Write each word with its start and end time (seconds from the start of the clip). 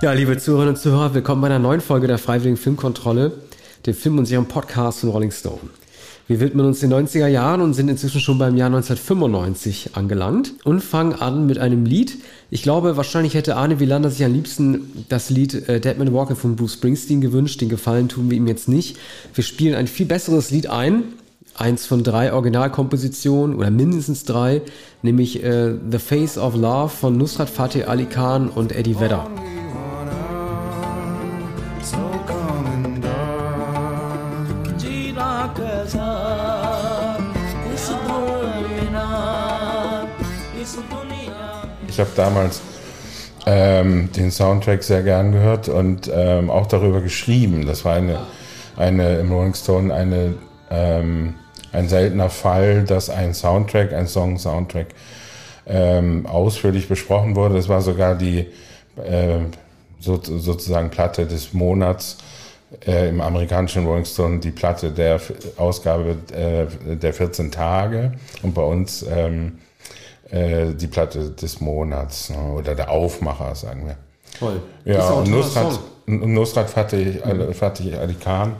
Ja, 0.00 0.12
liebe 0.12 0.38
Zuhörerinnen 0.38 0.76
und 0.76 0.80
Zuhörer, 0.80 1.12
willkommen 1.14 1.40
bei 1.40 1.48
einer 1.48 1.58
neuen 1.58 1.80
Folge 1.80 2.06
der 2.06 2.18
Freiwilligen 2.18 2.56
Filmkontrolle, 2.56 3.32
dem 3.84 3.94
Film- 3.94 4.18
und 4.18 4.26
Serien-Podcast 4.26 5.00
von 5.00 5.08
Rolling 5.08 5.32
Stone. 5.32 5.58
Wir 6.28 6.38
widmen 6.38 6.66
uns 6.66 6.78
den 6.78 6.92
90er 6.92 7.26
Jahren 7.26 7.60
und 7.60 7.74
sind 7.74 7.88
inzwischen 7.88 8.20
schon 8.20 8.38
beim 8.38 8.56
Jahr 8.56 8.68
1995 8.68 9.96
angelangt 9.96 10.54
und 10.62 10.84
fangen 10.84 11.14
an 11.14 11.48
mit 11.48 11.58
einem 11.58 11.84
Lied. 11.84 12.16
Ich 12.48 12.62
glaube, 12.62 12.96
wahrscheinlich 12.96 13.34
hätte 13.34 13.56
Arne 13.56 13.80
Wielander 13.80 14.08
sich 14.10 14.24
am 14.24 14.32
liebsten 14.32 15.04
das 15.08 15.30
Lied 15.30 15.68
äh, 15.68 15.80
Dead 15.80 15.98
Man 15.98 16.14
Walking 16.14 16.36
von 16.36 16.54
Bruce 16.54 16.74
Springsteen 16.74 17.20
gewünscht. 17.20 17.60
Den 17.60 17.68
Gefallen 17.68 18.08
tun 18.08 18.30
wir 18.30 18.36
ihm 18.36 18.46
jetzt 18.46 18.68
nicht. 18.68 18.98
Wir 19.34 19.42
spielen 19.42 19.74
ein 19.74 19.88
viel 19.88 20.06
besseres 20.06 20.52
Lied 20.52 20.68
ein. 20.68 21.02
Eins 21.56 21.86
von 21.86 22.04
drei 22.04 22.32
Originalkompositionen 22.32 23.56
oder 23.56 23.72
mindestens 23.72 24.22
drei, 24.22 24.62
nämlich 25.02 25.42
äh, 25.42 25.74
The 25.90 25.98
Face 25.98 26.38
of 26.38 26.54
Love 26.54 26.88
von 26.88 27.16
Nusrat 27.16 27.50
Fateh 27.50 27.82
Ali 27.82 28.04
Khan 28.04 28.48
und 28.48 28.70
Eddie 28.70 29.00
Vedder. 29.00 29.28
Ich 41.98 42.00
habe 42.00 42.12
damals 42.14 42.60
ähm, 43.44 44.08
den 44.12 44.30
Soundtrack 44.30 44.84
sehr 44.84 45.02
gern 45.02 45.32
gehört 45.32 45.68
und 45.68 46.08
ähm, 46.14 46.48
auch 46.48 46.66
darüber 46.66 47.00
geschrieben. 47.00 47.66
Das 47.66 47.84
war 47.84 47.96
eine, 47.96 48.20
eine 48.76 49.18
im 49.18 49.32
Rolling 49.32 49.54
Stone 49.54 49.92
eine, 49.92 50.34
ähm, 50.70 51.34
ein 51.72 51.88
seltener 51.88 52.30
Fall, 52.30 52.84
dass 52.84 53.10
ein 53.10 53.34
Soundtrack, 53.34 53.92
ein 53.92 54.06
Song-Soundtrack 54.06 54.86
ähm, 55.66 56.24
ausführlich 56.26 56.86
besprochen 56.86 57.34
wurde. 57.34 57.56
Das 57.56 57.68
war 57.68 57.80
sogar 57.80 58.14
die 58.14 58.46
äh, 59.04 59.40
so, 59.98 60.20
sozusagen 60.22 60.90
Platte 60.90 61.26
des 61.26 61.52
Monats 61.52 62.18
äh, 62.86 63.08
im 63.08 63.20
amerikanischen 63.20 63.84
Rolling 63.84 64.04
Stone, 64.04 64.38
die 64.38 64.52
Platte 64.52 64.92
der 64.92 65.20
Ausgabe 65.56 66.16
äh, 66.32 66.94
der 66.94 67.12
14 67.12 67.50
Tage 67.50 68.12
und 68.44 68.54
bei 68.54 68.62
uns 68.62 69.04
ähm, 69.10 69.58
äh, 70.30 70.74
die 70.74 70.86
Platte 70.86 71.30
des 71.30 71.60
Monats 71.60 72.30
ne? 72.30 72.52
oder 72.52 72.74
der 72.74 72.90
Aufmacher, 72.90 73.54
sagen 73.54 73.86
wir. 73.86 73.96
Toll. 74.38 74.60
Ja, 74.84 75.08
und 75.10 75.30
Nusrat, 75.30 75.78
Nusrat 76.06 76.70
Fatih, 76.70 77.20
mhm. 77.24 77.52
Fatih 77.54 77.96
Ali 77.96 78.14
Khan 78.14 78.56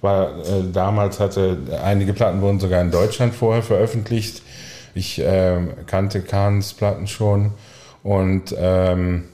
war 0.00 0.38
äh, 0.40 0.64
damals 0.72 1.20
hatte 1.20 1.56
einige 1.82 2.12
Platten 2.12 2.40
wurden 2.42 2.60
sogar 2.60 2.80
in 2.80 2.90
Deutschland 2.90 3.34
vorher 3.34 3.62
veröffentlicht. 3.62 4.42
Ich 4.94 5.20
äh, 5.20 5.60
kannte 5.86 6.20
Khans 6.20 6.74
Platten 6.74 7.06
schon 7.06 7.52
und 8.02 8.54
ähm, 8.58 9.24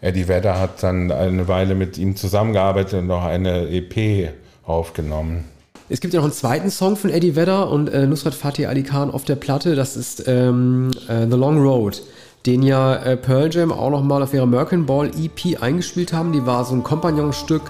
Eddie 0.00 0.28
Vedder 0.28 0.60
hat 0.60 0.82
dann 0.82 1.10
eine 1.10 1.48
Weile 1.48 1.74
mit 1.74 1.96
ihm 1.96 2.16
zusammengearbeitet 2.16 3.00
und 3.00 3.06
noch 3.06 3.24
eine 3.24 3.68
EP 3.68 4.34
aufgenommen. 4.64 5.44
Es 5.88 6.00
gibt 6.00 6.14
ja 6.14 6.18
noch 6.18 6.24
einen 6.24 6.32
zweiten 6.32 6.68
Song 6.68 6.96
von 6.96 7.10
Eddie 7.10 7.36
Vedder 7.36 7.70
und 7.70 7.88
äh, 7.88 8.08
Nusrat 8.08 8.34
Fatih 8.34 8.66
Ali 8.66 8.82
Khan 8.82 9.08
auf 9.08 9.24
der 9.24 9.36
Platte. 9.36 9.76
Das 9.76 9.96
ist 9.96 10.24
ähm, 10.26 10.90
äh, 11.08 11.28
The 11.30 11.36
Long 11.36 11.62
Road, 11.62 12.02
den 12.44 12.64
ja 12.64 12.96
äh, 12.96 13.16
Pearl 13.16 13.52
Jam 13.52 13.70
auch 13.70 13.90
nochmal 13.90 14.20
auf 14.20 14.34
ihrer 14.34 14.42
American 14.42 14.84
Ball 14.84 15.08
EP 15.10 15.62
eingespielt 15.62 16.12
haben. 16.12 16.32
Die 16.32 16.44
war 16.44 16.64
so 16.64 16.74
ein 16.74 16.82
Kompagnonstück 16.82 17.62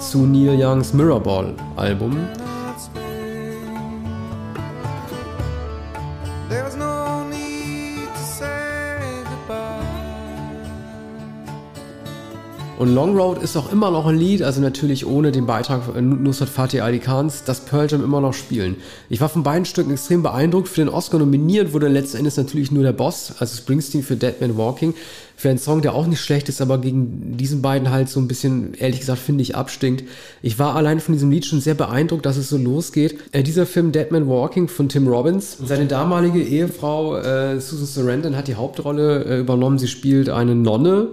zu 0.00 0.26
Neil 0.26 0.60
Youngs 0.60 0.92
Mirrorball 0.92 1.54
Album. 1.76 2.16
Und 12.82 12.96
Long 12.96 13.16
Road 13.16 13.40
ist 13.40 13.56
auch 13.56 13.70
immer 13.70 13.92
noch 13.92 14.06
ein 14.06 14.16
Lied, 14.16 14.42
also 14.42 14.60
natürlich 14.60 15.06
ohne 15.06 15.30
den 15.30 15.46
Beitrag 15.46 15.94
Nusrat 16.02 16.48
Fatih 16.48 16.80
Ali 16.80 16.98
Khans, 16.98 17.44
das 17.44 17.60
Pearl 17.60 17.86
Jam 17.88 18.02
immer 18.02 18.20
noch 18.20 18.34
spielen. 18.34 18.74
Ich 19.08 19.20
war 19.20 19.28
von 19.28 19.44
beiden 19.44 19.64
Stücken 19.64 19.92
extrem 19.92 20.24
beeindruckt. 20.24 20.66
Für 20.66 20.80
den 20.80 20.88
Oscar 20.88 21.20
nominiert 21.20 21.72
wurde 21.72 21.86
letzten 21.86 22.16
Endes 22.16 22.36
natürlich 22.36 22.72
nur 22.72 22.82
der 22.82 22.90
Boss, 22.90 23.34
also 23.38 23.56
Springsteen 23.56 24.02
für 24.02 24.16
Dead 24.16 24.40
Man 24.40 24.56
Walking. 24.56 24.94
Für 25.36 25.50
einen 25.50 25.58
Song, 25.58 25.80
der 25.80 25.94
auch 25.94 26.08
nicht 26.08 26.20
schlecht 26.20 26.48
ist, 26.48 26.60
aber 26.60 26.78
gegen 26.78 27.36
diesen 27.36 27.62
beiden 27.62 27.92
halt 27.92 28.08
so 28.08 28.18
ein 28.18 28.26
bisschen, 28.26 28.74
ehrlich 28.74 28.98
gesagt, 28.98 29.20
finde 29.20 29.42
ich, 29.42 29.54
abstinkt. 29.54 30.02
Ich 30.42 30.58
war 30.58 30.74
allein 30.74 30.98
von 30.98 31.14
diesem 31.14 31.30
Lied 31.30 31.46
schon 31.46 31.60
sehr 31.60 31.74
beeindruckt, 31.74 32.26
dass 32.26 32.36
es 32.36 32.48
so 32.48 32.56
losgeht. 32.56 33.16
Äh, 33.30 33.44
dieser 33.44 33.64
Film 33.64 33.92
Dead 33.92 34.10
Man 34.10 34.26
Walking 34.26 34.66
von 34.66 34.88
Tim 34.88 35.06
Robbins. 35.06 35.56
Seine 35.64 35.86
damalige 35.86 36.42
Ehefrau 36.42 37.16
äh, 37.16 37.60
Susan 37.60 37.86
Sarandon 37.86 38.36
hat 38.36 38.48
die 38.48 38.56
Hauptrolle 38.56 39.24
äh, 39.24 39.38
übernommen. 39.38 39.78
Sie 39.78 39.86
spielt 39.86 40.28
eine 40.28 40.56
Nonne 40.56 41.10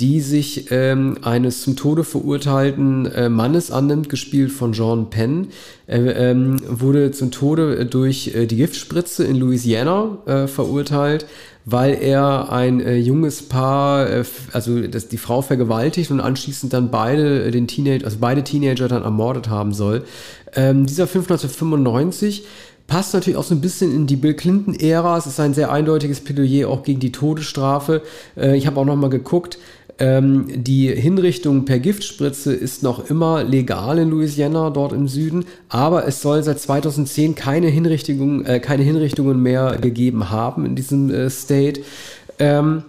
die 0.00 0.20
sich 0.20 0.70
ähm, 0.70 1.18
eines 1.22 1.62
zum 1.62 1.76
Tode 1.76 2.02
verurteilten 2.02 3.06
äh, 3.06 3.28
Mannes 3.28 3.70
annimmt, 3.70 4.08
gespielt 4.08 4.50
von 4.50 4.72
John 4.72 5.08
Penn. 5.08 5.48
Er 5.86 6.16
ähm, 6.16 6.56
wurde 6.66 7.12
zum 7.12 7.30
Tode 7.30 7.86
durch 7.86 8.34
äh, 8.34 8.46
die 8.46 8.56
Giftspritze 8.56 9.24
in 9.24 9.36
Louisiana 9.36 10.18
äh, 10.26 10.46
verurteilt, 10.48 11.26
weil 11.64 11.94
er 11.94 12.50
ein 12.50 12.80
äh, 12.80 12.96
junges 12.96 13.42
Paar, 13.42 14.10
äh, 14.10 14.24
also 14.52 14.80
das, 14.80 15.06
die 15.08 15.18
Frau 15.18 15.42
vergewaltigt 15.42 16.10
und 16.10 16.20
anschließend 16.20 16.72
dann 16.72 16.90
beide 16.90 17.44
äh, 17.44 17.50
den 17.52 17.68
Teenager, 17.68 18.04
also 18.04 18.18
beide 18.20 18.42
Teenager 18.42 18.88
dann 18.88 19.02
ermordet 19.02 19.48
haben 19.48 19.72
soll. 19.72 20.04
Ähm, 20.56 20.86
dieser 20.86 21.06
Film 21.06 21.22
1995 21.22 22.44
passt 22.86 23.14
natürlich 23.14 23.38
auch 23.38 23.44
so 23.44 23.54
ein 23.54 23.60
bisschen 23.60 23.94
in 23.94 24.06
die 24.06 24.16
Bill 24.16 24.34
Clinton-Ära. 24.34 25.16
Es 25.16 25.26
ist 25.26 25.40
ein 25.40 25.54
sehr 25.54 25.70
eindeutiges 25.70 26.20
Plädoyer 26.20 26.68
auch 26.68 26.82
gegen 26.82 27.00
die 27.00 27.12
Todesstrafe. 27.12 28.02
Äh, 28.36 28.56
ich 28.56 28.66
habe 28.66 28.78
auch 28.80 28.84
noch 28.84 28.96
mal 28.96 29.10
geguckt. 29.10 29.58
Ähm, 29.98 30.46
die 30.48 30.88
Hinrichtung 30.88 31.64
per 31.64 31.78
Giftspritze 31.78 32.52
ist 32.52 32.82
noch 32.82 33.10
immer 33.10 33.44
legal 33.44 33.98
in 33.98 34.10
Louisiana, 34.10 34.70
dort 34.70 34.92
im 34.92 35.06
Süden, 35.06 35.44
aber 35.68 36.06
es 36.06 36.20
soll 36.20 36.42
seit 36.42 36.58
2010 36.58 37.36
keine, 37.36 37.68
Hinrichtung, 37.68 38.44
äh, 38.44 38.58
keine 38.58 38.82
Hinrichtungen 38.82 39.40
mehr 39.40 39.78
gegeben 39.80 40.30
haben 40.30 40.66
in 40.66 40.74
diesem 40.74 41.10
äh, 41.10 41.30
State. 41.30 41.82
Ähm, 42.40 42.82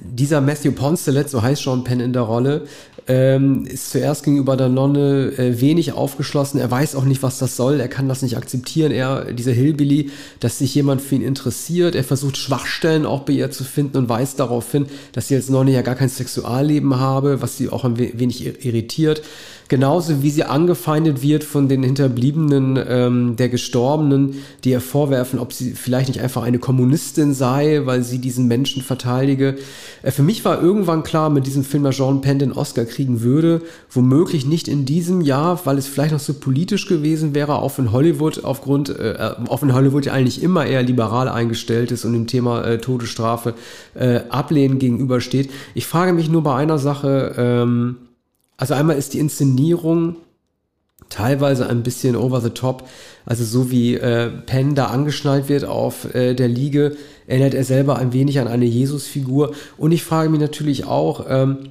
dieser 0.00 0.40
Matthew 0.40 0.72
Poncelet, 0.72 1.30
so 1.30 1.42
heißt 1.42 1.62
Sean 1.62 1.84
Penn 1.84 2.00
in 2.00 2.12
der 2.12 2.22
Rolle, 2.22 2.66
ähm, 3.08 3.64
ist 3.66 3.90
zuerst 3.90 4.22
gegenüber 4.22 4.56
der 4.56 4.68
Nonne 4.68 5.32
äh, 5.38 5.60
wenig 5.60 5.92
aufgeschlossen. 5.92 6.60
Er 6.60 6.70
weiß 6.70 6.94
auch 6.94 7.04
nicht, 7.04 7.22
was 7.22 7.38
das 7.38 7.56
soll. 7.56 7.80
Er 7.80 7.88
kann 7.88 8.08
das 8.08 8.20
nicht 8.20 8.36
akzeptieren. 8.36 8.92
Er, 8.92 9.32
dieser 9.32 9.52
Hillbilly, 9.52 10.10
dass 10.40 10.58
sich 10.58 10.74
jemand 10.74 11.00
für 11.00 11.14
ihn 11.14 11.22
interessiert. 11.22 11.94
Er 11.94 12.04
versucht 12.04 12.36
Schwachstellen 12.36 13.06
auch 13.06 13.22
bei 13.22 13.32
ihr 13.32 13.50
zu 13.50 13.64
finden 13.64 13.96
und 13.96 14.08
weist 14.10 14.38
darauf 14.40 14.70
hin, 14.70 14.86
dass 15.12 15.28
sie 15.28 15.36
als 15.36 15.48
Nonne 15.48 15.72
ja 15.72 15.80
gar 15.82 15.94
kein 15.94 16.10
Sexualleben 16.10 17.00
habe, 17.00 17.40
was 17.40 17.56
sie 17.56 17.70
auch 17.70 17.84
ein 17.84 17.98
wenig 17.98 18.64
irritiert. 18.64 19.22
Genauso 19.68 20.22
wie 20.22 20.30
sie 20.30 20.44
angefeindet 20.44 21.22
wird 21.22 21.44
von 21.44 21.68
den 21.68 21.82
Hinterbliebenen 21.82 22.78
ähm, 22.88 23.36
der 23.36 23.50
Gestorbenen, 23.50 24.36
die 24.64 24.70
ihr 24.70 24.80
vorwerfen, 24.80 25.38
ob 25.38 25.52
sie 25.52 25.72
vielleicht 25.72 26.08
nicht 26.08 26.22
einfach 26.22 26.42
eine 26.42 26.58
Kommunistin 26.58 27.34
sei, 27.34 27.82
weil 27.84 28.02
sie 28.02 28.18
diesen 28.18 28.48
Menschen 28.48 28.82
verteidige. 28.82 29.58
Äh, 30.02 30.10
für 30.10 30.22
mich 30.22 30.42
war 30.46 30.62
irgendwann 30.62 31.02
klar, 31.02 31.28
mit 31.28 31.46
diesem 31.46 31.64
Film, 31.64 31.82
dass 31.84 31.96
Jean 31.96 32.22
Penn 32.22 32.38
den 32.38 32.52
Oscar 32.52 32.86
kriegen 32.86 33.20
würde, 33.20 33.60
womöglich 33.90 34.46
nicht 34.46 34.68
in 34.68 34.86
diesem 34.86 35.20
Jahr, 35.20 35.60
weil 35.64 35.76
es 35.76 35.86
vielleicht 35.86 36.12
noch 36.12 36.20
so 36.20 36.32
politisch 36.32 36.86
gewesen 36.86 37.34
wäre, 37.34 37.56
auch 37.56 37.78
in 37.78 37.92
Hollywood, 37.92 38.44
aufgrund, 38.44 38.88
äh, 38.88 39.32
auch 39.48 39.62
in 39.62 39.74
Hollywood 39.74 40.06
ja 40.06 40.14
eigentlich 40.14 40.42
immer 40.42 40.64
eher 40.64 40.82
liberal 40.82 41.28
eingestellt 41.28 41.92
ist 41.92 42.06
und 42.06 42.14
dem 42.14 42.26
Thema 42.26 42.64
äh, 42.64 42.78
Todesstrafe 42.78 43.52
äh, 43.94 44.20
ablehnen 44.30 44.78
gegenübersteht. 44.78 45.50
Ich 45.74 45.86
frage 45.86 46.14
mich 46.14 46.30
nur 46.30 46.42
bei 46.42 46.54
einer 46.54 46.78
Sache, 46.78 47.34
ähm, 47.36 47.96
also 48.58 48.74
einmal 48.74 48.96
ist 48.96 49.14
die 49.14 49.20
Inszenierung 49.20 50.16
teilweise 51.08 51.68
ein 51.68 51.82
bisschen 51.82 52.16
over 52.16 52.40
the 52.40 52.50
top. 52.50 52.86
Also 53.24 53.44
so 53.44 53.70
wie 53.70 53.94
äh, 53.94 54.28
Penn 54.28 54.74
da 54.74 54.86
angeschnallt 54.86 55.48
wird 55.48 55.64
auf 55.64 56.14
äh, 56.14 56.34
der 56.34 56.48
Liege, 56.48 56.96
erinnert 57.26 57.54
er 57.54 57.64
selber 57.64 57.96
ein 57.96 58.12
wenig 58.12 58.40
an 58.40 58.48
eine 58.48 58.66
Jesusfigur. 58.66 59.52
Und 59.78 59.92
ich 59.92 60.02
frage 60.02 60.28
mich 60.28 60.40
natürlich 60.40 60.84
auch, 60.84 61.24
ähm, 61.28 61.70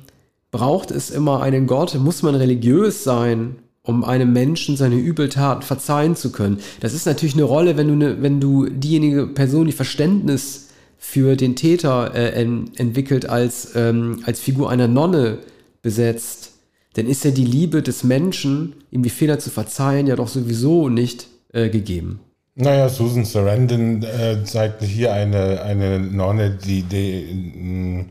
braucht 0.50 0.92
es 0.92 1.12
immer 1.12 1.42
einen 1.42 1.68
Gott? 1.68 1.94
Muss 1.95 2.24
man 2.24 2.36
religiös 2.36 3.04
sein, 3.04 3.57
um 3.83 4.04
einem 4.04 4.33
Menschen 4.33 4.78
seine 4.78 4.95
Übeltaten 4.95 5.63
verzeihen 5.63 6.16
zu 6.16 6.31
können? 6.31 6.60
Das 6.80 6.94
ist 6.94 7.06
natürlich 7.06 7.36
eine 7.36 7.44
Rolle, 7.44 7.78
wenn 7.78 7.90
du, 7.90 7.95
ne, 7.95 8.18
wenn 8.22 8.40
du 8.40 8.68
diejenige 8.68 9.28
Person, 9.28 9.68
die 9.68 9.74
Verständnis 9.74 10.69
für 10.98 11.36
den 11.36 11.56
Täter 11.56 12.16
äh, 12.16 12.30
en 12.42 12.72
entwickelt, 12.78 13.30
als, 13.30 13.74
ähm, 13.75 14.24
als 14.25 14.40
Figur 14.40 14.69
einer 14.69 14.88
Nonne 14.88 15.40
besetzt 15.81 16.56
dann 16.97 17.05
ist 17.05 17.23
ja 17.23 17.29
die 17.29 17.45
Liebe 17.45 17.83
des 17.83 18.03
Menschen, 18.03 18.73
ihm 18.89 19.03
die 19.03 19.11
Fehler 19.11 19.38
zu 19.38 19.51
verzeihen, 19.51 20.07
ja 20.07 20.15
doch 20.15 20.27
sowieso 20.27 20.89
nicht 20.89 21.27
äh, 21.53 21.69
gegeben. 21.69 22.21
Naja, 22.55 22.89
Susan 22.89 23.23
Sarandon 23.23 24.01
äh, 24.01 24.44
zeigt 24.44 24.81
hier 24.81 25.13
eine, 25.13 25.61
eine 25.61 25.99
Nonne, 25.99 26.57
die, 26.57 26.81
die, 26.81 28.03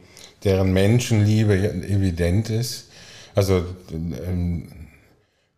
deren 0.45 0.73
Menschenliebe 0.73 1.55
evident 1.83 2.49
ist. 2.49 2.89
Also 3.35 3.65
ähm, 3.93 4.69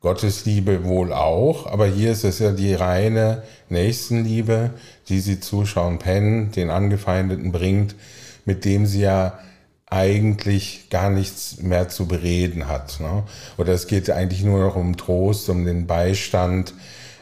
Gottesliebe 0.00 0.84
wohl 0.84 1.12
auch, 1.12 1.66
aber 1.66 1.86
hier 1.86 2.12
ist 2.12 2.24
es 2.24 2.38
ja 2.38 2.52
die 2.52 2.72
reine 2.72 3.42
Nächstenliebe, 3.68 4.70
die 5.10 5.20
sie 5.20 5.38
zu 5.38 5.66
Sean 5.66 5.98
Penn, 5.98 6.50
den 6.52 6.70
Angefeindeten, 6.70 7.52
bringt, 7.52 7.94
mit 8.46 8.64
dem 8.64 8.86
sie 8.86 9.02
ja 9.02 9.38
eigentlich 9.90 10.90
gar 10.90 11.10
nichts 11.10 11.58
mehr 11.62 11.88
zu 11.88 12.06
bereden 12.06 12.68
hat. 12.68 13.00
Ne? 13.00 13.24
Oder 13.56 13.72
es 13.72 13.86
geht 13.86 14.10
eigentlich 14.10 14.44
nur 14.44 14.60
noch 14.60 14.76
um 14.76 14.96
Trost, 14.96 15.48
um 15.48 15.64
den 15.64 15.86
Beistand 15.86 16.74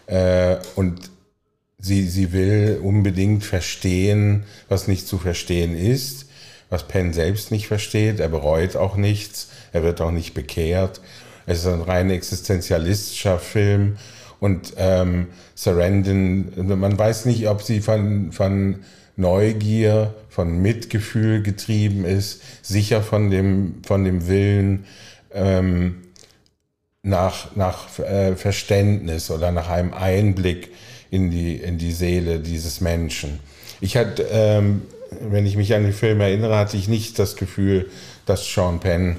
äh, 0.06 0.56
und 0.74 1.10
sie, 1.78 2.08
sie 2.08 2.32
will 2.32 2.80
unbedingt 2.82 3.44
verstehen, 3.44 4.44
was 4.68 4.88
nicht 4.88 5.06
zu 5.06 5.18
verstehen 5.18 5.76
ist, 5.76 6.26
was 6.68 6.88
Penn 6.88 7.12
selbst 7.12 7.52
nicht 7.52 7.68
versteht. 7.68 8.18
Er 8.18 8.28
bereut 8.28 8.74
auch 8.76 8.96
nichts, 8.96 9.48
er 9.72 9.82
wird 9.82 10.00
auch 10.00 10.10
nicht 10.10 10.34
bekehrt. 10.34 11.00
Es 11.46 11.58
ist 11.58 11.66
ein 11.66 11.82
rein 11.82 12.10
existenzialistischer 12.10 13.38
Film 13.38 13.96
und 14.40 14.74
ähm, 14.76 15.28
Sarandon, 15.54 16.50
man 16.56 16.98
weiß 16.98 17.24
nicht, 17.26 17.48
ob 17.48 17.62
sie 17.62 17.80
von, 17.80 18.32
von 18.32 18.80
Neugier, 19.16 20.14
von 20.28 20.60
Mitgefühl 20.60 21.42
getrieben 21.42 22.04
ist, 22.04 22.42
sicher 22.62 23.02
von 23.02 23.30
dem, 23.30 23.82
von 23.86 24.04
dem 24.04 24.28
Willen 24.28 24.84
ähm, 25.32 26.02
nach, 27.02 27.56
nach 27.56 27.98
äh, 27.98 28.36
Verständnis 28.36 29.30
oder 29.30 29.52
nach 29.52 29.70
einem 29.70 29.94
Einblick 29.94 30.72
in 31.10 31.30
die, 31.30 31.56
in 31.56 31.78
die 31.78 31.92
Seele 31.92 32.40
dieses 32.40 32.80
Menschen. 32.80 33.40
Ich 33.80 33.96
hatte, 33.96 34.26
ähm, 34.30 34.82
wenn 35.22 35.46
ich 35.46 35.56
mich 35.56 35.74
an 35.74 35.84
den 35.84 35.92
Film 35.92 36.20
erinnere, 36.20 36.56
hatte 36.58 36.76
ich 36.76 36.88
nicht 36.88 37.18
das 37.18 37.36
Gefühl, 37.36 37.88
dass 38.26 38.52
Sean 38.52 38.80
Penn 38.80 39.16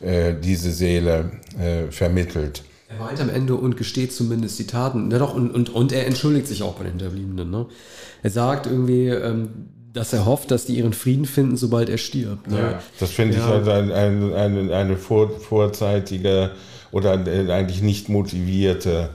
äh, 0.00 0.34
diese 0.34 0.70
Seele 0.70 1.30
äh, 1.58 1.90
vermittelt. 1.90 2.62
Er 2.98 3.04
weint 3.04 3.20
am 3.20 3.28
Ende 3.28 3.54
und 3.54 3.76
gesteht 3.76 4.12
zumindest 4.12 4.58
die 4.58 4.66
Taten. 4.66 5.10
Ja, 5.10 5.18
doch, 5.18 5.34
und, 5.34 5.50
und, 5.50 5.70
und 5.70 5.92
er 5.92 6.06
entschuldigt 6.06 6.46
sich 6.46 6.62
auch 6.62 6.74
bei 6.74 6.84
den 6.84 6.92
Hinterbliebenen. 6.92 7.50
Ne? 7.50 7.66
Er 8.22 8.30
sagt 8.30 8.66
irgendwie, 8.66 9.08
ähm, 9.08 9.50
dass 9.92 10.12
er 10.12 10.24
hofft, 10.24 10.50
dass 10.50 10.66
die 10.66 10.76
ihren 10.76 10.92
Frieden 10.92 11.26
finden, 11.26 11.56
sobald 11.56 11.88
er 11.88 11.98
stirbt. 11.98 12.50
Ne? 12.50 12.58
Ja, 12.58 12.82
das 12.98 13.10
finde 13.10 13.36
ja. 13.36 13.40
ich 13.40 13.46
halt 13.46 13.68
ein, 13.68 13.92
ein, 13.92 14.32
eine, 14.32 14.74
eine 14.74 14.96
vor, 14.96 15.30
vorzeitige 15.38 16.52
oder 16.90 17.12
eigentlich 17.12 17.82
nicht 17.82 18.08
motivierte, 18.08 19.10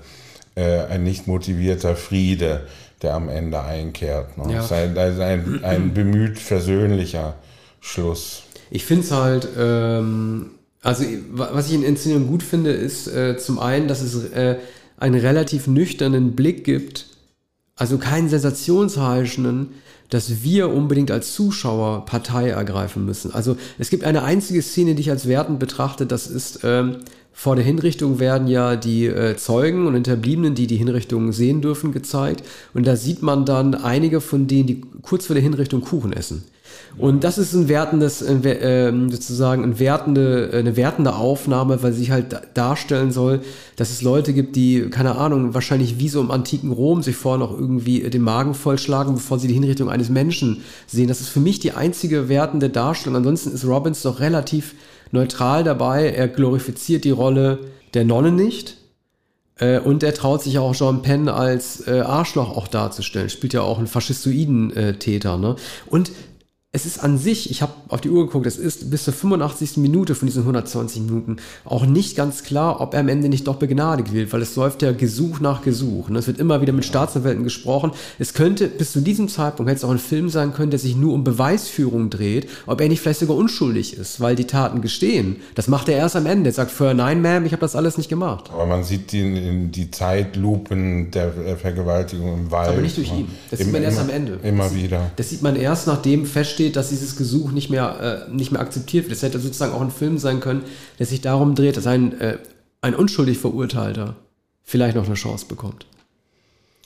äh, 0.56 0.82
ein 0.86 1.04
nicht 1.04 1.28
motivierter 1.28 1.96
Friede, 1.96 2.68
der 3.02 3.14
am 3.16 3.30
Ende 3.30 3.62
einkehrt. 3.62 4.38
Ne? 4.38 4.54
Ja. 4.54 4.62
Ist 4.62 4.72
ein, 4.72 4.98
ein, 4.98 5.64
ein 5.64 5.94
bemüht 5.94 6.40
versöhnlicher 6.40 7.36
Schluss. 7.80 8.44
Ich 8.70 8.86
finde 8.86 9.04
es 9.04 9.12
halt. 9.12 9.48
Ähm, 9.58 10.52
also, 10.88 11.04
was 11.32 11.68
ich 11.68 11.74
in 11.74 11.84
Inszenierung 11.84 12.28
gut 12.28 12.42
finde, 12.42 12.72
ist 12.72 13.10
äh, 13.10 13.36
zum 13.38 13.60
einen, 13.60 13.90
dass 13.90 14.02
es 14.02 14.24
äh, 14.32 14.56
einen 14.96 15.20
relativ 15.20 15.68
nüchternen 15.68 16.34
Blick 16.34 16.64
gibt, 16.64 17.08
also 17.76 17.98
keinen 17.98 18.30
sensationsheischenden, 18.30 19.72
dass 20.10 20.44
wir 20.44 20.70
unbedingt 20.70 21.12
als 21.12 21.34
Zuschauer 21.34 22.06
Partei 22.06 22.52
ergreifen 22.52 23.06
müssen. 23.06 23.34
Also 23.34 23.58
es 23.78 23.90
gibt 23.90 24.06
eine 24.06 24.24
einzige 24.24 24.62
Szene, 24.62 24.96
die 24.96 25.02
ich 25.02 25.10
als 25.10 25.28
wertend 25.28 25.60
betrachte, 25.60 26.06
das 26.06 26.28
ist 26.28 26.62
ähm, 26.64 27.00
vor 27.34 27.58
der 27.58 27.66
Hinrichtung 27.66 28.20
werden 28.20 28.48
ja 28.48 28.78
die 28.78 29.08
äh, 29.08 29.36
Zeugen 29.36 29.88
und 29.88 29.94
Hinterbliebenen, 29.94 30.56
die 30.56 30.68
die 30.68 30.78
Hinrichtung 30.78 31.34
sehen 31.34 31.62
dürfen, 31.62 31.92
gezeigt. 31.92 32.44
Und 32.74 32.88
da 32.88 32.96
sieht 32.96 33.22
man 33.22 33.46
dann 33.46 33.76
einige 33.76 34.22
von 34.22 34.48
denen, 34.48 34.68
die 34.68 34.82
kurz 35.02 35.26
vor 35.26 35.34
der 35.34 35.44
Hinrichtung 35.44 35.82
Kuchen 35.82 36.14
essen. 36.14 36.46
Und 36.98 37.24
das 37.24 37.38
ist 37.38 37.54
ein 37.54 37.70
wertendes, 37.70 38.24
äh, 38.24 38.92
sozusagen 39.10 39.64
ein 39.64 39.80
wertende, 39.80 40.50
eine 40.54 40.76
wertende 40.76 41.16
Aufnahme, 41.16 41.84
weil 41.84 41.94
sich 41.94 42.10
halt 42.10 42.42
darstellen 42.56 43.12
soll, 43.12 43.42
dass 43.76 43.92
es 43.92 44.02
Leute 44.02 44.34
gibt, 44.34 44.56
die, 44.56 44.90
keine 44.90 45.16
Ahnung, 45.16 45.54
wahrscheinlich 45.54 46.00
wie 46.00 46.10
so 46.10 46.20
im 46.20 46.32
antiken 46.32 46.72
Rom 46.72 47.04
sich 47.04 47.16
vorher 47.16 47.40
noch 47.40 47.58
irgendwie 47.58 48.02
den 48.10 48.24
Magen 48.24 48.56
vollschlagen, 48.56 49.14
bevor 49.14 49.38
sie 49.38 49.48
die 49.48 49.54
Hinrichtung 49.54 49.90
eines 49.90 50.10
Menschen 50.10 50.64
sehen. 50.88 51.08
Das 51.08 51.22
ist 51.22 51.30
für 51.30 51.40
mich 51.40 51.60
die 51.60 51.74
einzige 51.74 52.30
wertende 52.30 52.70
Darstellung. 52.70 53.18
Ansonsten 53.18 53.52
ist 53.52 53.66
Robbins 53.66 54.02
doch 54.02 54.20
relativ 54.20 54.74
neutral 55.12 55.64
dabei. 55.64 56.10
Er 56.10 56.28
glorifiziert 56.28 57.04
die 57.04 57.12
Rolle 57.12 57.60
der 57.94 58.06
Nonne 58.06 58.32
nicht. 58.32 58.78
Äh, 59.60 59.80
und 59.80 60.04
er 60.04 60.14
traut 60.14 60.44
sich 60.44 60.60
auch 60.60 60.76
John 60.76 61.02
Penn 61.02 61.30
als 61.30 61.88
äh, 61.88 62.02
Arschloch 62.02 62.56
auch 62.56 62.68
darzustellen. 62.68 63.30
Spielt 63.30 63.54
ja 63.54 63.62
auch 63.62 63.78
einen 63.78 63.88
Faschistoiden-Täter. 63.88 65.36
Äh, 65.36 65.38
ne? 65.38 65.56
Und 65.88 66.12
es 66.78 66.86
ist 66.86 67.04
an 67.04 67.18
sich, 67.18 67.50
ich 67.50 67.64
habe 67.64 67.74
auf 67.88 68.02
die 68.02 68.10
Uhr 68.12 68.28
geguckt, 68.28 68.46
es 68.46 68.58
ist 68.58 68.92
bis 68.92 69.06
zur 69.06 69.14
85. 69.14 69.78
Minute 69.78 70.14
von 70.14 70.28
diesen 70.28 70.44
120 70.44 71.02
Minuten 71.02 71.38
auch 71.66 71.88
nicht 71.88 72.16
ganz 72.16 72.44
klar, 72.44 72.80
ob 72.82 72.94
er 72.94 73.00
am 73.00 73.08
Ende 73.08 73.30
nicht 73.30 73.48
doch 73.48 73.56
begnadigt 73.56 74.14
wird, 74.14 74.32
weil 74.32 74.44
es 74.44 74.56
läuft 74.56 74.84
ja 74.84 74.92
Gesuch 74.92 75.40
nach 75.40 75.64
Gesuch. 75.64 76.10
Und 76.10 76.16
es 76.16 76.28
wird 76.28 76.38
immer 76.38 76.62
wieder 76.62 76.74
mit 76.74 76.86
Staatsanwälten 76.86 77.44
gesprochen. 77.44 77.94
Es 78.20 78.36
könnte 78.36 78.68
bis 78.68 78.92
zu 78.92 79.02
diesem 79.02 79.28
Zeitpunkt, 79.28 79.72
hätte 79.72 79.80
es 79.80 79.84
auch 79.84 79.90
ein 79.90 79.98
Film 79.98 80.30
sein 80.30 80.54
können, 80.54 80.70
der 80.70 80.80
sich 80.80 80.96
nur 80.96 81.14
um 81.14 81.24
Beweisführung 81.24 82.12
dreht, 82.12 82.48
ob 82.68 82.80
er 82.80 82.90
nicht 82.90 83.02
vielleicht 83.02 83.22
sogar 83.22 83.38
unschuldig 83.38 83.98
ist, 83.98 84.22
weil 84.22 84.36
die 84.36 84.46
Taten 84.46 84.82
gestehen. 84.82 85.38
Das 85.56 85.68
macht 85.68 85.90
er 85.90 85.98
erst 85.98 86.16
am 86.16 86.28
Ende. 86.28 86.52
Er 86.52 86.54
sagt 86.54 86.70
vorher, 86.70 86.94
nein, 86.94 87.26
Ma'am, 87.26 87.46
ich 87.46 87.54
habe 87.54 87.62
das 87.62 87.76
alles 87.76 87.98
nicht 87.98 88.10
gemacht. 88.10 88.52
Aber 88.54 88.68
man 88.68 88.84
sieht 88.84 89.12
die, 89.14 89.68
die 89.72 89.90
Zeitlupen 89.90 91.10
der 91.10 91.32
Vergewaltigung 91.60 92.36
im 92.36 92.52
Wald. 92.52 92.70
Aber 92.70 92.82
nicht 92.82 92.98
durch 92.98 93.12
ihn. 93.12 93.30
Das 93.50 93.62
Im, 93.62 93.66
sieht 93.66 93.74
man 93.74 93.82
erst 93.82 93.98
immer, 93.98 94.10
am 94.10 94.16
Ende. 94.16 94.40
Immer 94.44 94.66
das, 94.66 94.76
wieder. 94.76 95.12
Das 95.16 95.30
sieht 95.32 95.42
man 95.42 95.56
erst, 95.56 95.88
nachdem 95.88 96.28
feststeht, 96.28 96.67
steht, 96.68 96.76
dass 96.76 96.90
dieses 96.90 97.16
Gesuch 97.16 97.52
nicht 97.52 97.70
mehr, 97.70 98.28
äh, 98.28 98.32
nicht 98.32 98.52
mehr 98.52 98.60
akzeptiert 98.60 99.06
wird. 99.06 99.16
Es 99.16 99.24
hätte 99.24 99.40
sozusagen 99.40 99.74
auch 99.74 99.82
ein 99.82 99.92
Film 99.92 100.18
sein 100.18 100.42
können, 100.42 100.64
der 101.00 101.06
sich 101.06 101.22
darum 101.22 101.56
dreht, 101.56 101.78
dass 101.78 101.88
ein, 101.88 102.20
äh, 102.20 102.38
ein 102.82 102.94
unschuldig 102.94 103.38
Verurteilter 103.38 104.16
vielleicht 104.64 104.98
noch 104.98 105.06
eine 105.06 105.16
Chance 105.16 105.46
bekommt. 105.48 105.86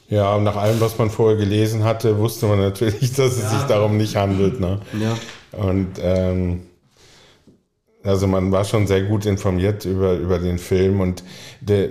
Ja, 0.08 0.36
und 0.36 0.44
nach 0.44 0.56
allem, 0.56 0.80
was 0.82 0.98
man 1.00 1.10
vorher 1.10 1.38
gelesen 1.38 1.84
hatte, 1.84 2.20
wusste 2.20 2.46
man 2.46 2.60
natürlich, 2.60 3.14
dass 3.16 3.38
es 3.38 3.44
ja. 3.44 3.50
sich 3.50 3.62
darum 3.64 3.98
nicht 3.98 4.16
handelt. 4.16 4.60
Ne? 4.60 4.80
Ja. 5.00 5.18
Und 5.58 5.94
ähm, 6.00 6.62
also 8.04 8.26
man 8.26 8.52
war 8.52 8.66
schon 8.66 8.88
sehr 8.88 9.04
gut 9.04 9.26
informiert 9.26 9.86
über, 9.86 10.14
über 10.14 10.40
den 10.40 10.58
Film 10.58 11.02
und 11.02 11.24
der, 11.60 11.90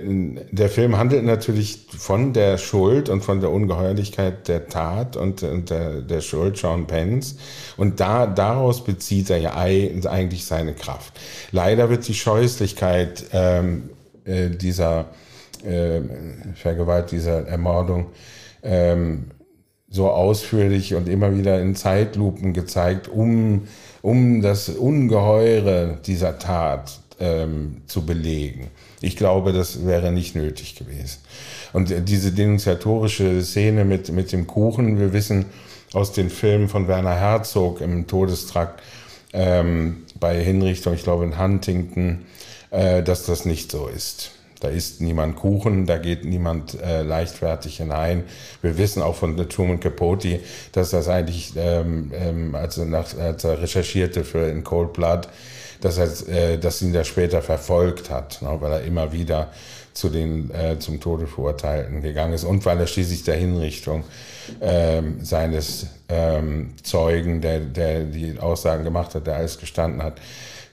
der 0.51 0.69
Film 0.69 0.97
handelt 0.97 1.23
natürlich 1.23 1.87
von 1.97 2.33
der 2.33 2.57
Schuld 2.57 3.07
und 3.07 3.23
von 3.23 3.39
der 3.39 3.51
Ungeheuerlichkeit 3.51 4.47
der 4.47 4.67
Tat 4.67 5.15
und, 5.15 5.43
und 5.43 5.69
der, 5.69 6.01
der 6.01 6.21
Schuld 6.21 6.57
Sean 6.57 6.85
Pence 6.85 7.37
und 7.77 7.99
da, 7.99 8.27
daraus 8.27 8.83
bezieht 8.83 9.29
er 9.29 9.37
ja 9.37 9.55
eigentlich 9.55 10.45
seine 10.45 10.73
Kraft. 10.73 11.13
Leider 11.51 11.89
wird 11.89 12.07
die 12.07 12.13
Scheußlichkeit 12.13 13.25
ähm, 13.31 13.89
äh, 14.25 14.49
dieser 14.49 15.05
äh, 15.63 16.01
Vergewalt, 16.55 17.11
dieser 17.11 17.47
Ermordung 17.47 18.07
ähm, 18.63 19.31
so 19.89 20.09
ausführlich 20.09 20.95
und 20.95 21.09
immer 21.09 21.37
wieder 21.37 21.61
in 21.61 21.75
Zeitlupen 21.75 22.53
gezeigt, 22.53 23.09
um 23.09 23.67
um 24.01 24.41
das 24.41 24.69
Ungeheure 24.69 25.99
dieser 26.05 26.39
Tat 26.39 26.99
ähm, 27.19 27.81
zu 27.87 28.05
belegen. 28.05 28.69
Ich 29.01 29.15
glaube, 29.15 29.53
das 29.53 29.85
wäre 29.85 30.11
nicht 30.11 30.35
nötig 30.35 30.75
gewesen. 30.75 31.19
Und 31.73 31.93
diese 32.07 32.31
denunziatorische 32.31 33.41
Szene 33.43 33.85
mit, 33.85 34.11
mit 34.11 34.31
dem 34.31 34.47
Kuchen, 34.47 34.99
wir 34.99 35.13
wissen 35.13 35.45
aus 35.93 36.11
den 36.11 36.29
Filmen 36.29 36.67
von 36.67 36.87
Werner 36.87 37.15
Herzog 37.15 37.81
im 37.81 38.07
Todestrakt 38.07 38.81
ähm, 39.33 40.03
bei 40.19 40.43
Hinrichtung, 40.43 40.93
ich 40.93 41.03
glaube 41.03 41.23
in 41.23 41.39
Huntington, 41.39 42.25
äh, 42.69 43.01
dass 43.03 43.25
das 43.25 43.45
nicht 43.45 43.71
so 43.71 43.87
ist. 43.87 44.31
Da 44.61 44.69
isst 44.69 45.01
niemand 45.01 45.35
Kuchen, 45.35 45.87
da 45.87 45.97
geht 45.97 46.23
niemand 46.23 46.79
äh, 46.79 47.01
leichtfertig 47.01 47.77
hinein. 47.77 48.23
Wir 48.61 48.77
wissen 48.77 49.01
auch 49.01 49.15
von 49.15 49.35
Truman 49.49 49.79
Capote, 49.79 50.39
dass 50.71 50.91
das 50.91 51.09
eigentlich, 51.09 51.53
ähm, 51.57 52.11
ähm, 52.13 52.55
als, 52.55 52.77
er 52.77 52.85
nach, 52.85 53.17
als 53.17 53.43
er 53.43 53.61
recherchierte 53.61 54.23
für 54.23 54.47
In 54.47 54.63
Cold 54.63 54.93
Blood, 54.93 55.27
dass 55.81 55.97
er 55.97 56.29
äh, 56.29 56.57
dass 56.59 56.81
ihn 56.83 56.93
da 56.93 57.03
später 57.03 57.41
verfolgt 57.41 58.11
hat, 58.11 58.41
ne, 58.43 58.55
weil 58.59 58.71
er 58.71 58.81
immer 58.83 59.11
wieder 59.11 59.49
zu 59.93 60.09
den 60.09 60.51
äh, 60.51 60.77
zum 60.79 60.99
Tode 60.99 61.27
verurteilten 61.27 62.01
gegangen 62.01 62.33
ist 62.33 62.43
und 62.43 62.63
weil 62.65 62.79
er 62.79 62.87
schließlich 62.87 63.23
der 63.23 63.35
Hinrichtung 63.35 64.03
ähm, 64.61 65.23
seines 65.23 65.87
ähm, 66.07 66.73
Zeugen, 66.83 67.41
der, 67.41 67.59
der 67.61 68.03
die 68.03 68.39
Aussagen 68.39 68.83
gemacht 68.83 69.15
hat, 69.15 69.27
der 69.27 69.37
alles 69.37 69.57
gestanden 69.57 70.03
hat, 70.03 70.21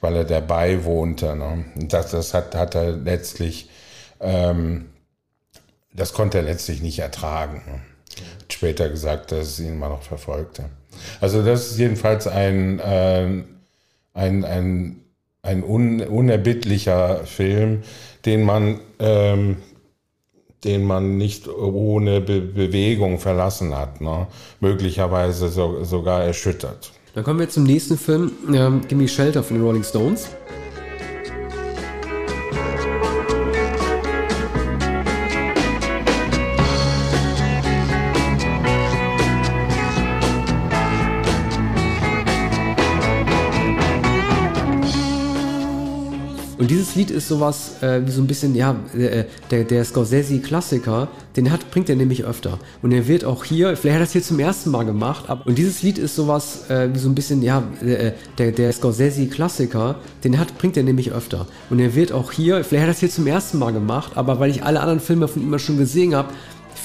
weil 0.00 0.14
er 0.14 0.24
dabei 0.24 0.84
wohnte. 0.84 1.34
Ne? 1.34 1.64
Das, 1.74 2.10
das 2.10 2.34
hat, 2.34 2.54
hat 2.54 2.74
er 2.74 2.92
letztlich 2.92 3.68
ähm, 4.20 4.86
das 5.92 6.12
konnte 6.12 6.38
er 6.38 6.44
letztlich 6.44 6.82
nicht 6.82 6.98
ertragen. 6.98 7.62
Hat 8.40 8.52
später 8.52 8.88
gesagt, 8.88 9.32
dass 9.32 9.48
es 9.48 9.60
ihn 9.60 9.74
immer 9.74 9.88
noch 9.88 10.02
verfolgte. 10.02 10.64
Also 11.20 11.42
das 11.42 11.70
ist 11.70 11.78
jedenfalls 11.78 12.26
ein, 12.26 12.78
äh, 12.80 13.44
ein, 14.14 14.44
ein, 14.44 15.00
ein 15.42 15.62
un, 15.62 16.00
unerbittlicher 16.00 17.24
Film, 17.24 17.82
den 18.24 18.44
man, 18.44 18.80
ähm, 18.98 19.56
den 20.64 20.84
man 20.84 21.16
nicht 21.16 21.48
ohne 21.48 22.20
Be 22.20 22.40
Bewegung 22.40 23.18
verlassen 23.18 23.76
hat. 23.76 24.00
Ne? 24.00 24.26
Möglicherweise 24.60 25.48
so, 25.48 25.84
sogar 25.84 26.24
erschüttert. 26.24 26.92
Dann 27.14 27.24
kommen 27.24 27.40
wir 27.40 27.48
zum 27.48 27.64
nächsten 27.64 27.96
Film, 27.96 28.32
ähm, 28.52 28.82
Gimme 28.86 29.08
Shelter 29.08 29.42
von 29.42 29.56
den 29.56 29.64
Rolling 29.64 29.84
Stones. 29.84 30.28
Lied 46.98 47.12
ist 47.12 47.28
sowas 47.28 47.80
äh, 47.80 48.04
wie 48.04 48.10
so 48.10 48.20
ein 48.20 48.26
bisschen, 48.26 48.56
ja, 48.56 48.74
äh, 48.92 49.24
der, 49.52 49.62
der 49.62 49.84
Scorsese-Klassiker, 49.84 51.06
den 51.36 51.52
hat, 51.52 51.70
bringt 51.70 51.88
er 51.88 51.94
nämlich 51.94 52.24
öfter. 52.24 52.58
Und 52.82 52.90
er 52.90 53.06
wird 53.06 53.24
auch 53.24 53.44
hier, 53.44 53.76
vielleicht 53.76 53.94
hat 53.94 54.00
er 54.00 54.04
das 54.04 54.12
hier 54.12 54.22
zum 54.22 54.40
ersten 54.40 54.72
Mal 54.72 54.84
gemacht, 54.84 55.26
aber, 55.28 55.46
und 55.46 55.56
dieses 55.56 55.80
Lied 55.82 55.96
ist 55.96 56.16
sowas 56.16 56.68
äh, 56.68 56.88
wie 56.92 56.98
so 56.98 57.08
ein 57.08 57.14
bisschen, 57.14 57.40
ja, 57.42 57.62
äh, 57.84 58.12
der, 58.38 58.50
der 58.50 58.72
Scorsese-Klassiker, 58.72 59.94
den 60.24 60.40
hat, 60.40 60.58
bringt 60.58 60.76
er 60.76 60.82
nämlich 60.82 61.12
öfter. 61.12 61.46
Und 61.70 61.78
er 61.78 61.94
wird 61.94 62.10
auch 62.10 62.32
hier, 62.32 62.64
vielleicht 62.64 62.82
hat 62.82 62.88
er 62.88 62.92
das 62.94 62.98
hier 62.98 63.10
zum 63.10 63.28
ersten 63.28 63.60
Mal 63.60 63.72
gemacht, 63.72 64.16
aber 64.16 64.40
weil 64.40 64.50
ich 64.50 64.64
alle 64.64 64.80
anderen 64.80 64.98
Filme 64.98 65.28
von 65.28 65.40
ihm 65.40 65.56
schon 65.60 65.78
gesehen 65.78 66.16
habe, 66.16 66.30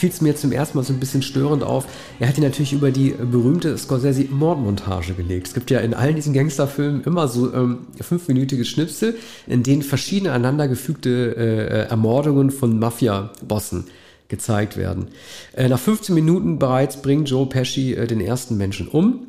fiel 0.04 0.10
es 0.10 0.20
mir 0.20 0.36
zum 0.36 0.52
ersten 0.52 0.78
Mal 0.78 0.84
so 0.84 0.92
ein 0.92 1.00
bisschen 1.00 1.22
störend 1.22 1.64
auf. 1.64 1.86
Er 2.20 2.28
hat 2.28 2.38
ihn 2.38 2.44
natürlich 2.44 2.74
über 2.74 2.92
die 2.92 3.12
berühmte 3.12 3.78
Scorsese-Mordmontage 3.78 5.14
gelegt. 5.14 5.48
Es 5.48 5.54
gibt 5.54 5.72
ja 5.72 5.80
in 5.80 5.94
allen 5.94 6.18
diesen 6.18 6.34
Gangsterfilmen 6.34 7.06
immer 7.06 7.30
so 7.30 7.54
ähm, 7.54 7.88
fünfminütige 8.02 8.66
Schnipsel, 8.66 9.16
in 9.48 9.64
denen 9.64 9.82
verschiedene 9.82 10.34
aneinandergefügte 10.34 11.38
äh, 11.38 11.90
Ermordungen 11.90 12.52
von 12.52 12.80
Mafia-Bossen 12.80 13.86
gezeigt 14.28 14.76
werden. 14.76 15.08
Äh, 15.54 15.70
nach 15.70 15.80
15 15.80 16.14
Minuten 16.14 16.60
bereits 16.60 17.02
bringt 17.02 17.30
Joe 17.30 17.46
Pesci 17.46 17.94
äh, 17.94 18.06
den 18.06 18.20
ersten 18.20 18.58
Menschen 18.58 18.90
um. 18.90 19.28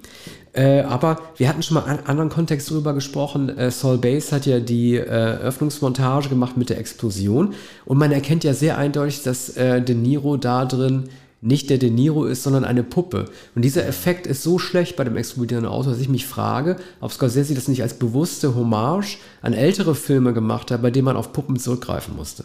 Äh, 0.54 0.82
aber 0.82 1.20
wir 1.36 1.48
hatten 1.48 1.62
schon 1.62 1.74
mal 1.74 1.84
einen 1.84 2.06
anderen 2.06 2.30
Kontext 2.30 2.70
darüber 2.70 2.94
gesprochen. 2.94 3.48
Äh, 3.58 3.72
Saul 3.72 3.98
Bass 3.98 4.30
hat 4.30 4.46
ja 4.46 4.60
die 4.60 4.94
äh, 4.94 5.02
Öffnungsmontage 5.02 6.28
gemacht 6.28 6.56
mit 6.56 6.70
der 6.70 6.78
Explosion. 6.78 7.54
Und 7.84 7.98
man 7.98 8.12
erkennt 8.12 8.44
ja 8.44 8.54
sehr 8.54 8.78
eindeutig, 8.78 9.22
dass 9.24 9.56
äh, 9.56 9.82
De 9.82 9.96
Niro 9.96 10.36
da 10.36 10.64
drin 10.64 11.08
nicht 11.40 11.70
der 11.70 11.78
De 11.78 11.90
Niro 11.90 12.24
ist, 12.24 12.44
sondern 12.44 12.64
eine 12.64 12.84
Puppe. 12.84 13.26
Und 13.54 13.62
dieser 13.62 13.84
Effekt 13.86 14.28
ist 14.28 14.44
so 14.44 14.58
schlecht 14.60 14.96
bei 14.96 15.04
dem 15.04 15.16
explodierenden 15.16 15.70
Auto, 15.70 15.90
dass 15.90 16.00
ich 16.00 16.08
mich 16.08 16.24
frage, 16.24 16.76
ob 17.00 17.12
Scorsese 17.12 17.54
das 17.54 17.68
nicht 17.68 17.82
als 17.82 17.94
bewusste 17.94 18.54
Hommage 18.54 19.18
an 19.42 19.52
ältere 19.52 19.94
Filme 19.94 20.32
gemacht 20.32 20.70
hat, 20.70 20.82
bei 20.82 20.90
denen 20.90 21.04
man 21.04 21.16
auf 21.16 21.32
Puppen 21.32 21.58
zurückgreifen 21.58 22.16
musste. 22.16 22.44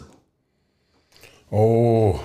Oh, 1.50 2.18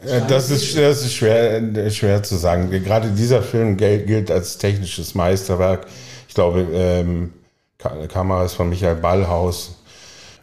das 0.00 0.50
ist, 0.50 0.76
das 0.76 1.04
ist 1.04 1.14
schwer, 1.14 1.90
schwer 1.90 2.22
zu 2.22 2.36
sagen. 2.36 2.70
Gerade 2.70 3.10
dieser 3.10 3.42
Film 3.42 3.76
gilt 3.76 4.30
als 4.30 4.58
technisches 4.58 5.14
Meisterwerk. 5.14 5.86
Ich 6.28 6.34
glaube, 6.34 6.66
ähm, 6.72 7.32
Kamera 7.78 8.44
ist 8.44 8.54
von 8.54 8.68
Michael 8.68 8.96
Ballhaus. 8.96 9.76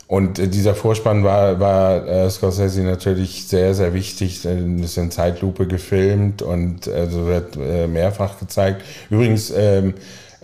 Und 0.07 0.37
äh, 0.39 0.47
dieser 0.47 0.75
Vorspann 0.75 1.23
war, 1.23 1.59
war 1.59 2.07
äh, 2.07 2.29
Scorsese 2.29 2.83
natürlich 2.83 3.47
sehr, 3.47 3.73
sehr 3.73 3.93
wichtig. 3.93 4.41
Das 4.43 4.51
ist 4.53 4.97
in 4.97 5.11
Zeitlupe 5.11 5.67
gefilmt 5.67 6.41
und 6.41 6.87
also 6.87 7.25
wird 7.25 7.57
äh, 7.57 7.87
mehrfach 7.87 8.39
gezeigt. 8.39 8.83
Übrigens, 9.09 9.51
ähm, 9.55 9.95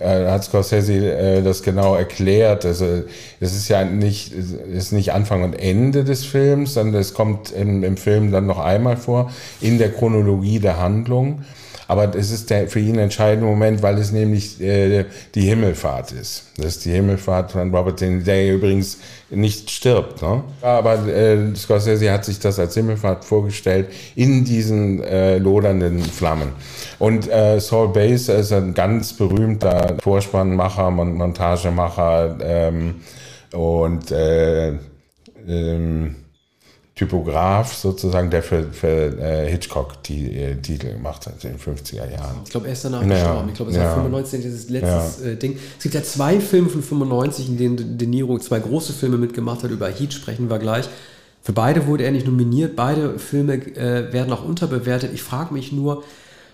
äh, 0.02 0.28
hat 0.30 0.44
Scorsese 0.44 0.94
äh, 0.94 1.42
das 1.42 1.64
genau 1.64 1.96
erklärt. 1.96 2.66
Also 2.66 3.04
es 3.40 3.56
ist 3.56 3.70
ja 3.70 3.86
nicht, 3.86 4.34
ist 4.34 4.92
nicht 4.92 5.14
Anfang 5.14 5.44
und 5.44 5.54
Ende 5.54 6.04
des 6.04 6.26
Films, 6.26 6.74
sondern 6.74 7.02
es 7.02 7.14
kommt 7.14 7.52
im, 7.52 7.84
im 7.84 7.98
Film 7.98 8.32
dann 8.32 8.46
noch 8.46 8.60
einmal 8.60 8.98
vor 8.98 9.32
in 9.62 9.78
der 9.78 9.92
Chronologie 9.92 10.60
der 10.60 10.80
Handlung. 10.80 11.44
Aber 11.92 12.16
es 12.16 12.32
ist 12.32 12.50
der 12.50 12.70
für 12.70 12.80
ihn 12.80 12.98
entscheidende 12.98 13.46
Moment, 13.46 13.84
weil 13.84 13.98
es 13.98 14.14
nämlich 14.14 14.62
äh, 14.62 15.04
die 15.36 15.42
Himmelfahrt 15.42 16.14
ist. 16.14 16.46
Das 16.56 16.68
ist 16.68 16.86
die 16.86 16.92
Himmelfahrt 16.92 17.52
von 17.52 17.76
Robert 17.76 18.00
Niro, 18.00 18.24
der 18.24 18.54
übrigens 18.54 18.98
nicht 19.30 19.70
stirbt. 19.70 20.22
Ne? 20.22 20.42
Aber 20.62 21.06
äh, 21.06 21.54
Scorsese 21.54 22.10
hat 22.10 22.24
sich 22.24 22.40
das 22.40 22.60
als 22.60 22.76
Himmelfahrt 22.76 23.26
vorgestellt 23.26 23.90
in 24.16 24.46
diesen 24.46 25.04
äh, 25.04 25.38
lodernden 25.38 26.00
Flammen. 26.00 26.54
Und 26.98 27.30
äh, 27.30 27.60
Saul 27.60 27.90
Bass 27.90 28.30
ist 28.30 28.54
ein 28.54 28.74
ganz 28.74 29.12
berühmter 29.12 29.98
Vorspannmacher, 30.02 30.92
Montagemacher 30.92 32.38
ähm, 32.42 33.02
und 33.52 34.12
äh, 34.12 34.76
ähm, 35.46 36.16
Typograf 37.02 37.74
sozusagen, 37.74 38.30
der 38.30 38.44
für, 38.44 38.72
für 38.72 39.18
äh, 39.20 39.50
Hitchcock 39.50 40.04
die 40.04 40.38
äh, 40.38 40.56
Titel 40.58 40.94
gemacht 40.94 41.26
hat 41.26 41.44
in 41.44 41.54
den 41.54 41.60
50er 41.60 42.12
Jahren. 42.12 42.42
Ich 42.46 42.52
glaube, 42.52 42.68
er 42.68 42.74
ist 42.74 42.86
danach 42.86 43.02
naja, 43.02 43.24
gestorben. 43.24 43.50
Ich 43.50 43.56
glaube, 43.56 43.72
es 43.72 43.78
ja. 43.78 43.86
war 43.86 43.94
95 43.96 44.42
dieses 44.44 44.70
letztes 44.70 45.26
ja. 45.26 45.32
äh, 45.32 45.36
Ding. 45.36 45.58
Es 45.78 45.82
gibt 45.82 45.96
ja 45.96 46.04
zwei 46.04 46.40
Filme 46.40 46.70
von 46.70 46.84
95, 46.84 47.50
in 47.50 47.58
denen 47.58 47.98
De 47.98 48.08
Niro 48.08 48.38
zwei 48.38 48.60
große 48.60 48.94
Filme 48.94 49.18
mitgemacht 49.18 49.64
hat. 49.64 49.72
Über 49.72 49.88
Heat 49.90 50.14
sprechen 50.14 50.48
wir 50.52 50.60
gleich. 50.60 50.88
Für 51.42 51.54
beide 51.54 51.88
wurde 51.88 52.04
er 52.04 52.12
nicht 52.12 52.28
nominiert. 52.28 52.76
Beide 52.76 53.18
Filme 53.18 53.56
äh, 53.56 54.14
werden 54.14 54.32
auch 54.32 54.46
unterbewertet. 54.46 55.10
Ich 55.12 55.24
frage 55.24 55.56
mich 55.56 55.72
nur, 55.72 56.04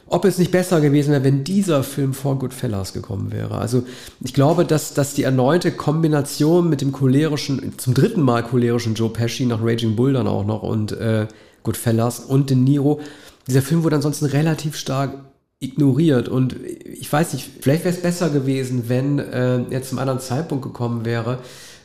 ob 0.10 0.26
es 0.26 0.38
nicht 0.38 0.52
besser 0.52 0.82
gewesen 0.82 1.12
wäre, 1.12 1.24
wenn 1.24 1.44
dieser 1.44 1.84
Film 1.84 2.14
vor 2.14 2.40
Goodfellas 2.40 2.94
gekommen 2.94 3.32
wäre. 3.32 3.58
Also 3.58 3.84
ich 4.24 4.34
glaube, 4.34 4.66
dass, 4.66 4.94
dass 4.94 5.14
die 5.14 5.24
erneute 5.24 5.72
Kombination 5.72 6.70
mit 6.70 6.82
dem 6.82 6.92
cholerischen, 6.92 7.74
zum 7.78 7.94
dritten 7.94 8.22
Mal 8.22 8.44
cholerischen 8.44 8.96
Joe 8.96 9.10
Pesci 9.10 9.46
nach 9.46 9.62
Raging 9.62 9.96
Bull 9.96 10.14
dann 10.14 10.28
auch 10.28 10.46
noch 10.46 10.64
und 10.64 10.94
äh, 10.94 11.28
Goodfellas 11.64 12.20
und 12.22 12.50
De 12.50 12.58
Niro, 12.58 13.02
dieser 13.48 13.62
Film 13.62 13.84
wurde 13.84 13.98
ansonsten 13.98 14.26
relativ 14.26 14.78
stark 14.78 15.14
ignoriert 15.60 16.30
und 16.30 16.56
ich 16.64 17.12
weiß 17.12 17.34
nicht, 17.34 17.50
vielleicht 17.62 17.84
wäre 17.84 17.96
es 17.96 18.02
besser 18.02 18.30
gewesen, 18.30 18.84
wenn 18.88 19.20
äh, 19.20 19.64
er 19.70 19.84
zum 19.84 19.98
anderen 20.00 20.20
Zeitpunkt 20.20 20.64
gekommen 20.64 21.04
wäre. 21.04 21.40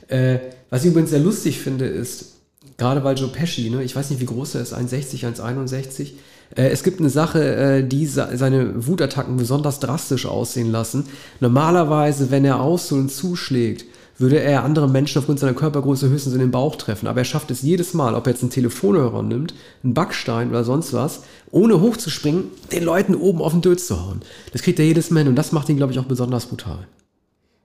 Äh, 0.08 0.38
was 0.68 0.84
ich 0.84 0.90
übrigens 0.90 1.10
sehr 1.10 1.20
lustig 1.20 1.58
finde, 1.58 1.86
ist, 1.86 2.32
gerade 2.76 3.02
weil 3.02 3.16
Joe 3.16 3.28
Pesci, 3.28 3.70
ne, 3.70 3.82
ich 3.82 3.96
weiß 3.96 4.10
nicht, 4.10 4.20
wie 4.20 4.26
groß 4.26 4.56
er 4.56 4.62
ist, 4.62 4.74
1,60, 4.74 5.24
1,61, 5.24 6.02
äh, 6.02 6.06
es 6.54 6.82
gibt 6.82 7.00
eine 7.00 7.10
Sache, 7.10 7.42
äh, 7.42 7.84
die 7.84 8.06
seine 8.06 8.86
Wutattacken 8.86 9.36
besonders 9.36 9.80
drastisch 9.80 10.26
aussehen 10.26 10.70
lassen. 10.70 11.06
Normalerweise, 11.40 12.30
wenn 12.30 12.44
er 12.44 12.60
ausholt 12.60 13.02
und 13.02 13.08
zuschlägt, 13.08 13.86
würde 14.18 14.40
er 14.40 14.62
andere 14.62 14.88
Menschen 14.88 15.18
aufgrund 15.18 15.40
seiner 15.40 15.54
Körpergröße 15.54 16.08
höchstens 16.08 16.34
in 16.34 16.40
den 16.40 16.50
Bauch 16.50 16.76
treffen. 16.76 17.06
Aber 17.08 17.20
er 17.20 17.24
schafft 17.24 17.50
es 17.50 17.62
jedes 17.62 17.94
Mal, 17.94 18.14
ob 18.14 18.26
er 18.26 18.32
jetzt 18.32 18.42
einen 18.42 18.50
Telefonhörer 18.50 19.22
nimmt, 19.22 19.54
einen 19.82 19.94
Backstein 19.94 20.50
oder 20.50 20.64
sonst 20.64 20.92
was, 20.92 21.22
ohne 21.50 21.80
hochzuspringen, 21.80 22.44
den 22.70 22.84
Leuten 22.84 23.14
oben 23.14 23.40
auf 23.40 23.52
den 23.52 23.62
Dötz 23.62 23.86
zu 23.86 24.00
hauen. 24.00 24.20
Das 24.52 24.62
kriegt 24.62 24.78
er 24.78 24.84
jedes 24.84 25.10
Mal 25.10 25.20
hin 25.20 25.28
und 25.28 25.36
das 25.36 25.52
macht 25.52 25.68
ihn, 25.68 25.76
glaube 25.76 25.92
ich, 25.92 25.98
auch 25.98 26.04
besonders 26.04 26.46
brutal. 26.46 26.86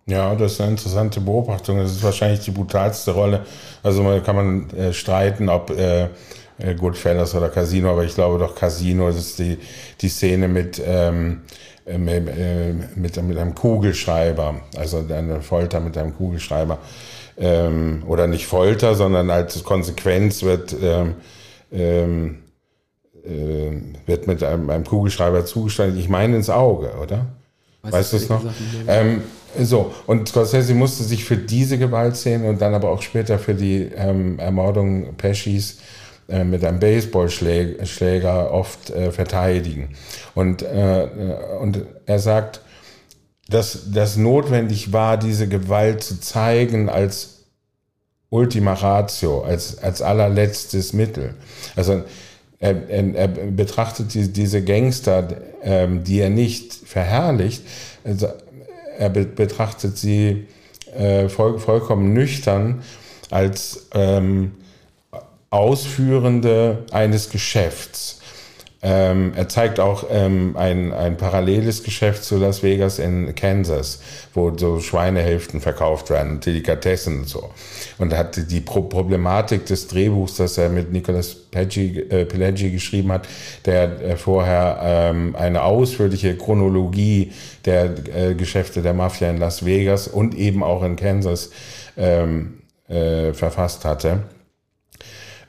Ja, 0.07 0.33
das 0.35 0.53
ist 0.53 0.61
eine 0.61 0.71
interessante 0.71 1.19
Beobachtung. 1.19 1.79
Das 1.79 1.91
ist 1.91 2.01
wahrscheinlich 2.01 2.39
die 2.39 2.51
brutalste 2.51 3.11
Rolle. 3.11 3.45
Also 3.83 4.03
man 4.03 4.23
kann 4.23 4.35
man 4.37 4.69
äh, 4.69 4.93
streiten, 4.93 5.49
ob 5.49 5.69
äh, 5.69 6.03
äh, 6.03 6.07
Goodfellas 6.75 7.35
oder 7.35 7.49
Casino, 7.49 7.91
aber 7.91 8.03
ich 8.03 8.15
glaube 8.15 8.39
doch 8.39 8.55
Casino, 8.55 9.09
ist 9.09 9.39
die, 9.39 9.57
die 10.01 10.09
Szene 10.09 10.47
mit, 10.47 10.81
ähm, 10.83 11.41
äh, 11.85 11.97
mit, 11.97 12.27
äh, 12.27 12.73
mit, 12.95 13.21
mit 13.21 13.37
einem 13.37 13.53
Kugelschreiber, 13.53 14.61
also 14.75 15.05
eine 15.09 15.41
Folter 15.41 15.79
mit 15.79 15.97
einem 15.97 16.15
Kugelschreiber. 16.15 16.79
Ähm, 17.39 18.03
oder 18.07 18.25
nicht 18.25 18.47
Folter, 18.47 18.95
sondern 18.95 19.29
als 19.29 19.63
Konsequenz 19.63 20.41
wird, 20.41 20.75
ähm, 20.81 21.15
ähm, 21.71 22.39
äh, 23.23 24.07
wird 24.07 24.25
mit 24.25 24.41
einem, 24.41 24.69
einem 24.71 24.83
Kugelschreiber 24.83 25.45
zugestellt. 25.45 25.95
Ich 25.97 26.09
meine 26.09 26.35
ins 26.35 26.49
Auge, 26.49 26.93
oder? 26.99 27.27
Weiß 27.83 27.93
weißt 27.93 28.13
du 28.13 28.17
es 28.17 28.29
noch? 28.29 28.43
Ähm, 28.87 29.21
so, 29.59 29.93
und 30.07 30.27
Scorsese 30.29 30.73
musste 30.73 31.03
sich 31.03 31.23
für 31.23 31.37
diese 31.37 31.77
Gewaltszene 31.77 32.49
und 32.49 32.61
dann 32.61 32.73
aber 32.73 32.89
auch 32.89 33.01
später 33.01 33.39
für 33.39 33.53
die 33.53 33.83
ähm, 33.95 34.39
Ermordung 34.39 35.15
Peschis 35.15 35.77
äh, 36.29 36.43
mit 36.43 36.63
einem 36.63 36.79
Baseballschläger 36.79 38.51
oft 38.51 38.89
äh, 38.89 39.11
verteidigen. 39.11 39.89
Und, 40.35 40.61
äh, 40.61 41.07
und 41.61 41.85
er 42.05 42.19
sagt, 42.19 42.61
dass 43.49 43.91
das 43.91 44.17
notwendig 44.17 44.91
war, 44.91 45.17
diese 45.17 45.47
Gewalt 45.47 46.03
zu 46.03 46.19
zeigen 46.19 46.89
als 46.89 47.45
Ultima 48.29 48.73
Ratio, 48.73 49.41
als, 49.41 49.81
als 49.81 50.01
allerletztes 50.01 50.91
Mittel. 50.93 51.33
Also 51.75 52.03
er, 52.59 52.89
er, 52.89 53.15
er 53.15 53.27
betrachtet 53.27 54.13
die, 54.13 54.27
diese 54.33 54.63
Gangster, 54.63 55.27
ähm, 55.63 56.03
die 56.03 56.19
er 56.19 56.29
nicht 56.29 56.73
verherrlicht, 56.73 57.63
also 58.03 58.27
er 58.97 59.09
be 59.09 59.25
betrachtet 59.25 59.97
sie 59.97 60.47
äh, 60.95 61.29
voll, 61.29 61.59
vollkommen 61.59 62.13
nüchtern 62.13 62.81
als 63.29 63.87
ähm, 63.93 64.53
Ausführende 65.49 66.85
eines 66.91 67.29
Geschäfts. 67.29 68.19
Ähm, 68.83 69.33
er 69.35 69.49
zeigt 69.49 69.79
auch 69.79 70.05
ähm, 70.11 70.55
ein, 70.55 70.93
ein 70.93 71.17
paralleles 71.17 71.83
Geschäft 71.83 72.23
zu 72.23 72.37
Las 72.37 72.61
Vegas 72.61 72.99
in 72.99 73.33
Kansas, 73.33 73.99
wo 74.35 74.55
so 74.55 74.79
Schweinehälften 74.79 75.61
verkauft 75.61 76.11
werden, 76.11 76.39
Delikatessen 76.39 77.21
und 77.21 77.27
so. 77.27 77.49
Und 77.97 78.15
hat 78.15 78.51
die 78.51 78.61
Pro 78.61 78.83
Problematik 78.83 79.65
des 79.65 79.87
Drehbuchs, 79.87 80.35
das 80.35 80.59
er 80.59 80.69
mit 80.69 80.91
Nicolas 80.91 81.33
Pileggi, 81.33 82.01
äh, 82.01 82.25
Pileggi 82.25 82.69
geschrieben 82.69 83.11
hat, 83.11 83.27
der 83.65 83.99
äh, 83.99 84.15
vorher 84.15 84.79
ähm, 84.83 85.35
eine 85.35 85.63
ausführliche 85.63 86.37
Chronologie 86.37 87.31
der 87.65 87.95
äh, 88.15 88.35
Geschäfte 88.35 88.83
der 88.83 88.93
Mafia 88.93 89.31
in 89.31 89.37
Las 89.37 89.65
Vegas 89.65 90.07
und 90.07 90.35
eben 90.35 90.61
auch 90.61 90.83
in 90.83 90.95
Kansas 90.95 91.49
ähm, 91.97 92.59
äh, 92.87 93.33
verfasst 93.33 93.85
hatte. 93.85 94.21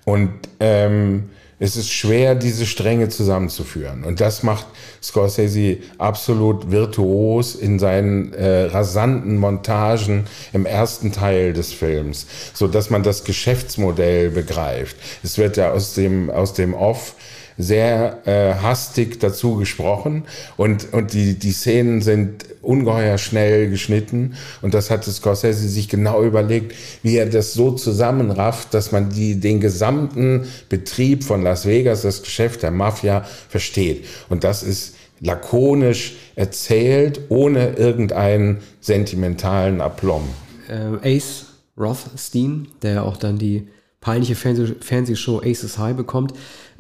Und 0.08 0.30
ähm, 0.58 1.28
es 1.58 1.76
ist 1.76 1.92
schwer, 1.92 2.34
diese 2.34 2.64
Stränge 2.64 3.10
zusammenzuführen. 3.10 4.04
Und 4.04 4.22
das 4.22 4.42
macht 4.42 4.64
Scorsese 5.02 5.76
absolut 5.98 6.70
virtuos 6.70 7.54
in 7.54 7.78
seinen 7.78 8.32
äh, 8.32 8.64
rasanten 8.64 9.36
Montagen 9.36 10.24
im 10.54 10.64
ersten 10.64 11.12
Teil 11.12 11.52
des 11.52 11.74
Films, 11.74 12.26
so 12.54 12.68
dass 12.68 12.88
man 12.88 13.02
das 13.02 13.24
Geschäftsmodell 13.24 14.30
begreift. 14.30 14.96
Es 15.22 15.36
wird 15.36 15.58
ja 15.58 15.72
aus 15.72 15.92
dem, 15.92 16.30
aus 16.30 16.54
dem 16.54 16.72
Off 16.72 17.14
sehr 17.58 18.26
äh, 18.26 18.54
hastig 18.62 19.18
dazu 19.18 19.56
gesprochen 19.56 20.22
und, 20.56 20.92
und 20.92 21.12
die, 21.12 21.34
die 21.34 21.50
Szenen 21.50 22.00
sind 22.00 22.46
ungeheuer 22.62 23.18
schnell 23.18 23.68
geschnitten 23.68 24.34
und 24.62 24.74
das 24.74 24.90
hat 24.90 25.04
Scorsese 25.04 25.68
sich 25.68 25.88
genau 25.88 26.22
überlegt, 26.22 26.74
wie 27.02 27.16
er 27.16 27.26
das 27.26 27.54
so 27.54 27.72
zusammenrafft, 27.72 28.72
dass 28.74 28.92
man 28.92 29.10
die, 29.10 29.40
den 29.40 29.58
gesamten 29.60 30.46
Betrieb 30.68 31.24
von 31.24 31.42
Las 31.42 31.66
Vegas, 31.66 32.02
das 32.02 32.22
Geschäft 32.22 32.62
der 32.62 32.70
Mafia 32.70 33.24
versteht. 33.48 34.06
Und 34.28 34.44
das 34.44 34.62
ist 34.62 34.94
lakonisch 35.20 36.16
erzählt, 36.36 37.22
ohne 37.28 37.70
irgendeinen 37.70 38.58
sentimentalen 38.80 39.80
Aplomb. 39.80 40.28
Äh, 40.68 41.16
Ace 41.16 41.46
Rothstein, 41.76 42.68
der 42.82 43.04
auch 43.04 43.16
dann 43.16 43.38
die 43.38 43.68
peinliche 44.00 44.34
Fernseh 44.34 44.74
Fernsehshow 44.80 45.40
Aces 45.44 45.78
High 45.78 45.96
bekommt, 45.96 46.34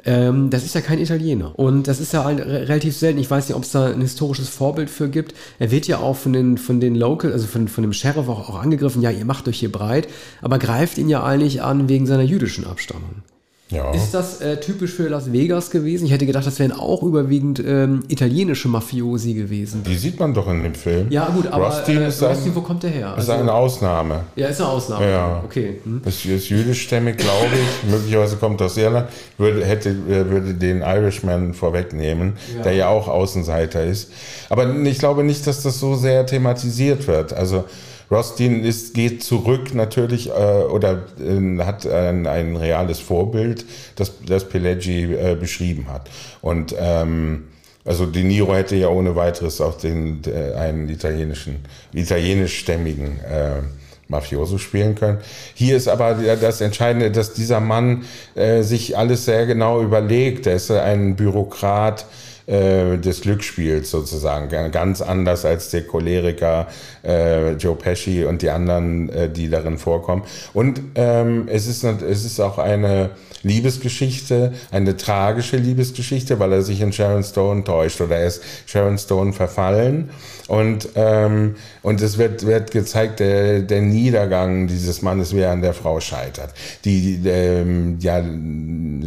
ähm, 0.04 0.50
das 0.50 0.64
ist 0.64 0.74
ja 0.74 0.80
kein 0.80 0.98
Italiener. 0.98 1.58
Und 1.58 1.88
das 1.88 2.00
ist 2.00 2.12
ja 2.12 2.24
ein, 2.24 2.38
relativ 2.38 2.96
selten. 2.96 3.18
Ich 3.18 3.30
weiß 3.30 3.48
nicht, 3.48 3.56
ob 3.56 3.64
es 3.64 3.72
da 3.72 3.86
ein 3.86 4.00
historisches 4.00 4.48
Vorbild 4.48 4.90
für 4.90 5.08
gibt. 5.08 5.34
Er 5.58 5.70
wird 5.70 5.86
ja 5.86 5.98
auch 5.98 6.16
von 6.16 6.32
den, 6.32 6.58
von 6.58 6.80
den 6.80 6.94
Local, 6.94 7.32
also 7.32 7.46
von, 7.46 7.68
von 7.68 7.82
dem 7.82 7.92
Sheriff 7.92 8.28
auch, 8.28 8.48
auch 8.48 8.60
angegriffen. 8.60 9.02
Ja, 9.02 9.10
ihr 9.10 9.24
macht 9.24 9.48
euch 9.48 9.58
hier 9.58 9.72
breit. 9.72 10.08
Aber 10.40 10.58
greift 10.58 10.98
ihn 10.98 11.08
ja 11.08 11.24
eigentlich 11.24 11.62
an 11.62 11.88
wegen 11.88 12.06
seiner 12.06 12.22
jüdischen 12.22 12.66
Abstammung. 12.66 13.22
Ja. 13.70 13.90
Ist 13.92 14.12
das 14.12 14.40
äh, 14.40 14.58
typisch 14.58 14.92
für 14.92 15.08
Las 15.08 15.30
Vegas 15.30 15.70
gewesen? 15.70 16.06
Ich 16.06 16.12
hätte 16.12 16.24
gedacht, 16.24 16.46
das 16.46 16.58
wären 16.58 16.72
auch 16.72 17.02
überwiegend 17.02 17.62
ähm, 17.64 18.02
italienische 18.08 18.68
Mafiosi 18.68 19.34
gewesen. 19.34 19.82
Die 19.84 19.96
sieht 19.96 20.18
man 20.18 20.32
doch 20.32 20.48
in 20.48 20.62
dem 20.62 20.74
Film. 20.74 21.08
Ja, 21.10 21.28
gut, 21.28 21.46
aber 21.48 21.66
Rustin, 21.66 22.00
äh, 22.00 22.08
ist 22.08 22.22
Rustin, 22.22 22.54
wo 22.54 22.62
kommt 22.62 22.82
der 22.82 22.90
her? 22.90 23.14
Also, 23.14 23.32
ist 23.32 23.38
eine 23.38 23.52
Ausnahme. 23.52 24.24
Ja, 24.36 24.48
ist 24.48 24.60
eine 24.60 24.70
Ausnahme. 24.70 25.10
Ja. 25.10 25.42
Okay. 25.44 25.80
Hm. 25.84 26.00
Das 26.02 26.24
ist 26.24 26.48
jüdischstämmig, 26.48 27.18
glaube 27.18 27.50
ich. 27.52 27.90
Möglicherweise 27.90 28.36
kommt 28.36 28.62
aus 28.62 28.78
Irland. 28.78 29.10
Würde, 29.36 29.64
hätte, 29.64 29.90
äh, 29.90 30.30
würde 30.30 30.54
den 30.54 30.80
Irishman 30.80 31.52
vorwegnehmen, 31.52 32.34
ja. 32.56 32.62
der 32.62 32.72
ja 32.72 32.88
auch 32.88 33.06
Außenseiter 33.06 33.84
ist. 33.84 34.10
Aber 34.48 34.74
ich 34.74 34.98
glaube 34.98 35.24
nicht, 35.24 35.46
dass 35.46 35.62
das 35.62 35.78
so 35.78 35.94
sehr 35.94 36.24
thematisiert 36.24 37.06
wird. 37.06 37.34
Also 37.34 37.64
Rostin 38.10 38.64
ist, 38.64 38.94
geht 38.94 39.22
zurück 39.22 39.74
natürlich 39.74 40.28
äh, 40.28 40.32
oder 40.32 41.04
äh, 41.20 41.58
hat 41.62 41.86
ein, 41.86 42.26
ein, 42.26 42.56
reales 42.56 43.00
Vorbild, 43.00 43.64
das, 43.96 44.12
das 44.26 44.48
Pelleggi 44.48 45.14
äh, 45.14 45.36
beschrieben 45.38 45.86
hat. 45.90 46.08
Und 46.40 46.74
ähm, 46.78 47.44
also 47.84 48.06
De 48.06 48.22
Niro 48.22 48.54
hätte 48.54 48.76
ja 48.76 48.88
ohne 48.88 49.16
weiteres 49.16 49.60
auch 49.60 49.78
den, 49.78 50.22
äh, 50.26 50.54
einen 50.54 50.88
italienischen, 50.88 51.56
italienischstämmigen 51.92 53.20
äh, 53.20 53.62
Mafioso 54.08 54.56
spielen 54.56 54.94
können. 54.94 55.18
Hier 55.54 55.76
ist 55.76 55.86
aber 55.86 56.14
das 56.14 56.60
Entscheidende, 56.62 57.10
dass 57.10 57.34
dieser 57.34 57.60
Mann 57.60 58.04
äh, 58.34 58.62
sich 58.62 58.96
alles 58.96 59.26
sehr 59.26 59.46
genau 59.46 59.82
überlegt. 59.82 60.46
Er 60.46 60.54
ist 60.56 60.70
ein 60.70 61.14
Bürokrat, 61.14 62.06
äh, 62.48 62.96
des 62.96 63.20
Glücksspiels 63.20 63.90
sozusagen. 63.90 64.48
Ganz 64.72 65.02
anders 65.02 65.44
als 65.44 65.70
der 65.70 65.86
Choleriker 65.86 66.66
äh, 67.04 67.52
Joe 67.52 67.76
Pesci 67.76 68.24
und 68.24 68.40
die 68.40 68.48
anderen, 68.48 69.10
äh, 69.10 69.28
die 69.28 69.50
darin 69.50 69.76
vorkommen. 69.76 70.22
Und 70.54 70.80
ähm, 70.94 71.46
es, 71.48 71.66
ist, 71.66 71.84
es 71.84 72.24
ist 72.24 72.40
auch 72.40 72.56
eine 72.56 73.10
Liebesgeschichte, 73.42 74.54
eine 74.70 74.96
tragische 74.96 75.58
Liebesgeschichte, 75.58 76.38
weil 76.38 76.52
er 76.52 76.62
sich 76.62 76.80
in 76.80 76.92
Sharon 76.92 77.22
Stone 77.22 77.64
täuscht 77.64 78.00
oder 78.00 78.16
er 78.16 78.26
ist 78.26 78.42
Sharon 78.66 78.98
Stone 78.98 79.32
verfallen. 79.32 80.10
Und, 80.48 80.88
ähm, 80.94 81.56
und 81.82 82.00
es 82.00 82.16
wird, 82.16 82.46
wird 82.46 82.70
gezeigt, 82.70 83.20
der, 83.20 83.60
der 83.60 83.82
Niedergang 83.82 84.66
dieses 84.66 85.02
Mannes, 85.02 85.34
wie 85.34 85.40
er 85.40 85.52
an 85.52 85.60
der 85.60 85.74
Frau 85.74 86.00
scheitert, 86.00 86.54
die 86.86 87.20
ähm, 87.26 87.98
ja 88.00 88.24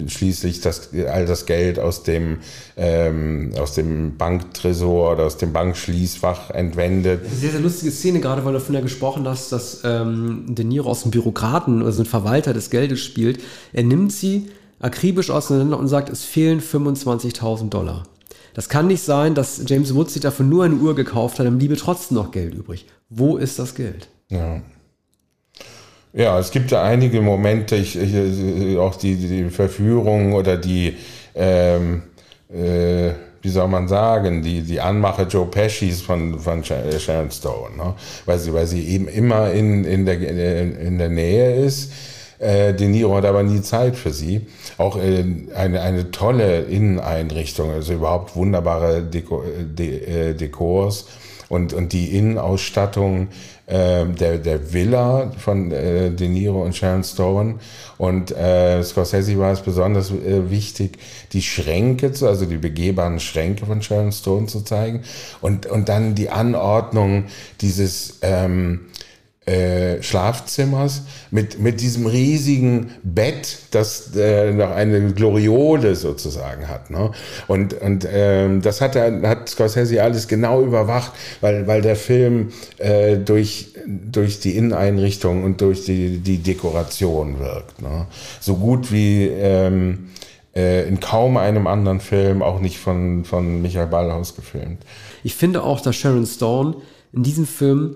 schließlich 0.07 0.61
das, 0.61 0.89
all 1.11 1.25
das 1.25 1.47
Geld 1.47 1.79
aus 1.79 2.03
dem, 2.03 2.37
ähm, 2.77 3.51
aus 3.59 3.73
dem 3.73 4.17
Banktresor 4.17 5.13
oder 5.13 5.25
aus 5.25 5.37
dem 5.37 5.51
Bankschließfach 5.51 6.51
entwendet. 6.51 7.21
Sehr, 7.33 7.49
sehr 7.49 7.59
lustige 7.59 7.91
Szene, 7.91 8.19
gerade 8.19 8.45
weil 8.45 8.53
du 8.53 8.59
von 8.59 8.73
der 8.73 8.83
gesprochen 8.83 9.27
hast, 9.27 9.51
dass 9.51 9.81
ähm, 9.83 10.45
De 10.47 10.63
Niro 10.63 10.91
aus 10.91 11.01
dem 11.01 11.11
Bürokraten, 11.11 11.81
also 11.81 12.03
ein 12.03 12.05
Verwalter 12.05 12.53
des 12.53 12.69
Geldes 12.69 12.99
spielt. 12.99 13.41
Er 13.73 13.83
nimmt 13.83 14.13
sie 14.13 14.51
akribisch 14.79 15.31
auseinander 15.31 15.79
und 15.79 15.87
sagt, 15.87 16.09
es 16.09 16.23
fehlen 16.23 16.61
25.000 16.61 17.69
Dollar. 17.69 18.03
Das 18.53 18.69
kann 18.69 18.87
nicht 18.87 19.03
sein, 19.03 19.35
dass 19.35 19.63
James 19.65 19.95
Woods 19.95 20.13
sich 20.13 20.21
dafür 20.21 20.45
nur 20.45 20.65
eine 20.65 20.75
Uhr 20.75 20.95
gekauft 20.95 21.39
hat, 21.39 21.45
dann 21.45 21.57
bliebe 21.57 21.75
trotzdem 21.77 22.17
noch 22.17 22.31
Geld 22.31 22.53
übrig. 22.53 22.85
Wo 23.09 23.37
ist 23.37 23.59
das 23.59 23.75
Geld? 23.75 24.07
Ja. 24.29 24.61
Ja, 26.13 26.37
es 26.39 26.51
gibt 26.51 26.71
ja 26.71 26.83
einige 26.83 27.21
Momente, 27.21 27.77
ich, 27.77 27.97
ich, 27.97 28.77
auch 28.77 28.95
die, 28.95 29.15
die 29.15 29.49
Verführung 29.49 30.33
oder 30.33 30.57
die, 30.57 30.97
ähm, 31.33 32.03
äh, 32.49 33.11
wie 33.41 33.49
soll 33.49 33.69
man 33.69 33.87
sagen, 33.87 34.41
die, 34.41 34.61
die 34.61 34.81
Anmache 34.81 35.23
Joe 35.23 35.45
Pescis 35.45 36.01
von, 36.01 36.37
von 36.37 36.65
Sharon 36.65 37.31
Stone, 37.31 37.77
ne? 37.77 37.95
weil, 38.25 38.39
sie, 38.39 38.53
weil 38.53 38.67
sie 38.67 38.85
eben 38.89 39.07
immer 39.07 39.51
in, 39.51 39.85
in, 39.85 40.05
der, 40.05 40.19
in 40.19 40.97
der 40.97 41.09
Nähe 41.09 41.55
ist 41.55 41.93
äh, 42.41 42.73
De 42.73 42.87
Niro 42.87 43.15
hat 43.15 43.25
aber 43.25 43.43
nie 43.43 43.61
Zeit 43.61 43.95
für 43.95 44.11
sie. 44.11 44.41
Auch 44.77 44.97
äh, 44.97 45.23
eine, 45.55 45.81
eine 45.81 46.11
tolle 46.11 46.61
Inneneinrichtung, 46.61 47.71
also 47.71 47.93
überhaupt 47.93 48.35
wunderbare 48.35 49.03
Deko, 49.03 49.43
De, 49.59 50.29
äh, 50.29 50.33
Dekors 50.33 51.05
und, 51.49 51.73
und 51.73 51.93
die 51.93 52.17
Innenausstattung 52.17 53.27
äh, 53.67 54.05
der, 54.05 54.37
der 54.37 54.73
Villa 54.73 55.31
von 55.37 55.71
äh, 55.71 56.09
De 56.09 56.27
Niro 56.27 56.63
und 56.63 56.75
Sharon 56.75 57.03
Stone. 57.03 57.55
Und 57.97 58.31
äh, 58.31 58.81
Scorsese 58.83 59.37
war 59.37 59.51
es 59.51 59.61
besonders 59.61 60.11
äh, 60.11 60.49
wichtig, 60.49 60.97
die 61.33 61.41
Schränke, 61.41 62.11
zu, 62.11 62.27
also 62.27 62.45
die 62.45 62.57
begehbaren 62.57 63.19
Schränke 63.19 63.65
von 63.65 63.81
Sharon 63.81 64.11
Stone 64.11 64.47
zu 64.47 64.61
zeigen. 64.61 65.01
Und, 65.41 65.67
und 65.67 65.89
dann 65.89 66.15
die 66.15 66.29
Anordnung 66.29 67.25
dieses... 67.61 68.17
Ähm, 68.21 68.87
äh, 69.51 70.01
Schlafzimmers 70.01 71.03
mit, 71.29 71.59
mit 71.59 71.81
diesem 71.81 72.05
riesigen 72.05 72.91
Bett, 73.03 73.59
das 73.71 74.15
äh, 74.15 74.53
noch 74.53 74.71
eine 74.71 75.11
Gloriole 75.13 75.95
sozusagen 75.95 76.69
hat. 76.69 76.89
Ne? 76.89 77.11
Und, 77.47 77.73
und 77.73 78.07
ähm, 78.09 78.61
das 78.61 78.79
hat, 78.79 78.95
er, 78.95 79.21
hat 79.27 79.49
Scorsese 79.49 80.01
alles 80.01 80.29
genau 80.29 80.61
überwacht, 80.61 81.11
weil, 81.41 81.67
weil 81.67 81.81
der 81.81 81.97
Film 81.97 82.53
äh, 82.77 83.17
durch, 83.17 83.73
durch 83.85 84.39
die 84.39 84.55
Inneneinrichtung 84.55 85.43
und 85.43 85.59
durch 85.59 85.83
die, 85.83 86.19
die 86.19 86.37
Dekoration 86.37 87.39
wirkt. 87.39 87.81
Ne? 87.81 88.07
So 88.39 88.55
gut 88.55 88.91
wie 88.91 89.27
ähm, 89.27 90.11
äh, 90.55 90.87
in 90.87 91.01
kaum 91.01 91.35
einem 91.35 91.67
anderen 91.67 91.99
Film, 91.99 92.41
auch 92.41 92.61
nicht 92.61 92.77
von, 92.77 93.25
von 93.25 93.61
Michael 93.61 93.87
Ballhaus 93.87 94.33
gefilmt. 94.33 94.83
Ich 95.25 95.35
finde 95.35 95.63
auch, 95.63 95.81
dass 95.81 95.97
Sharon 95.97 96.25
Stone 96.25 96.77
in 97.11 97.23
diesem 97.23 97.45
Film 97.45 97.95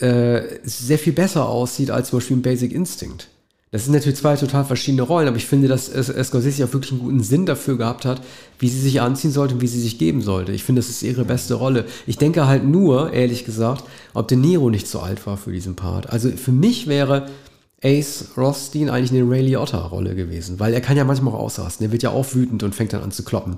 äh, 0.00 0.60
sehr 0.62 0.98
viel 0.98 1.12
besser 1.12 1.48
aussieht 1.48 1.90
als 1.90 2.08
zum 2.08 2.18
Beispiel 2.18 2.36
in 2.36 2.42
Basic 2.42 2.72
Instinct. 2.72 3.28
Das 3.72 3.84
sind 3.84 3.94
natürlich 3.94 4.18
zwei 4.18 4.34
total 4.34 4.64
verschiedene 4.64 5.02
Rollen, 5.02 5.28
aber 5.28 5.36
ich 5.36 5.46
finde, 5.46 5.68
dass 5.68 5.86
Scorsese 5.86 6.64
auch 6.64 6.72
wirklich 6.72 6.90
einen 6.90 7.02
guten 7.02 7.22
Sinn 7.22 7.46
dafür 7.46 7.78
gehabt 7.78 8.04
hat, 8.04 8.20
wie 8.58 8.68
sie 8.68 8.80
sich 8.80 9.00
anziehen 9.00 9.30
sollte 9.30 9.54
und 9.54 9.60
wie 9.60 9.68
sie 9.68 9.80
sich 9.80 9.96
geben 9.96 10.22
sollte. 10.22 10.50
Ich 10.50 10.64
finde, 10.64 10.80
das 10.80 10.90
ist 10.90 11.04
ihre 11.04 11.24
beste 11.24 11.54
Rolle. 11.54 11.84
Ich 12.06 12.18
denke 12.18 12.48
halt 12.48 12.64
nur, 12.64 13.12
ehrlich 13.12 13.44
gesagt, 13.44 13.84
ob 14.12 14.26
De 14.26 14.36
Niro 14.36 14.70
nicht 14.70 14.88
zu 14.88 14.98
alt 14.98 15.24
war 15.24 15.36
für 15.36 15.52
diesen 15.52 15.76
Part. 15.76 16.10
Also 16.10 16.30
für 16.30 16.50
mich 16.50 16.88
wäre 16.88 17.28
Ace 17.82 18.32
Rothstein 18.36 18.90
eigentlich 18.90 19.12
eine 19.12 19.30
Ray 19.30 19.42
Liotta-Rolle 19.42 20.16
gewesen, 20.16 20.58
weil 20.58 20.74
er 20.74 20.80
kann 20.80 20.96
ja 20.96 21.04
manchmal 21.04 21.32
auch 21.34 21.38
ausrasten. 21.38 21.86
Er 21.86 21.92
wird 21.92 22.02
ja 22.02 22.10
auch 22.10 22.34
wütend 22.34 22.64
und 22.64 22.74
fängt 22.74 22.92
dann 22.92 23.02
an 23.02 23.12
zu 23.12 23.22
kloppen. 23.22 23.56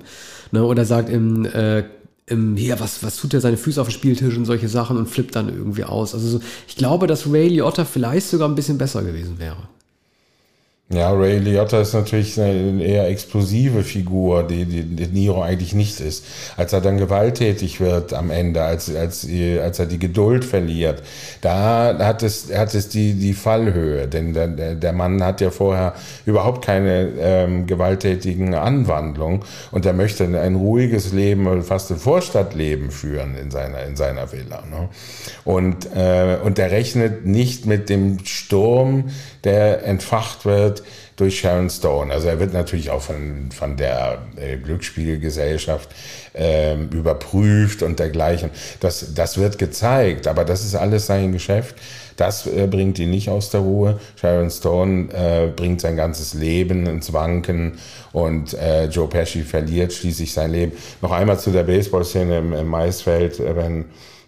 Ne? 0.51 0.63
Oder 0.63 0.85
sagt 0.85 1.09
im 1.09 1.45
äh, 1.45 1.85
ähm, 2.27 2.55
hier, 2.55 2.79
was, 2.79 3.03
was 3.03 3.17
tut 3.17 3.33
er 3.33 3.41
seine 3.41 3.57
Füße 3.57 3.81
auf 3.81 3.87
den 3.87 3.93
Spieltisch 3.93 4.37
und 4.37 4.45
solche 4.45 4.69
Sachen 4.69 4.97
und 4.97 5.09
flippt 5.09 5.35
dann 5.35 5.49
irgendwie 5.49 5.83
aus. 5.83 6.13
Also 6.13 6.27
so, 6.27 6.41
ich 6.67 6.75
glaube, 6.75 7.07
dass 7.07 7.31
Ray 7.31 7.47
Liotta 7.49 7.85
vielleicht 7.85 8.27
sogar 8.27 8.47
ein 8.47 8.55
bisschen 8.55 8.77
besser 8.77 9.03
gewesen 9.03 9.39
wäre. 9.39 9.69
Ja, 10.93 11.11
Ray 11.11 11.39
Liotta 11.39 11.81
ist 11.81 11.93
natürlich 11.93 12.39
eine 12.39 12.83
eher 12.83 13.07
explosive 13.07 13.83
Figur, 13.83 14.43
die, 14.43 14.65
die, 14.65 14.83
die 14.83 15.07
Niro 15.07 15.41
eigentlich 15.41 15.73
nicht 15.73 15.99
ist. 15.99 16.25
Als 16.55 16.73
er 16.73 16.81
dann 16.81 16.97
gewalttätig 16.97 17.79
wird 17.79 18.13
am 18.13 18.29
Ende, 18.29 18.63
als, 18.63 18.93
als, 18.93 19.27
als 19.61 19.79
er 19.79 19.85
die 19.85 19.99
Geduld 19.99 20.45
verliert, 20.45 21.01
da 21.41 21.97
hat 21.97 22.21
es, 22.21 22.53
hat 22.53 22.75
es 22.75 22.89
die, 22.89 23.13
die 23.13 23.33
Fallhöhe. 23.33 24.07
Denn 24.07 24.33
der, 24.33 24.47
der 24.47 24.93
Mann 24.93 25.23
hat 25.23 25.41
ja 25.41 25.49
vorher 25.49 25.93
überhaupt 26.25 26.63
keine 26.63 27.09
ähm, 27.19 27.65
gewalttätigen 27.65 28.53
Anwandlungen 28.53 29.41
und 29.71 29.85
er 29.85 29.93
möchte 29.93 30.25
ein 30.25 30.55
ruhiges 30.55 31.11
Leben, 31.11 31.63
fast 31.63 31.91
ein 31.91 31.97
Vorstadtleben 31.97 32.91
führen 32.91 33.35
in 33.35 33.51
seiner, 33.51 33.83
in 33.83 33.95
seiner 33.95 34.31
Villa. 34.31 34.63
Ne? 34.69 34.89
Und, 35.43 35.87
äh, 35.95 36.37
und 36.43 36.59
er 36.59 36.71
rechnet 36.71 37.25
nicht 37.25 37.65
mit 37.65 37.89
dem 37.89 38.19
Sturm, 38.25 39.05
der 39.43 39.85
entfacht 39.85 40.45
wird, 40.45 40.53
wird 40.63 40.82
durch 41.15 41.39
Sharon 41.39 41.69
Stone. 41.69 42.11
Also 42.11 42.27
er 42.27 42.39
wird 42.39 42.53
natürlich 42.53 42.89
auch 42.89 43.01
von, 43.01 43.49
von 43.51 43.77
der 43.77 44.23
äh, 44.35 44.57
Glücksspielgesellschaft 44.57 45.89
äh, 46.33 46.75
überprüft 46.75 47.83
und 47.83 47.99
dergleichen. 47.99 48.49
Das, 48.79 49.13
das 49.13 49.37
wird 49.37 49.57
gezeigt, 49.57 50.27
aber 50.27 50.45
das 50.45 50.63
ist 50.63 50.75
alles 50.75 51.05
sein 51.05 51.31
Geschäft. 51.31 51.75
Das 52.15 52.47
äh, 52.47 52.67
bringt 52.67 52.99
ihn 52.99 53.09
nicht 53.09 53.29
aus 53.29 53.49
der 53.49 53.61
Ruhe. 53.61 53.99
Sharon 54.19 54.49
Stone 54.49 55.09
äh, 55.13 55.47
bringt 55.47 55.81
sein 55.81 55.95
ganzes 55.95 56.33
Leben 56.33 56.85
ins 56.85 57.13
Wanken 57.13 57.73
und 58.11 58.53
äh, 58.53 58.85
Joe 58.85 59.07
Pesci 59.07 59.41
verliert 59.41 59.93
schließlich 59.93 60.33
sein 60.33 60.51
Leben. 60.51 60.73
Noch 61.01 61.11
einmal 61.11 61.39
zu 61.39 61.51
der 61.51 61.63
Baseballszene 61.63 62.37
im, 62.37 62.53
im 62.53 62.67
Maisfeld, 62.67 63.39
äh, 63.39 63.55
wenn 63.55 63.85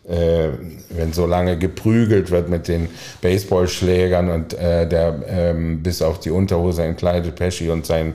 äh, 0.08 0.50
wenn 0.90 1.14
so 1.14 1.26
lange 1.26 1.58
geprügelt 1.58 2.32
wird 2.32 2.50
mit 2.50 2.68
den 2.68 2.90
Baseballschlägern 3.22 4.30
und 4.30 4.54
äh, 4.54 4.88
der 4.88 5.16
ähm, 5.28 5.82
bis 5.82 6.02
auf 6.02 6.20
die 6.20 6.32
Unterhose 6.32 6.84
entkleidet 6.84 7.36
Pesci 7.36 7.70
und 7.70 7.86
sein 7.86 8.14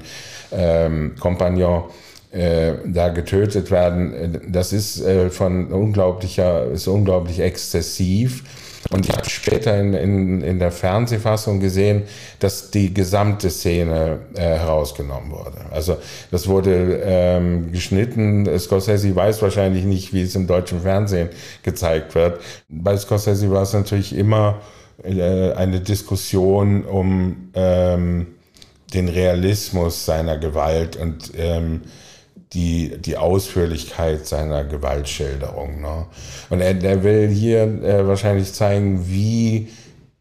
ähm, 0.52 1.14
Kompagnon 1.18 1.84
äh, 2.32 2.74
da 2.86 3.08
getötet 3.08 3.70
werden, 3.70 4.40
das 4.48 4.72
ist 4.72 5.00
äh, 5.00 5.30
von 5.30 5.72
unglaublicher, 5.72 6.70
ist 6.70 6.86
unglaublich 6.86 7.40
exzessiv. 7.40 8.44
Und 8.88 9.06
ich 9.06 9.12
habe 9.12 9.28
später 9.28 9.78
in, 9.78 9.92
in, 9.92 10.40
in 10.40 10.58
der 10.58 10.72
Fernsehfassung 10.72 11.60
gesehen, 11.60 12.04
dass 12.38 12.70
die 12.70 12.94
gesamte 12.94 13.50
Szene 13.50 14.20
äh, 14.34 14.40
herausgenommen 14.40 15.30
wurde. 15.30 15.58
Also 15.70 15.98
das 16.30 16.48
wurde 16.48 17.00
ähm, 17.04 17.72
geschnitten. 17.72 18.48
Scorsese 18.58 19.14
weiß 19.14 19.42
wahrscheinlich 19.42 19.84
nicht, 19.84 20.14
wie 20.14 20.22
es 20.22 20.34
im 20.34 20.46
deutschen 20.46 20.80
Fernsehen 20.80 21.28
gezeigt 21.62 22.14
wird. 22.14 22.40
Bei 22.68 22.96
Scorsese 22.96 23.50
war 23.50 23.62
es 23.62 23.74
natürlich 23.74 24.16
immer 24.16 24.60
äh, 25.04 25.52
eine 25.52 25.80
Diskussion 25.80 26.84
um 26.84 27.50
ähm, 27.54 28.28
den 28.94 29.08
Realismus 29.08 30.04
seiner 30.06 30.38
Gewalt 30.38 30.96
und 30.96 31.32
ähm, 31.36 31.82
die, 32.52 32.98
die 32.98 33.16
Ausführlichkeit 33.16 34.26
seiner 34.26 34.64
Gewaltschilderung. 34.64 35.80
Ne? 35.80 36.06
Und 36.48 36.60
er, 36.60 36.82
er 36.82 37.04
will 37.04 37.28
hier 37.28 37.62
äh, 37.62 38.06
wahrscheinlich 38.06 38.52
zeigen, 38.52 39.08
wie 39.08 39.68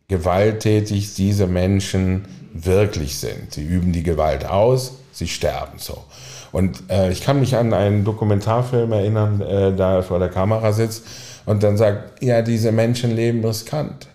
gewalttätig 0.07 1.15
diese 1.15 1.47
Menschen 1.47 2.25
wirklich 2.53 3.17
sind. 3.17 3.53
Sie 3.53 3.63
üben 3.63 3.91
die 3.91 4.03
Gewalt 4.03 4.45
aus, 4.45 4.93
sie 5.11 5.27
sterben 5.27 5.79
so. 5.79 6.03
Und 6.51 6.89
äh, 6.89 7.11
ich 7.11 7.21
kann 7.21 7.39
mich 7.39 7.55
an 7.55 7.73
einen 7.73 8.03
Dokumentarfilm 8.03 8.91
erinnern, 8.91 9.41
äh, 9.41 9.75
da 9.75 9.97
er 9.97 10.03
vor 10.03 10.19
der 10.19 10.29
Kamera 10.29 10.71
sitzt 10.73 11.05
und 11.45 11.63
dann 11.63 11.77
sagt, 11.77 12.23
ja, 12.23 12.41
diese 12.41 12.71
Menschen 12.71 13.15
leben 13.15 13.43
riskant. 13.45 14.07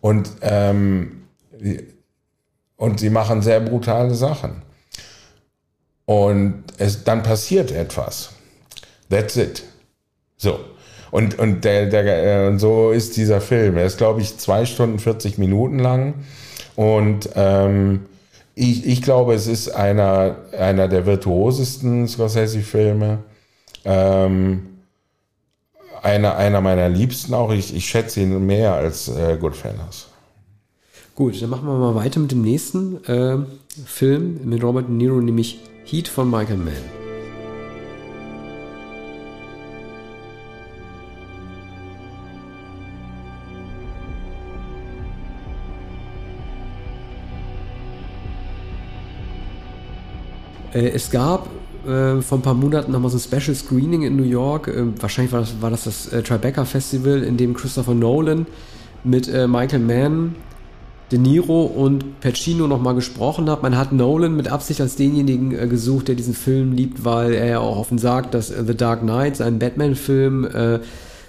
Und, 0.00 0.30
ähm, 0.42 1.22
und 2.76 3.00
sie 3.00 3.10
machen 3.10 3.42
sehr 3.42 3.60
brutale 3.60 4.14
Sachen. 4.14 4.62
Und 6.06 6.64
es, 6.78 7.04
dann 7.04 7.22
passiert 7.22 7.72
etwas. 7.72 8.30
That's 9.10 9.36
it. 9.36 9.62
So. 10.36 10.60
Und, 11.10 11.38
und, 11.38 11.64
der, 11.64 11.86
der, 11.86 12.48
und 12.48 12.58
so 12.58 12.90
ist 12.90 13.16
dieser 13.16 13.40
Film. 13.40 13.76
Er 13.76 13.86
ist, 13.86 13.98
glaube 13.98 14.20
ich, 14.20 14.36
zwei 14.36 14.66
Stunden 14.66 14.98
40 14.98 15.38
Minuten 15.38 15.78
lang. 15.78 16.14
Und 16.74 17.30
ähm, 17.36 18.06
ich, 18.54 18.86
ich 18.86 19.02
glaube, 19.02 19.34
es 19.34 19.46
ist 19.46 19.68
einer, 19.68 20.36
einer 20.58 20.88
der 20.88 21.06
virtuosesten 21.06 22.08
Scorsese-Filme. 22.08 23.18
Ähm, 23.84 24.66
einer, 26.02 26.36
einer 26.36 26.60
meiner 26.60 26.88
liebsten 26.88 27.32
auch. 27.34 27.52
Ich, 27.52 27.74
ich 27.74 27.86
schätze 27.86 28.20
ihn 28.20 28.44
mehr 28.44 28.74
als 28.74 29.08
äh, 29.08 29.36
Goodfellas. 29.40 30.08
Gut, 31.14 31.40
dann 31.40 31.50
machen 31.50 31.66
wir 31.66 31.78
mal 31.78 31.94
weiter 31.94 32.18
mit 32.18 32.32
dem 32.32 32.42
nächsten 32.42 33.04
äh, 33.04 33.38
Film 33.86 34.40
mit 34.44 34.62
Robert 34.62 34.88
De 34.88 34.94
Niro, 34.94 35.20
nämlich 35.20 35.60
Heat 35.84 36.08
von 36.08 36.30
Michael 36.30 36.56
Mann. 36.56 36.74
Äh, 50.72 50.88
es 50.88 51.10
gab 51.10 51.48
äh, 51.86 52.20
vor 52.22 52.38
ein 52.38 52.42
paar 52.42 52.54
Monaten 52.54 52.92
nochmal 52.92 53.10
so 53.10 53.18
ein 53.18 53.20
Special 53.20 53.54
Screening 53.54 54.02
in 54.02 54.16
New 54.16 54.24
York. 54.24 54.68
Äh, 54.68 54.84
wahrscheinlich 55.00 55.32
war 55.32 55.40
das 55.40 55.60
war 55.60 55.70
das, 55.70 55.84
das 55.84 56.08
äh, 56.08 56.22
Tribeca 56.22 56.64
Festival, 56.64 57.22
in 57.22 57.36
dem 57.36 57.54
Christopher 57.54 57.94
Nolan 57.94 58.46
mit 59.04 59.28
äh, 59.28 59.46
Michael 59.46 59.80
Mann 59.80 60.34
De 61.10 61.18
Niro 61.18 61.64
und 61.64 62.20
Pacino 62.20 62.66
nochmal 62.66 62.94
gesprochen 62.94 63.50
hat. 63.50 63.62
Man 63.62 63.76
hat 63.76 63.92
Nolan 63.92 64.34
mit 64.36 64.50
Absicht 64.50 64.80
als 64.80 64.96
denjenigen 64.96 65.56
äh, 65.56 65.66
gesucht, 65.66 66.08
der 66.08 66.14
diesen 66.14 66.34
Film 66.34 66.72
liebt, 66.72 67.04
weil 67.04 67.34
er 67.34 67.46
ja 67.46 67.58
auch 67.58 67.76
offen 67.76 67.98
sagt, 67.98 68.34
dass 68.34 68.50
äh, 68.50 68.64
The 68.66 68.76
Dark 68.76 69.00
Knight, 69.00 69.36
sein 69.36 69.58
Batman-Film, 69.58 70.44
äh, 70.44 70.78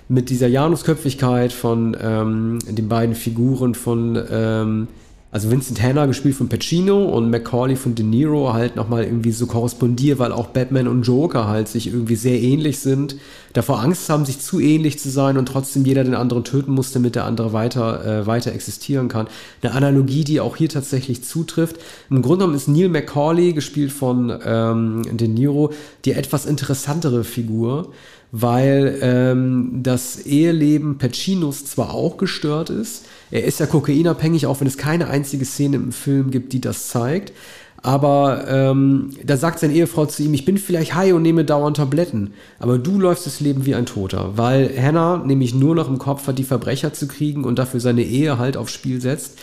mit 0.08 0.30
dieser 0.30 0.48
Janusköpfigkeit 0.48 1.52
von 1.52 1.98
ähm, 2.00 2.60
den 2.70 2.88
beiden 2.88 3.16
Figuren 3.16 3.74
von 3.74 4.22
ähm, 4.30 4.88
also 5.36 5.52
Vincent 5.52 5.84
Hanna 5.84 6.06
gespielt 6.06 6.36
von 6.36 6.48
Pacino 6.48 7.04
und 7.10 7.30
Macaulay 7.30 7.76
von 7.76 7.94
De 7.94 8.06
Niro 8.06 8.54
halt 8.54 8.78
nochmal 8.78 9.04
irgendwie 9.04 9.34
so 9.34 9.48
korrespondiert, 9.48 10.18
weil 10.18 10.32
auch 10.32 10.48
Batman 10.48 10.88
und 10.88 11.02
Joker 11.02 11.46
halt 11.46 11.68
sich 11.68 11.88
irgendwie 11.88 12.16
sehr 12.16 12.42
ähnlich 12.42 12.80
sind, 12.80 13.18
davor 13.52 13.82
Angst 13.82 14.08
haben, 14.08 14.24
sich 14.24 14.40
zu 14.40 14.62
ähnlich 14.62 14.98
zu 14.98 15.10
sein 15.10 15.38
und 15.38 15.48
trotzdem 15.48 15.84
jeder 15.84 16.06
den 16.06 16.16
anderen 16.16 16.46
töten 16.46 16.72
muss, 16.72 16.94
damit 16.94 17.16
der 17.16 17.26
andere 17.26 17.52
weiter, 17.52 18.06
äh, 18.06 18.26
weiter 18.26 18.54
existieren 18.54 19.10
kann. 19.10 19.28
Eine 19.62 19.74
Analogie, 19.74 20.24
die 20.24 20.40
auch 20.40 20.56
hier 20.56 20.70
tatsächlich 20.70 21.26
zutrifft. 21.26 21.82
Im 22.10 22.22
Grunde 22.22 22.46
genommen 22.46 22.56
ist 22.56 22.70
Neil 22.70 22.88
Macaulay, 22.88 23.52
gespielt 23.52 23.92
von 23.92 24.34
ähm, 24.42 25.02
De 25.18 25.28
Niro, 25.28 25.74
die 26.06 26.14
etwas 26.14 26.46
interessantere 26.46 27.26
Figur, 27.26 27.92
weil 28.32 29.00
ähm, 29.02 29.82
das 29.84 30.26
Eheleben 30.26 30.98
Pacinos 30.98 31.66
zwar 31.66 31.94
auch 31.94 32.16
gestört 32.16 32.70
ist, 32.70 33.04
er 33.36 33.44
ist 33.44 33.60
ja 33.60 33.66
kokainabhängig, 33.66 34.48
auch 34.48 34.62
wenn 34.62 34.68
es 34.68 34.78
keine 34.78 35.10
einzige 35.10 35.44
Szene 35.44 35.76
im 35.76 35.92
Film 35.92 36.32
gibt, 36.32 36.54
die 36.54 36.62
das 36.62 36.88
zeigt. 36.88 37.34
Aber 37.82 38.46
ähm, 38.48 39.12
da 39.24 39.36
sagt 39.36 39.60
seine 39.60 39.74
Ehefrau 39.74 40.06
zu 40.06 40.24
ihm, 40.24 40.34
ich 40.34 40.46
bin 40.46 40.58
vielleicht 40.58 40.96
high 40.96 41.14
und 41.14 41.22
nehme 41.22 41.44
dauernd 41.44 41.76
Tabletten, 41.76 42.32
aber 42.60 42.78
du 42.78 42.98
läufst 42.98 43.26
das 43.26 43.42
Leben 43.42 43.66
wie 43.66 43.76
ein 43.76 43.86
Toter, 43.86 44.38
weil 44.38 44.74
Hannah 44.82 45.22
nämlich 45.24 45.54
nur 45.54 45.76
noch 45.76 45.90
im 45.90 46.00
Kopf 46.00 46.26
hat, 46.28 46.40
die 46.40 46.46
Verbrecher 46.46 46.94
zu 46.94 47.08
kriegen 47.08 47.44
und 47.44 47.60
dafür 47.60 47.82
seine 47.82 48.04
Ehe 48.04 48.40
halt 48.40 48.56
aufs 48.56 48.72
Spiel 48.72 49.02
setzt. 49.02 49.38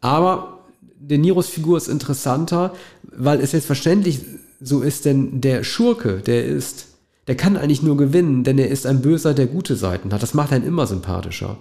Aber 0.00 0.60
De 0.98 1.18
Niros 1.18 1.48
Figur 1.48 1.76
ist 1.76 1.88
interessanter, 1.88 2.72
weil 3.14 3.40
es 3.40 3.50
selbstverständlich 3.50 4.20
so 4.58 4.80
ist, 4.80 5.04
denn 5.04 5.42
der 5.42 5.64
Schurke, 5.64 6.22
der 6.24 6.46
ist 6.46 6.93
der 7.26 7.36
kann 7.36 7.56
eigentlich 7.56 7.82
nur 7.82 7.96
gewinnen, 7.96 8.44
denn 8.44 8.58
er 8.58 8.68
ist 8.68 8.86
ein 8.86 9.00
Böser, 9.00 9.32
der 9.32 9.46
gute 9.46 9.76
Seiten 9.76 10.12
hat. 10.12 10.22
Das 10.22 10.34
macht 10.34 10.52
einen 10.52 10.66
immer 10.66 10.86
sympathischer. 10.86 11.56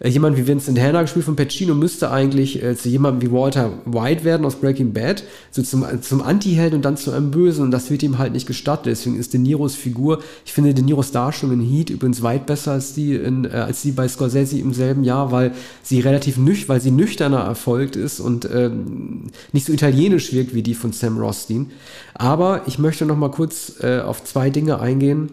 Äh, 0.00 0.08
jemand 0.08 0.36
wie 0.36 0.46
Vincent 0.46 0.80
Hanna, 0.80 1.02
gespielt 1.02 1.24
von 1.24 1.36
Pacino, 1.36 1.74
müsste 1.74 2.10
eigentlich 2.10 2.60
äh, 2.62 2.76
zu 2.76 2.88
jemandem 2.88 3.22
wie 3.22 3.32
Walter 3.32 3.72
White 3.84 4.24
werden 4.24 4.44
aus 4.44 4.56
Breaking 4.56 4.92
Bad, 4.92 5.22
so 5.52 5.62
zum, 5.62 5.84
zum 6.02 6.20
Anti-Held 6.20 6.74
und 6.74 6.84
dann 6.84 6.96
zu 6.96 7.12
einem 7.12 7.30
Bösen 7.30 7.62
und 7.62 7.70
das 7.70 7.90
wird 7.90 8.02
ihm 8.02 8.18
halt 8.18 8.32
nicht 8.32 8.46
gestattet. 8.46 8.86
Deswegen 8.86 9.16
ist 9.16 9.32
De 9.32 9.40
Niros 9.40 9.76
Figur, 9.76 10.20
ich 10.44 10.52
finde 10.52 10.74
De 10.74 10.84
Niros 10.84 11.12
Darstellung 11.12 11.60
in 11.60 11.68
Heat 11.68 11.90
übrigens 11.90 12.22
weit 12.22 12.46
besser 12.46 12.72
als 12.72 12.94
die, 12.94 13.14
in, 13.14 13.44
äh, 13.44 13.50
als 13.50 13.82
die 13.82 13.92
bei 13.92 14.08
Scorsese 14.08 14.58
im 14.58 14.74
selben 14.74 15.04
Jahr, 15.04 15.30
weil 15.30 15.52
sie 15.82 16.00
relativ 16.00 16.38
nüch, 16.38 16.68
weil 16.68 16.80
sie 16.80 16.90
nüchterner 16.90 17.40
erfolgt 17.40 17.94
ist 17.94 18.18
und 18.18 18.48
ähm, 18.52 19.30
nicht 19.52 19.66
so 19.66 19.72
italienisch 19.72 20.32
wirkt 20.32 20.54
wie 20.54 20.62
die 20.62 20.74
von 20.74 20.92
Sam 20.92 21.18
Rothstein. 21.18 21.70
Aber 22.14 22.62
ich 22.66 22.78
möchte 22.78 23.04
noch 23.06 23.16
mal 23.16 23.30
kurz 23.30 23.74
äh, 23.80 24.00
auf 24.00 24.24
zwei 24.24 24.50
Dinge 24.50 24.80
eingehen. 24.80 25.32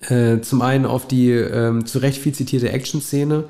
Äh, 0.00 0.40
zum 0.40 0.60
einen 0.60 0.84
auf 0.84 1.08
die 1.08 1.30
ähm, 1.30 1.86
zu 1.86 1.98
Recht 1.98 2.20
viel 2.20 2.34
zitierte 2.34 2.70
Action-Szene, 2.70 3.44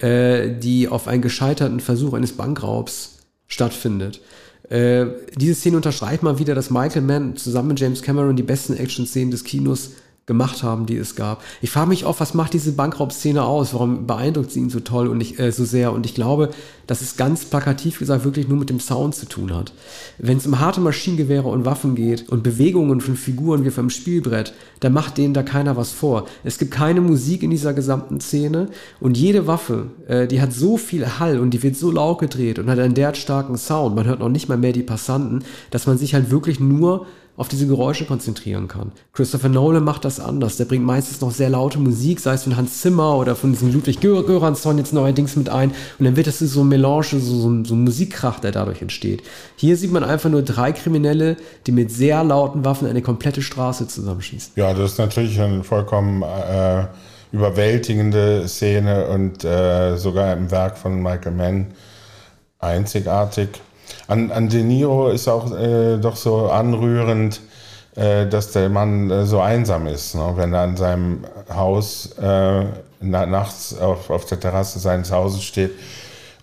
äh, 0.00 0.50
die 0.58 0.88
auf 0.88 1.06
einen 1.06 1.22
gescheiterten 1.22 1.80
Versuch 1.80 2.14
eines 2.14 2.32
Bankraubs 2.32 3.18
stattfindet. 3.46 4.20
Äh, 4.68 5.06
diese 5.36 5.54
Szene 5.54 5.76
unterstreicht 5.76 6.22
mal 6.22 6.38
wieder, 6.38 6.54
dass 6.54 6.70
Michael 6.70 7.02
Mann 7.02 7.36
zusammen 7.36 7.68
mit 7.68 7.80
James 7.80 8.02
Cameron 8.02 8.34
die 8.34 8.42
besten 8.42 8.76
Action-Szenen 8.76 9.30
des 9.30 9.44
Kinos 9.44 9.92
gemacht 10.26 10.62
haben, 10.62 10.86
die 10.86 10.96
es 10.96 11.16
gab. 11.16 11.42
Ich 11.60 11.70
frage 11.70 11.90
mich 11.90 12.06
oft, 12.06 12.18
was 12.18 12.32
macht 12.32 12.54
diese 12.54 12.72
Bankraubszene 12.72 13.42
aus? 13.42 13.74
Warum 13.74 14.06
beeindruckt 14.06 14.50
sie 14.50 14.60
ihn 14.60 14.70
so 14.70 14.80
toll 14.80 15.08
und 15.08 15.20
ich, 15.20 15.38
äh, 15.38 15.52
so 15.52 15.64
sehr? 15.64 15.92
Und 15.92 16.06
ich 16.06 16.14
glaube, 16.14 16.50
dass 16.86 17.02
es 17.02 17.16
ganz 17.16 17.44
plakativ 17.44 17.98
gesagt 17.98 18.24
wirklich 18.24 18.48
nur 18.48 18.58
mit 18.58 18.70
dem 18.70 18.80
Sound 18.80 19.14
zu 19.14 19.26
tun 19.26 19.54
hat. 19.54 19.72
Wenn 20.18 20.38
es 20.38 20.46
um 20.46 20.60
harte 20.60 20.80
Maschinengewehre 20.80 21.48
und 21.48 21.66
Waffen 21.66 21.94
geht 21.94 22.28
und 22.28 22.42
Bewegungen 22.42 23.02
von 23.02 23.16
Figuren 23.16 23.64
wie 23.64 23.70
vom 23.70 23.90
Spielbrett, 23.90 24.54
dann 24.80 24.94
macht 24.94 25.18
denen 25.18 25.34
da 25.34 25.42
keiner 25.42 25.76
was 25.76 25.92
vor. 25.92 26.26
Es 26.42 26.58
gibt 26.58 26.70
keine 26.70 27.00
Musik 27.02 27.42
in 27.42 27.50
dieser 27.50 27.74
gesamten 27.74 28.20
Szene 28.20 28.68
und 29.00 29.18
jede 29.18 29.46
Waffe, 29.46 29.88
äh, 30.08 30.26
die 30.26 30.40
hat 30.40 30.52
so 30.52 30.78
viel 30.78 31.18
Hall 31.18 31.38
und 31.38 31.50
die 31.50 31.62
wird 31.62 31.76
so 31.76 31.90
laut 31.90 32.18
gedreht 32.18 32.58
und 32.58 32.70
hat 32.70 32.78
einen 32.78 32.94
derart 32.94 33.16
starken 33.16 33.58
Sound, 33.58 33.94
man 33.94 34.06
hört 34.06 34.20
noch 34.20 34.28
nicht 34.28 34.48
mal 34.48 34.58
mehr 34.58 34.72
die 34.72 34.82
Passanten, 34.82 35.44
dass 35.70 35.86
man 35.86 35.98
sich 35.98 36.14
halt 36.14 36.30
wirklich 36.30 36.60
nur 36.60 37.06
auf 37.36 37.48
diese 37.48 37.66
Geräusche 37.66 38.04
konzentrieren 38.04 38.68
kann. 38.68 38.92
Christopher 39.12 39.48
Nolan 39.48 39.82
macht 39.82 40.04
das 40.04 40.20
anders. 40.20 40.56
Der 40.56 40.66
bringt 40.66 40.84
meistens 40.84 41.20
noch 41.20 41.32
sehr 41.32 41.50
laute 41.50 41.78
Musik, 41.78 42.20
sei 42.20 42.34
es 42.34 42.44
von 42.44 42.56
Hans 42.56 42.80
Zimmer 42.80 43.16
oder 43.16 43.34
von 43.34 43.50
diesem 43.50 43.72
Ludwig 43.72 44.00
Göransson 44.00 44.78
jetzt 44.78 44.92
neuerdings 44.92 45.34
mit 45.34 45.48
ein. 45.48 45.70
Und 45.98 46.04
dann 46.04 46.16
wird 46.16 46.28
das 46.28 46.38
so 46.38 46.60
ein 46.62 46.68
Melange, 46.68 47.04
so, 47.04 47.18
so, 47.18 47.64
so 47.64 47.74
ein 47.74 47.84
Musikkrach, 47.84 48.38
der 48.38 48.52
dadurch 48.52 48.82
entsteht. 48.82 49.22
Hier 49.56 49.76
sieht 49.76 49.90
man 49.90 50.04
einfach 50.04 50.30
nur 50.30 50.42
drei 50.42 50.72
Kriminelle, 50.72 51.36
die 51.66 51.72
mit 51.72 51.90
sehr 51.90 52.22
lauten 52.22 52.64
Waffen 52.64 52.86
eine 52.88 53.02
komplette 53.02 53.42
Straße 53.42 53.88
zusammenschießen. 53.88 54.52
Ja, 54.54 54.72
das 54.72 54.92
ist 54.92 54.98
natürlich 54.98 55.40
eine 55.40 55.64
vollkommen 55.64 56.22
äh, 56.22 56.86
überwältigende 57.32 58.46
Szene 58.46 59.08
und 59.08 59.44
äh, 59.44 59.96
sogar 59.96 60.34
im 60.34 60.52
Werk 60.52 60.78
von 60.78 61.02
Michael 61.02 61.32
Mann 61.32 61.66
einzigartig. 62.60 63.48
An, 64.06 64.30
an 64.30 64.48
De 64.48 64.62
Niro 64.62 65.08
ist 65.08 65.28
auch 65.28 65.50
äh, 65.52 65.96
doch 65.98 66.16
so 66.16 66.50
anrührend, 66.50 67.40
äh, 67.96 68.26
dass 68.26 68.52
der 68.52 68.68
Mann 68.68 69.10
äh, 69.10 69.24
so 69.24 69.40
einsam 69.40 69.86
ist, 69.86 70.14
ne? 70.14 70.32
wenn 70.36 70.52
er 70.52 70.60
an 70.60 70.76
seinem 70.76 71.24
Haus 71.54 72.10
äh, 72.20 72.64
na, 73.00 73.26
nachts 73.26 73.78
auf, 73.78 74.10
auf 74.10 74.24
der 74.26 74.40
Terrasse 74.40 74.78
seines 74.78 75.10
Hauses 75.12 75.42
steht 75.42 75.72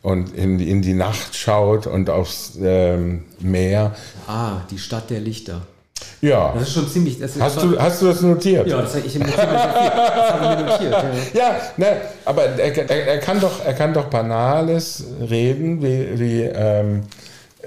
und 0.02 0.34
in, 0.36 0.60
in 0.60 0.82
die 0.82 0.94
Nacht 0.94 1.36
schaut 1.36 1.88
und 1.88 2.10
aufs 2.10 2.54
ähm, 2.62 3.26
Meer. 3.40 3.96
Ah, 4.28 4.62
die 4.70 4.78
Stadt 4.78 5.10
der 5.10 5.20
Lichter. 5.20 5.62
Ja. 6.22 6.54
Das 6.54 6.64
ist 6.64 6.74
schon 6.74 6.88
ziemlich. 6.88 7.20
Das 7.20 7.40
hast, 7.40 7.62
du, 7.62 7.80
hast 7.80 8.02
du 8.02 8.08
das 8.08 8.22
notiert? 8.22 8.68
Ja, 8.68 8.82
das, 8.82 8.96
ich 8.96 9.16
notiert, 9.16 9.38
das 9.38 10.34
habe 10.34 10.62
ich 10.62 10.70
notiert. 10.70 10.92
Ja, 11.34 11.40
ja 11.40 11.56
ne, 11.78 12.02
aber 12.26 12.46
er, 12.46 12.90
er, 12.90 13.08
er, 13.08 13.20
kann 13.20 13.40
doch, 13.40 13.64
er 13.64 13.74
kann 13.74 13.94
doch 13.94 14.06
Banales 14.06 15.04
reden, 15.30 15.82
wie, 15.82 16.20
wie 16.20 16.42
ähm, 16.44 17.04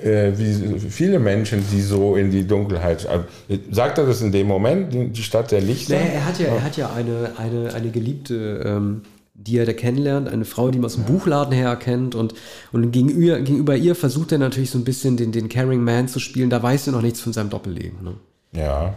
äh, 0.02 0.32
wie 0.36 0.78
viele 0.90 1.18
Menschen, 1.18 1.62
die 1.70 1.80
so 1.80 2.16
in 2.16 2.30
die 2.30 2.46
Dunkelheit. 2.46 3.06
Äh, 3.48 3.58
sagt 3.70 3.98
er 3.98 4.06
das 4.06 4.20
in 4.22 4.32
dem 4.32 4.46
Moment, 4.46 4.92
die 4.92 5.22
Stadt 5.22 5.50
der 5.50 5.60
Lichter? 5.60 5.94
Nee, 5.94 6.14
er 6.14 6.26
hat 6.26 6.38
ja, 6.38 6.46
er 6.46 6.64
hat 6.64 6.76
ja 6.76 6.92
eine, 6.92 7.32
eine, 7.38 7.74
eine 7.74 7.90
Geliebte, 7.90 8.62
ähm, 8.64 9.02
die 9.34 9.58
er 9.58 9.66
da 9.66 9.72
kennenlernt, 9.72 10.28
eine 10.28 10.44
Frau, 10.44 10.70
die 10.70 10.78
man 10.78 10.86
aus 10.86 10.94
dem 10.94 11.04
Buchladen 11.04 11.52
her 11.52 11.76
kennt 11.76 12.14
und, 12.14 12.34
und 12.72 12.92
gegenüber, 12.92 13.40
gegenüber 13.40 13.76
ihr 13.76 13.94
versucht 13.94 14.32
er 14.32 14.38
natürlich 14.38 14.70
so 14.70 14.78
ein 14.78 14.84
bisschen 14.84 15.16
den, 15.16 15.32
den 15.32 15.48
Caring 15.48 15.82
Man 15.82 16.08
zu 16.08 16.20
spielen. 16.20 16.50
Da 16.50 16.62
weiß 16.62 16.86
er 16.86 16.92
noch 16.92 17.02
nichts 17.02 17.20
von 17.20 17.32
seinem 17.32 17.50
Doppelleben. 17.50 17.98
Ne? 18.02 18.14
Ja. 18.52 18.94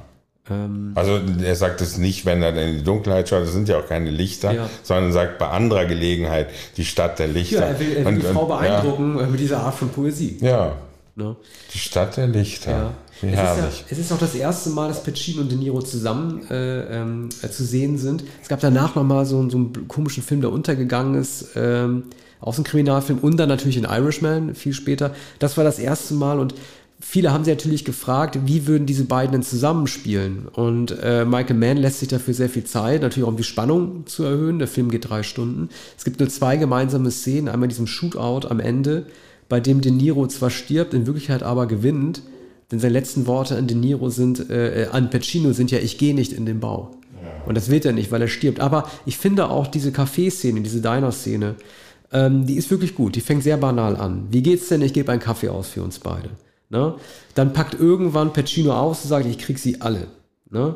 Ähm, 0.50 0.92
also 0.96 1.20
er 1.44 1.56
sagt 1.56 1.82
es 1.82 1.98
nicht, 1.98 2.26
wenn 2.26 2.42
er 2.42 2.56
in 2.56 2.78
die 2.78 2.84
Dunkelheit 2.84 3.30
schaut, 3.30 3.44
das 3.44 3.52
sind 3.52 3.68
ja 3.68 3.80
auch 3.80 3.88
keine 3.88 4.12
Lichter, 4.12 4.54
ja. 4.54 4.70
sondern 4.84 5.12
sagt 5.12 5.40
bei 5.40 5.48
anderer 5.48 5.86
Gelegenheit 5.86 6.50
die 6.78 6.86
Stadt 6.86 7.20
der 7.20 7.28
Lichter. 7.28 7.60
Ja, 7.60 7.66
er 7.66 7.80
will, 7.80 7.92
er 7.92 7.98
will 7.98 8.08
und, 8.08 8.16
die 8.16 8.22
Frau 8.28 8.46
beeindrucken 8.46 9.18
ja. 9.20 9.28
mit 9.28 9.40
dieser 9.40 9.60
Art 9.60 9.76
von 9.76 9.90
Poesie. 9.90 10.38
Ja, 10.42 10.76
Ne? 11.18 11.36
Die 11.74 11.80
Stadt 11.80 12.16
der 12.16 12.28
Lichter. 12.28 12.72
Ja. 12.72 12.94
Es. 13.20 13.24
Ist 13.24 13.34
ja, 13.34 13.70
es 13.90 13.98
ist 13.98 14.12
auch 14.12 14.20
das 14.20 14.36
erste 14.36 14.70
Mal, 14.70 14.90
dass 14.90 15.04
Pacino 15.04 15.42
und 15.42 15.52
De 15.52 15.58
Niro 15.58 15.82
zusammen 15.82 16.48
äh, 16.52 17.02
ähm, 17.02 17.30
äh, 17.42 17.50
zu 17.50 17.66
sehen 17.66 17.98
sind. 17.98 18.24
Es 18.40 18.48
gab 18.48 18.60
danach 18.60 18.94
nochmal 18.94 19.26
so, 19.26 19.50
so 19.50 19.58
einen 19.58 19.88
komischen 19.88 20.22
Film, 20.22 20.42
der 20.42 20.52
untergegangen 20.52 21.16
ist. 21.16 21.50
Ähm, 21.56 22.04
aus 22.40 22.56
dem 22.56 22.66
Kriminalfilm 22.66 23.18
und 23.18 23.38
dann 23.38 23.50
natürlich 23.50 23.78
in 23.78 23.86
Irishman 23.86 24.54
viel 24.54 24.74
später. 24.74 25.16
Das 25.40 25.58
war 25.58 25.64
das 25.64 25.80
erste 25.80 26.14
Mal 26.14 26.40
und 26.40 26.54
viele 27.00 27.32
haben 27.34 27.44
sich 27.44 27.52
natürlich 27.52 27.84
gefragt, 27.84 28.38
wie 28.46 28.68
würden 28.68 28.86
diese 28.86 29.06
beiden 29.06 29.32
denn 29.32 29.42
zusammenspielen? 29.42 30.48
Und 30.48 30.96
äh, 31.02 31.26
Michael 31.26 31.56
Mann 31.56 31.78
lässt 31.78 32.00
sich 32.00 32.10
dafür 32.10 32.36
sehr 32.36 32.50
viel 32.50 32.64
Zeit, 32.64 33.02
natürlich 33.02 33.26
auch 33.26 33.32
um 33.32 33.38
die 33.38 33.44
Spannung 33.44 34.06
zu 34.06 34.24
erhöhen. 34.24 34.60
Der 34.60 34.68
Film 34.68 34.92
geht 34.92 35.10
drei 35.10 35.24
Stunden. 35.24 35.70
Es 35.98 36.04
gibt 36.04 36.20
nur 36.20 36.30
zwei 36.30 36.58
gemeinsame 36.58 37.10
Szenen, 37.10 37.50
einmal 37.50 37.70
diesem 37.70 37.88
Shootout 37.88 38.48
am 38.48 38.60
Ende, 38.60 39.08
bei 39.50 39.60
dem 39.60 39.82
De 39.82 39.92
Niro 39.92 40.28
zwar 40.28 40.50
stirbt, 40.50 40.94
in 40.94 41.06
Wirklichkeit 41.06 41.44
aber 41.44 41.68
gewinnt, 41.68 42.22
denn 42.72 42.80
seine 42.80 42.94
letzten 42.94 43.28
Worte 43.28 43.56
an 43.56 43.68
De 43.68 43.78
Niro 43.78 44.10
sind, 44.10 44.50
äh, 44.50 44.84
äh 44.84 44.88
an 44.88 45.10
Pacino 45.10 45.54
sind 45.54 45.72
ja, 45.72 45.80
ich 45.80 45.98
gehe 45.98 46.14
nicht 46.14 46.34
in 46.34 46.46
den 46.46 46.60
Bau. 46.60 46.98
Und 47.46 47.56
das 47.56 47.70
wird 47.70 47.86
er 47.86 47.94
nicht, 47.94 48.12
weil 48.12 48.22
er 48.22 48.28
stirbt. 48.28 48.60
Aber 48.60 48.90
ich 49.06 49.18
finde 49.18 49.50
auch 49.50 49.68
diese 49.68 49.92
Café-Szene, 49.92 50.62
diese 50.62 50.82
Diner-Szene, 50.82 51.56
ähm, 52.12 52.46
die 52.46 52.56
ist 52.56 52.70
wirklich 52.70 52.94
gut. 52.94 53.16
Die 53.16 53.22
fängt 53.22 53.44
sehr 53.44 53.58
banal 53.58 53.96
an. 53.96 54.28
Wie 54.32 54.44
geht's 54.44 54.68
denn? 54.68 54.82
Ich 54.82 54.94
gebe 54.94 55.12
einen 55.12 55.22
Kaffee 55.22 55.50
aus 55.50 55.70
für 55.70 55.82
uns 55.82 56.00
beide. 56.00 56.30
Ne? 56.70 56.96
Dann 57.36 57.54
packt 57.54 57.80
irgendwann 57.80 58.34
Pacino 58.34 58.74
aus 58.74 59.04
und 59.04 59.10
sagt, 59.10 59.26
ich 59.26 59.38
krieg 59.38 59.60
sie 59.60 59.80
alle. 59.80 60.08
Ne? 60.50 60.76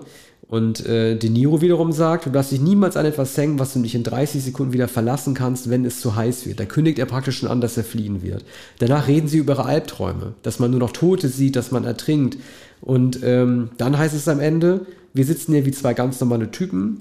Und 0.51 0.85
äh, 0.85 1.15
De 1.15 1.29
Niro 1.29 1.61
wiederum 1.61 1.93
sagt, 1.93 2.25
du 2.25 2.29
darfst 2.29 2.51
dich 2.51 2.59
niemals 2.59 2.97
an 2.97 3.05
etwas 3.05 3.37
hängen, 3.37 3.57
was 3.57 3.71
du 3.71 3.79
dich 3.79 3.95
in 3.95 4.03
30 4.03 4.43
Sekunden 4.43 4.73
wieder 4.73 4.89
verlassen 4.89 5.33
kannst, 5.33 5.69
wenn 5.69 5.85
es 5.85 6.01
zu 6.01 6.17
heiß 6.17 6.45
wird. 6.45 6.59
Da 6.59 6.65
kündigt 6.65 6.99
er 6.99 7.05
praktisch 7.05 7.37
schon 7.37 7.47
an, 7.47 7.61
dass 7.61 7.77
er 7.77 7.85
fliehen 7.85 8.21
wird. 8.21 8.43
Danach 8.79 9.07
reden 9.07 9.29
sie 9.29 9.37
über 9.37 9.53
ihre 9.53 9.63
Albträume, 9.63 10.33
dass 10.43 10.59
man 10.59 10.69
nur 10.69 10.81
noch 10.81 10.91
Tote 10.91 11.29
sieht, 11.29 11.55
dass 11.55 11.71
man 11.71 11.85
ertrinkt. 11.85 12.37
Und 12.81 13.23
ähm, 13.23 13.69
dann 13.77 13.97
heißt 13.97 14.13
es 14.13 14.27
am 14.27 14.41
Ende, 14.41 14.85
wir 15.13 15.23
sitzen 15.23 15.53
hier 15.53 15.65
wie 15.65 15.71
zwei 15.71 15.93
ganz 15.93 16.19
normale 16.19 16.51
Typen. 16.51 16.99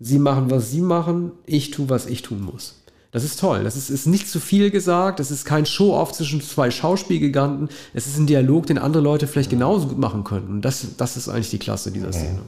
Sie 0.00 0.18
machen, 0.18 0.50
was 0.50 0.72
sie 0.72 0.80
machen, 0.80 1.30
ich 1.46 1.70
tue, 1.70 1.88
was 1.88 2.06
ich 2.06 2.22
tun 2.22 2.42
muss. 2.42 2.82
Das 3.12 3.22
ist 3.22 3.38
toll. 3.38 3.62
Das 3.62 3.76
ist, 3.76 3.90
ist 3.90 4.06
nicht 4.06 4.28
zu 4.28 4.40
viel 4.40 4.72
gesagt. 4.72 5.20
Es 5.20 5.30
ist 5.30 5.44
kein 5.44 5.66
Show-off 5.66 6.10
zwischen 6.10 6.40
zwei 6.40 6.72
Schauspielgiganten. 6.72 7.68
Es 7.94 8.08
ist 8.08 8.18
ein 8.18 8.26
Dialog, 8.26 8.66
den 8.66 8.78
andere 8.78 9.04
Leute 9.04 9.28
vielleicht 9.28 9.50
genauso 9.50 9.86
gut 9.86 9.98
machen 9.98 10.24
könnten. 10.24 10.54
Und 10.54 10.64
das, 10.64 10.84
das 10.96 11.16
ist 11.16 11.28
eigentlich 11.28 11.50
die 11.50 11.60
Klasse 11.60 11.92
dieser 11.92 12.12
Szene. 12.12 12.40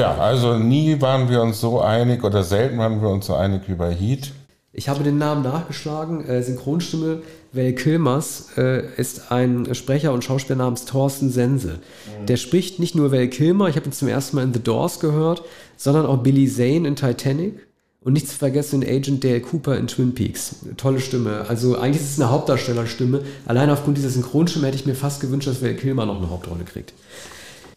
Ja, 0.00 0.16
also 0.16 0.56
nie 0.56 0.98
waren 1.02 1.28
wir 1.28 1.42
uns 1.42 1.60
so 1.60 1.82
einig 1.82 2.24
oder 2.24 2.42
selten 2.42 2.78
waren 2.78 3.02
wir 3.02 3.10
uns 3.10 3.26
so 3.26 3.34
einig 3.34 3.64
wie 3.66 3.74
bei 3.74 3.94
Heat. 3.94 4.32
Ich 4.72 4.88
habe 4.88 5.04
den 5.04 5.18
Namen 5.18 5.42
nachgeschlagen. 5.42 6.24
Äh, 6.24 6.42
Synchronstimme 6.42 7.20
Val 7.52 7.74
Kilmers 7.74 8.46
äh, 8.56 8.82
ist 8.96 9.30
ein 9.30 9.74
Sprecher 9.74 10.14
und 10.14 10.24
Schauspieler 10.24 10.56
namens 10.56 10.86
Thorsten 10.86 11.30
Sense. 11.30 11.80
Mhm. 12.18 12.24
Der 12.24 12.38
spricht 12.38 12.78
nicht 12.78 12.94
nur 12.94 13.12
Val 13.12 13.28
Kilmer, 13.28 13.68
ich 13.68 13.76
habe 13.76 13.84
ihn 13.84 13.92
zum 13.92 14.08
ersten 14.08 14.36
Mal 14.36 14.44
in 14.44 14.54
The 14.54 14.62
Doors 14.62 15.00
gehört, 15.00 15.42
sondern 15.76 16.06
auch 16.06 16.22
Billy 16.22 16.48
Zane 16.48 16.88
in 16.88 16.96
Titanic 16.96 17.58
und 18.00 18.14
nicht 18.14 18.26
zu 18.26 18.38
vergessen 18.38 18.82
Agent 18.82 19.22
Dale 19.22 19.42
Cooper 19.42 19.76
in 19.76 19.86
Twin 19.86 20.14
Peaks. 20.14 20.56
Tolle 20.78 21.00
Stimme. 21.00 21.44
Also 21.46 21.76
eigentlich 21.76 22.00
ist 22.00 22.12
es 22.12 22.20
eine 22.20 22.30
Hauptdarstellerstimme. 22.30 23.20
Allein 23.44 23.68
aufgrund 23.68 23.98
dieser 23.98 24.08
Synchronstimme 24.08 24.66
hätte 24.66 24.78
ich 24.78 24.86
mir 24.86 24.94
fast 24.94 25.20
gewünscht, 25.20 25.46
dass 25.46 25.62
Val 25.62 25.74
Kilmer 25.74 26.06
noch 26.06 26.16
eine 26.16 26.30
Hauptrolle 26.30 26.64
kriegt. 26.64 26.94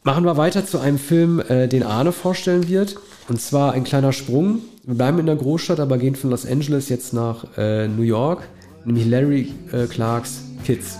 Machen 0.05 0.25
wir 0.25 0.35
weiter 0.35 0.65
zu 0.65 0.79
einem 0.79 0.97
Film, 0.97 1.39
äh, 1.39 1.69
den 1.69 1.81
Arne 1.81 2.11
vorstellen 2.11 2.67
wird. 2.67 2.97
Und 3.29 3.39
zwar 3.39 3.71
ein 3.71 3.85
kleiner 3.85 4.11
Sprung. 4.11 4.59
Wir 4.83 4.95
bleiben 4.95 5.17
in 5.17 5.27
der 5.27 5.37
Großstadt, 5.37 5.79
aber 5.79 5.97
gehen 5.97 6.17
von 6.17 6.29
Los 6.29 6.45
Angeles 6.45 6.89
jetzt 6.89 7.13
nach 7.13 7.45
äh, 7.57 7.87
New 7.87 8.01
York, 8.01 8.43
nämlich 8.83 9.05
Larry 9.05 9.53
äh, 9.71 9.85
Clarks 9.85 10.41
Kids. 10.65 10.97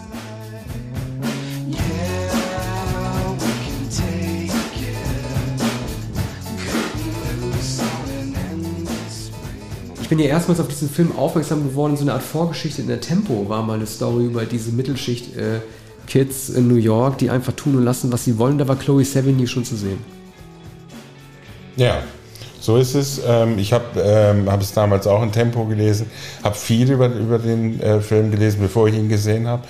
Ich 10.01 10.07
bin 10.07 10.19
ja 10.19 10.27
erstmals 10.27 10.61
auf 10.61 10.69
diesen 10.69 10.89
Film 10.89 11.11
aufmerksam 11.17 11.67
geworden, 11.67 11.97
so 11.97 12.03
eine 12.03 12.13
Art 12.13 12.23
Vorgeschichte 12.23 12.81
in 12.81 12.87
der 12.87 13.01
Tempo 13.01 13.49
war 13.49 13.63
mal 13.63 13.73
eine 13.73 13.85
Story 13.85 14.27
über 14.27 14.45
diese 14.45 14.71
Mittelschicht 14.71 15.35
äh, 15.35 15.59
Kids 16.07 16.49
in 16.49 16.67
New 16.67 16.75
York, 16.75 17.17
die 17.17 17.29
einfach 17.29 17.53
tun 17.53 17.75
und 17.75 17.83
lassen, 17.83 18.11
was 18.11 18.25
sie 18.25 18.37
wollen. 18.37 18.57
Da 18.57 18.67
war 18.67 18.75
Chloe 18.75 19.03
Sevigny 19.03 19.47
schon 19.47 19.65
zu 19.65 19.75
sehen. 19.75 19.99
Ja, 21.75 22.03
so 22.59 22.77
ist 22.77 22.95
es. 22.95 23.21
Ähm, 23.27 23.57
ich 23.57 23.73
habe 23.73 23.99
ähm, 23.99 24.49
hab 24.49 24.61
es 24.61 24.73
damals 24.73 25.05
auch 25.05 25.21
in 25.21 25.31
Tempo 25.31 25.65
gelesen, 25.65 26.09
habe 26.43 26.55
viel 26.55 26.91
über, 26.91 27.07
über 27.07 27.37
den 27.37 27.81
äh, 27.81 27.99
Film 27.99 28.31
gelesen, 28.31 28.61
bevor 28.61 28.87
ich 28.87 28.95
ihn 28.95 29.09
gesehen 29.09 29.47
habe. 29.47 29.63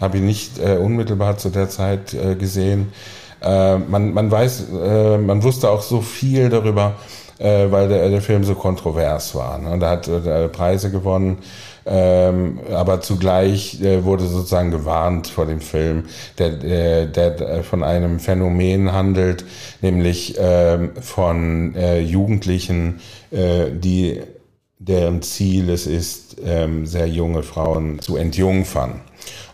Habe 0.00 0.16
ihn 0.16 0.26
nicht 0.26 0.58
äh, 0.58 0.76
unmittelbar 0.76 1.36
zu 1.36 1.50
der 1.50 1.68
Zeit 1.68 2.14
äh, 2.14 2.34
gesehen. 2.34 2.92
Man, 3.42 4.12
man 4.12 4.30
weiß, 4.30 4.66
man 4.68 5.42
wusste 5.42 5.70
auch 5.70 5.80
so 5.80 6.02
viel 6.02 6.50
darüber, 6.50 6.96
weil 7.38 7.88
der, 7.88 8.10
der 8.10 8.20
Film 8.20 8.44
so 8.44 8.54
kontrovers 8.54 9.34
war. 9.34 9.56
Ne? 9.56 9.78
Er 9.80 9.88
hat 9.88 10.08
äh, 10.08 10.48
Preise 10.48 10.90
gewonnen. 10.90 11.38
Ähm, 11.92 12.60
aber 12.72 13.00
zugleich 13.00 13.82
äh, 13.82 14.04
wurde 14.04 14.24
sozusagen 14.26 14.70
gewarnt 14.70 15.26
vor 15.26 15.46
dem 15.46 15.60
Film, 15.60 16.04
der, 16.38 16.50
der, 16.50 17.06
der 17.06 17.64
von 17.64 17.82
einem 17.82 18.20
Phänomen 18.20 18.92
handelt, 18.92 19.44
nämlich 19.82 20.36
ähm, 20.38 20.90
von 21.00 21.74
äh, 21.74 21.98
Jugendlichen, 22.00 23.00
äh, 23.32 23.70
die 23.72 24.20
deren 24.78 25.20
Ziel 25.22 25.68
es 25.68 25.86
ist, 25.86 26.36
ähm, 26.44 26.86
sehr 26.86 27.08
junge 27.08 27.42
Frauen 27.42 28.00
zu 28.00 28.16
entjungfern. 28.16 29.00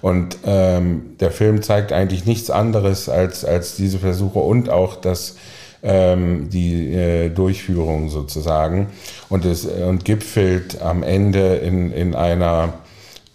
Und 0.01 0.39
ähm, 0.45 1.17
der 1.19 1.33
Film 1.33 1.63
zeigt 1.63 1.93
eigentlich 1.93 2.27
nichts 2.27 2.51
anderes 2.51 3.09
als, 3.09 3.45
als 3.45 3.77
diese 3.77 3.99
Versuche 3.99 4.39
und 4.39 4.69
auch 4.71 4.95
das 4.95 5.37
ähm, 5.83 6.49
die 6.51 6.93
äh, 6.95 7.29
Durchführung 7.31 8.09
sozusagen 8.09 8.89
und 9.29 9.45
es 9.45 9.65
und 9.67 10.05
gipfelt 10.05 10.81
am 10.83 11.03
Ende 11.03 11.57
in, 11.57 11.93
in 11.93 12.15
einer 12.15 12.75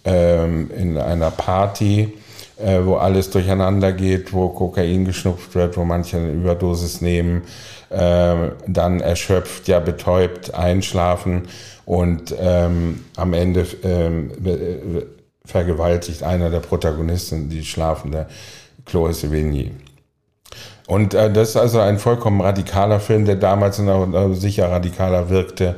ähm, 0.04 0.70
in 0.76 0.98
einer 0.98 1.30
Party, 1.30 2.12
äh, 2.58 2.80
wo 2.84 2.96
alles 2.96 3.30
durcheinander 3.30 3.92
geht, 3.92 4.32
wo 4.32 4.48
Kokain 4.48 5.04
geschnupft 5.04 5.54
wird, 5.54 5.76
wo 5.76 5.84
manche 5.84 6.16
eine 6.16 6.32
Überdosis 6.32 7.00
nehmen, 7.00 7.42
äh, 7.90 8.34
dann 8.66 9.00
erschöpft, 9.00 9.68
ja 9.68 9.78
betäubt 9.80 10.54
einschlafen 10.54 11.42
und 11.84 12.34
ähm, 12.38 13.04
am 13.16 13.32
Ende 13.32 13.66
ähm, 13.84 14.32
vergewaltigt 15.44 16.22
einer 16.22 16.50
der 16.50 16.60
Protagonisten 16.60 17.48
die 17.48 17.64
schlafende 17.64 18.26
Chloe 18.86 19.12
Sevigny. 19.12 19.72
Und 20.92 21.14
äh, 21.14 21.32
das 21.32 21.50
ist 21.50 21.56
also 21.56 21.78
ein 21.78 21.98
vollkommen 21.98 22.42
radikaler 22.42 23.00
Film, 23.00 23.24
der 23.24 23.36
damals 23.36 23.78
noch 23.78 24.34
sicher 24.34 24.70
radikaler 24.70 25.30
wirkte 25.30 25.76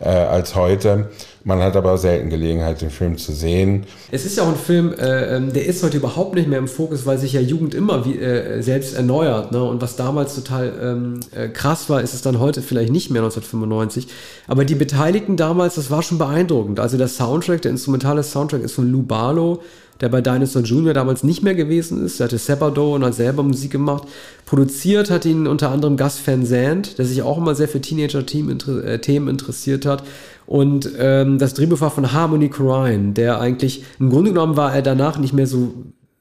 äh, 0.00 0.08
als 0.08 0.54
heute. 0.54 1.10
Man 1.46 1.60
hat 1.60 1.76
aber 1.76 1.98
selten 1.98 2.30
Gelegenheit, 2.30 2.80
den 2.80 2.88
Film 2.88 3.18
zu 3.18 3.34
sehen. 3.34 3.84
Es 4.10 4.24
ist 4.24 4.38
ja 4.38 4.44
auch 4.44 4.48
ein 4.48 4.56
Film, 4.56 4.94
äh, 4.94 5.36
ähm, 5.36 5.52
der 5.52 5.66
ist 5.66 5.82
heute 5.82 5.98
überhaupt 5.98 6.34
nicht 6.34 6.48
mehr 6.48 6.58
im 6.58 6.68
Fokus, 6.68 7.04
weil 7.04 7.18
sich 7.18 7.34
ja 7.34 7.42
Jugend 7.42 7.74
immer 7.74 8.06
wie, 8.06 8.18
äh, 8.18 8.62
selbst 8.62 8.96
erneuert. 8.96 9.52
Ne? 9.52 9.62
Und 9.62 9.82
was 9.82 9.96
damals 9.96 10.34
total 10.34 10.72
ähm, 10.82 11.20
äh, 11.36 11.48
krass 11.48 11.90
war, 11.90 12.00
ist 12.00 12.14
es 12.14 12.22
dann 12.22 12.40
heute 12.40 12.62
vielleicht 12.62 12.90
nicht 12.90 13.10
mehr 13.10 13.20
1995. 13.20 14.08
Aber 14.46 14.64
die 14.64 14.74
Beteiligten 14.74 15.36
damals, 15.36 15.74
das 15.74 15.90
war 15.90 16.02
schon 16.02 16.16
beeindruckend. 16.16 16.80
Also 16.80 16.96
der 16.96 17.08
Soundtrack, 17.08 17.60
der 17.60 17.72
instrumentale 17.72 18.22
Soundtrack 18.22 18.62
ist 18.62 18.72
von 18.72 18.90
Lou 18.90 19.02
Barlow 19.02 19.60
der 20.00 20.08
bei 20.08 20.20
Dinosaur 20.20 20.62
Jr. 20.62 20.92
damals 20.92 21.22
nicht 21.22 21.42
mehr 21.42 21.54
gewesen 21.54 22.04
ist. 22.04 22.20
Er 22.20 22.24
hatte 22.24 22.38
Sabado 22.38 22.94
und 22.94 23.04
hat 23.04 23.14
selber 23.14 23.42
Musik 23.42 23.70
gemacht. 23.70 24.08
Produziert 24.46 25.10
hat 25.10 25.24
ihn 25.24 25.46
unter 25.46 25.70
anderem 25.70 25.96
Gus 25.96 26.20
Van 26.24 26.44
Zandt, 26.44 26.98
der 26.98 27.04
sich 27.04 27.22
auch 27.22 27.38
immer 27.38 27.54
sehr 27.54 27.68
für 27.68 27.80
Teenager-Themen 27.80 28.58
äh, 28.84 29.30
interessiert 29.30 29.86
hat. 29.86 30.04
Und 30.46 30.90
ähm, 30.98 31.38
das 31.38 31.54
Drehbuch 31.54 31.80
war 31.80 31.90
von 31.90 32.12
Harmony 32.12 32.50
Korine, 32.50 33.12
der 33.12 33.40
eigentlich, 33.40 33.84
im 33.98 34.10
Grunde 34.10 34.30
genommen 34.30 34.56
war 34.56 34.74
er 34.74 34.82
danach 34.82 35.18
nicht 35.18 35.32
mehr 35.32 35.46
so, 35.46 35.72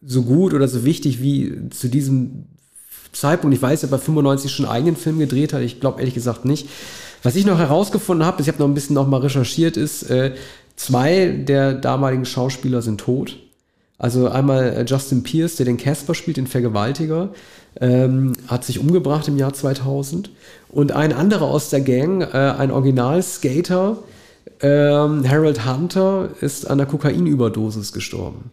so 0.06 0.24
gut 0.24 0.54
oder 0.54 0.68
so 0.68 0.86
wichtig 0.86 1.22
wie 1.22 1.70
zu 1.70 1.90
diesem 1.90 2.46
Zeitpunkt. 3.12 3.56
Ich 3.56 3.62
weiß, 3.62 3.84
er 3.84 3.90
bei 3.90 3.98
95 3.98 4.52
schon 4.52 4.66
einen 4.66 4.76
eigenen 4.76 4.96
Film 4.96 5.20
gedreht 5.20 5.54
hat. 5.54 5.62
Ich 5.62 5.80
glaube 5.80 6.00
ehrlich 6.00 6.14
gesagt 6.14 6.46
nicht. 6.46 6.70
Was 7.22 7.36
ich 7.36 7.46
noch 7.46 7.58
herausgefunden 7.58 8.26
habe, 8.26 8.42
ich 8.42 8.48
habe 8.48 8.60
noch 8.60 8.68
ein 8.68 8.74
bisschen 8.74 8.96
noch 8.96 9.08
mal 9.08 9.22
recherchiert, 9.22 9.78
ist, 9.78 10.04
äh, 10.04 10.36
zwei 10.76 11.28
der 11.28 11.74
damaligen 11.74 12.26
Schauspieler 12.26 12.82
sind 12.82 13.00
tot. 13.00 13.38
Also 13.98 14.28
einmal 14.28 14.74
äh, 14.74 14.86
Justin 14.86 15.24
Pierce, 15.24 15.58
der 15.58 15.66
den 15.66 15.78
Casper 15.78 16.16
spielt, 16.16 16.38
den 16.38 16.48
Vergewaltiger, 16.48 17.30
ähm, 17.80 18.34
hat 18.48 18.64
sich 18.64 18.80
umgebracht 18.80 19.28
im 19.28 19.38
Jahr 19.38 19.54
2000. 19.54 20.30
Und 20.70 20.92
ein 20.92 21.14
anderer 21.14 21.46
aus 21.46 21.70
der 21.70 21.82
Gang, 21.82 22.22
äh, 22.22 22.26
ein 22.36 22.72
Original-Skater, 22.72 23.98
ähm, 24.62 25.30
Harold 25.30 25.66
Hunter, 25.66 26.30
ist 26.42 26.70
an 26.70 26.80
der 26.80 26.88
Kokainüberdosis 26.88 27.94
gestorben. 27.94 28.52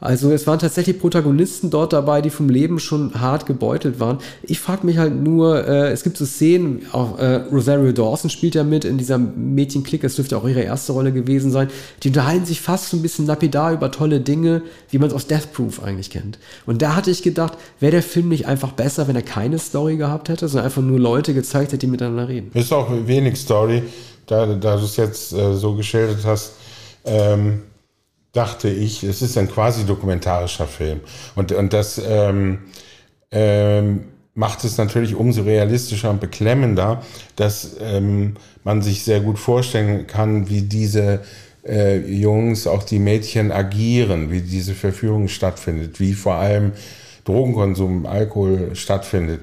Also 0.00 0.30
es 0.32 0.46
waren 0.46 0.58
tatsächlich 0.58 0.98
Protagonisten 0.98 1.70
dort 1.70 1.92
dabei, 1.92 2.22
die 2.22 2.30
vom 2.30 2.48
Leben 2.48 2.80
schon 2.80 3.20
hart 3.20 3.46
gebeutelt 3.46 4.00
waren. 4.00 4.18
Ich 4.42 4.58
frage 4.58 4.86
mich 4.86 4.98
halt 4.98 5.14
nur, 5.14 5.66
äh, 5.66 5.90
es 5.90 6.02
gibt 6.02 6.16
so 6.16 6.24
Szenen, 6.24 6.86
auch 6.92 7.18
äh, 7.18 7.36
Rosario 7.52 7.92
Dawson 7.92 8.30
spielt 8.30 8.54
ja 8.54 8.64
mit 8.64 8.84
in 8.84 8.98
dieser 8.98 9.18
Mädchenklick, 9.18 10.02
es 10.04 10.16
dürfte 10.16 10.36
auch 10.38 10.48
ihre 10.48 10.62
erste 10.62 10.92
Rolle 10.92 11.12
gewesen 11.12 11.50
sein. 11.50 11.68
Die 12.02 12.08
unterhalten 12.08 12.46
sich 12.46 12.60
fast 12.60 12.88
so 12.88 12.96
ein 12.96 13.02
bisschen 13.02 13.26
lapidar 13.26 13.72
über 13.72 13.90
tolle 13.90 14.20
Dinge, 14.20 14.62
wie 14.88 14.98
man 14.98 15.08
es 15.08 15.14
aus 15.14 15.26
Death 15.26 15.52
Proof 15.52 15.82
eigentlich 15.82 16.10
kennt. 16.10 16.38
Und 16.66 16.80
da 16.80 16.96
hatte 16.96 17.10
ich 17.10 17.22
gedacht, 17.22 17.58
wäre 17.78 17.92
der 17.92 18.02
Film 18.02 18.28
nicht 18.28 18.46
einfach 18.46 18.72
besser, 18.72 19.06
wenn 19.06 19.16
er 19.16 19.22
keine 19.22 19.58
Story 19.58 19.96
gehabt 19.96 20.28
hätte, 20.28 20.48
sondern 20.48 20.64
einfach 20.64 20.82
nur 20.82 20.98
Leute 20.98 21.34
gezeigt 21.34 21.72
hätte, 21.72 21.78
die 21.78 21.86
miteinander 21.86 22.28
reden. 22.28 22.50
Ist 22.54 22.72
auch 22.72 22.88
wenig 23.06 23.36
Story, 23.36 23.82
da, 24.26 24.46
da 24.46 24.76
du 24.76 24.84
es 24.84 24.96
jetzt 24.96 25.32
äh, 25.32 25.54
so 25.54 25.74
geschildert 25.74 26.24
hast. 26.24 26.52
Ähm 27.04 27.60
dachte 28.32 28.68
ich, 28.68 29.02
es 29.02 29.22
ist 29.22 29.36
ein 29.38 29.50
quasi 29.50 29.84
dokumentarischer 29.84 30.66
Film. 30.66 31.00
Und, 31.34 31.52
und 31.52 31.72
das 31.72 32.00
ähm, 32.04 32.58
ähm, 33.30 34.04
macht 34.34 34.64
es 34.64 34.78
natürlich 34.78 35.14
umso 35.14 35.42
realistischer 35.42 36.10
und 36.10 36.20
beklemmender, 36.20 37.02
dass 37.36 37.76
ähm, 37.80 38.34
man 38.64 38.82
sich 38.82 39.04
sehr 39.04 39.20
gut 39.20 39.38
vorstellen 39.38 40.06
kann, 40.06 40.48
wie 40.48 40.62
diese 40.62 41.20
äh, 41.66 41.98
Jungs, 41.98 42.66
auch 42.66 42.84
die 42.84 42.98
Mädchen 42.98 43.52
agieren, 43.52 44.30
wie 44.30 44.40
diese 44.40 44.74
Verführung 44.74 45.28
stattfindet, 45.28 46.00
wie 46.00 46.14
vor 46.14 46.34
allem 46.34 46.72
Drogenkonsum, 47.24 48.06
Alkohol 48.06 48.74
stattfindet, 48.74 49.40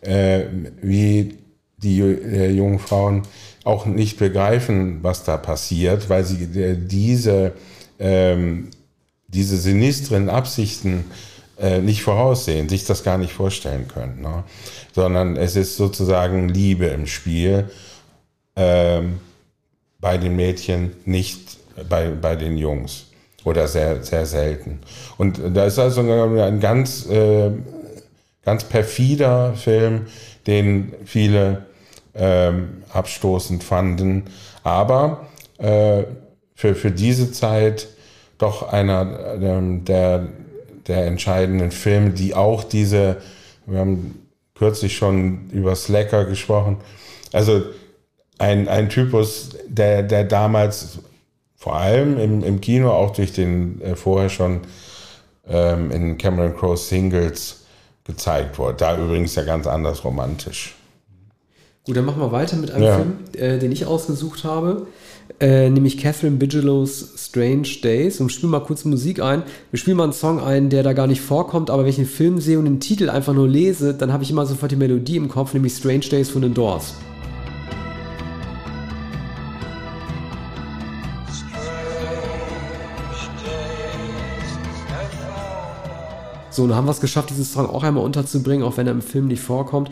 äh, 0.00 0.44
wie 0.80 1.38
die 1.76 2.00
äh, 2.00 2.50
jungen 2.50 2.78
Frauen 2.78 3.22
auch 3.64 3.86
nicht 3.86 4.18
begreifen, 4.18 5.00
was 5.02 5.24
da 5.24 5.36
passiert, 5.36 6.08
weil 6.08 6.24
sie 6.24 6.44
äh, 6.58 6.76
diese 6.76 7.52
ähm, 7.98 8.68
diese 9.28 9.56
sinistren 9.56 10.28
Absichten 10.30 11.04
äh, 11.60 11.80
nicht 11.80 12.02
voraussehen, 12.02 12.68
sich 12.68 12.84
das 12.84 13.02
gar 13.02 13.18
nicht 13.18 13.32
vorstellen 13.32 13.88
können. 13.88 14.22
Ne? 14.22 14.44
Sondern 14.94 15.36
es 15.36 15.56
ist 15.56 15.76
sozusagen 15.76 16.48
Liebe 16.48 16.86
im 16.86 17.06
Spiel 17.06 17.70
ähm, 18.56 19.20
bei 20.00 20.18
den 20.18 20.36
Mädchen, 20.36 20.92
nicht 21.04 21.58
bei, 21.88 22.10
bei 22.10 22.36
den 22.36 22.56
Jungs. 22.56 23.04
Oder 23.44 23.68
sehr, 23.68 24.02
sehr 24.02 24.26
selten. 24.26 24.80
Und 25.16 25.40
da 25.54 25.64
ist 25.64 25.78
also 25.78 26.00
ein 26.00 26.60
ganz, 26.60 27.06
äh, 27.06 27.50
ganz 28.44 28.64
perfider 28.64 29.54
Film, 29.54 30.06
den 30.46 30.92
viele 31.04 31.66
ähm, 32.14 32.82
abstoßend 32.92 33.62
fanden. 33.62 34.24
Aber 34.64 35.28
äh, 35.58 36.02
für, 36.58 36.74
für 36.74 36.90
diese 36.90 37.30
Zeit 37.30 37.86
doch 38.36 38.68
einer 38.72 39.36
ähm, 39.40 39.84
der, 39.84 40.26
der 40.88 41.06
entscheidenden 41.06 41.70
Filme, 41.70 42.10
die 42.10 42.34
auch 42.34 42.64
diese, 42.64 43.18
wir 43.66 43.78
haben 43.78 44.28
kürzlich 44.56 44.96
schon 44.96 45.50
über 45.50 45.76
Slacker 45.76 46.24
gesprochen, 46.24 46.78
also 47.32 47.62
ein, 48.38 48.66
ein 48.66 48.88
Typus, 48.88 49.50
der, 49.68 50.02
der 50.02 50.24
damals 50.24 50.98
vor 51.54 51.76
allem 51.76 52.18
im, 52.18 52.42
im 52.42 52.60
Kino, 52.60 52.90
auch 52.90 53.12
durch 53.12 53.32
den 53.32 53.80
äh, 53.80 53.94
vorher 53.94 54.28
schon 54.28 54.62
ähm, 55.48 55.92
in 55.92 56.18
Cameron 56.18 56.56
Crowe 56.56 56.76
Singles 56.76 57.66
gezeigt 58.02 58.58
wurde. 58.58 58.78
Da 58.78 58.98
übrigens 58.98 59.36
ja 59.36 59.44
ganz 59.44 59.68
anders 59.68 60.02
romantisch. 60.02 60.74
Gut, 61.84 61.96
dann 61.96 62.04
machen 62.04 62.20
wir 62.20 62.32
weiter 62.32 62.56
mit 62.56 62.72
einem 62.72 62.84
ja. 62.84 62.96
Film, 62.96 63.18
äh, 63.34 63.58
den 63.58 63.70
ich 63.70 63.86
ausgesucht 63.86 64.42
habe 64.42 64.88
äh, 65.40 65.70
nämlich 65.70 65.98
Catherine 65.98 66.36
Bigelow's 66.36 67.14
Strange 67.16 67.68
Days. 67.82 68.20
Und 68.20 68.32
spielen 68.32 68.50
mal 68.50 68.60
kurz 68.60 68.84
Musik 68.84 69.20
ein. 69.20 69.42
Wir 69.70 69.78
spielen 69.78 69.96
mal 69.96 70.04
einen 70.04 70.12
Song 70.12 70.40
ein, 70.40 70.68
der 70.68 70.82
da 70.82 70.92
gar 70.92 71.06
nicht 71.06 71.20
vorkommt, 71.20 71.70
aber 71.70 71.82
wenn 71.82 71.90
ich 71.90 71.96
den 71.96 72.06
Film 72.06 72.40
sehe 72.40 72.58
und 72.58 72.64
den 72.64 72.80
Titel 72.80 73.10
einfach 73.10 73.34
nur 73.34 73.48
lese, 73.48 73.94
dann 73.94 74.12
habe 74.12 74.22
ich 74.22 74.30
immer 74.30 74.46
sofort 74.46 74.72
die 74.72 74.76
Melodie 74.76 75.16
im 75.16 75.28
Kopf, 75.28 75.54
nämlich 75.54 75.74
Strange 75.74 76.00
Days 76.10 76.30
von 76.30 76.42
den 76.42 76.54
Doors. 76.54 76.94
So, 86.58 86.64
und 86.64 86.74
haben 86.74 86.88
wir 86.88 86.90
es 86.90 87.00
geschafft, 87.00 87.30
diesen 87.30 87.44
Song 87.44 87.70
auch 87.70 87.84
einmal 87.84 88.02
unterzubringen, 88.02 88.66
auch 88.66 88.76
wenn 88.76 88.88
er 88.88 88.92
im 88.92 89.00
Film 89.00 89.28
nicht 89.28 89.40
vorkommt. 89.40 89.90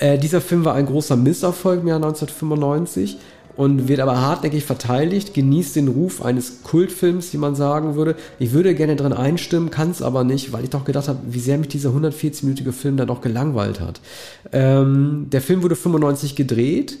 Äh, 0.00 0.18
dieser 0.18 0.40
Film 0.40 0.64
war 0.64 0.74
ein 0.74 0.86
großer 0.86 1.14
Misserfolg 1.14 1.82
im 1.82 1.86
Jahr 1.86 1.98
1995 1.98 3.18
und 3.58 3.88
wird 3.88 3.98
aber 3.98 4.20
hartnäckig 4.20 4.62
verteidigt, 4.62 5.34
genießt 5.34 5.74
den 5.74 5.88
Ruf 5.88 6.22
eines 6.22 6.62
Kultfilms, 6.62 7.32
wie 7.32 7.38
man 7.38 7.56
sagen 7.56 7.96
würde. 7.96 8.14
Ich 8.38 8.52
würde 8.52 8.72
gerne 8.76 8.94
drin 8.94 9.12
einstimmen, 9.12 9.70
kann 9.70 9.90
es 9.90 10.00
aber 10.00 10.22
nicht, 10.22 10.52
weil 10.52 10.62
ich 10.62 10.70
doch 10.70 10.84
gedacht 10.84 11.08
habe, 11.08 11.18
wie 11.28 11.40
sehr 11.40 11.58
mich 11.58 11.66
dieser 11.66 11.90
140-minütige 11.90 12.70
Film 12.70 12.96
dann 12.96 13.08
doch 13.08 13.20
gelangweilt 13.20 13.80
hat. 13.80 14.00
Ähm, 14.52 15.26
der 15.32 15.40
Film 15.40 15.64
wurde 15.64 15.74
95 15.74 16.36
gedreht 16.36 16.98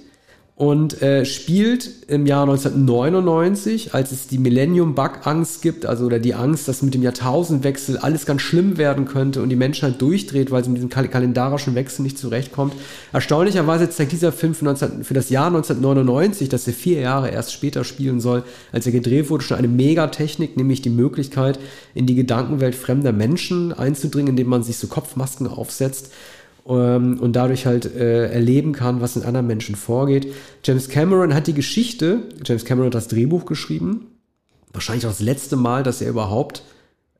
und 0.58 1.02
äh, 1.02 1.24
spielt 1.24 1.88
im 2.08 2.26
Jahr 2.26 2.42
1999, 2.42 3.94
als 3.94 4.10
es 4.10 4.26
die 4.26 4.38
Millennium-Bug-Angst 4.38 5.62
gibt, 5.62 5.86
also 5.86 6.06
oder 6.06 6.18
die 6.18 6.34
Angst, 6.34 6.66
dass 6.66 6.82
mit 6.82 6.94
dem 6.94 7.02
Jahrtausendwechsel 7.04 7.96
alles 7.96 8.26
ganz 8.26 8.42
schlimm 8.42 8.76
werden 8.76 9.04
könnte 9.04 9.40
und 9.40 9.50
die 9.50 9.56
Menschheit 9.56 10.02
durchdreht, 10.02 10.50
weil 10.50 10.64
sie 10.64 10.70
mit 10.70 10.78
diesem 10.78 10.90
kal 10.90 11.06
kalendarischen 11.06 11.76
Wechsel 11.76 12.02
nicht 12.02 12.18
zurechtkommt. 12.18 12.74
Erstaunlicherweise 13.12 13.88
zeigt 13.88 14.10
dieser 14.10 14.32
Film 14.32 14.52
für, 14.52 14.64
19, 14.64 15.04
für 15.04 15.14
das 15.14 15.30
Jahr 15.30 15.46
1999, 15.46 16.48
dass 16.48 16.66
er 16.66 16.72
vier 16.72 17.02
Jahre 17.02 17.30
erst 17.30 17.52
später 17.52 17.84
spielen 17.84 18.18
soll, 18.18 18.42
als 18.72 18.84
er 18.84 18.90
gedreht 18.90 19.30
wurde, 19.30 19.44
schon 19.44 19.58
eine 19.58 19.68
Megatechnik, 19.68 20.56
nämlich 20.56 20.82
die 20.82 20.90
Möglichkeit, 20.90 21.60
in 21.94 22.06
die 22.06 22.16
Gedankenwelt 22.16 22.74
fremder 22.74 23.12
Menschen 23.12 23.72
einzudringen, 23.72 24.30
indem 24.30 24.48
man 24.48 24.64
sich 24.64 24.76
so 24.78 24.88
Kopfmasken 24.88 25.46
aufsetzt 25.46 26.10
ähm, 26.68 27.18
und 27.20 27.34
dadurch 27.34 27.66
halt 27.66 27.86
äh, 27.86 28.30
erleben 28.30 28.72
kann, 28.72 29.00
was 29.00 29.16
in 29.16 29.22
anderen 29.22 29.46
Menschen 29.46 29.74
vorgeht. 29.74 30.32
James 30.64 30.88
Cameron 30.88 31.34
hat 31.34 31.46
die 31.46 31.54
Geschichte, 31.54 32.22
James 32.44 32.64
Cameron 32.64 32.88
hat 32.88 32.94
das 32.94 33.08
Drehbuch 33.08 33.46
geschrieben, 33.46 34.06
wahrscheinlich 34.72 35.06
auch 35.06 35.10
das 35.10 35.20
letzte 35.20 35.56
Mal, 35.56 35.82
dass 35.82 36.02
er 36.02 36.10
überhaupt, 36.10 36.62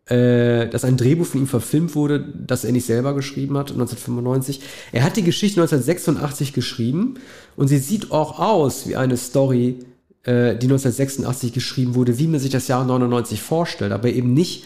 äh, 0.07 0.69
dass 0.69 0.85
ein 0.85 0.97
Drehbuch 0.97 1.27
von 1.27 1.41
ihm 1.41 1.47
verfilmt 1.47 1.95
wurde, 1.95 2.21
das 2.47 2.65
er 2.65 2.73
nicht 2.73 2.87
selber 2.87 3.15
geschrieben 3.15 3.57
hat, 3.57 3.71
1995. 3.71 4.61
Er 4.93 5.03
hat 5.03 5.17
die 5.17 5.25
Geschichte 5.25 5.61
1986 5.61 6.53
geschrieben 6.53 7.15
und 7.57 7.69
sie 7.69 7.79
sieht 7.79 8.11
auch 8.11 8.39
aus 8.39 8.87
wie 8.87 8.97
eine 8.97 9.17
Story, 9.17 9.79
äh, 10.25 10.57
die 10.57 10.67
1986 10.67 11.53
geschrieben 11.53 11.95
wurde, 11.95 12.19
wie 12.19 12.27
man 12.27 12.41
sich 12.41 12.51
das 12.51 12.69
Jahr 12.69 12.85
99 12.85 13.41
vorstellt, 13.41 13.93
aber 13.93 14.09
eben 14.11 14.35
nicht 14.35 14.65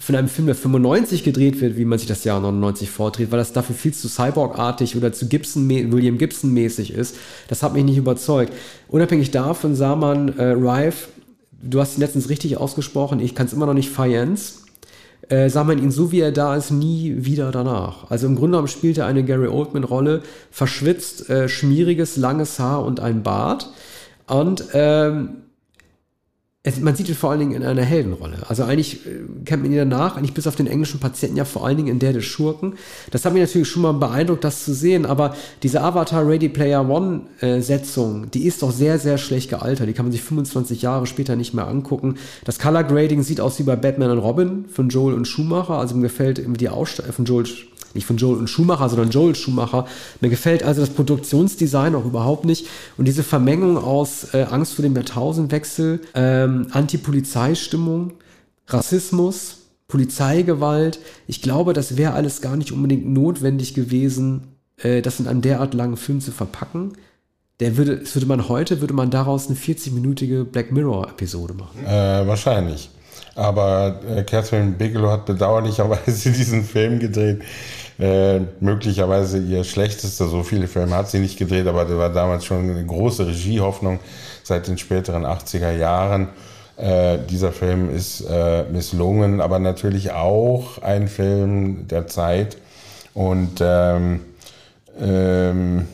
von 0.00 0.14
einem 0.14 0.28
Film, 0.28 0.46
der 0.46 0.54
95 0.54 1.24
gedreht 1.24 1.60
wird, 1.60 1.76
wie 1.76 1.84
man 1.84 1.98
sich 1.98 2.08
das 2.08 2.24
Jahr 2.24 2.40
99 2.40 2.90
vordreht, 2.90 3.30
weil 3.30 3.38
das 3.38 3.52
dafür 3.52 3.76
viel 3.76 3.92
zu 3.92 4.08
Cyborg-artig 4.08 4.96
oder 4.96 5.12
zu 5.12 5.28
Gibson, 5.28 5.68
William 5.68 6.16
Gibson-mäßig 6.16 6.94
ist. 6.94 7.16
Das 7.48 7.62
hat 7.62 7.74
mich 7.74 7.84
nicht 7.84 7.98
überzeugt. 7.98 8.52
Unabhängig 8.88 9.30
davon 9.30 9.74
sah 9.74 9.96
man 9.96 10.38
äh, 10.38 10.52
Rife, 10.52 11.08
du 11.62 11.80
hast 11.80 11.98
ihn 11.98 12.00
letztens 12.00 12.30
richtig 12.30 12.56
ausgesprochen, 12.56 13.20
ich 13.20 13.34
kann 13.34 13.46
es 13.46 13.52
immer 13.52 13.66
noch 13.66 13.74
nicht 13.74 13.90
Fiance, 13.90 14.60
äh, 15.28 15.50
sah 15.50 15.64
man 15.64 15.78
ihn 15.78 15.90
so, 15.90 16.10
wie 16.12 16.20
er 16.20 16.32
da 16.32 16.56
ist, 16.56 16.70
nie 16.70 17.14
wieder 17.18 17.52
danach. 17.52 18.10
Also 18.10 18.26
im 18.26 18.36
Grunde 18.36 18.52
genommen 18.52 18.68
spielt 18.68 18.96
er 18.96 19.04
eine 19.04 19.22
Gary 19.22 19.48
Oldman-Rolle, 19.48 20.22
verschwitzt, 20.50 21.28
äh, 21.28 21.48
schmieriges, 21.48 22.16
langes 22.16 22.58
Haar 22.58 22.84
und 22.84 23.00
ein 23.00 23.22
Bart. 23.22 23.70
Und 24.26 24.64
ähm, 24.72 25.42
es, 26.62 26.78
man 26.78 26.94
sieht 26.94 27.08
ihn 27.08 27.14
vor 27.14 27.30
allen 27.30 27.40
Dingen 27.40 27.52
in 27.52 27.62
einer 27.62 27.82
Heldenrolle. 27.82 28.36
Also 28.48 28.64
eigentlich 28.64 29.06
äh, 29.06 29.20
kennt 29.46 29.62
man 29.62 29.72
ihn 29.72 29.78
danach, 29.78 30.16
eigentlich 30.16 30.34
bis 30.34 30.46
auf 30.46 30.56
den 30.56 30.66
englischen 30.66 31.00
Patienten 31.00 31.38
ja 31.38 31.46
vor 31.46 31.64
allen 31.64 31.78
Dingen 31.78 31.88
in 31.88 31.98
der 31.98 32.12
des 32.12 32.26
Schurken. 32.26 32.74
Das 33.10 33.24
hat 33.24 33.32
mich 33.32 33.40
natürlich 33.40 33.68
schon 33.68 33.80
mal 33.80 33.92
beeindruckt, 33.92 34.44
das 34.44 34.64
zu 34.64 34.74
sehen, 34.74 35.06
aber 35.06 35.34
diese 35.62 35.80
Avatar 35.80 36.28
Ready 36.28 36.50
Player 36.50 36.86
One 36.86 37.22
äh, 37.40 37.62
Setzung, 37.62 38.30
die 38.30 38.44
ist 38.44 38.62
doch 38.62 38.72
sehr, 38.72 38.98
sehr 38.98 39.16
schlecht 39.16 39.48
gealtert. 39.48 39.88
Die 39.88 39.94
kann 39.94 40.04
man 40.04 40.12
sich 40.12 40.22
25 40.22 40.82
Jahre 40.82 41.06
später 41.06 41.34
nicht 41.34 41.54
mehr 41.54 41.66
angucken. 41.66 42.16
Das 42.44 42.58
Color 42.58 42.84
Grading 42.84 43.22
sieht 43.22 43.40
aus 43.40 43.58
wie 43.58 43.62
bei 43.62 43.76
Batman 43.76 44.10
und 44.10 44.18
Robin 44.18 44.66
von 44.68 44.90
Joel 44.90 45.14
und 45.14 45.24
Schumacher. 45.24 45.78
Also 45.78 45.94
mir 45.94 46.02
gefällt 46.02 46.42
die 46.60 46.68
Ausstattung 46.68 47.12
von 47.14 47.24
Joel 47.24 47.46
nicht 47.94 48.06
von 48.06 48.16
Joel 48.16 48.38
und 48.38 48.48
Schumacher, 48.48 48.88
sondern 48.88 49.10
Joel 49.10 49.34
Schumacher. 49.34 49.86
Mir 50.20 50.30
gefällt 50.30 50.62
also 50.62 50.80
das 50.80 50.90
Produktionsdesign 50.90 51.94
auch 51.94 52.04
überhaupt 52.04 52.44
nicht. 52.44 52.66
Und 52.96 53.06
diese 53.06 53.22
Vermengung 53.22 53.76
aus 53.78 54.34
äh, 54.34 54.46
Angst 54.50 54.74
vor 54.74 54.82
dem 54.82 54.94
Jahrtausendwechsel, 54.94 56.00
ähm, 56.14 56.66
Anti-Polizeistimmung, 56.70 58.12
Rassismus, 58.66 59.58
Polizeigewalt. 59.88 61.00
Ich 61.26 61.42
glaube, 61.42 61.72
das 61.72 61.96
wäre 61.96 62.14
alles 62.14 62.40
gar 62.40 62.56
nicht 62.56 62.72
unbedingt 62.72 63.08
notwendig 63.08 63.74
gewesen, 63.74 64.48
äh, 64.78 65.02
das 65.02 65.20
in 65.20 65.26
einem 65.26 65.42
derart 65.42 65.74
langen 65.74 65.96
Film 65.96 66.20
zu 66.20 66.32
verpacken. 66.32 66.92
Der 67.58 67.76
würde, 67.76 68.02
würde 68.14 68.26
man 68.26 68.48
heute, 68.48 68.80
würde 68.80 68.94
man 68.94 69.10
daraus 69.10 69.48
eine 69.48 69.56
40-minütige 69.56 70.44
Black 70.44 70.72
Mirror-Episode 70.72 71.52
machen. 71.52 71.84
Äh, 71.84 72.26
wahrscheinlich. 72.26 72.88
Aber 73.40 73.94
äh, 74.14 74.22
Catherine 74.22 74.72
Bigelow 74.72 75.10
hat 75.10 75.24
bedauerlicherweise 75.24 76.30
diesen 76.32 76.62
Film 76.62 76.98
gedreht, 76.98 77.40
äh, 77.98 78.40
möglicherweise 78.60 79.38
ihr 79.38 79.64
schlechtester, 79.64 80.26
so 80.26 80.42
viele 80.42 80.68
Filme 80.68 80.94
hat 80.94 81.08
sie 81.08 81.20
nicht 81.20 81.38
gedreht, 81.38 81.66
aber 81.66 81.86
das 81.86 81.96
war 81.96 82.10
damals 82.10 82.44
schon 82.44 82.68
eine 82.68 82.84
große 82.84 83.26
Regiehoffnung 83.26 83.98
seit 84.42 84.68
den 84.68 84.76
späteren 84.76 85.24
80er 85.24 85.72
Jahren. 85.72 86.28
Äh, 86.76 87.16
dieser 87.30 87.50
Film 87.52 87.94
ist 87.94 88.20
äh, 88.20 88.64
misslungen, 88.64 89.40
aber 89.40 89.58
natürlich 89.58 90.12
auch 90.12 90.82
ein 90.82 91.08
Film 91.08 91.88
der 91.88 92.08
Zeit 92.08 92.58
und 93.14 93.60
ähm, 93.62 94.20
ähm, 95.00 95.88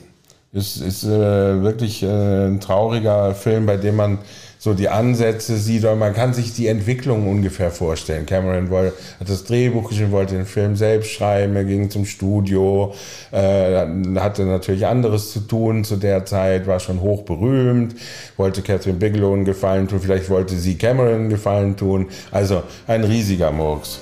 ist, 0.53 0.79
ist 0.79 1.05
äh, 1.05 1.63
wirklich 1.63 2.03
äh, 2.03 2.47
ein 2.47 2.59
trauriger 2.59 3.35
Film, 3.35 3.67
bei 3.67 3.77
dem 3.77 3.95
man 3.95 4.19
so 4.67 4.75
die 4.75 4.89
Ansätze 4.89 5.59
sieht, 5.59 5.85
und 5.85 6.01
man 6.01 6.12
kann 6.12 6.35
sich 6.35 6.53
die 6.53 6.67
Entwicklung 6.67 7.29
ungefähr 7.29 7.71
vorstellen. 7.71 8.27
Cameron 8.27 8.69
wollte, 8.69 8.97
hat 9.21 9.29
das 9.29 9.45
Drehbuch 9.45 9.89
geschrieben, 9.89 10.11
wollte 10.11 10.35
den 10.35 10.45
Film 10.45 10.75
selbst 10.75 11.12
schreiben, 11.12 11.55
er 11.55 11.62
ging 11.62 11.89
zum 11.89 12.05
Studio, 12.05 12.93
äh, 13.31 13.87
hatte 14.17 14.45
natürlich 14.45 14.85
anderes 14.85 15.33
zu 15.33 15.39
tun 15.39 15.85
zu 15.85 15.95
der 15.95 16.25
Zeit, 16.25 16.67
war 16.67 16.81
schon 16.81 17.01
hoch 17.01 17.23
berühmt, 17.23 17.95
wollte 18.37 18.61
Catherine 18.61 18.99
Bigelow 18.99 19.35
einen 19.35 19.45
Gefallen 19.45 19.87
tun, 19.87 20.01
vielleicht 20.01 20.29
wollte 20.31 20.57
sie 20.57 20.77
Cameron 20.77 21.14
einen 21.14 21.29
Gefallen 21.29 21.77
tun. 21.77 22.09
Also 22.33 22.64
ein 22.89 23.05
riesiger 23.05 23.53
Murks. 23.53 24.01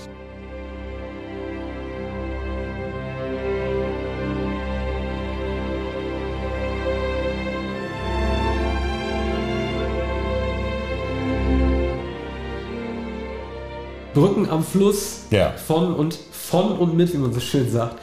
Brücken 14.14 14.48
am 14.48 14.64
Fluss 14.64 15.22
Ja. 15.30 15.52
von 15.52 15.94
und 15.94 16.18
von 16.32 16.72
und 16.78 16.96
mit, 16.96 17.12
wie 17.12 17.18
man 17.18 17.32
so 17.32 17.40
schön 17.40 17.70
sagt. 17.70 17.96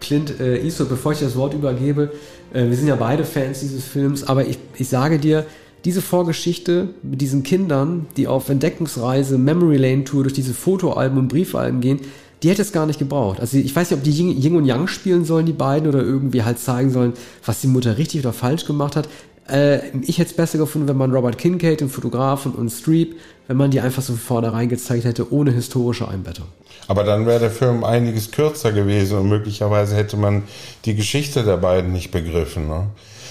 Clint 0.00 0.38
äh, 0.40 0.62
Eastwood, 0.64 0.88
bevor 0.88 1.12
ich 1.12 1.18
das 1.20 1.34
Wort 1.36 1.54
übergebe, 1.54 2.12
äh, 2.52 2.66
wir 2.68 2.76
sind 2.76 2.86
ja 2.86 2.96
beide 2.96 3.24
Fans 3.24 3.60
dieses 3.60 3.84
Films, 3.84 4.24
aber 4.24 4.46
ich, 4.46 4.58
ich 4.76 4.88
sage 4.88 5.18
dir, 5.18 5.44
diese 5.84 6.02
Vorgeschichte 6.02 6.88
mit 7.02 7.20
diesen 7.20 7.42
Kindern, 7.42 8.06
die 8.16 8.26
auf 8.28 8.48
Entdeckungsreise 8.48 9.38
Memory 9.38 9.76
Lane 9.76 10.04
Tour 10.04 10.22
durch 10.24 10.34
diese 10.34 10.54
Fotoalben 10.54 11.18
und 11.18 11.28
Briefalben 11.28 11.80
gehen, 11.80 12.00
die 12.42 12.50
hätte 12.50 12.62
es 12.62 12.70
gar 12.72 12.86
nicht 12.86 12.98
gebraucht. 13.00 13.40
Also 13.40 13.56
ich 13.56 13.74
weiß 13.74 13.90
nicht, 13.90 13.98
ob 13.98 14.04
die 14.04 14.10
Yin 14.12 14.40
Yin 14.40 14.56
und 14.56 14.64
Yang 14.64 14.86
spielen 14.88 15.24
sollen, 15.24 15.46
die 15.46 15.52
beiden, 15.52 15.88
oder 15.88 16.00
irgendwie 16.02 16.42
halt 16.44 16.58
zeigen 16.60 16.90
sollen, 16.90 17.12
was 17.44 17.60
die 17.60 17.66
Mutter 17.66 17.98
richtig 17.98 18.20
oder 18.20 18.32
falsch 18.32 18.64
gemacht 18.64 18.94
hat. 18.96 19.08
Äh, 19.48 19.80
ich 20.02 20.18
hätte 20.18 20.30
es 20.30 20.36
besser 20.36 20.58
gefunden, 20.58 20.86
wenn 20.88 20.96
man 20.96 21.12
Robert 21.12 21.38
Kincaid, 21.38 21.80
den 21.80 21.88
Fotografen 21.88 22.52
und 22.52 22.70
Streep, 22.70 23.16
wenn 23.48 23.56
man 23.56 23.70
die 23.70 23.80
einfach 23.80 24.02
so 24.02 24.14
vornherein 24.14 24.68
gezeigt 24.68 25.04
hätte, 25.04 25.32
ohne 25.32 25.50
historische 25.50 26.06
Einbettung. 26.06 26.46
Aber 26.86 27.02
dann 27.02 27.26
wäre 27.26 27.40
der 27.40 27.50
Film 27.50 27.82
einiges 27.82 28.30
kürzer 28.30 28.72
gewesen 28.72 29.18
und 29.18 29.28
möglicherweise 29.28 29.96
hätte 29.96 30.16
man 30.16 30.44
die 30.84 30.94
Geschichte 30.94 31.42
der 31.42 31.56
beiden 31.56 31.92
nicht 31.92 32.10
begriffen. 32.10 32.68
Ne? 32.68 32.86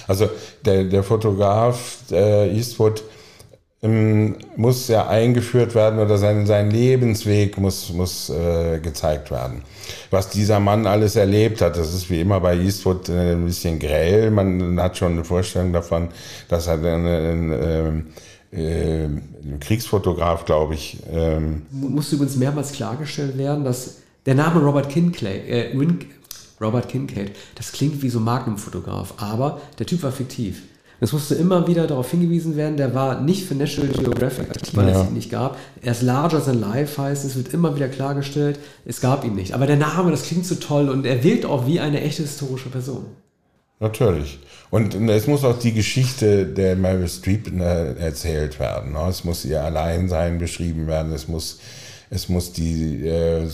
Also 0.08 0.30
der, 0.66 0.84
der 0.84 1.04
Fotograf 1.04 2.00
äh, 2.12 2.56
Eastwood 2.56 3.04
ähm, 3.84 4.36
muss 4.56 4.88
ja 4.88 5.08
eingeführt 5.08 5.76
werden 5.76 6.00
oder 6.00 6.18
sein, 6.18 6.48
sein 6.48 6.72
Lebensweg 6.72 7.58
muss, 7.60 7.92
muss 7.94 8.30
äh, 8.30 8.80
gezeigt 8.80 9.30
werden. 9.30 9.62
Was 10.10 10.30
dieser 10.30 10.60
Mann 10.60 10.88
alles 10.88 11.16
erlebt 11.16 11.62
hat, 11.62 11.78
das 11.78 11.94
ist 11.94 12.10
wie 12.10 12.22
immer 12.22 12.40
bei 12.40 12.56
Eastwood 12.58 13.10
äh, 13.10 13.34
ein 13.34 13.46
bisschen 13.46 13.78
grell. 13.78 14.32
Man 14.32 14.82
hat 14.82 14.98
schon 14.98 15.14
eine 15.14 15.24
Vorstellung 15.24 15.74
davon, 15.74 16.10
dass 16.50 16.68
er 16.68 16.74
ein, 16.74 17.06
ein, 17.06 18.08
ein, 18.52 19.22
ein 19.44 19.58
Kriegsfotograf, 19.60 20.46
glaube 20.46 20.74
ich, 20.76 20.98
ähm, 21.12 21.64
Musste 21.72 22.16
übrigens 22.16 22.38
mehrmals 22.38 22.72
klargestellt 22.72 23.38
werden, 23.38 23.64
dass 23.64 23.98
der 24.26 24.36
Name 24.36 24.62
Robert 24.62 24.90
Kincaid, 24.90 25.48
äh, 25.48 25.72
Robert 26.60 26.90
Kincaid, 26.90 27.32
das 27.56 27.72
klingt 27.72 28.02
wie 28.02 28.10
so 28.10 28.20
Magnum-Fotograf, 28.20 29.14
aber 29.18 29.62
der 29.80 29.86
Typ 29.86 30.02
war 30.04 30.12
fiktiv. 30.12 30.64
Es 31.00 31.14
musste 31.14 31.36
immer 31.36 31.68
wieder 31.68 31.86
darauf 31.86 32.10
hingewiesen 32.10 32.56
werden, 32.56 32.76
der 32.76 32.96
war 32.96 33.22
nicht 33.22 33.46
für 33.46 33.54
National 33.54 33.94
Geographic 33.94 34.50
aktiv, 34.50 34.76
weil 34.76 34.90
Ja. 34.90 35.02
es 35.04 35.08
ihn 35.08 35.14
nicht 35.14 35.30
gab. 35.30 35.56
Er 35.84 35.92
ist 35.92 36.02
larger 36.02 36.44
than 36.44 36.60
life, 36.60 37.00
heißt 37.00 37.24
es, 37.24 37.36
wird 37.36 37.54
immer 37.54 37.76
wieder 37.76 37.88
klargestellt, 37.88 38.58
es 38.84 39.00
gab 39.00 39.24
ihn 39.24 39.36
nicht. 39.36 39.54
Aber 39.54 39.68
der 39.68 39.76
Name, 39.76 40.10
das 40.10 40.24
klingt 40.24 40.48
so 40.48 40.56
toll 40.56 40.90
und 40.90 41.06
er 41.06 41.24
wirkt 41.24 41.46
auch 41.46 41.68
wie 41.68 41.80
eine 41.80 42.02
echte 42.02 42.24
historische 42.24 42.70
Person. 42.70 43.06
Natürlich. 43.80 44.40
Und 44.70 44.96
es 44.96 45.28
muss 45.28 45.44
auch 45.44 45.60
die 45.60 45.74
Geschichte 45.74 46.46
der 46.46 46.76
Meryl 46.76 47.08
Streep 47.08 47.52
ne, 47.52 47.96
erzählt 48.00 48.60
werden. 48.60 48.94
ne? 48.94 49.06
Es 49.10 49.24
muss 49.24 49.46
ihr 49.46 49.64
Alleinsein 49.64 50.40
beschrieben 50.40 50.88
werden. 50.88 51.14
Es 51.14 51.28
muss, 51.28 51.60
es 52.10 52.28
muss 52.28 52.52
die, 52.52 53.08
äh, 53.08 53.48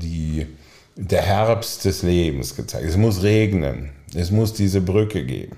die, 0.00 0.46
der 0.96 1.22
Herbst 1.22 1.84
des 1.84 2.02
Lebens 2.02 2.56
gezeigt. 2.56 2.88
Es 2.88 2.96
muss 2.96 3.22
regnen. 3.22 3.90
Es 4.14 4.30
muss 4.30 4.54
diese 4.54 4.80
Brücke 4.80 5.24
geben. 5.24 5.56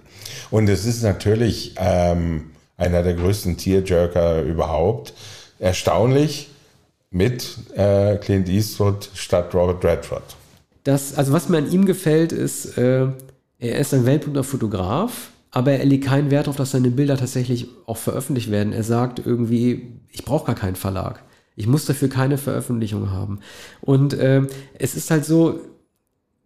Und 0.50 0.68
es 0.68 0.84
ist 0.84 1.02
natürlich 1.02 1.74
ähm, 1.78 2.50
einer 2.76 3.02
der 3.02 3.14
größten 3.14 3.56
Tearjerker 3.56 4.42
überhaupt. 4.42 5.14
Erstaunlich 5.58 6.50
mit 7.10 7.56
äh, 7.74 8.16
Clint 8.16 8.48
Eastwood 8.48 9.08
statt 9.14 9.54
Robert 9.54 9.84
Redford. 9.84 10.36
Das, 10.84 11.16
also 11.16 11.32
was 11.32 11.48
mir 11.48 11.58
an 11.58 11.70
ihm 11.70 11.84
gefällt, 11.84 12.32
ist, 12.32 12.78
äh, 12.78 13.08
er 13.58 13.78
ist 13.78 13.92
ein 13.92 14.06
weltberühmter 14.06 14.44
Fotograf, 14.44 15.30
aber 15.50 15.72
er 15.72 15.84
legt 15.84 16.04
keinen 16.04 16.30
Wert 16.30 16.46
darauf, 16.46 16.56
dass 16.56 16.70
seine 16.70 16.90
Bilder 16.90 17.16
tatsächlich 17.16 17.68
auch 17.86 17.96
veröffentlicht 17.96 18.50
werden. 18.50 18.72
Er 18.72 18.84
sagt 18.84 19.20
irgendwie, 19.24 19.94
ich 20.10 20.24
brauche 20.24 20.46
gar 20.46 20.54
keinen 20.54 20.76
Verlag. 20.76 21.22
Ich 21.56 21.66
muss 21.66 21.86
dafür 21.86 22.08
keine 22.08 22.38
Veröffentlichung 22.38 23.10
haben. 23.10 23.40
Und 23.80 24.16
ähm, 24.20 24.46
es 24.78 24.94
ist 24.94 25.10
halt 25.10 25.24
so, 25.24 25.60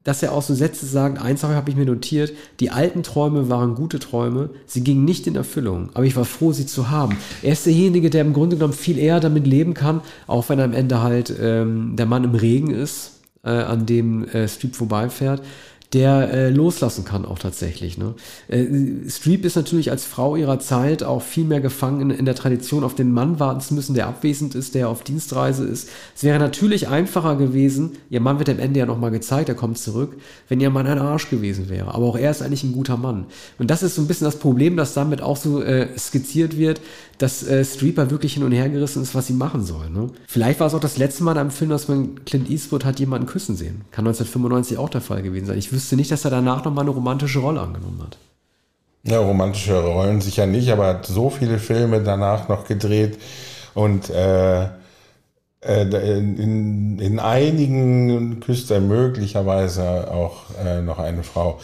dass 0.05 0.23
er 0.23 0.33
auch 0.33 0.43
so 0.43 0.55
Sätze 0.55 0.87
sagt, 0.87 1.21
eins 1.21 1.45
habe 1.45 1.71
ich 1.71 1.77
mir 1.77 1.85
notiert, 1.85 2.33
die 2.61 2.71
alten 2.71 3.03
Träume 3.03 3.49
waren 3.49 3.75
gute 3.75 3.99
Träume, 3.99 4.51
sie 4.67 4.83
gingen 4.83 5.05
nicht 5.05 5.27
in 5.27 5.37
Erfüllung, 5.37 5.91
aber 5.95 6.05
ich 6.05 6.17
war 6.17 6.25
froh, 6.25 6.53
sie 6.53 6.67
zu 6.67 6.91
haben. 6.91 7.17
Er 7.43 7.53
ist 7.53 7.67
derjenige, 7.67 8.11
der 8.11 8.23
im 8.23 8.33
Grunde 8.33 8.57
genommen 8.57 8.73
viel 8.73 8.99
eher 8.99 9.21
damit 9.21 9.47
leben 9.47 9.75
kann, 9.75 10.01
auch 10.27 10.49
wenn 10.49 10.61
am 10.61 10.73
Ende 10.73 11.03
halt 11.03 11.33
ähm, 11.41 11.95
der 11.95 12.07
Mann 12.07 12.25
im 12.25 12.35
Regen 12.35 12.71
ist, 12.71 13.21
äh, 13.45 13.51
an 13.51 13.87
dem 13.87 14.25
äh, 14.29 14.49
Streep 14.49 14.75
vorbeifährt, 14.75 15.43
der 15.93 16.33
äh, 16.33 16.49
loslassen 16.49 17.05
kann 17.05 17.27
auch 17.27 17.39
tatsächlich. 17.39 17.99
Ne? 17.99 18.15
Äh, 18.49 18.67
Streep 19.09 19.45
ist 19.45 19.57
natürlich 19.57 19.91
als 19.91 20.05
Frau 20.05 20.37
ihrer 20.37 20.59
Zeit 20.59 21.03
auch 21.03 21.21
viel 21.21 21.45
mehr 21.45 21.61
gefangen 21.61 22.11
in, 22.11 22.19
in 22.19 22.25
der 22.25 22.35
Tradition, 22.35 22.83
auf 22.83 22.95
den 22.95 23.13
Mann 23.13 23.39
warten 23.39 23.61
zu 23.61 23.75
müssen, 23.75 23.95
der 23.95 24.07
abwesend 24.07 24.55
ist, 24.55 24.75
der 24.75 24.89
auf 24.89 25.05
Dienstreise 25.05 25.65
ist. 25.65 25.91
Es 26.17 26.25
wäre 26.25 26.39
natürlich 26.39 26.89
einfacher 26.89 27.37
gewesen, 27.37 27.93
ihr 28.09 28.21
Mann 28.21 28.39
wird 28.39 28.49
am 28.49 28.59
Ende 28.59 28.81
ja 28.81 28.87
nochmal 28.87 29.11
gezeigt, 29.11 29.51
er 29.51 29.55
kommt 29.55 29.77
zurück, 29.77 30.17
wenn 30.49 30.61
ihr 30.61 30.71
Mann 30.71 30.87
ein 30.87 30.99
Arsch 30.99 31.29
gewesen 31.29 31.69
wäre. 31.69 31.95
Aber 31.95 32.07
auch 32.07 32.17
er 32.17 32.31
ist 32.31 32.41
eigentlich 32.41 32.65
ein 32.65 32.73
guter 32.73 32.97
Mann. 32.97 33.27
Und 33.59 33.71
das 33.71 33.83
ist 33.83 33.97
so 33.97 34.03
ein 34.03 34.07
bisschen 34.07 34.25
das 34.25 34.39
Problem, 34.39 34.77
das 34.77 34.95
damit 34.95 35.21
auch 35.21 35.37
so 35.37 35.63
äh, 35.63 35.89
skizziert 35.99 36.57
wird, 36.57 36.81
dass 37.19 37.47
äh, 37.47 37.65
Streeper 37.65 38.11
wirklich 38.11 38.35
hin 38.35 38.43
und 38.43 38.53
her 38.53 38.69
gerissen 38.69 39.03
ist, 39.03 39.15
was 39.15 39.27
sie 39.27 39.33
machen 39.33 39.65
soll. 39.65 39.91
Ne? 39.91 40.09
Vielleicht 40.27 40.59
war 40.59 40.67
es 40.67 40.75
auch 40.75 40.81
das 40.81 40.97
letzte 40.97 41.23
Mal 41.23 41.33
in 41.33 41.39
einem 41.39 41.51
Film, 41.51 41.71
dass 41.71 41.87
man 41.87 42.25
Clint 42.25 42.51
Eastwood 42.51 42.85
hat 42.85 42.99
jemanden 42.99 43.27
küssen 43.27 43.57
sehen. 43.57 43.83
Kann 43.93 44.07
1995 44.07 44.79
auch 44.79 44.89
der 44.89 45.03
Fall 45.03 45.23
gewesen 45.23 45.47
sein. 45.47 45.59
Ich 45.59 45.73
wüsste 45.73 45.82
nicht, 45.93 46.11
dass 46.11 46.25
er 46.25 46.31
danach 46.31 46.65
nochmal 46.65 46.83
eine 46.83 46.91
romantische 46.91 47.41
Rolle 47.41 47.61
angenommen 47.61 48.01
hat. 48.03 48.19
Ja, 49.05 49.19
romantische 49.19 49.81
Rollen 49.81 50.21
sicher 50.21 50.47
nicht, 50.47 50.71
aber 50.71 50.87
hat 50.87 51.07
so 51.07 51.29
viele 51.29 51.59
Filme 51.59 52.03
danach 52.03 52.49
noch 52.49 52.67
gedreht 52.67 53.19
und 53.75 54.11
äh, 54.11 54.65
äh, 54.65 55.83
in, 55.83 56.99
in 56.99 57.19
einigen 57.19 58.41
küsst 58.41 58.71
er 58.71 58.81
möglicherweise 58.81 60.11
auch 60.11 60.43
äh, 60.65 60.81
noch 60.83 60.99
eine 60.99 61.25
Frau. 61.25 61.59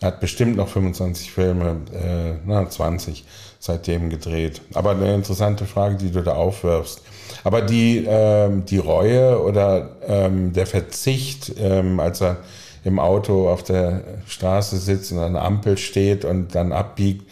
Er 0.00 0.08
hat 0.08 0.20
bestimmt 0.20 0.56
noch 0.56 0.68
25 0.68 1.32
Filme, 1.32 1.80
äh, 1.92 2.34
na, 2.44 2.68
20 2.68 3.24
seitdem 3.58 4.10
gedreht. 4.10 4.60
Aber 4.74 4.90
eine 4.90 5.14
interessante 5.14 5.64
Frage, 5.64 5.96
die 5.96 6.10
du 6.10 6.22
da 6.22 6.34
aufwirfst. 6.34 7.00
Aber 7.44 7.62
die, 7.62 8.04
ähm, 8.06 8.66
die 8.66 8.78
Reue 8.78 9.42
oder 9.42 9.96
ähm, 10.06 10.52
der 10.52 10.66
Verzicht, 10.66 11.52
ähm, 11.58 11.98
als 12.00 12.20
er 12.20 12.38
im 12.84 12.98
Auto 12.98 13.48
auf 13.48 13.62
der 13.62 14.02
Straße 14.26 14.76
sitzt 14.76 15.12
und 15.12 15.18
an 15.18 15.34
der 15.34 15.42
Ampel 15.42 15.78
steht 15.78 16.24
und 16.24 16.54
dann 16.54 16.72
abbiegt, 16.72 17.24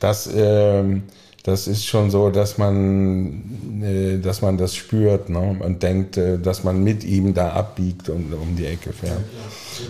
das, 0.00 0.28
ähm, 0.34 1.04
das 1.42 1.66
ist 1.66 1.86
schon 1.86 2.10
so, 2.10 2.30
dass 2.30 2.58
man, 2.58 3.82
äh, 3.82 4.18
dass 4.18 4.42
man 4.42 4.56
das 4.56 4.74
spürt 4.74 5.28
ne? 5.28 5.56
und 5.60 5.82
denkt, 5.82 6.16
äh, 6.16 6.38
dass 6.38 6.64
man 6.64 6.82
mit 6.82 7.04
ihm 7.04 7.34
da 7.34 7.50
abbiegt 7.50 8.08
und 8.08 8.32
um 8.32 8.56
die 8.56 8.66
Ecke 8.66 8.92
fährt. 8.92 9.24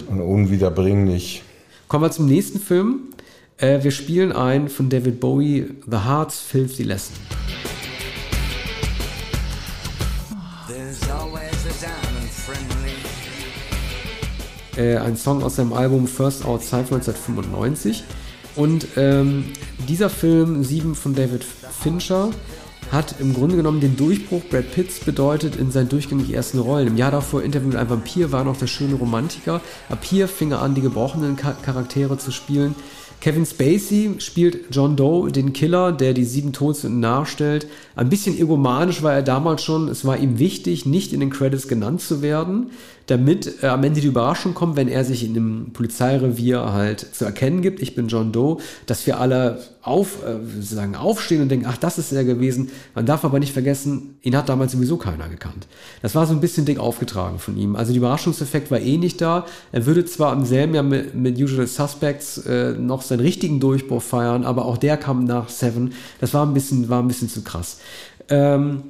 Und 0.08 0.20
unwiederbringlich. 0.20 1.42
Kommen 1.88 2.04
wir 2.04 2.10
zum 2.10 2.26
nächsten 2.26 2.58
Film. 2.58 3.00
Äh, 3.58 3.82
wir 3.82 3.92
spielen 3.92 4.32
ein 4.32 4.68
von 4.68 4.88
David 4.88 5.20
Bowie, 5.20 5.66
The 5.86 5.98
Heart's 5.98 6.40
Filthy 6.40 6.82
Lesson. 6.82 7.14
Äh, 14.76 14.96
ein 14.96 15.16
Song 15.16 15.42
aus 15.42 15.56
seinem 15.56 15.72
Album 15.72 16.06
First 16.06 16.44
Outside 16.44 16.84
von 16.84 16.96
1995. 16.96 18.04
Und 18.56 18.86
ähm, 18.96 19.44
dieser 19.88 20.10
Film, 20.10 20.62
7 20.62 20.94
von 20.94 21.14
David 21.14 21.44
Fincher, 21.44 22.30
hat 22.92 23.16
im 23.18 23.34
Grunde 23.34 23.56
genommen 23.56 23.80
den 23.80 23.96
Durchbruch 23.96 24.42
Brad 24.50 24.70
Pitts 24.72 25.00
bedeutet 25.00 25.56
in 25.56 25.70
seinen 25.70 25.88
durchgängig 25.88 26.32
ersten 26.32 26.58
Rollen. 26.58 26.88
Im 26.88 26.96
Jahr 26.96 27.10
davor 27.10 27.42
Interview 27.42 27.68
mit 27.68 27.76
einem 27.76 27.90
Vampir 27.90 28.30
war 28.30 28.44
noch 28.44 28.56
der 28.56 28.66
schöne 28.66 28.94
Romantiker. 28.94 29.60
Ab 29.88 30.04
hier 30.04 30.28
fing 30.28 30.52
er 30.52 30.62
an, 30.62 30.74
die 30.74 30.80
gebrochenen 30.80 31.36
Charaktere 31.36 32.18
zu 32.18 32.30
spielen. 32.30 32.74
Kevin 33.20 33.46
Spacey 33.46 34.16
spielt 34.18 34.66
John 34.70 34.96
Doe, 34.96 35.32
den 35.32 35.54
Killer, 35.54 35.92
der 35.92 36.12
die 36.12 36.26
sieben 36.26 36.52
Todsünden 36.52 37.00
nachstellt. 37.00 37.66
Ein 37.96 38.10
bisschen 38.10 38.38
egomanisch 38.38 39.02
war 39.02 39.14
er 39.14 39.22
damals 39.22 39.64
schon. 39.64 39.88
Es 39.88 40.04
war 40.04 40.18
ihm 40.18 40.38
wichtig, 40.38 40.84
nicht 40.84 41.12
in 41.14 41.20
den 41.20 41.30
Credits 41.30 41.66
genannt 41.66 42.02
zu 42.02 42.20
werden 42.20 42.70
damit 43.06 43.62
äh, 43.62 43.66
am 43.66 43.84
Ende 43.84 44.00
die 44.00 44.06
Überraschung 44.06 44.54
kommt, 44.54 44.76
wenn 44.76 44.88
er 44.88 45.04
sich 45.04 45.24
in 45.24 45.36
einem 45.36 45.72
Polizeirevier 45.72 46.72
halt 46.72 47.00
zu 47.14 47.24
erkennen 47.24 47.60
gibt, 47.60 47.80
ich 47.80 47.94
bin 47.94 48.08
John 48.08 48.32
Doe, 48.32 48.58
dass 48.86 49.06
wir 49.06 49.20
alle 49.20 49.60
auf, 49.82 50.24
äh, 50.24 50.38
sozusagen 50.60 50.96
aufstehen 50.96 51.42
und 51.42 51.50
denken, 51.50 51.66
ach, 51.68 51.76
das 51.76 51.98
ist 51.98 52.12
er 52.12 52.24
gewesen. 52.24 52.70
Man 52.94 53.04
darf 53.04 53.24
aber 53.24 53.38
nicht 53.38 53.52
vergessen, 53.52 54.16
ihn 54.22 54.34
hat 54.34 54.48
damals 54.48 54.72
sowieso 54.72 54.96
keiner 54.96 55.28
gekannt. 55.28 55.66
Das 56.00 56.14
war 56.14 56.26
so 56.26 56.32
ein 56.32 56.40
bisschen 56.40 56.64
dick 56.64 56.78
aufgetragen 56.78 57.38
von 57.38 57.58
ihm. 57.58 57.76
Also 57.76 57.92
der 57.92 57.98
Überraschungseffekt 57.98 58.70
war 58.70 58.80
eh 58.80 58.96
nicht 58.96 59.20
da. 59.20 59.44
Er 59.72 59.84
würde 59.84 60.06
zwar 60.06 60.32
im 60.32 60.46
selben 60.46 60.74
Jahr 60.74 60.84
mit, 60.84 61.14
mit 61.14 61.38
Usual 61.38 61.66
Suspects 61.66 62.38
äh, 62.38 62.72
noch 62.72 63.02
seinen 63.02 63.20
richtigen 63.20 63.60
Durchbruch 63.60 64.02
feiern, 64.02 64.44
aber 64.44 64.64
auch 64.64 64.78
der 64.78 64.96
kam 64.96 65.24
nach 65.24 65.50
Seven. 65.50 65.92
Das 66.20 66.32
war 66.32 66.46
ein 66.46 66.54
bisschen, 66.54 66.88
war 66.88 67.02
ein 67.02 67.08
bisschen 67.08 67.28
zu 67.28 67.42
krass. 67.42 67.78
Ähm, 68.30 68.84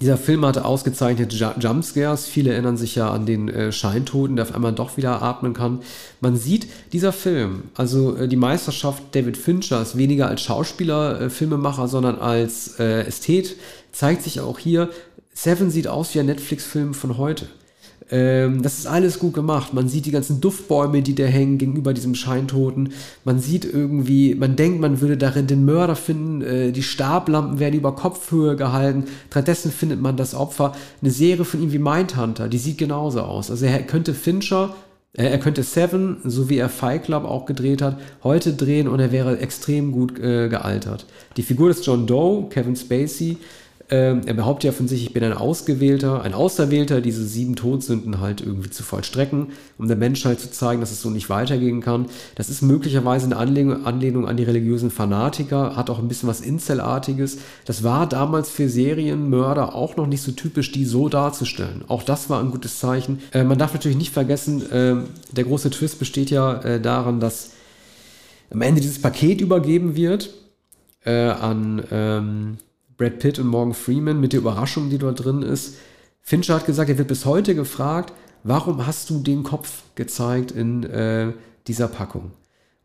dieser 0.00 0.16
Film 0.16 0.44
hatte 0.44 0.64
ausgezeichnete 0.64 1.36
Jumpscares. 1.58 2.26
Viele 2.26 2.52
erinnern 2.52 2.76
sich 2.76 2.94
ja 2.94 3.10
an 3.10 3.26
den 3.26 3.48
äh, 3.48 3.72
Scheintoten, 3.72 4.36
der 4.36 4.44
auf 4.44 4.54
einmal 4.54 4.72
doch 4.72 4.96
wieder 4.96 5.22
atmen 5.22 5.54
kann. 5.54 5.80
Man 6.20 6.36
sieht, 6.36 6.68
dieser 6.92 7.12
Film, 7.12 7.64
also 7.74 8.16
äh, 8.16 8.28
die 8.28 8.36
Meisterschaft 8.36 9.02
David 9.12 9.36
Fincher 9.36 9.82
ist 9.82 9.96
weniger 9.96 10.28
als 10.28 10.42
Schauspieler, 10.42 11.20
äh, 11.20 11.30
Filmemacher, 11.30 11.88
sondern 11.88 12.18
als 12.18 12.78
Ästhet, 12.78 13.56
zeigt 13.92 14.22
sich 14.22 14.40
auch 14.40 14.58
hier. 14.58 14.90
Seven 15.32 15.70
sieht 15.70 15.88
aus 15.88 16.14
wie 16.14 16.20
ein 16.20 16.26
Netflix-Film 16.26 16.94
von 16.94 17.16
heute. 17.18 17.46
Ähm, 18.10 18.62
das 18.62 18.78
ist 18.78 18.86
alles 18.86 19.18
gut 19.18 19.34
gemacht. 19.34 19.74
Man 19.74 19.88
sieht 19.88 20.06
die 20.06 20.10
ganzen 20.10 20.40
Duftbäume, 20.40 21.02
die 21.02 21.14
da 21.14 21.24
hängen 21.24 21.58
gegenüber 21.58 21.92
diesem 21.92 22.14
Scheintoten. 22.14 22.92
Man 23.24 23.38
sieht 23.38 23.64
irgendwie, 23.64 24.34
man 24.34 24.56
denkt, 24.56 24.80
man 24.80 25.00
würde 25.00 25.16
darin 25.16 25.46
den 25.46 25.64
Mörder 25.64 25.96
finden. 25.96 26.42
Äh, 26.42 26.72
die 26.72 26.82
Stablampen 26.82 27.58
werden 27.58 27.74
über 27.74 27.94
Kopfhöhe 27.94 28.56
gehalten. 28.56 29.04
Stattdessen 29.30 29.70
findet 29.70 30.00
man 30.00 30.16
das 30.16 30.34
Opfer. 30.34 30.72
Eine 31.02 31.10
Serie 31.10 31.44
von 31.44 31.62
ihm 31.62 31.72
wie 31.72 31.78
Mindhunter, 31.78 32.48
die 32.48 32.58
sieht 32.58 32.78
genauso 32.78 33.20
aus. 33.20 33.50
Also 33.50 33.66
er 33.66 33.82
könnte 33.82 34.14
Fincher 34.14 34.74
äh, 35.14 35.24
er 35.24 35.38
könnte 35.38 35.62
Seven, 35.62 36.18
so 36.24 36.48
wie 36.48 36.58
er 36.58 36.68
Fight 36.68 37.04
Club 37.04 37.24
auch 37.24 37.46
gedreht 37.46 37.82
hat, 37.82 37.98
heute 38.22 38.52
drehen 38.52 38.88
und 38.88 39.00
er 39.00 39.12
wäre 39.12 39.38
extrem 39.38 39.92
gut 39.92 40.18
äh, 40.18 40.48
gealtert. 40.48 41.06
Die 41.36 41.42
Figur 41.42 41.68
des 41.68 41.84
John 41.84 42.06
Doe, 42.06 42.48
Kevin 42.48 42.76
Spacey, 42.76 43.38
ähm, 43.90 44.20
er 44.26 44.34
behauptet 44.34 44.64
ja 44.64 44.72
von 44.72 44.86
sich, 44.86 45.02
ich 45.02 45.12
bin 45.14 45.24
ein 45.24 45.32
Ausgewählter, 45.32 46.22
ein 46.22 46.34
Auserwählter, 46.34 47.00
diese 47.00 47.24
sieben 47.24 47.56
Todsünden 47.56 48.20
halt 48.20 48.42
irgendwie 48.42 48.68
zu 48.68 48.82
vollstrecken, 48.82 49.48
um 49.78 49.88
der 49.88 49.96
Menschheit 49.96 50.40
zu 50.40 50.50
zeigen, 50.50 50.80
dass 50.80 50.90
es 50.90 51.00
so 51.00 51.08
nicht 51.08 51.30
weitergehen 51.30 51.80
kann. 51.80 52.06
Das 52.34 52.50
ist 52.50 52.60
möglicherweise 52.60 53.26
eine 53.26 53.36
Anlehnung, 53.36 53.86
Anlehnung 53.86 54.28
an 54.28 54.36
die 54.36 54.44
religiösen 54.44 54.90
Fanatiker, 54.90 55.74
hat 55.74 55.88
auch 55.88 55.98
ein 55.98 56.08
bisschen 56.08 56.28
was 56.28 56.42
Incelartiges. 56.42 57.38
Das 57.64 57.82
war 57.82 58.06
damals 58.06 58.50
für 58.50 58.68
Serienmörder 58.68 59.74
auch 59.74 59.96
noch 59.96 60.06
nicht 60.06 60.22
so 60.22 60.32
typisch, 60.32 60.70
die 60.70 60.84
so 60.84 61.08
darzustellen. 61.08 61.84
Auch 61.88 62.02
das 62.02 62.28
war 62.28 62.40
ein 62.40 62.50
gutes 62.50 62.80
Zeichen. 62.80 63.20
Äh, 63.32 63.44
man 63.44 63.58
darf 63.58 63.72
natürlich 63.72 63.98
nicht 63.98 64.12
vergessen, 64.12 64.70
äh, 64.70 64.96
der 65.32 65.44
große 65.44 65.70
Twist 65.70 65.98
besteht 65.98 66.30
ja 66.30 66.60
äh, 66.60 66.80
daran, 66.80 67.20
dass 67.20 67.52
am 68.50 68.60
Ende 68.60 68.82
dieses 68.82 69.00
Paket 69.00 69.40
übergeben 69.40 69.96
wird 69.96 70.30
äh, 71.04 71.30
an 71.30 71.82
ähm, 71.90 72.58
Brad 72.98 73.20
Pitt 73.20 73.38
und 73.38 73.46
Morgan 73.46 73.74
Freeman 73.74 74.20
mit 74.20 74.32
der 74.32 74.40
Überraschung, 74.40 74.90
die 74.90 74.98
dort 74.98 75.24
drin 75.24 75.42
ist. 75.42 75.76
Fincher 76.20 76.56
hat 76.56 76.66
gesagt, 76.66 76.90
er 76.90 76.98
wird 76.98 77.08
bis 77.08 77.24
heute 77.24 77.54
gefragt, 77.54 78.12
warum 78.42 78.86
hast 78.86 79.08
du 79.08 79.20
den 79.20 79.44
Kopf 79.44 79.84
gezeigt 79.94 80.50
in 80.50 80.82
äh, 80.82 81.32
dieser 81.66 81.88
Packung? 81.88 82.32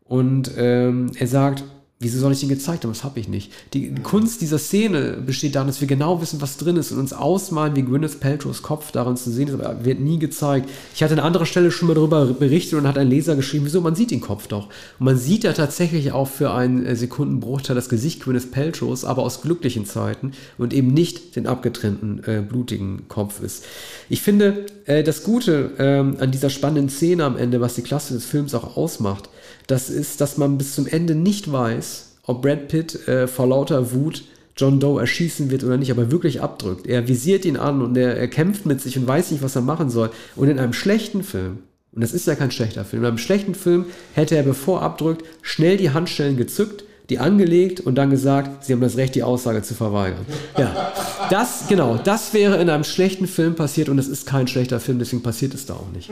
Und 0.04 0.52
ähm, 0.56 1.10
er 1.18 1.26
sagt, 1.26 1.64
Wieso 2.04 2.18
soll 2.18 2.32
ich 2.32 2.40
den 2.40 2.50
gezeigt 2.50 2.84
haben? 2.84 2.92
Das 2.92 3.02
habe 3.02 3.18
ich 3.18 3.28
nicht. 3.28 3.50
Die 3.72 3.94
Kunst 3.94 4.42
dieser 4.42 4.58
Szene 4.58 5.16
besteht 5.24 5.54
darin, 5.54 5.68
dass 5.68 5.80
wir 5.80 5.88
genau 5.88 6.20
wissen, 6.20 6.42
was 6.42 6.58
drin 6.58 6.76
ist 6.76 6.92
und 6.92 6.98
uns 6.98 7.14
ausmalen, 7.14 7.74
wie 7.76 7.82
Gwyneth 7.82 8.20
Paltrows 8.20 8.62
Kopf 8.62 8.92
darin 8.92 9.16
zu 9.16 9.30
sehen 9.30 9.48
ist, 9.48 9.54
aber 9.54 9.86
wird 9.86 10.00
nie 10.00 10.18
gezeigt. 10.18 10.68
Ich 10.94 11.02
hatte 11.02 11.14
an 11.14 11.20
anderer 11.20 11.46
Stelle 11.46 11.70
schon 11.70 11.88
mal 11.88 11.94
darüber 11.94 12.26
berichtet 12.26 12.78
und 12.78 12.86
hat 12.86 12.98
ein 12.98 13.08
Leser 13.08 13.36
geschrieben, 13.36 13.64
wieso, 13.64 13.80
man 13.80 13.94
sieht 13.94 14.10
den 14.10 14.20
Kopf 14.20 14.48
doch. 14.48 14.66
Und 14.98 15.06
man 15.06 15.16
sieht 15.16 15.44
ja 15.44 15.54
tatsächlich 15.54 16.12
auch 16.12 16.28
für 16.28 16.52
einen 16.52 16.84
äh, 16.84 16.94
Sekundenbruchteil 16.94 17.74
das 17.74 17.88
Gesicht 17.88 18.22
Gwyneth 18.22 18.52
Paltrows, 18.52 19.06
aber 19.06 19.22
aus 19.22 19.40
glücklichen 19.40 19.86
Zeiten 19.86 20.32
und 20.58 20.74
eben 20.74 20.88
nicht 20.88 21.36
den 21.36 21.46
abgetrennten, 21.46 22.22
äh, 22.26 22.42
blutigen 22.46 23.08
Kopf 23.08 23.40
ist. 23.42 23.64
Ich 24.10 24.20
finde, 24.20 24.66
äh, 24.84 25.02
das 25.02 25.22
Gute 25.22 25.70
äh, 25.78 26.22
an 26.22 26.30
dieser 26.30 26.50
spannenden 26.50 26.90
Szene 26.90 27.24
am 27.24 27.38
Ende, 27.38 27.62
was 27.62 27.74
die 27.74 27.82
Klasse 27.82 28.12
des 28.12 28.26
Films 28.26 28.54
auch 28.54 28.76
ausmacht, 28.76 29.30
das 29.66 29.90
ist, 29.90 30.20
dass 30.20 30.36
man 30.36 30.58
bis 30.58 30.74
zum 30.74 30.86
Ende 30.86 31.14
nicht 31.14 31.50
weiß, 31.50 32.16
ob 32.26 32.42
Brad 32.42 32.68
Pitt 32.68 33.08
äh, 33.08 33.26
vor 33.26 33.46
lauter 33.46 33.92
Wut 33.92 34.24
John 34.56 34.78
Doe 34.78 35.00
erschießen 35.00 35.50
wird 35.50 35.64
oder 35.64 35.76
nicht, 35.76 35.90
aber 35.90 36.10
wirklich 36.10 36.40
abdrückt. 36.40 36.86
Er 36.86 37.08
visiert 37.08 37.44
ihn 37.44 37.56
an 37.56 37.82
und 37.82 37.96
er, 37.96 38.16
er 38.16 38.28
kämpft 38.28 38.66
mit 38.66 38.80
sich 38.80 38.96
und 38.96 39.06
weiß 39.06 39.32
nicht, 39.32 39.42
was 39.42 39.56
er 39.56 39.62
machen 39.62 39.90
soll. 39.90 40.10
Und 40.36 40.48
in 40.48 40.58
einem 40.58 40.72
schlechten 40.72 41.24
Film, 41.24 41.58
und 41.92 42.02
das 42.02 42.12
ist 42.12 42.26
ja 42.26 42.34
kein 42.34 42.50
schlechter 42.50 42.84
Film, 42.84 43.02
in 43.02 43.08
einem 43.08 43.18
schlechten 43.18 43.54
Film 43.54 43.86
hätte 44.14 44.36
er, 44.36 44.44
bevor 44.44 44.80
er 44.80 44.84
abdrückt, 44.84 45.24
schnell 45.42 45.76
die 45.76 45.90
Handstellen 45.90 46.36
gezückt, 46.36 46.84
die 47.10 47.18
angelegt 47.18 47.80
und 47.80 47.96
dann 47.96 48.10
gesagt, 48.10 48.64
sie 48.64 48.72
haben 48.72 48.80
das 48.80 48.96
Recht, 48.96 49.14
die 49.14 49.22
Aussage 49.22 49.62
zu 49.62 49.74
verweigern. 49.74 50.24
Ja, 50.56 50.92
das, 51.30 51.64
genau, 51.68 51.98
das 52.02 52.32
wäre 52.32 52.60
in 52.60 52.70
einem 52.70 52.84
schlechten 52.84 53.26
Film 53.26 53.56
passiert 53.56 53.88
und 53.88 53.98
es 53.98 54.08
ist 54.08 54.26
kein 54.26 54.46
schlechter 54.46 54.80
Film, 54.80 54.98
deswegen 54.98 55.22
passiert 55.22 55.52
es 55.52 55.66
da 55.66 55.74
auch 55.74 55.90
nicht. 55.92 56.10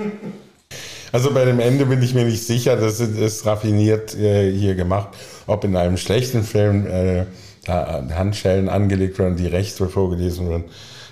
Also 1.13 1.33
bei 1.33 1.45
dem 1.45 1.61
Ende 1.61 1.85
bin 1.85 2.03
ich 2.03 2.15
mir 2.15 2.25
nicht 2.25 2.43
sicher, 2.43 2.77
das 2.77 2.99
ist 2.99 3.45
raffiniert 3.45 4.15
äh, 4.17 4.51
hier 4.51 4.75
gemacht. 4.75 5.09
Ob 5.47 5.63
in 5.65 5.77
einem 5.77 5.99
schlechten 5.99 6.43
Film 6.43 6.87
äh, 6.87 7.27
Handschellen 7.69 8.69
angelegt 8.71 9.19
werden, 9.19 9.37
die 9.37 9.47
Rechte 9.47 9.89
vorgelesen 9.89 10.49
werden, 10.49 10.65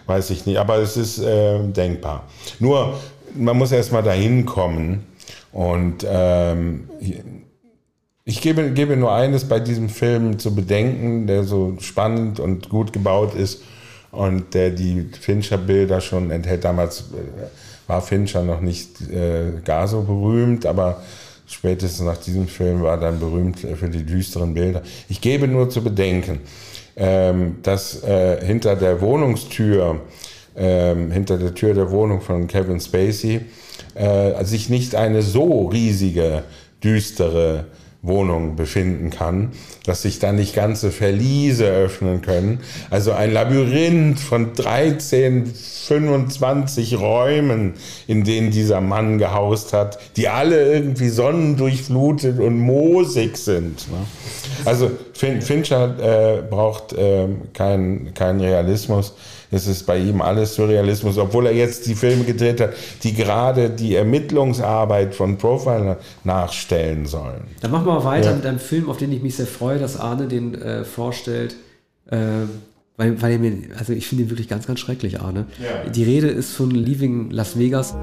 weiß 0.06 0.30
ich 0.30 0.46
nicht. 0.46 0.56
Aber 0.58 0.78
es 0.78 0.96
ist 0.96 1.18
äh, 1.18 1.58
denkbar. 1.62 2.24
Nur, 2.58 2.98
man 3.34 3.58
muss 3.58 3.72
erst 3.72 3.92
mal 3.92 4.02
dahin 4.02 4.46
kommen. 4.46 5.06
Und 5.52 6.06
ähm, 6.08 6.88
ich 8.24 8.40
gebe, 8.40 8.70
gebe 8.70 8.96
nur 8.96 9.12
eines 9.12 9.44
bei 9.44 9.60
diesem 9.60 9.88
Film 9.88 10.38
zu 10.38 10.54
bedenken, 10.54 11.26
der 11.26 11.44
so 11.44 11.76
spannend 11.80 12.40
und 12.40 12.68
gut 12.68 12.92
gebaut 12.92 13.34
ist 13.34 13.62
und 14.12 14.54
der 14.54 14.70
die 14.70 15.10
Fincher-Bilder 15.20 16.00
schon 16.00 16.30
enthält. 16.30 16.64
Damals 16.64 17.00
äh, 17.12 17.46
war 17.90 18.02
Fincher 18.02 18.42
noch 18.42 18.60
nicht 18.60 19.00
äh, 19.10 19.60
gar 19.64 19.88
so 19.88 20.02
berühmt, 20.02 20.64
aber 20.64 21.02
spätestens 21.48 22.06
nach 22.06 22.18
diesem 22.18 22.46
Film 22.46 22.82
war 22.82 22.92
er 22.92 23.00
dann 23.00 23.18
berühmt 23.18 23.58
für 23.58 23.88
die 23.88 24.04
düsteren 24.04 24.54
Bilder. 24.54 24.82
Ich 25.08 25.20
gebe 25.20 25.48
nur 25.48 25.68
zu 25.70 25.82
bedenken, 25.82 26.38
ähm, 26.96 27.56
dass 27.64 28.04
äh, 28.04 28.44
hinter 28.46 28.76
der 28.76 29.00
Wohnungstür, 29.00 30.02
ähm, 30.56 31.10
hinter 31.10 31.36
der 31.36 31.52
Tür 31.52 31.74
der 31.74 31.90
Wohnung 31.90 32.20
von 32.20 32.46
Kevin 32.46 32.78
Spacey, 32.78 33.40
äh, 33.96 34.44
sich 34.44 34.68
nicht 34.68 34.94
eine 34.94 35.22
so 35.22 35.66
riesige, 35.66 36.44
düstere 36.84 37.64
Wohnung 38.02 38.56
befinden 38.56 39.10
kann, 39.10 39.50
dass 39.84 40.02
sich 40.02 40.18
da 40.18 40.32
nicht 40.32 40.54
ganze 40.54 40.90
Verliese 40.90 41.66
öffnen 41.66 42.22
können. 42.22 42.60
Also 42.88 43.12
ein 43.12 43.30
Labyrinth 43.30 44.18
von 44.18 44.54
13, 44.54 45.46
25 45.46 46.98
Räumen, 46.98 47.74
in 48.06 48.24
denen 48.24 48.50
dieser 48.52 48.80
Mann 48.80 49.18
gehaust 49.18 49.74
hat, 49.74 49.98
die 50.16 50.28
alle 50.28 50.72
irgendwie 50.72 51.10
sonnendurchflutet 51.10 52.38
und 52.38 52.58
moosig 52.58 53.36
sind. 53.36 53.90
Ne? 53.90 53.98
Also 54.64 54.90
Fincher 55.12 56.38
äh, 56.38 56.42
braucht 56.42 56.94
äh, 56.94 57.28
keinen 57.52 58.14
kein 58.14 58.40
Realismus. 58.40 59.14
Es 59.50 59.66
ist 59.66 59.84
bei 59.84 59.98
ihm 59.98 60.22
alles 60.22 60.54
Surrealismus, 60.54 61.18
obwohl 61.18 61.46
er 61.46 61.54
jetzt 61.54 61.86
die 61.86 61.94
Filme 61.94 62.24
gedreht 62.24 62.60
hat, 62.60 62.70
die 63.02 63.14
gerade 63.14 63.70
die 63.70 63.94
Ermittlungsarbeit 63.94 65.14
von 65.14 65.38
Profiler 65.38 65.98
nachstellen 66.24 67.06
sollen. 67.06 67.42
Dann 67.60 67.70
machen 67.70 67.86
wir 67.86 67.94
mal 67.94 68.04
weiter 68.04 68.30
ja. 68.30 68.36
mit 68.36 68.46
einem 68.46 68.60
Film, 68.60 68.88
auf 68.88 68.96
den 68.96 69.12
ich 69.12 69.22
mich 69.22 69.36
sehr 69.36 69.46
freue, 69.46 69.78
dass 69.78 69.98
Arne 69.98 70.28
den 70.28 70.54
äh, 70.54 70.84
vorstellt. 70.84 71.56
Äh, 72.10 72.18
weil, 72.96 73.20
weil 73.22 73.32
er 73.32 73.38
mir, 73.38 73.54
also 73.78 73.92
ich 73.92 74.06
finde 74.06 74.24
ihn 74.24 74.30
wirklich 74.30 74.48
ganz, 74.48 74.66
ganz 74.66 74.78
schrecklich, 74.78 75.20
Arne. 75.20 75.46
Ja. 75.58 75.90
Die 75.90 76.04
Rede 76.04 76.28
ist 76.28 76.52
von 76.52 76.70
Leaving 76.70 77.30
Las 77.30 77.58
Vegas. 77.58 77.94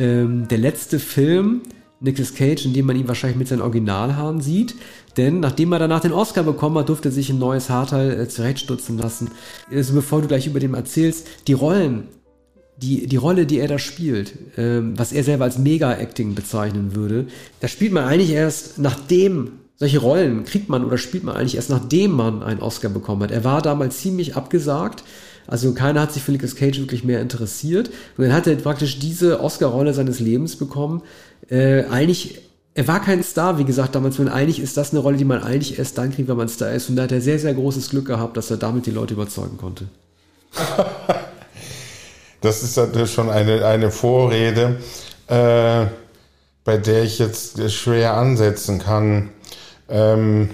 Ähm, 0.00 0.48
der 0.48 0.58
letzte 0.58 0.98
Film, 0.98 1.60
Nicolas 2.00 2.34
Cage, 2.34 2.64
in 2.64 2.72
dem 2.72 2.86
man 2.86 2.96
ihn 2.96 3.06
wahrscheinlich 3.06 3.38
mit 3.38 3.48
seinen 3.48 3.60
Originalhaaren 3.60 4.40
sieht. 4.40 4.74
Denn 5.16 5.40
nachdem 5.40 5.72
er 5.72 5.78
danach 5.78 6.00
den 6.00 6.12
Oscar 6.12 6.42
bekommen 6.42 6.78
hat, 6.78 6.88
durfte 6.88 7.10
er 7.10 7.12
sich 7.12 7.28
ein 7.28 7.38
neues 7.38 7.68
Haarteil 7.68 8.18
äh, 8.18 8.28
zurechtstutzen 8.28 8.96
lassen. 8.96 9.30
Also 9.70 9.92
bevor 9.92 10.22
du 10.22 10.28
gleich 10.28 10.46
über 10.46 10.60
dem 10.60 10.74
erzählst, 10.74 11.28
die 11.46 11.52
Rollen, 11.52 12.08
die, 12.78 13.06
die 13.06 13.16
Rolle, 13.16 13.44
die 13.44 13.58
er 13.58 13.68
da 13.68 13.78
spielt, 13.78 14.32
ähm, 14.56 14.98
was 14.98 15.12
er 15.12 15.22
selber 15.22 15.44
als 15.44 15.58
Mega-Acting 15.58 16.34
bezeichnen 16.34 16.94
würde, 16.94 17.26
da 17.60 17.68
spielt 17.68 17.92
man 17.92 18.04
eigentlich 18.04 18.30
erst 18.30 18.78
nachdem 18.78 19.52
solche 19.76 19.98
Rollen 19.98 20.44
kriegt 20.44 20.68
man 20.68 20.84
oder 20.84 20.98
spielt 20.98 21.24
man 21.24 21.36
eigentlich 21.36 21.56
erst 21.56 21.70
nachdem 21.70 22.12
man 22.12 22.42
einen 22.42 22.60
Oscar 22.60 22.88
bekommen 22.88 23.22
hat. 23.22 23.30
Er 23.30 23.44
war 23.44 23.60
damals 23.60 23.98
ziemlich 23.98 24.36
abgesagt. 24.36 25.04
Also 25.46 25.72
keiner 25.74 26.00
hat 26.02 26.12
sich 26.12 26.22
für 26.22 26.32
Nicolas 26.32 26.54
Cage 26.54 26.78
wirklich 26.78 27.04
mehr 27.04 27.20
interessiert. 27.20 27.90
Und 28.16 28.24
dann 28.24 28.32
hat 28.32 28.46
er 28.46 28.54
praktisch 28.56 28.98
diese 28.98 29.40
Oscar-Rolle 29.40 29.94
seines 29.94 30.20
Lebens 30.20 30.56
bekommen. 30.56 31.02
Äh, 31.48 31.84
eigentlich, 31.84 32.40
er 32.74 32.86
war 32.86 33.00
kein 33.02 33.22
Star, 33.22 33.58
wie 33.58 33.64
gesagt, 33.64 33.94
damals, 33.94 34.18
wenn 34.18 34.28
eigentlich 34.28 34.60
ist 34.60 34.76
das 34.76 34.92
eine 34.92 35.00
Rolle, 35.00 35.16
die 35.16 35.24
man 35.24 35.42
eigentlich 35.42 35.78
erst 35.78 35.98
dann 35.98 36.12
kriegt, 36.12 36.28
wenn 36.28 36.36
man 36.36 36.48
Star 36.48 36.70
ist. 36.70 36.88
Und 36.88 36.96
da 36.96 37.02
hat 37.04 37.12
er 37.12 37.20
sehr, 37.20 37.38
sehr 37.38 37.54
großes 37.54 37.90
Glück 37.90 38.06
gehabt, 38.06 38.36
dass 38.36 38.50
er 38.50 38.58
damit 38.58 38.86
die 38.86 38.92
Leute 38.92 39.14
überzeugen 39.14 39.56
konnte. 39.56 39.86
das 42.40 42.62
ist 42.62 42.76
natürlich 42.76 43.12
schon 43.12 43.30
eine, 43.30 43.64
eine 43.66 43.90
Vorrede, 43.90 44.76
äh, 45.26 45.86
bei 46.64 46.76
der 46.76 47.02
ich 47.02 47.18
jetzt 47.18 47.72
schwer 47.72 48.14
ansetzen 48.14 48.78
kann. 48.78 49.30
Ähm, 49.88 50.50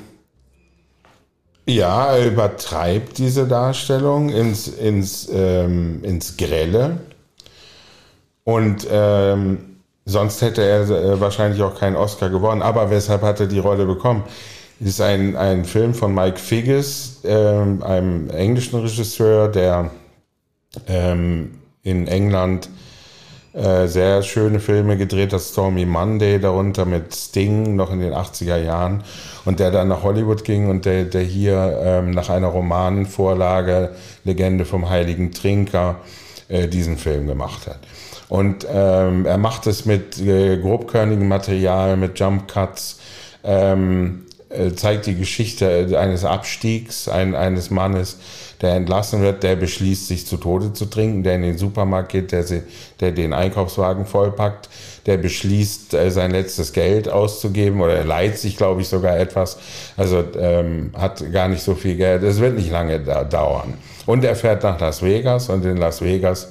ja, 1.66 2.14
er 2.14 2.26
übertreibt 2.26 3.18
diese 3.18 3.46
Darstellung 3.46 4.28
ins, 4.28 4.68
ins, 4.68 5.28
ähm, 5.32 6.02
ins 6.04 6.36
Grelle. 6.36 6.98
Und 8.44 8.86
ähm, 8.90 9.78
sonst 10.04 10.40
hätte 10.42 10.62
er 10.62 10.88
äh, 10.88 11.20
wahrscheinlich 11.20 11.60
auch 11.62 11.78
keinen 11.78 11.96
Oscar 11.96 12.30
gewonnen. 12.30 12.62
Aber 12.62 12.90
weshalb 12.90 13.22
hat 13.22 13.40
er 13.40 13.46
die 13.46 13.58
Rolle 13.58 13.84
bekommen? 13.84 14.22
Das 14.78 14.90
ist 14.90 15.00
ein, 15.00 15.36
ein 15.36 15.64
Film 15.64 15.94
von 15.94 16.14
Mike 16.14 16.38
Figgis, 16.38 17.20
ähm, 17.24 17.82
einem 17.82 18.30
englischen 18.30 18.78
Regisseur, 18.78 19.48
der 19.48 19.90
ähm, 20.86 21.58
in 21.82 22.06
England 22.06 22.68
äh, 23.57 23.86
sehr 23.88 24.22
schöne 24.22 24.61
Filme 24.61 24.98
gedreht 24.98 25.32
hat, 25.32 25.40
Stormy 25.40 25.86
Monday 25.86 26.38
darunter 26.38 26.84
mit 26.84 27.14
Sting 27.14 27.74
noch 27.74 27.90
in 27.90 28.00
den 28.00 28.12
80er 28.12 28.59
Jahren 28.59 29.02
und 29.46 29.61
der 29.61 29.70
dann 29.70 29.88
nach 29.88 30.02
Hollywood 30.02 30.44
ging 30.44 30.68
und 30.68 30.84
der, 30.84 31.04
der 31.04 31.22
hier 31.22 31.80
ähm, 31.82 32.11
nach 32.11 32.28
einer 32.28 32.48
Romanvorlage 32.48 33.92
Legende 34.24 34.66
vom 34.66 34.90
Heiligen 34.90 35.32
Trinker 35.32 35.96
äh, 36.48 36.68
diesen 36.68 36.98
Film 36.98 37.26
gemacht 37.26 37.66
hat. 37.66 37.78
Und 38.28 38.66
ähm, 38.70 39.24
er 39.24 39.38
macht 39.38 39.66
es 39.66 39.86
mit 39.86 40.18
äh, 40.18 40.59
grobkörnigem 40.59 41.26
Material, 41.26 41.96
mit 41.96 42.18
Jump 42.20 42.48
Cuts, 42.48 42.98
ähm, 43.42 44.26
äh, 44.48 44.72
zeigt 44.72 45.07
die 45.07 45.14
Geschichte 45.14 45.98
eines 45.98 46.24
Abstiegs 46.24 47.09
ein, 47.09 47.34
eines 47.34 47.70
Mannes, 47.70 48.18
der 48.61 48.74
entlassen 48.74 49.22
wird, 49.22 49.42
der 49.42 49.57
beschließt, 49.57 50.09
sich 50.09 50.26
zu 50.26 50.36
Tode 50.36 50.72
zu 50.72 50.86
trinken, 50.86 51.22
der 51.22 51.34
in 51.34 51.42
den 51.42 51.59
Supermarkt 51.59 52.12
geht, 52.12 52.32
der, 52.32 52.42
sie, 52.42 52.62
der 53.00 53.12
den 53.12 53.32
Einkaufswagen 53.32 54.07
vollpackt, 54.07 54.68
der 55.07 55.18
beschließt, 55.18 55.94
äh, 55.94 56.11
sein 56.11 56.30
letztes 56.30 56.72
Geld 56.72 57.09
auszugeben 57.09 57.80
oder 57.80 57.94
er 57.94 58.04
leiht 58.04 58.38
sich, 58.38 58.57
glaube 58.57 58.80
ich, 58.80 58.88
sogar 58.88 59.18
etwas. 59.18 59.59
Also 59.96 60.24
ähm, 60.38 60.92
hat 60.96 61.32
gar 61.32 61.48
nicht 61.48 61.62
so 61.62 61.74
viel 61.74 61.96
Geld. 61.96 62.22
Es 62.22 62.40
wird 62.40 62.57
nicht 62.57 62.70
lange 62.70 63.00
da 63.00 63.24
dauern. 63.24 63.74
Und 64.07 64.24
er 64.24 64.36
fährt 64.36 64.62
nach 64.62 64.80
Las 64.80 65.02
Vegas 65.02 65.48
und 65.48 65.64
in 65.64 65.76
Las 65.76 66.00
Vegas 66.00 66.48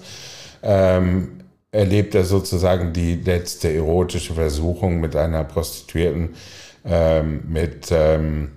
ähm, 0.62 1.30
erlebt 1.72 2.16
er 2.16 2.24
sozusagen 2.24 2.94
die 2.94 3.16
letzte 3.16 3.74
erotische 3.74 4.34
Versuchung 4.34 5.00
mit 5.00 5.16
einer 5.16 5.44
Prostituierten, 5.44 6.36
ähm, 6.86 7.42
mit 7.48 7.92
ähm, 7.92 8.52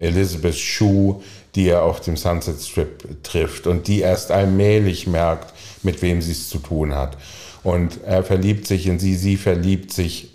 Elizabeth 0.00 0.56
Shue, 0.56 1.20
die 1.54 1.68
er 1.68 1.82
auf 1.82 2.00
dem 2.00 2.16
Sunset 2.16 2.60
Strip 2.60 3.22
trifft 3.22 3.66
und 3.66 3.88
die 3.88 4.00
erst 4.00 4.30
allmählich 4.30 5.06
merkt, 5.06 5.52
mit 5.82 6.02
wem 6.02 6.22
sie 6.22 6.32
es 6.32 6.48
zu 6.48 6.58
tun 6.58 6.94
hat. 6.94 7.16
Und 7.62 8.04
er 8.04 8.22
verliebt 8.22 8.66
sich 8.66 8.86
in 8.86 8.98
sie, 8.98 9.16
sie 9.16 9.36
verliebt 9.36 9.92
sich 9.92 10.30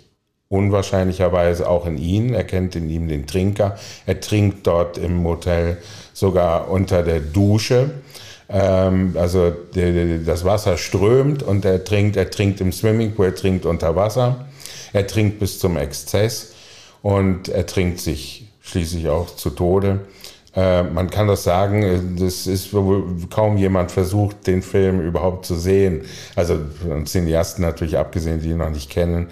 unwahrscheinlicherweise 0.48 1.68
auch 1.68 1.86
in 1.86 1.98
ihn. 1.98 2.34
Er 2.34 2.44
kennt 2.44 2.76
in 2.76 2.88
ihm 2.90 3.08
den 3.08 3.26
Trinker. 3.26 3.76
Er 4.06 4.20
trinkt 4.20 4.66
dort 4.66 4.98
im 4.98 5.16
Motel 5.16 5.78
sogar 6.12 6.70
unter 6.70 7.02
der 7.02 7.20
Dusche. 7.20 7.90
Ähm, 8.48 9.16
also 9.18 9.52
das 9.74 10.44
Wasser 10.44 10.76
strömt 10.76 11.42
und 11.42 11.64
er 11.64 11.82
trinkt, 11.84 12.16
er 12.16 12.30
trinkt 12.30 12.60
im 12.60 12.72
Swimmingpool, 12.72 13.26
er 13.26 13.34
trinkt 13.34 13.66
unter 13.66 13.96
Wasser. 13.96 14.46
Er 14.92 15.06
trinkt 15.06 15.40
bis 15.40 15.58
zum 15.58 15.76
Exzess 15.76 16.52
und 17.02 17.48
er 17.48 17.66
trinkt 17.66 17.98
sich 17.98 18.43
schließlich 18.64 19.08
auch 19.08 19.36
zu 19.36 19.50
Tode. 19.50 20.00
Äh, 20.56 20.84
man 20.84 21.10
kann 21.10 21.26
das 21.26 21.44
sagen, 21.44 21.82
äh, 21.82 22.00
das 22.18 22.46
ist 22.46 22.72
wohl 22.72 23.04
kaum 23.30 23.56
jemand 23.56 23.90
versucht, 23.90 24.46
den 24.46 24.62
Film 24.62 25.00
überhaupt 25.00 25.44
zu 25.46 25.54
sehen. 25.54 26.02
Also 26.34 26.58
von 26.86 27.06
Cineasten 27.06 27.64
natürlich 27.64 27.98
abgesehen, 27.98 28.40
die 28.40 28.50
ihn 28.50 28.58
noch 28.58 28.70
nicht 28.70 28.90
kennen. 28.90 29.28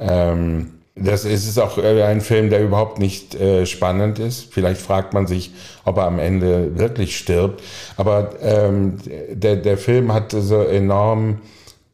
Ähm, 0.00 0.72
das 0.94 1.26
ist, 1.26 1.58
auch 1.58 1.76
äh, 1.76 2.02
ein 2.04 2.22
Film, 2.22 2.48
der 2.48 2.62
überhaupt 2.62 2.98
nicht 2.98 3.34
äh, 3.34 3.66
spannend 3.66 4.18
ist. 4.18 4.52
Vielleicht 4.52 4.80
fragt 4.80 5.12
man 5.12 5.26
sich, 5.26 5.52
ob 5.84 5.98
er 5.98 6.04
am 6.04 6.18
Ende 6.18 6.78
wirklich 6.78 7.18
stirbt. 7.18 7.62
Aber 7.96 8.30
ähm, 8.40 8.96
der, 9.30 9.56
der 9.56 9.76
Film 9.76 10.12
hat 10.12 10.32
so 10.32 10.62
enorm 10.62 11.40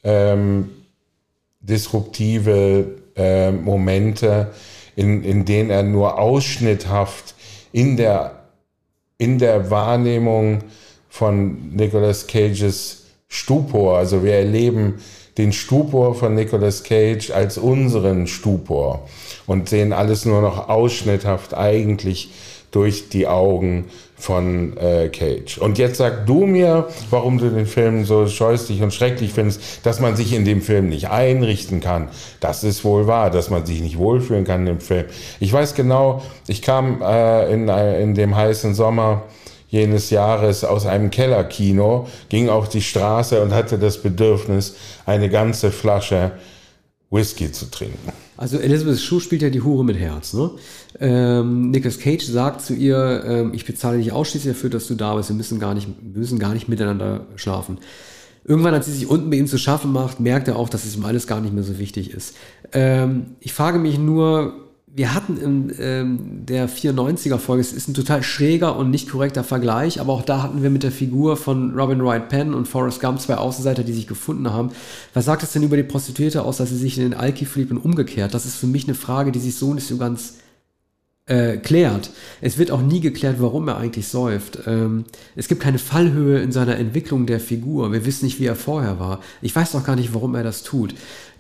ähm, 0.05 0.71
disruptive 1.61 2.87
äh, 3.17 3.51
Momente, 3.51 4.49
in, 4.97 5.23
in 5.25 5.45
denen 5.45 5.71
er 5.71 5.83
nur 5.83 6.19
ausschnitthaft 6.19 7.35
in 7.73 7.97
der 7.97 8.43
in 9.19 9.39
der 9.39 9.71
Wahrnehmung 9.71 10.65
von 11.09 11.77
Nicolas 11.77 12.27
Cages 12.27 13.05
Stupor. 13.29 13.99
Also 13.99 14.25
wir 14.25 14.35
erleben 14.35 14.95
den 15.39 15.53
Stupor 15.53 16.15
von 16.15 16.35
Nicolas 16.35 16.83
Cage 16.83 17.31
als 17.31 17.57
unseren 17.57 18.27
Stupor 18.27 19.09
und 19.47 19.69
sehen 19.69 19.93
alles 19.93 20.25
nur 20.25 20.43
noch 20.43 20.69
ausschnitthaft 20.69 21.55
eigentlich 21.55 22.31
durch 22.73 23.09
die 23.11 23.27
Augen 23.27 23.87
von 24.23 24.77
äh, 24.77 25.09
Cage. 25.09 25.59
Und 25.59 25.79
jetzt 25.79 25.97
sag 25.97 26.27
du 26.27 26.47
mir, 26.47 26.87
warum 27.11 27.39
du 27.39 27.51
den 27.51 27.67
Film 27.67 28.05
so 28.05 28.29
scheußlich 28.29 28.81
und 28.81 28.95
schrecklich 28.95 29.33
findest, 29.33 29.85
dass 29.85 29.99
man 29.99 30.15
sich 30.15 30.33
in 30.33 30.45
dem 30.45 30.63
Film 30.63 30.91
nicht 30.91 31.11
einrichten 31.11 31.81
kann. 31.81 32.09
Das 32.39 32.63
ist 32.63 32.85
wohl 32.85 33.09
wahr, 33.09 33.31
dass 33.31 33.51
man 33.51 33.67
sich 33.67 33.81
nicht 33.81 33.99
wohlfühlen 33.99 34.45
kann 34.45 34.65
im 34.69 34.79
Film. 34.79 35.07
Ich 35.41 35.53
weiß 35.53 35.75
genau, 35.75 36.23
ich 36.47 36.63
kam 36.63 37.03
äh, 37.03 37.53
in, 37.53 37.69
äh, 37.69 38.01
in 38.01 38.15
dem 38.15 38.37
heißen 38.37 38.77
Sommer 38.77 39.25
jenes 39.67 40.11
Jahres 40.11 40.63
aus 40.63 40.87
einem 40.87 41.11
Kellerkino, 41.11 42.07
ging 42.29 42.49
auf 42.49 42.69
die 42.69 42.83
Straße 42.83 43.43
und 43.43 43.53
hatte 43.53 43.77
das 43.77 44.01
Bedürfnis, 44.01 44.77
eine 45.05 45.31
ganze 45.31 45.73
Flasche 45.73 46.31
Whisky 47.11 47.51
zu 47.51 47.71
trinken. 47.73 48.13
Also 48.37 48.59
Elizabeth 48.59 48.99
Shue 48.99 49.21
spielt 49.21 49.43
ja 49.43 49.51
die 49.51 49.61
Hure 49.61 49.85
mit 49.85 49.99
Herz. 49.99 50.33
Ne? 50.33 50.51
Ähm, 51.03 51.73
Nicolas 51.73 51.99
Cage 51.99 52.23
sagt 52.23 52.61
zu 52.61 52.75
ihr, 52.75 53.25
ähm, 53.27 53.53
ich 53.55 53.67
bezahle 53.67 53.99
dich 53.99 54.13
ausschließlich 54.13 54.55
dafür, 54.55 54.71
dass 54.71 54.87
du 54.87 54.95
da 54.95 55.17
bist. 55.17 55.31
Wir 55.31 55.37
müssen 55.37 55.59
gar 55.59 55.75
nicht, 55.75 55.89
müssen 56.01 56.39
gar 56.39 56.55
nicht 56.55 56.69
miteinander 56.69 57.27
schlafen. 57.35 57.79
Irgendwann, 58.45 58.73
als 58.73 58.87
sie 58.87 58.93
sich 58.93 59.09
unten 59.09 59.29
bei 59.29 59.37
ihm 59.37 59.49
zu 59.49 59.59
schaffen 59.59 59.91
macht, 59.91 60.21
merkt 60.21 60.47
er 60.47 60.55
auch, 60.55 60.69
dass 60.69 60.85
es 60.85 60.95
ihm 60.95 61.05
alles 61.05 61.27
gar 61.27 61.41
nicht 61.41 61.53
mehr 61.53 61.65
so 61.65 61.81
wichtig 61.81 62.13
ist. 62.13 62.37
Ähm, 62.73 63.35
ich 63.41 63.53
frage 63.53 63.81
mich 63.81 63.99
nur, 63.99 64.55
wir 64.95 65.13
hatten 65.13 65.39
in 65.39 65.75
ähm, 65.81 66.47
der 66.47 66.69
94er 66.69 67.39
Folge, 67.39 67.63
es 67.63 67.73
ist 67.73 67.89
ein 67.89 67.95
total 67.95 68.23
schräger 68.23 68.77
und 68.77 68.91
nicht 68.91 69.11
korrekter 69.11 69.43
Vergleich, 69.43 70.01
aber 70.01 70.13
auch 70.13 70.23
da 70.23 70.41
hatten 70.41 70.63
wir 70.63 70.71
mit 70.71 70.85
der 70.85 70.93
Figur 70.93 71.37
von 71.37 71.75
Robin 71.75 72.05
Wright 72.05 72.29
Penn 72.29 72.55
und 72.55 72.69
Forrest 72.69 73.01
Gump 73.01 73.21
zwei 73.21 73.39
Außenseiter, 73.39 73.83
die 73.83 73.93
sich 73.93 74.07
gefunden 74.07 74.53
haben. 74.53 74.71
Was 75.15 75.25
sagt 75.25 75.43
es 75.43 75.53
denn 75.53 75.65
über 75.65 75.77
die 75.77 75.83
Prostituierte 75.83 76.45
aus, 76.45 76.59
dass 76.59 76.69
sie 76.69 76.77
sich 76.77 76.97
in 76.97 77.03
den 77.03 77.15
Alki 77.15 77.45
verliebt 77.45 77.73
und 77.73 77.79
umgekehrt? 77.79 78.35
Das 78.35 78.47
ist 78.47 78.55
für 78.55 78.69
mich 78.69 78.85
eine 78.85 78.95
Frage, 78.95 79.33
die 79.33 79.41
sich 79.41 79.57
so 79.57 79.75
nicht 79.75 79.89
so 79.89 79.97
ganz 79.97 80.35
äh, 81.27 81.57
klärt. 81.59 82.11
Es 82.41 82.59
wird 82.59 82.73
auch 82.73 82.83
nie 82.83 83.01
geklärt, 83.01 83.37
warum 83.39 83.69
er 83.69 83.77
eigentlich 83.77 84.09
säuft. 84.09 84.59
Ähm, 84.67 85.05
es 85.37 85.47
gibt 85.47 85.63
keine 85.63 85.79
Fallhöhe 85.79 86.41
in 86.41 86.51
seiner 86.51 86.77
Entwicklung 86.77 87.27
der 87.27 87.39
Figur. 87.39 87.93
Wir 87.93 88.05
wissen 88.05 88.25
nicht, 88.25 88.41
wie 88.41 88.47
er 88.47 88.57
vorher 88.57 88.99
war. 88.99 89.21
Ich 89.41 89.55
weiß 89.55 89.75
auch 89.77 89.85
gar 89.85 89.95
nicht, 89.95 90.15
warum 90.15 90.35
er 90.35 90.43
das 90.43 90.65
tut. 90.65 90.95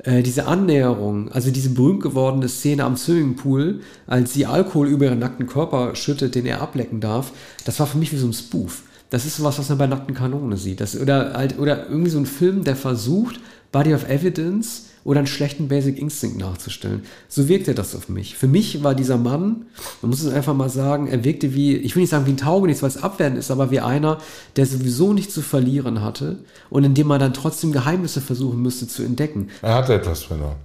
Äh, 0.04 0.22
diese 0.22 0.46
Annäherung, 0.46 1.32
also 1.32 1.50
diese 1.50 1.70
berühmt 1.70 2.02
gewordene 2.02 2.48
Szene 2.48 2.84
am 2.84 2.96
Swimmingpool, 2.96 3.80
als 4.06 4.32
sie 4.32 4.46
Alkohol 4.46 4.86
über 4.86 5.06
ihren 5.06 5.18
nackten 5.18 5.46
Körper 5.46 5.96
schüttet, 5.96 6.36
den 6.36 6.46
er 6.46 6.62
ablecken 6.62 7.00
darf, 7.00 7.32
das 7.64 7.80
war 7.80 7.88
für 7.88 7.98
mich 7.98 8.12
wie 8.12 8.18
so 8.18 8.28
ein 8.28 8.32
Spoof. 8.32 8.82
Das 9.10 9.26
ist 9.26 9.42
was, 9.42 9.58
was 9.58 9.68
man 9.68 9.78
bei 9.78 9.86
nackten 9.88 10.14
Kanone 10.14 10.56
sieht. 10.56 10.80
Das, 10.80 10.98
oder, 10.98 11.34
halt, 11.34 11.58
oder 11.58 11.88
irgendwie 11.88 12.10
so 12.10 12.18
ein 12.18 12.26
Film, 12.26 12.64
der 12.64 12.76
versucht, 12.76 13.40
Body 13.72 13.94
of 13.94 14.08
Evidence 14.08 14.86
oder 15.04 15.18
einen 15.18 15.26
schlechten 15.26 15.68
Basic 15.68 15.98
Instinct 15.98 16.38
nachzustellen. 16.38 17.02
So 17.28 17.48
wirkte 17.48 17.74
das 17.74 17.94
auf 17.94 18.08
mich. 18.08 18.36
Für 18.36 18.46
mich 18.46 18.82
war 18.82 18.94
dieser 18.94 19.18
Mann, 19.18 19.66
man 20.00 20.10
muss 20.10 20.22
es 20.22 20.32
einfach 20.32 20.54
mal 20.54 20.68
sagen, 20.68 21.08
er 21.08 21.24
wirkte 21.24 21.54
wie, 21.54 21.76
ich 21.76 21.96
will 21.96 22.02
nicht 22.02 22.10
sagen 22.10 22.26
wie 22.26 22.30
ein 22.32 22.36
Taugenichts, 22.36 22.82
weil 22.82 22.90
es 22.90 23.02
abwertend 23.02 23.38
ist, 23.38 23.50
aber 23.50 23.70
wie 23.70 23.80
einer, 23.80 24.18
der 24.56 24.66
sowieso 24.66 25.12
nichts 25.12 25.34
zu 25.34 25.42
verlieren 25.42 26.02
hatte 26.02 26.38
und 26.70 26.84
in 26.84 26.94
dem 26.94 27.06
man 27.06 27.20
dann 27.20 27.34
trotzdem 27.34 27.72
Geheimnisse 27.72 28.20
versuchen 28.20 28.62
müsste 28.62 28.86
zu 28.86 29.02
entdecken. 29.02 29.48
Er 29.60 29.74
hatte 29.74 29.94
etwas 29.94 30.22
verloren. 30.22 30.56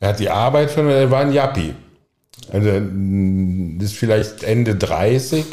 Er 0.00 0.10
hat 0.10 0.20
die 0.20 0.30
Arbeit 0.30 0.70
verloren, 0.70 0.96
er 0.96 1.10
war 1.10 1.20
ein 1.20 1.32
Yappi. 1.32 1.74
Also, 2.50 2.68
ist 2.68 3.94
vielleicht 3.94 4.42
Ende 4.42 4.74
30 4.74 5.44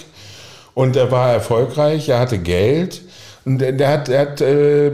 und 0.74 0.96
er 0.96 1.12
war 1.12 1.32
erfolgreich, 1.32 2.10
er 2.10 2.20
hatte 2.20 2.38
Geld 2.38 3.02
und 3.44 3.58
der 3.60 3.88
hat, 3.88 4.08
er 4.08 4.22
hat 4.22 4.42
äh, 4.42 4.92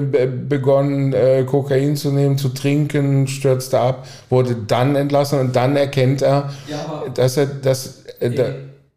begonnen, 0.47 1.11
äh, 1.13 1.43
Kokain 1.43 1.97
zu 1.97 2.11
nehmen, 2.11 2.37
zu 2.37 2.49
trinken, 2.49 3.27
stürzte 3.27 3.79
ab, 3.79 4.07
wurde 4.29 4.55
dann 4.55 4.95
entlassen 4.95 5.39
und 5.39 5.55
dann 5.55 5.75
erkennt 5.75 6.21
er, 6.21 6.49
ja, 6.69 7.03
dass 7.13 7.37
er 7.37 7.47
das. 7.47 8.03
Äh, 8.19 8.31
da, 8.31 8.45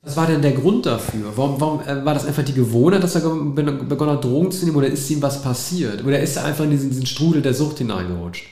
was 0.03 0.17
war 0.17 0.27
denn 0.27 0.41
der 0.41 0.53
Grund 0.53 0.87
dafür? 0.87 1.33
Warum, 1.35 1.61
warum 1.61 1.81
äh, 1.83 2.05
war 2.05 2.15
das 2.15 2.27
einfach 2.27 2.45
die 2.45 2.55
Gewohnheit, 2.55 3.03
dass 3.03 3.17
er 3.17 3.21
begonnen 3.23 4.13
hat, 4.13 4.25
Drogen 4.25 4.51
zu 4.51 4.65
nehmen 4.65 4.77
oder 4.77 4.87
ist 4.87 5.11
ihm 5.11 5.21
was 5.21 5.43
passiert? 5.43 6.05
Oder 6.05 6.21
ist 6.21 6.37
er 6.37 6.45
einfach 6.45 6.65
in 6.65 6.71
diesen, 6.71 6.91
diesen 6.91 7.07
Strudel 7.07 7.43
der 7.43 7.53
Sucht 7.53 7.79
hineingerutscht? 7.79 8.47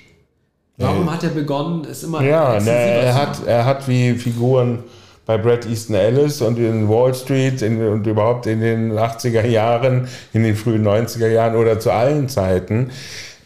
Warum 0.77 1.07
nee. 1.07 1.11
hat 1.11 1.25
er 1.25 1.31
begonnen, 1.31 1.87
es 1.91 2.05
immer 2.05 2.23
Ja, 2.23 2.61
ne, 2.61 2.71
er, 2.71 3.15
hat, 3.15 3.47
er 3.47 3.65
hat 3.65 3.89
wie 3.89 4.15
Figuren 4.15 4.81
bei 5.29 5.37
Brad 5.37 5.67
Easton 5.67 5.95
Ellis 5.95 6.41
und 6.41 6.59
in 6.59 6.89
Wall 6.89 7.15
Street 7.15 7.61
in, 7.61 7.87
und 7.87 8.07
überhaupt 8.07 8.47
in 8.47 8.63
den 8.63 8.93
80er 8.93 9.47
Jahren, 9.47 10.09
in 10.33 10.43
den 10.43 10.57
frühen 10.57 10.89
90er 10.89 11.29
Jahren 11.29 11.55
oder 11.55 11.79
zu 11.79 11.91
allen 11.91 12.31
Zeiten, 12.31 12.91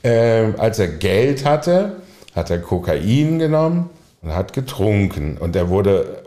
äh, 0.05 0.53
als 0.59 0.79
er 0.79 0.87
Geld 0.87 1.45
hatte, 1.45 1.97
hat 2.37 2.51
er 2.51 2.61
Kokain 2.61 3.41
genommen 3.41 3.91
und 4.23 4.33
hat 4.33 4.53
getrunken. 4.53 5.37
Und 5.41 5.57
er 5.57 5.71
wurde 5.71 6.22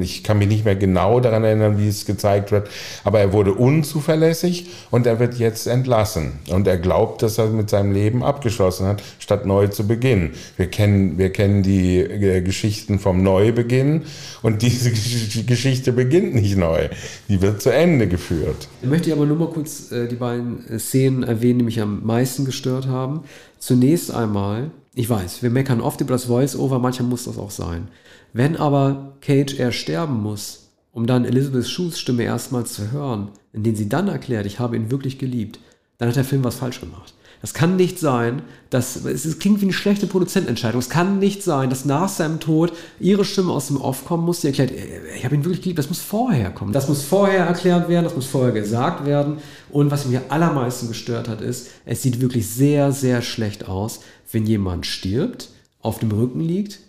ich 0.00 0.22
kann 0.22 0.38
mich 0.38 0.48
nicht 0.48 0.64
mehr 0.64 0.76
genau 0.76 1.18
daran 1.18 1.42
erinnern, 1.42 1.78
wie 1.78 1.88
es 1.88 2.06
gezeigt 2.06 2.52
wird, 2.52 2.68
aber 3.02 3.18
er 3.18 3.32
wurde 3.32 3.52
unzuverlässig 3.52 4.66
und 4.92 5.06
er 5.06 5.18
wird 5.18 5.34
jetzt 5.34 5.66
entlassen. 5.66 6.34
Und 6.50 6.68
er 6.68 6.78
glaubt, 6.78 7.22
dass 7.22 7.38
er 7.38 7.48
mit 7.48 7.68
seinem 7.68 7.92
Leben 7.92 8.22
abgeschlossen 8.22 8.86
hat, 8.86 9.02
statt 9.18 9.44
neu 9.44 9.66
zu 9.66 9.86
beginnen. 9.86 10.34
Wir 10.56 10.68
kennen, 10.68 11.18
wir 11.18 11.30
kennen 11.30 11.64
die 11.64 11.98
äh, 11.98 12.42
Geschichten 12.42 13.00
vom 13.00 13.22
Neubeginn 13.22 14.02
und 14.42 14.62
diese 14.66 14.92
Geschichte 14.92 15.92
beginnt 15.92 16.34
nicht 16.34 16.56
neu. 16.56 16.88
Die 17.28 17.42
wird 17.42 17.60
zu 17.60 17.70
Ende 17.70 18.06
geführt. 18.06 18.68
Ich 18.82 18.88
möchte 18.88 19.12
aber 19.12 19.26
nur 19.26 19.36
mal 19.36 19.48
kurz 19.48 19.90
äh, 19.90 20.06
die 20.06 20.16
beiden 20.16 20.64
äh, 20.68 20.78
Szenen 20.78 21.24
erwähnen, 21.24 21.58
die 21.58 21.64
mich 21.64 21.80
am 21.80 22.04
meisten 22.04 22.44
gestört 22.44 22.86
haben. 22.86 23.24
Zunächst 23.58 24.12
einmal, 24.12 24.70
ich 24.98 25.10
weiß, 25.10 25.42
wir 25.42 25.50
meckern 25.50 25.82
oft 25.82 26.00
über 26.00 26.14
das 26.14 26.24
Voice-Over, 26.24 26.78
manchmal 26.78 27.10
muss 27.10 27.24
das 27.24 27.36
auch 27.36 27.50
sein. 27.50 27.88
Wenn 28.32 28.56
aber 28.56 29.18
Cage 29.20 29.58
erst 29.58 29.76
sterben 29.76 30.22
muss, 30.22 30.70
um 30.90 31.06
dann 31.06 31.26
Elizabeth 31.26 31.68
Shus 31.68 31.98
Stimme 31.98 32.22
erstmals 32.22 32.72
zu 32.72 32.90
hören, 32.92 33.28
in 33.52 33.62
denen 33.62 33.76
sie 33.76 33.90
dann 33.90 34.08
erklärt, 34.08 34.46
ich 34.46 34.58
habe 34.58 34.74
ihn 34.74 34.90
wirklich 34.90 35.18
geliebt, 35.18 35.60
dann 35.98 36.08
hat 36.08 36.16
der 36.16 36.24
Film 36.24 36.44
was 36.44 36.54
falsch 36.54 36.80
gemacht. 36.80 37.12
Das 37.40 37.54
kann 37.54 37.76
nicht 37.76 37.98
sein, 37.98 38.42
dass 38.70 38.96
es 39.04 39.38
klingt 39.38 39.60
wie 39.60 39.66
eine 39.66 39.72
schlechte 39.72 40.06
Produzententscheidung. 40.06 40.80
Es 40.80 40.88
kann 40.88 41.18
nicht 41.18 41.42
sein, 41.42 41.70
dass 41.70 41.84
nach 41.84 42.08
seinem 42.08 42.40
Tod 42.40 42.72
ihre 42.98 43.24
Stimme 43.24 43.52
aus 43.52 43.68
dem 43.68 43.80
Off 43.80 44.04
kommen 44.04 44.24
muss, 44.24 44.40
die 44.40 44.48
erklärt, 44.48 44.72
ich 45.16 45.24
habe 45.24 45.34
ihn 45.34 45.44
wirklich 45.44 45.62
geliebt. 45.62 45.78
Das 45.78 45.88
muss 45.88 46.00
vorher 46.00 46.50
kommen. 46.50 46.72
Das 46.72 46.88
muss 46.88 47.02
vorher 47.02 47.44
erklärt 47.46 47.88
werden, 47.88 48.04
das 48.04 48.16
muss 48.16 48.26
vorher 48.26 48.52
gesagt 48.52 49.06
werden. 49.06 49.38
Und 49.70 49.90
was 49.90 50.06
am 50.06 50.18
allermeisten 50.28 50.88
gestört 50.88 51.28
hat, 51.28 51.40
ist, 51.40 51.68
es 51.84 52.02
sieht 52.02 52.20
wirklich 52.20 52.48
sehr, 52.48 52.92
sehr 52.92 53.22
schlecht 53.22 53.68
aus, 53.68 54.00
wenn 54.32 54.46
jemand 54.46 54.86
stirbt, 54.86 55.50
auf 55.80 55.98
dem 55.98 56.10
Rücken 56.10 56.40
liegt, 56.40 56.80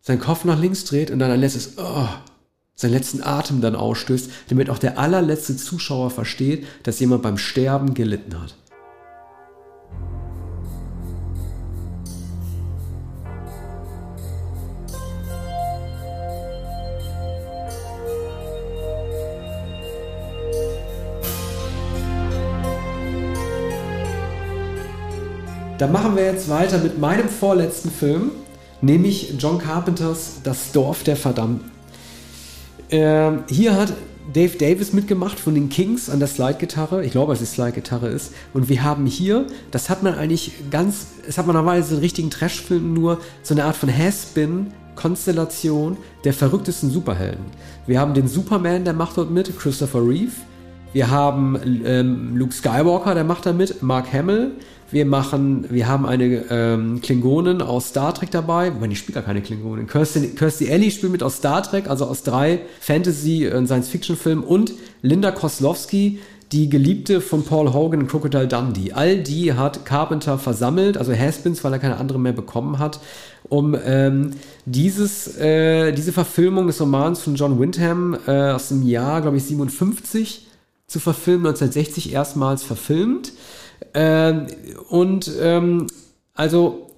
seinen 0.00 0.20
Kopf 0.20 0.44
nach 0.44 0.58
links 0.58 0.84
dreht 0.84 1.10
und 1.10 1.18
dann 1.18 1.30
ein 1.30 1.40
letztes 1.40 1.74
oh, 1.76 2.08
seinen 2.80 2.92
letzten 2.92 3.22
Atem 3.22 3.60
dann 3.60 3.76
ausstößt, 3.76 4.30
damit 4.48 4.70
auch 4.70 4.78
der 4.78 4.98
allerletzte 4.98 5.56
Zuschauer 5.56 6.10
versteht, 6.10 6.66
dass 6.82 6.98
jemand 6.98 7.22
beim 7.22 7.36
Sterben 7.36 7.92
gelitten 7.94 8.40
hat. 8.40 8.54
Dann 25.80 25.92
machen 25.92 26.14
wir 26.14 26.24
jetzt 26.24 26.50
weiter 26.50 26.76
mit 26.78 26.98
meinem 26.98 27.28
vorletzten 27.28 27.90
Film 27.90 28.32
nämlich 28.82 29.34
John 29.38 29.58
Carpenters 29.58 30.40
Das 30.42 30.72
Dorf 30.72 31.02
der 31.04 31.16
Verdammten. 31.16 31.70
Äh, 32.90 33.32
hier 33.48 33.76
hat 33.76 33.94
Dave 34.32 34.58
Davis 34.58 34.92
mitgemacht 34.92 35.40
von 35.40 35.54
den 35.54 35.70
Kings 35.70 36.10
an 36.10 36.18
der 36.18 36.28
Slide-Gitarre. 36.28 37.04
Ich 37.04 37.12
glaube, 37.12 37.32
dass 37.32 37.40
es 37.40 37.52
Slide-Gitarre 37.52 38.08
ist. 38.08 38.32
Und 38.52 38.68
wir 38.68 38.82
haben 38.82 39.06
hier, 39.06 39.46
das 39.70 39.88
hat 39.88 40.02
man 40.02 40.14
eigentlich 40.14 40.52
ganz, 40.70 41.06
es 41.26 41.38
hat 41.38 41.46
man 41.46 41.56
normalerweise 41.56 41.94
in 41.94 42.00
richtigen 42.00 42.30
Trash-Filmen 42.30 42.92
nur, 42.92 43.18
so 43.42 43.54
eine 43.54 43.64
Art 43.64 43.76
von 43.76 43.88
Has-Been, 43.96 44.72
Konstellation 44.96 45.96
der 46.24 46.34
verrücktesten 46.34 46.90
Superhelden. 46.90 47.44
Wir 47.86 47.98
haben 47.98 48.12
den 48.12 48.28
Superman, 48.28 48.84
der 48.84 48.92
macht 48.92 49.16
dort 49.16 49.30
mit, 49.30 49.58
Christopher 49.58 50.06
Reeve. 50.06 50.32
Wir 50.92 51.10
haben 51.10 51.58
ähm, 51.84 52.36
Luke 52.36 52.52
Skywalker, 52.52 53.14
der 53.14 53.24
macht 53.24 53.46
da 53.46 53.52
mit, 53.52 53.82
Mark 53.82 54.12
Hamill. 54.12 54.52
Wir 54.92 55.06
machen, 55.06 55.66
wir 55.70 55.86
haben 55.86 56.04
eine 56.04 56.44
ähm, 56.50 57.00
Klingonin 57.00 57.62
aus 57.62 57.88
Star 57.88 58.12
Trek 58.12 58.30
dabei, 58.32 58.74
wobei 58.74 58.88
ich 58.88 58.98
spiele 58.98 59.14
gar 59.14 59.22
keine 59.22 59.40
Klingonin. 59.40 59.86
Kirsty, 59.86 60.28
Kirsty 60.30 60.66
Ellie 60.66 60.90
spielt 60.90 61.12
mit 61.12 61.22
aus 61.22 61.36
Star 61.36 61.62
Trek, 61.62 61.88
also 61.88 62.06
aus 62.06 62.24
drei 62.24 62.60
Fantasy- 62.80 63.48
und 63.48 63.66
Science-Fiction-Filmen 63.66 64.42
und 64.42 64.72
Linda 65.02 65.30
Koslowski, 65.30 66.18
die 66.52 66.68
Geliebte 66.68 67.20
von 67.20 67.44
Paul 67.44 67.72
Hogan 67.72 68.00
und 68.00 68.08
Crocodile 68.08 68.48
Dundee. 68.48 68.92
All 68.92 69.18
die 69.18 69.52
hat 69.52 69.84
Carpenter 69.84 70.38
versammelt, 70.38 70.96
also 70.98 71.14
Haspins, 71.14 71.62
weil 71.62 71.72
er 71.72 71.78
keine 71.78 71.98
andere 71.98 72.18
mehr 72.18 72.32
bekommen 72.32 72.80
hat, 72.80 72.98
um 73.48 73.76
ähm, 73.84 74.32
dieses, 74.66 75.36
äh, 75.38 75.92
diese 75.92 76.12
Verfilmung 76.12 76.66
des 76.66 76.80
Romans 76.80 77.20
von 77.20 77.36
John 77.36 77.60
Wyndham 77.60 78.18
äh, 78.26 78.50
aus 78.50 78.68
dem 78.68 78.86
Jahr, 78.86 79.22
glaube 79.22 79.36
ich, 79.36 79.44
57 79.44 80.48
zu 80.88 80.98
verfilmen, 80.98 81.46
1960 81.46 82.12
erstmals 82.12 82.64
verfilmt. 82.64 83.32
Ähm, 83.94 84.46
und 84.88 85.30
ähm, 85.40 85.86
also 86.34 86.90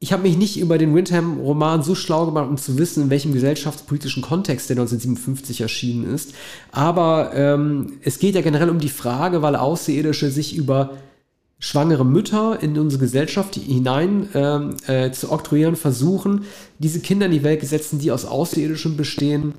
ich 0.00 0.12
habe 0.12 0.22
mich 0.22 0.36
nicht 0.36 0.58
über 0.58 0.78
den 0.78 0.94
Windham-Roman 0.94 1.82
so 1.82 1.96
schlau 1.96 2.26
gemacht, 2.26 2.48
um 2.48 2.56
zu 2.56 2.78
wissen, 2.78 3.04
in 3.04 3.10
welchem 3.10 3.32
gesellschaftspolitischen 3.32 4.22
Kontext 4.22 4.70
der 4.70 4.76
1957 4.76 5.60
erschienen 5.60 6.14
ist. 6.14 6.34
Aber 6.70 7.32
ähm, 7.34 7.94
es 8.02 8.20
geht 8.20 8.36
ja 8.36 8.42
generell 8.42 8.70
um 8.70 8.78
die 8.78 8.88
Frage, 8.88 9.42
weil 9.42 9.56
Außerirdische 9.56 10.30
sich 10.30 10.54
über 10.56 10.90
schwangere 11.58 12.04
Mütter 12.04 12.62
in 12.62 12.78
unsere 12.78 13.00
Gesellschaft 13.02 13.56
hinein 13.56 14.28
ähm, 14.34 14.76
äh, 14.86 15.10
zu 15.10 15.32
oktroyieren 15.32 15.74
versuchen, 15.74 16.44
diese 16.78 17.00
Kinder 17.00 17.26
in 17.26 17.32
die 17.32 17.42
Welt 17.42 17.60
gesetzen, 17.60 17.98
die 17.98 18.12
aus 18.12 18.24
Außerirdischen 18.24 18.96
bestehen, 18.96 19.54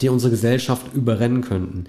die 0.00 0.08
unsere 0.08 0.32
Gesellschaft 0.32 0.92
überrennen 0.94 1.42
könnten. 1.42 1.84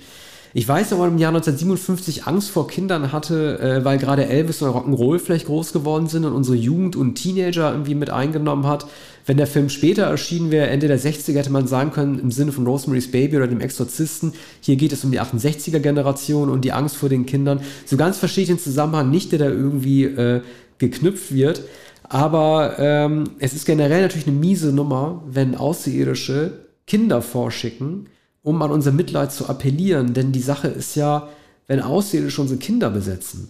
Ich 0.53 0.67
weiß, 0.67 0.89
dass 0.89 0.99
man 0.99 1.11
im 1.11 1.17
Jahr 1.17 1.29
1957 1.29 2.25
Angst 2.25 2.49
vor 2.49 2.67
Kindern 2.67 3.13
hatte, 3.13 3.57
äh, 3.59 3.85
weil 3.85 3.97
gerade 3.97 4.25
Elvis 4.25 4.61
und 4.61 4.69
Rock'n'Roll 4.69 5.19
vielleicht 5.19 5.45
groß 5.45 5.71
geworden 5.71 6.07
sind 6.07 6.25
und 6.25 6.33
unsere 6.33 6.57
Jugend 6.57 6.97
und 6.97 7.15
Teenager 7.15 7.71
irgendwie 7.71 7.95
mit 7.95 8.09
eingenommen 8.09 8.67
hat. 8.67 8.85
Wenn 9.25 9.37
der 9.37 9.47
Film 9.47 9.69
später 9.69 10.03
erschienen 10.03 10.51
wäre, 10.51 10.67
Ende 10.67 10.89
der 10.89 10.99
60er, 10.99 11.37
hätte 11.37 11.51
man 11.51 11.67
sagen 11.67 11.91
können, 11.91 12.19
im 12.19 12.31
Sinne 12.31 12.51
von 12.51 12.67
Rosemary's 12.67 13.11
Baby 13.11 13.37
oder 13.37 13.47
dem 13.47 13.61
Exorzisten, 13.61 14.33
hier 14.59 14.75
geht 14.75 14.91
es 14.91 15.05
um 15.05 15.11
die 15.11 15.21
68er-Generation 15.21 16.49
und 16.49 16.65
die 16.65 16.73
Angst 16.73 16.97
vor 16.97 17.07
den 17.07 17.25
Kindern. 17.25 17.61
So 17.85 17.95
ganz 17.95 18.17
verstehe 18.17 18.41
ich 18.43 18.49
den 18.49 18.59
Zusammenhang 18.59 19.09
nicht, 19.09 19.31
der 19.31 19.39
da 19.39 19.45
irgendwie 19.45 20.03
äh, 20.03 20.41
geknüpft 20.79 21.33
wird. 21.33 21.61
Aber 22.03 22.75
ähm, 22.77 23.23
es 23.39 23.53
ist 23.53 23.65
generell 23.65 24.01
natürlich 24.01 24.27
eine 24.27 24.35
miese 24.35 24.73
Nummer, 24.73 25.23
wenn 25.27 25.55
Außerirdische 25.55 26.65
Kinder 26.87 27.21
vorschicken, 27.21 28.07
um 28.43 28.61
an 28.61 28.71
unser 28.71 28.91
Mitleid 28.91 29.31
zu 29.31 29.47
appellieren. 29.47 30.13
Denn 30.13 30.31
die 30.31 30.41
Sache 30.41 30.67
ist 30.67 30.95
ja, 30.95 31.29
wenn 31.67 31.79
Außerirdische 31.79 32.41
unsere 32.41 32.59
Kinder 32.59 32.89
besetzen, 32.89 33.49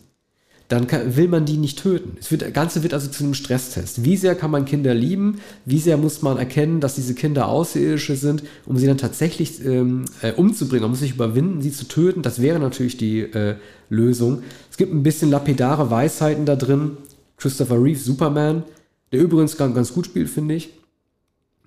dann 0.71 0.87
kann, 0.87 1.17
will 1.17 1.27
man 1.27 1.45
die 1.45 1.57
nicht 1.57 1.79
töten. 1.79 2.17
Wird, 2.29 2.43
das 2.43 2.53
Ganze 2.53 2.81
wird 2.81 2.93
also 2.93 3.09
zu 3.09 3.25
einem 3.25 3.33
Stresstest. 3.33 4.05
Wie 4.05 4.15
sehr 4.15 4.35
kann 4.35 4.51
man 4.51 4.63
Kinder 4.63 4.93
lieben? 4.93 5.39
Wie 5.65 5.79
sehr 5.79 5.97
muss 5.97 6.21
man 6.21 6.37
erkennen, 6.37 6.79
dass 6.79 6.95
diese 6.95 7.13
Kinder 7.13 7.49
Außerirdische 7.49 8.15
sind, 8.15 8.43
um 8.65 8.77
sie 8.77 8.87
dann 8.87 8.97
tatsächlich 8.97 9.65
ähm, 9.65 10.05
äh, 10.21 10.31
umzubringen? 10.31 10.83
Man 10.83 10.91
muss 10.91 11.01
sich 11.01 11.15
überwinden, 11.15 11.61
sie 11.61 11.73
zu 11.73 11.89
töten. 11.89 12.21
Das 12.21 12.41
wäre 12.41 12.57
natürlich 12.57 12.95
die 12.95 13.19
äh, 13.19 13.55
Lösung. 13.89 14.43
Es 14.69 14.77
gibt 14.77 14.93
ein 14.93 15.03
bisschen 15.03 15.29
lapidare 15.29 15.91
Weisheiten 15.91 16.45
da 16.45 16.55
drin. 16.55 16.95
Christopher 17.35 17.83
Reeve, 17.83 17.99
Superman, 17.99 18.63
der 19.11 19.19
übrigens 19.19 19.57
ganz, 19.57 19.75
ganz 19.75 19.93
gut 19.93 20.05
spielt, 20.05 20.29
finde 20.29 20.55
ich. 20.55 20.69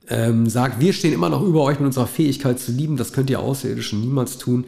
Ähm, 0.09 0.49
sagt, 0.49 0.81
wir 0.81 0.93
stehen 0.93 1.15
immer 1.15 1.31
noch 1.31 1.43
über 1.43 1.63
euch 1.63 1.79
mit 1.79 1.87
unserer 1.87 2.07
Fähigkeit 2.07 2.61
zu 2.61 2.73
lieben. 2.73 2.97
Das 2.97 3.13
könnt 3.13 3.31
ihr 3.31 3.41
Außerirdischen 3.41 4.01
niemals 4.01 4.37
tun. 4.39 4.67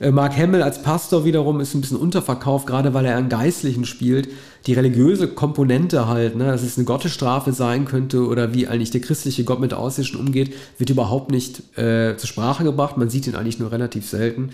Äh, 0.00 0.10
Mark 0.10 0.36
Hamill 0.36 0.62
als 0.62 0.82
Pastor 0.82 1.24
wiederum 1.24 1.60
ist 1.60 1.74
ein 1.74 1.80
bisschen 1.80 1.96
unterverkauft, 1.96 2.66
gerade 2.66 2.92
weil 2.92 3.06
er 3.06 3.16
einen 3.16 3.28
Geistlichen 3.28 3.84
spielt. 3.84 4.28
Die 4.66 4.74
religiöse 4.74 5.28
Komponente 5.28 6.08
halt, 6.08 6.36
ne, 6.36 6.46
dass 6.46 6.62
es 6.62 6.76
eine 6.76 6.84
Gottesstrafe 6.84 7.52
sein 7.52 7.84
könnte 7.84 8.26
oder 8.26 8.52
wie 8.54 8.66
eigentlich 8.66 8.90
der 8.90 9.00
christliche 9.00 9.44
Gott 9.44 9.60
mit 9.60 9.72
Außerirdischen 9.72 10.18
umgeht, 10.18 10.54
wird 10.78 10.90
überhaupt 10.90 11.30
nicht 11.30 11.78
äh, 11.78 12.16
zur 12.16 12.28
Sprache 12.28 12.64
gebracht. 12.64 12.96
Man 12.96 13.10
sieht 13.10 13.26
ihn 13.26 13.36
eigentlich 13.36 13.60
nur 13.60 13.70
relativ 13.70 14.08
selten. 14.08 14.50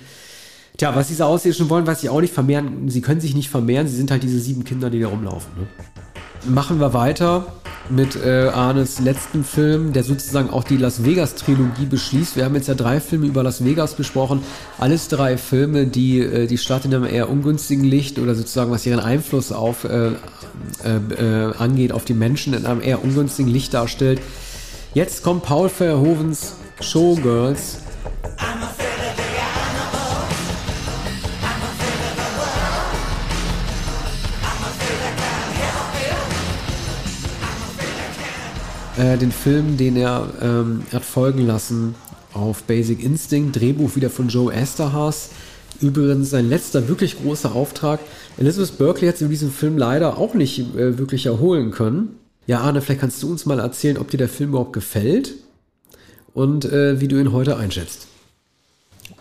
Tja, 0.76 0.95
was 0.95 1.09
diese 1.09 1.26
Außerirdischen 1.26 1.70
wollen, 1.70 1.87
weiß 1.87 2.03
ich 2.03 2.11
auch 2.11 2.20
nicht. 2.20 2.33
Vermehren, 2.33 2.89
sie 2.89 3.01
können 3.01 3.20
sich 3.20 3.35
nicht 3.35 3.49
vermehren. 3.49 3.89
Sie 3.89 3.97
sind 3.97 4.11
halt 4.11 4.22
diese 4.22 4.39
sieben 4.39 4.64
Kinder, 4.64 4.91
die 4.91 5.01
da 5.01 5.09
rumlaufen. 5.09 5.51
Ne? 5.59 5.66
Machen 6.47 6.80
wir 6.80 6.95
weiter 6.95 7.47
mit 7.91 8.16
äh, 8.16 8.49
Arnes 8.49 9.01
letzten 9.01 9.45
Film, 9.45 9.93
der 9.93 10.03
sozusagen 10.03 10.51
auch 10.51 10.64
die 10.64 10.76
Las 10.76 11.05
Vegas 11.05 11.34
Trilogie 11.34 11.86
beschließt. 11.86 12.36
Wir 12.36 12.45
haben 12.45 12.55
jetzt 12.55 12.68
ja 12.68 12.74
drei 12.74 13.01
Filme 13.01 13.26
über 13.26 13.43
Las 13.43 13.64
Vegas 13.64 13.95
besprochen. 13.95 14.43
Alles 14.78 15.09
drei 15.09 15.36
Filme, 15.36 15.86
die 15.86 16.20
äh, 16.20 16.47
die 16.47 16.59
Stadt 16.59 16.84
in 16.84 16.95
einem 16.95 17.07
eher 17.07 17.30
ungünstigen 17.30 17.84
Licht 17.84 18.18
oder 18.18 18.34
sozusagen 18.34 18.70
was 18.70 18.84
ihren 18.86 19.01
Einfluss 19.01 19.53
auf 19.53 19.84
äh, 19.84 20.09
äh, 20.09 20.97
äh 21.18 21.55
angeht 21.57 21.93
auf 21.93 22.05
die 22.05 22.14
Menschen 22.14 22.55
in 22.55 22.66
einem 22.66 22.82
eher 22.82 23.03
ungünstigen 23.03 23.51
Licht 23.51 23.74
darstellt. 23.74 24.20
Jetzt 24.95 25.22
kommt 25.22 25.43
Paul 25.43 25.68
Verhovens 25.68 26.55
Showgirls. 26.80 27.78
Äh, 38.99 39.16
den 39.16 39.32
Film, 39.32 39.76
den 39.76 39.96
er 39.96 40.28
ähm, 40.42 40.82
hat 40.92 41.05
folgen 41.05 41.46
lassen 41.46 41.94
auf 42.34 42.64
Basic 42.64 43.03
Instinct, 43.03 43.61
Drehbuch 43.61 43.96
wieder 43.96 44.11
von 44.11 44.28
Joe 44.28 44.53
Esterhaas. 44.53 45.30
Übrigens 45.80 46.30
sein 46.30 46.49
letzter 46.49 46.88
wirklich 46.88 47.20
großer 47.22 47.55
Auftrag. 47.55 48.01
Elizabeth 48.36 48.78
Berkeley 48.78 49.09
hat 49.09 49.18
sich 49.18 49.26
in 49.26 49.30
diesem 49.30 49.51
Film 49.51 49.78
leider 49.78 50.18
auch 50.18 50.34
nicht 50.34 50.59
äh, 50.74 50.99
wirklich 50.99 51.26
erholen 51.26 51.70
können. 51.70 52.18
Ja, 52.46 52.61
Arne, 52.61 52.80
vielleicht 52.80 53.01
kannst 53.01 53.22
du 53.22 53.30
uns 53.30 53.46
mal 53.46 53.61
erzählen, 53.61 53.99
ob 53.99 54.11
dir 54.11 54.16
der 54.16 54.28
Film 54.28 54.51
überhaupt 54.51 54.72
gefällt 54.72 55.34
und 56.34 56.64
äh, 56.64 57.01
wie 57.01 57.09
du 57.09 57.20
ihn 57.20 57.32
heute 57.32 57.57
einschätzt. 57.57 58.09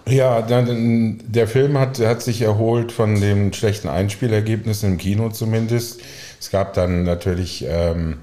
Ja, 0.08 0.42
der, 0.42 0.66
der 0.66 1.48
Film 1.48 1.78
hat, 1.78 2.00
hat 2.00 2.22
sich 2.22 2.42
erholt 2.42 2.92
von 2.92 3.20
den 3.20 3.52
schlechten 3.52 3.90
Einspielergebnissen 3.90 4.94
im 4.94 4.98
Kino 4.98 5.30
zumindest. 5.30 6.02
Es 6.40 6.50
gab 6.50 6.74
dann 6.74 7.04
natürlich 7.04 7.66
ähm, 7.68 8.20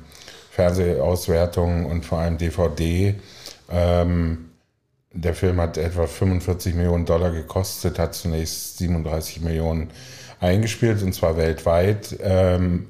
Fernsehauswertungen 0.54 1.86
und 1.86 2.04
vor 2.04 2.18
allem 2.18 2.38
DVD. 2.38 3.16
Ähm, 3.70 4.50
der 5.12 5.34
Film 5.34 5.60
hat 5.60 5.78
etwa 5.78 6.06
45 6.06 6.74
Millionen 6.74 7.06
Dollar 7.06 7.32
gekostet, 7.32 7.98
hat 7.98 8.14
zunächst 8.14 8.78
37 8.78 9.40
Millionen 9.40 9.90
eingespielt 10.40 11.02
und 11.02 11.12
zwar 11.12 11.36
weltweit. 11.36 12.16
Ähm, 12.20 12.88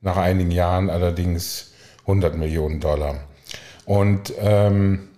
nach 0.00 0.16
einigen 0.16 0.52
Jahren 0.52 0.88
allerdings 0.88 1.72
100 2.02 2.36
Millionen 2.36 2.78
Dollar. 2.78 3.16
Und 3.84 4.32
ähm, 4.38 5.08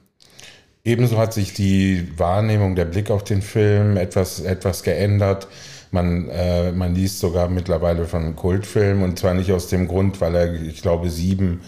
ebenso 0.84 1.18
hat 1.18 1.34
sich 1.34 1.52
die 1.52 2.18
Wahrnehmung, 2.18 2.74
der 2.74 2.86
Blick 2.86 3.10
auf 3.10 3.22
den 3.22 3.42
Film 3.42 3.98
etwas, 3.98 4.40
etwas 4.40 4.82
geändert. 4.82 5.46
Man, 5.90 6.30
äh, 6.30 6.72
man 6.72 6.94
liest 6.94 7.18
sogar 7.18 7.50
mittlerweile 7.50 8.06
von 8.06 8.22
einem 8.22 8.36
Kultfilm 8.36 9.02
und 9.02 9.18
zwar 9.18 9.34
nicht 9.34 9.52
aus 9.52 9.68
dem 9.68 9.88
Grund, 9.88 10.22
weil 10.22 10.34
er, 10.34 10.54
ich 10.54 10.80
glaube, 10.80 11.10
sieben 11.10 11.60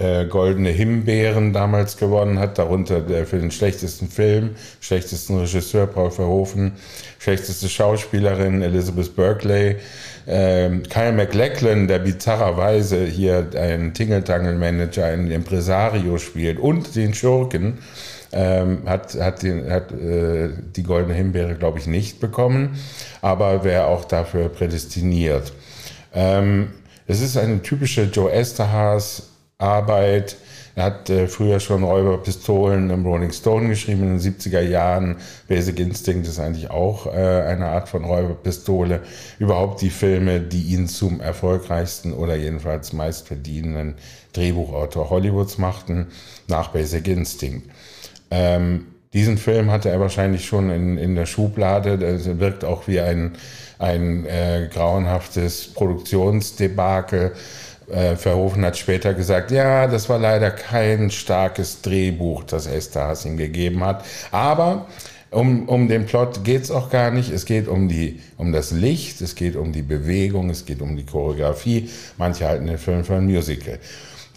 äh, 0.00 0.24
Goldene 0.24 0.70
Himbeeren 0.70 1.52
damals 1.52 1.98
gewonnen 1.98 2.38
hat, 2.38 2.58
darunter 2.58 3.00
der 3.00 3.26
für 3.26 3.38
den 3.38 3.50
schlechtesten 3.50 4.08
Film, 4.08 4.50
schlechtesten 4.80 5.38
Regisseur 5.38 5.86
Paul 5.86 6.10
Verhoeven, 6.10 6.72
schlechteste 7.18 7.68
Schauspielerin 7.68 8.62
Elizabeth 8.62 9.14
Berkeley, 9.14 9.76
äh, 10.26 10.70
Kyle 10.88 11.12
MacLachlan, 11.12 11.86
der 11.86 11.98
bizarrerweise 11.98 13.04
hier 13.04 13.50
einen 13.54 13.92
Tingeltangel-Manager, 13.92 15.04
einen 15.04 15.30
Impresario 15.30 16.16
spielt 16.16 16.58
und 16.58 16.96
den 16.96 17.12
Schurken, 17.12 17.78
ähm, 18.32 18.82
hat, 18.86 19.14
hat, 19.20 19.42
den, 19.42 19.70
hat 19.70 19.92
äh, 19.92 20.48
die 20.76 20.82
Goldene 20.82 21.14
Himbeere, 21.14 21.56
glaube 21.56 21.78
ich, 21.78 21.86
nicht 21.86 22.20
bekommen, 22.20 22.78
aber 23.20 23.64
wäre 23.64 23.86
auch 23.86 24.06
dafür 24.06 24.48
prädestiniert. 24.48 25.52
Ähm, 26.14 26.68
es 27.06 27.20
ist 27.20 27.36
eine 27.36 27.60
typische 27.60 28.04
Joe 28.04 28.32
Esterhaas 28.32 29.29
Arbeit. 29.60 30.36
Er 30.76 30.84
hat 30.84 31.10
äh, 31.10 31.26
früher 31.26 31.60
schon 31.60 31.82
Räuberpistolen 31.82 32.90
im 32.90 33.04
Rolling 33.04 33.32
Stone 33.32 33.68
geschrieben 33.68 34.02
in 34.02 34.18
den 34.18 34.20
70er 34.20 34.60
Jahren. 34.60 35.16
Basic 35.48 35.78
Instinct 35.80 36.26
ist 36.26 36.38
eigentlich 36.38 36.70
auch 36.70 37.06
äh, 37.06 37.10
eine 37.10 37.66
Art 37.66 37.88
von 37.88 38.04
Räuberpistole. 38.04 39.00
Überhaupt 39.38 39.82
die 39.82 39.90
Filme, 39.90 40.40
die 40.40 40.62
ihn 40.74 40.88
zum 40.88 41.20
erfolgreichsten 41.20 42.12
oder 42.12 42.36
jedenfalls 42.36 42.92
meistverdienenden 42.92 43.94
Drehbuchautor 44.32 45.10
Hollywoods 45.10 45.58
machten, 45.58 46.06
nach 46.46 46.68
Basic 46.68 47.06
Instinct. 47.08 47.68
Ähm, 48.30 48.86
diesen 49.12 49.38
Film 49.38 49.72
hatte 49.72 49.90
er 49.90 49.98
wahrscheinlich 49.98 50.44
schon 50.44 50.70
in, 50.70 50.96
in 50.96 51.16
der 51.16 51.26
Schublade. 51.26 51.98
Der 51.98 52.38
wirkt 52.38 52.64
auch 52.64 52.86
wie 52.86 53.00
ein, 53.00 53.32
ein 53.80 54.24
äh, 54.24 54.68
grauenhaftes 54.72 55.74
Produktionsdebakel 55.74 57.32
äh, 57.92 58.16
Verhoeven 58.16 58.64
hat 58.64 58.76
später 58.76 59.14
gesagt, 59.14 59.50
ja, 59.50 59.86
das 59.86 60.08
war 60.08 60.18
leider 60.18 60.50
kein 60.50 61.10
starkes 61.10 61.82
Drehbuch, 61.82 62.44
das 62.44 62.66
Esther 62.66 63.14
ihm 63.24 63.36
gegeben 63.36 63.84
hat. 63.84 64.04
Aber 64.30 64.86
um, 65.30 65.68
um 65.68 65.88
den 65.88 66.06
Plot 66.06 66.44
geht's 66.44 66.70
auch 66.70 66.90
gar 66.90 67.10
nicht. 67.10 67.30
Es 67.30 67.46
geht 67.46 67.68
um, 67.68 67.88
die, 67.88 68.20
um 68.36 68.52
das 68.52 68.72
Licht, 68.72 69.20
es 69.20 69.34
geht 69.34 69.56
um 69.56 69.72
die 69.72 69.82
Bewegung, 69.82 70.50
es 70.50 70.66
geht 70.66 70.82
um 70.82 70.96
die 70.96 71.06
Choreografie. 71.06 71.88
Manche 72.18 72.48
halten 72.48 72.66
den 72.66 72.78
Film 72.78 73.04
für 73.04 73.14
ein 73.14 73.26
Musical. 73.26 73.78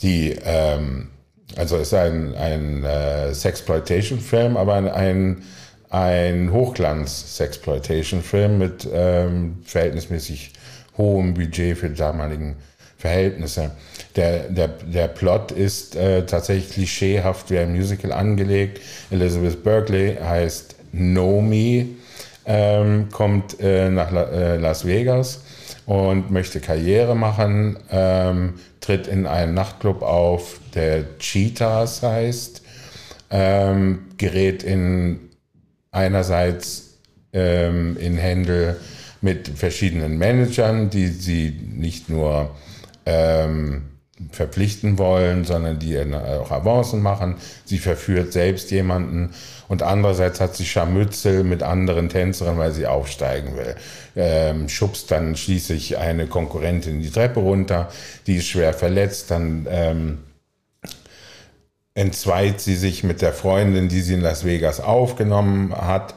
Die, 0.01 0.35
ähm, 0.43 1.09
also 1.55 1.77
es 1.77 1.87
ist 1.87 1.93
ein, 1.93 2.35
ein 2.35 2.83
äh, 2.83 3.33
Sexploitation-Film, 3.33 4.57
aber 4.57 4.75
ein, 4.75 4.87
ein, 4.87 5.43
ein 5.89 6.51
Hochglanz-Sexploitation-Film 6.51 8.57
mit 8.57 8.87
ähm, 8.91 9.59
verhältnismäßig 9.63 10.53
hohem 10.97 11.33
Budget 11.33 11.77
für 11.77 11.89
die 11.89 11.95
damaligen 11.95 12.55
Verhältnisse. 13.03 13.71
Der, 14.15 14.47
der, 14.47 14.69
der 14.69 15.09
Plot 15.09 15.51
ist 15.51 15.97
äh, 15.97 16.25
tatsächlich 16.25 16.71
klischeehaft 16.71 17.51
wie 17.51 17.57
ein 17.57 17.73
Musical 17.73 18.13
angelegt. 18.13 18.79
Elizabeth 19.11 19.61
Berkeley 19.61 20.15
heißt 20.15 20.75
Nomi, 20.93 21.97
ähm, 22.45 23.09
kommt 23.11 23.59
äh, 23.59 23.89
nach 23.89 24.09
La, 24.09 24.23
äh, 24.23 24.57
Las 24.57 24.85
Vegas 24.87 25.41
und 25.85 26.31
möchte 26.31 26.61
Karriere 26.61 27.13
machen, 27.13 27.77
ähm, 27.91 28.53
tritt 28.79 29.07
in 29.07 29.27
einen 29.27 29.53
Nachtclub 29.53 30.01
auf, 30.01 30.61
der 30.73 31.17
Cheetahs 31.19 32.03
heißt, 32.03 32.61
ähm, 33.31 34.05
gerät 34.17 34.63
in 34.63 35.19
einerseits 35.91 36.99
ähm, 37.33 37.97
in 37.99 38.15
Händel 38.15 38.77
mit 39.19 39.49
verschiedenen 39.49 40.17
Managern, 40.17 40.89
die 40.89 41.07
sie 41.07 41.59
nicht 41.73 42.07
nur 42.09 42.55
ähm, 43.05 43.83
verpflichten 44.31 44.97
wollen, 44.97 45.43
sondern 45.43 45.79
die 45.79 45.97
auch 45.99 46.51
Avancen 46.51 47.01
machen. 47.01 47.35
Sie 47.65 47.79
verführt 47.79 48.31
selbst 48.31 48.71
jemanden 48.71 49.33
und 49.67 49.81
andererseits 49.81 50.39
hat 50.39 50.55
sie 50.55 50.65
Scharmützel 50.65 51.43
mit 51.43 51.63
anderen 51.63 52.09
Tänzerinnen, 52.09 52.59
weil 52.59 52.71
sie 52.71 52.85
aufsteigen 52.85 53.55
will. 53.57 53.75
Ähm, 54.15 54.69
schubst 54.69 55.09
dann 55.11 55.35
schließlich 55.35 55.97
eine 55.97 56.27
Konkurrentin 56.27 57.01
die 57.01 57.09
Treppe 57.09 57.39
runter, 57.39 57.89
die 58.27 58.37
ist 58.37 58.47
schwer 58.47 58.73
verletzt, 58.73 59.31
dann 59.31 59.67
ähm, 59.69 60.19
entzweit 61.95 62.61
sie 62.61 62.75
sich 62.75 63.03
mit 63.03 63.21
der 63.21 63.33
Freundin, 63.33 63.89
die 63.89 64.01
sie 64.01 64.15
in 64.15 64.21
Las 64.21 64.45
Vegas 64.45 64.79
aufgenommen 64.79 65.75
hat 65.75 66.15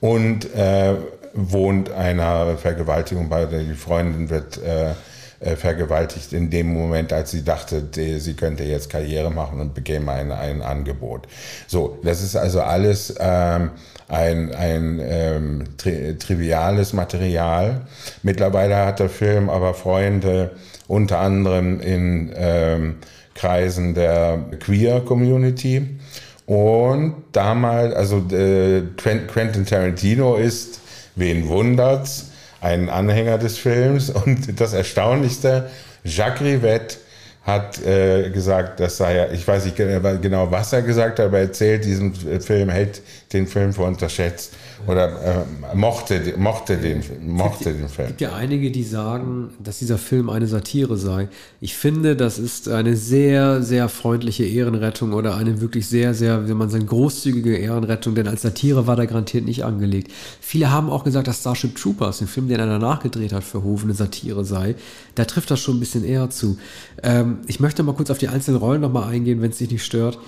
und 0.00 0.54
äh, 0.54 0.94
wohnt 1.34 1.90
einer 1.90 2.56
Vergewaltigung 2.56 3.28
bei, 3.28 3.46
die 3.46 3.74
Freundin 3.74 4.30
wird 4.30 4.58
äh, 4.58 4.92
äh, 5.40 5.56
vergewaltigt 5.56 6.32
in 6.32 6.50
dem 6.50 6.72
Moment, 6.72 7.12
als 7.12 7.30
sie 7.30 7.44
dachte, 7.44 7.84
sie 8.18 8.34
könnte 8.34 8.64
jetzt 8.64 8.90
Karriere 8.90 9.30
machen 9.30 9.60
und 9.60 9.74
bekäme 9.74 10.12
ein, 10.12 10.32
ein 10.32 10.62
Angebot. 10.62 11.28
So, 11.66 11.98
das 12.02 12.22
ist 12.22 12.36
also 12.36 12.60
alles 12.60 13.14
ähm, 13.20 13.70
ein, 14.08 14.54
ein 14.54 15.00
ähm, 15.02 15.64
tri 15.76 16.16
triviales 16.18 16.92
Material. 16.92 17.82
Mittlerweile 18.22 18.76
hat 18.76 18.98
der 18.98 19.10
Film 19.10 19.48
aber 19.48 19.74
Freunde, 19.74 20.52
unter 20.88 21.18
anderem 21.20 21.80
in 21.80 22.32
ähm, 22.34 22.96
Kreisen 23.34 23.94
der 23.94 24.38
Queer 24.58 25.00
Community. 25.00 25.98
Und 26.46 27.14
damals, 27.32 27.94
also 27.94 28.24
äh, 28.34 28.82
Quentin 28.96 29.66
Tarantino 29.66 30.36
ist, 30.36 30.80
wen 31.14 31.46
wundert's, 31.46 32.27
ein 32.60 32.88
Anhänger 32.88 33.38
des 33.38 33.58
Films. 33.58 34.10
Und 34.10 34.60
das 34.60 34.72
Erstaunlichste, 34.72 35.70
Jacques 36.04 36.42
Rivette 36.42 36.96
hat 37.48 37.82
äh, 37.82 38.28
gesagt, 38.30 38.78
das 38.78 38.98
sei 38.98 39.16
ja, 39.16 39.32
ich 39.32 39.48
weiß 39.48 39.64
nicht 39.64 39.76
genau, 39.76 40.50
was 40.50 40.72
er 40.74 40.82
gesagt 40.82 41.18
hat, 41.18 41.26
aber 41.26 41.38
er 41.38 41.44
erzählt, 41.44 41.82
diesen 41.84 42.14
Film 42.14 42.68
hält 42.68 43.00
den 43.32 43.46
Film 43.46 43.72
für 43.72 43.82
unterschätzt 43.82 44.52
oder 44.86 45.08
äh, 45.08 45.74
mochte, 45.74 46.34
mochte, 46.36 46.76
den, 46.76 47.02
mochte 47.26 47.64
gibt, 47.64 47.80
den 47.80 47.88
Film. 47.88 48.06
Es 48.06 48.08
gibt 48.08 48.20
ja 48.20 48.34
einige, 48.34 48.70
die 48.70 48.84
sagen, 48.84 49.50
dass 49.62 49.78
dieser 49.78 49.98
Film 49.98 50.30
eine 50.30 50.46
Satire 50.46 50.96
sei. 50.96 51.28
Ich 51.60 51.74
finde, 51.74 52.16
das 52.16 52.38
ist 52.38 52.68
eine 52.68 52.96
sehr, 52.96 53.62
sehr 53.62 53.88
freundliche 53.88 54.44
Ehrenrettung 54.44 55.14
oder 55.14 55.36
eine 55.36 55.60
wirklich 55.60 55.88
sehr, 55.88 56.14
sehr, 56.14 56.48
wie 56.48 56.54
man 56.54 56.68
sagen, 56.68 56.86
großzügige 56.86 57.56
Ehrenrettung, 57.56 58.14
denn 58.14 58.28
als 58.28 58.42
Satire 58.42 58.86
war 58.86 58.96
der 58.96 59.06
garantiert 59.06 59.46
nicht 59.46 59.64
angelegt. 59.64 60.12
Viele 60.40 60.70
haben 60.70 60.90
auch 60.90 61.04
gesagt, 61.04 61.28
dass 61.28 61.40
Starship 61.40 61.76
Troopers, 61.76 62.20
ein 62.20 62.28
Film, 62.28 62.48
den 62.48 62.60
er 62.60 62.66
danach 62.66 63.02
gedreht 63.02 63.32
hat 63.32 63.44
für 63.44 63.62
Hof, 63.62 63.84
eine 63.84 63.94
Satire 63.94 64.44
sei. 64.44 64.74
Da 65.14 65.24
trifft 65.24 65.50
das 65.50 65.60
schon 65.60 65.78
ein 65.78 65.80
bisschen 65.80 66.04
eher 66.04 66.30
zu. 66.30 66.58
Ähm, 67.02 67.37
ich 67.46 67.60
möchte 67.60 67.82
mal 67.82 67.94
kurz 67.94 68.10
auf 68.10 68.18
die 68.18 68.28
einzelnen 68.28 68.58
Rollen 68.58 68.80
nochmal 68.80 69.10
eingehen, 69.10 69.40
wenn 69.40 69.50
es 69.50 69.58
dich 69.58 69.70
nicht 69.70 69.84
stört. 69.84 70.18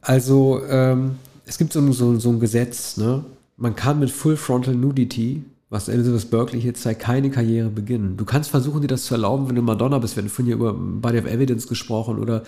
Also, 0.00 0.60
ähm, 0.68 1.16
es 1.46 1.58
gibt 1.58 1.72
so, 1.72 1.92
so, 1.92 2.18
so 2.18 2.30
ein 2.30 2.40
Gesetz, 2.40 2.96
ne? 2.96 3.24
man 3.56 3.76
kann 3.76 3.98
mit 4.00 4.10
Full 4.10 4.36
Frontal 4.36 4.74
Nudity, 4.74 5.44
was 5.70 5.88
Elizabeth 5.88 6.30
Berkeley 6.30 6.60
hier 6.60 6.74
zeigt, 6.74 7.00
keine 7.00 7.30
Karriere 7.30 7.68
beginnen. 7.68 8.16
Du 8.16 8.24
kannst 8.24 8.50
versuchen, 8.50 8.80
dir 8.80 8.88
das 8.88 9.04
zu 9.04 9.14
erlauben, 9.14 9.48
wenn 9.48 9.54
du 9.54 9.62
Madonna 9.62 9.98
bist. 9.98 10.16
Wir 10.16 10.22
hatten 10.22 10.28
vorhin 10.28 10.46
hier 10.46 10.56
über 10.56 10.74
Body 10.74 11.18
of 11.18 11.26
Evidence 11.26 11.68
gesprochen 11.68 12.18
oder 12.18 12.42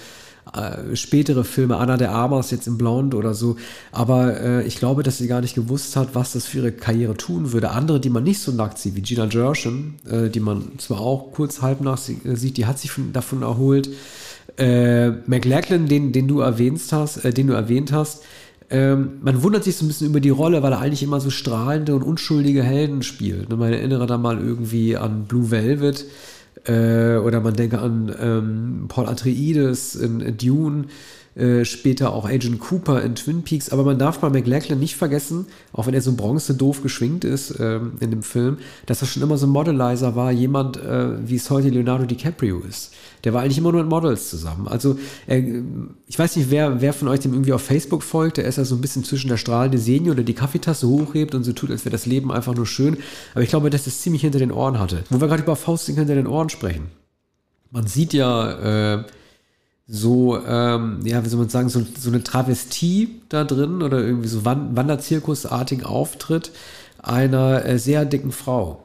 äh, 0.52 0.96
spätere 0.96 1.44
Filme, 1.44 1.76
Anna 1.76 1.96
de 1.96 2.08
Armas 2.08 2.50
jetzt 2.50 2.66
im 2.66 2.78
Blonde 2.78 3.16
oder 3.16 3.32
so. 3.32 3.54
Aber 3.92 4.40
äh, 4.40 4.66
ich 4.66 4.76
glaube, 4.76 5.04
dass 5.04 5.18
sie 5.18 5.28
gar 5.28 5.40
nicht 5.40 5.54
gewusst 5.54 5.94
hat, 5.94 6.16
was 6.16 6.32
das 6.32 6.46
für 6.46 6.58
ihre 6.58 6.72
Karriere 6.72 7.16
tun 7.16 7.52
würde. 7.52 7.70
Andere, 7.70 8.00
die 8.00 8.10
man 8.10 8.24
nicht 8.24 8.40
so 8.40 8.50
nackt 8.50 8.78
sieht, 8.78 8.96
wie 8.96 9.02
Gina 9.02 9.26
Gershon, 9.26 9.94
äh, 10.10 10.28
die 10.28 10.40
man 10.40 10.72
zwar 10.78 11.00
auch 11.00 11.30
kurz 11.32 11.62
halb 11.62 11.80
nach 11.80 12.00
äh, 12.08 12.34
sieht, 12.34 12.56
die 12.56 12.66
hat 12.66 12.80
sich 12.80 12.90
von, 12.90 13.12
davon 13.12 13.42
erholt. 13.42 13.88
Äh, 14.58 15.10
McLachlan, 15.26 15.86
den, 15.86 16.10
den 16.10 16.26
du 16.26 16.40
erwähnt 16.40 16.82
hast, 16.90 17.24
äh, 17.24 17.32
den 17.32 17.46
du 17.46 17.52
erwähnt 17.52 17.92
hast, 17.92 18.24
ähm, 18.72 19.18
man 19.20 19.42
wundert 19.42 19.64
sich 19.64 19.76
so 19.76 19.84
ein 19.84 19.88
bisschen 19.88 20.06
über 20.06 20.20
die 20.20 20.30
Rolle, 20.30 20.62
weil 20.62 20.72
er 20.72 20.80
eigentlich 20.80 21.02
immer 21.02 21.20
so 21.20 21.28
strahlende 21.28 21.94
und 21.94 22.02
unschuldige 22.02 22.62
Helden 22.62 23.02
spielt. 23.02 23.50
Ne, 23.50 23.56
man 23.56 23.70
erinnere 23.70 24.06
da 24.06 24.16
mal 24.16 24.38
irgendwie 24.38 24.96
an 24.96 25.26
Blue 25.26 25.50
Velvet 25.50 26.06
äh, 26.64 27.16
oder 27.16 27.40
man 27.42 27.52
denke 27.52 27.80
an 27.80 28.14
ähm, 28.18 28.84
Paul 28.88 29.08
Atreides 29.08 29.94
in, 29.94 30.20
in 30.20 30.38
Dune. 30.38 30.84
Äh, 31.34 31.64
später 31.64 32.12
auch 32.12 32.26
Agent 32.26 32.60
Cooper 32.60 33.02
in 33.02 33.14
Twin 33.14 33.42
Peaks, 33.42 33.70
aber 33.70 33.84
man 33.84 33.98
darf 33.98 34.18
bei 34.18 34.28
McLachlan 34.28 34.78
nicht 34.78 34.96
vergessen, 34.96 35.46
auch 35.72 35.86
wenn 35.86 35.94
er 35.94 36.02
so 36.02 36.12
bronze 36.12 36.54
doof 36.54 36.82
geschwingt 36.82 37.24
ist 37.24 37.58
ähm, 37.58 37.92
in 38.00 38.10
dem 38.10 38.22
Film, 38.22 38.58
dass 38.84 39.00
er 39.00 39.06
schon 39.06 39.22
immer 39.22 39.38
so 39.38 39.46
ein 39.46 39.50
Modelizer 39.50 40.14
war, 40.14 40.30
jemand, 40.30 40.76
äh, 40.76 41.26
wie 41.26 41.36
es 41.36 41.48
heute 41.48 41.70
Leonardo 41.70 42.04
DiCaprio 42.04 42.60
ist. 42.60 42.92
Der 43.24 43.32
war 43.32 43.40
eigentlich 43.40 43.56
immer 43.56 43.72
nur 43.72 43.80
mit 43.80 43.88
Models 43.88 44.28
zusammen. 44.28 44.68
Also, 44.68 44.98
äh, 45.26 45.62
ich 46.06 46.18
weiß 46.18 46.36
nicht, 46.36 46.50
wer, 46.50 46.82
wer 46.82 46.92
von 46.92 47.08
euch 47.08 47.20
dem 47.20 47.32
irgendwie 47.32 47.54
auf 47.54 47.62
Facebook 47.62 48.02
folgt. 48.02 48.36
Der 48.36 48.44
ist 48.44 48.58
ja 48.58 48.66
so 48.66 48.74
ein 48.74 48.82
bisschen 48.82 49.04
zwischen 49.04 49.28
der 49.28 49.38
strahlende 49.38 49.78
Senior, 49.78 50.14
der 50.14 50.24
die 50.24 50.34
Kaffeetasse 50.34 50.86
hochhebt 50.86 51.34
und 51.34 51.44
so 51.44 51.54
tut, 51.54 51.70
als 51.70 51.86
wäre 51.86 51.92
das 51.92 52.04
Leben 52.04 52.30
einfach 52.30 52.54
nur 52.54 52.66
schön. 52.66 52.98
Aber 53.32 53.42
ich 53.42 53.48
glaube, 53.48 53.70
dass 53.70 53.84
das 53.84 54.02
ziemlich 54.02 54.20
hinter 54.20 54.38
den 54.38 54.52
Ohren 54.52 54.78
hatte. 54.78 55.04
Wo 55.08 55.18
wir 55.18 55.28
gerade 55.28 55.44
über 55.44 55.56
Fausting 55.56 55.96
hinter 55.96 56.14
den 56.14 56.26
Ohren 56.26 56.50
sprechen. 56.50 56.88
Man 57.70 57.86
sieht 57.86 58.12
ja, 58.12 58.96
äh, 58.98 59.04
so, 59.86 60.38
ähm, 60.46 61.00
ja, 61.04 61.24
wie 61.24 61.28
soll 61.28 61.40
man 61.40 61.48
sagen, 61.48 61.68
so, 61.68 61.84
so 61.98 62.10
eine 62.10 62.22
Travestie 62.22 63.20
da 63.28 63.44
drin 63.44 63.82
oder 63.82 63.98
irgendwie 63.98 64.28
so 64.28 64.44
Wanderzirkusartigen 64.44 65.84
Auftritt 65.84 66.52
einer 67.02 67.64
äh, 67.64 67.78
sehr 67.78 68.04
dicken 68.04 68.32
Frau. 68.32 68.82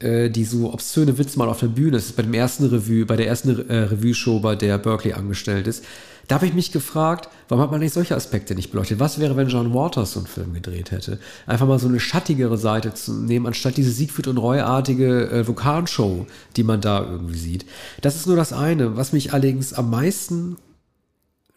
Äh, 0.00 0.30
die 0.30 0.44
so 0.44 0.72
obszöne 0.72 1.18
Witze 1.18 1.38
mal 1.38 1.48
auf 1.48 1.60
der 1.60 1.66
Bühne 1.66 1.98
ist, 1.98 2.16
bei 2.16 2.22
dem 2.22 2.32
ersten 2.32 2.64
Revue, 2.64 3.04
bei 3.04 3.16
der 3.16 3.26
ersten 3.26 3.68
äh, 3.68 3.80
Revue-Show, 3.80 4.40
bei 4.40 4.56
der 4.56 4.78
Berkeley 4.78 5.12
angestellt 5.12 5.66
ist. 5.66 5.84
Da 6.30 6.36
habe 6.36 6.46
ich 6.46 6.54
mich 6.54 6.70
gefragt, 6.70 7.28
warum 7.48 7.60
hat 7.60 7.72
man 7.72 7.80
nicht 7.80 7.92
solche 7.92 8.14
Aspekte 8.14 8.54
nicht 8.54 8.70
beleuchtet? 8.70 9.00
Was 9.00 9.18
wäre, 9.18 9.36
wenn 9.36 9.48
John 9.48 9.74
Waters 9.74 10.12
so 10.12 10.20
einen 10.20 10.28
Film 10.28 10.54
gedreht 10.54 10.92
hätte? 10.92 11.18
Einfach 11.44 11.66
mal 11.66 11.80
so 11.80 11.88
eine 11.88 11.98
schattigere 11.98 12.56
Seite 12.56 12.94
zu 12.94 13.12
nehmen, 13.12 13.48
anstatt 13.48 13.76
diese 13.76 13.90
Siegfried 13.90 14.28
und 14.28 14.38
Roy-artige 14.38 15.28
äh, 15.28 15.48
Vulkanshow, 15.48 16.28
die 16.54 16.62
man 16.62 16.80
da 16.80 17.02
irgendwie 17.02 17.36
sieht. 17.36 17.66
Das 18.00 18.14
ist 18.14 18.28
nur 18.28 18.36
das 18.36 18.52
eine. 18.52 18.96
Was 18.96 19.12
mich 19.12 19.32
allerdings 19.32 19.72
am 19.72 19.90
meisten 19.90 20.56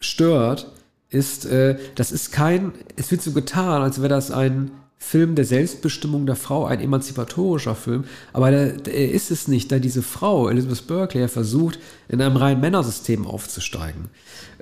stört, 0.00 0.72
ist, 1.08 1.46
äh, 1.46 1.78
das 1.94 2.10
ist 2.10 2.32
kein, 2.32 2.72
es 2.96 3.12
wird 3.12 3.22
so 3.22 3.30
getan, 3.30 3.80
als 3.80 3.98
wäre 3.98 4.08
das 4.08 4.32
ein 4.32 4.72
Film 4.98 5.34
der 5.34 5.44
Selbstbestimmung 5.44 6.26
der 6.26 6.34
Frau, 6.34 6.64
ein 6.64 6.80
emanzipatorischer 6.80 7.74
Film, 7.74 8.04
aber 8.32 8.50
er 8.50 9.12
ist 9.12 9.30
es 9.30 9.48
nicht, 9.48 9.70
da 9.70 9.78
diese 9.78 10.02
Frau, 10.02 10.48
Elizabeth 10.48 10.86
Berkeley, 10.86 11.28
versucht, 11.28 11.78
in 12.08 12.20
einem 12.20 12.36
reinen 12.36 12.60
Männersystem 12.60 13.26
aufzusteigen. 13.26 14.08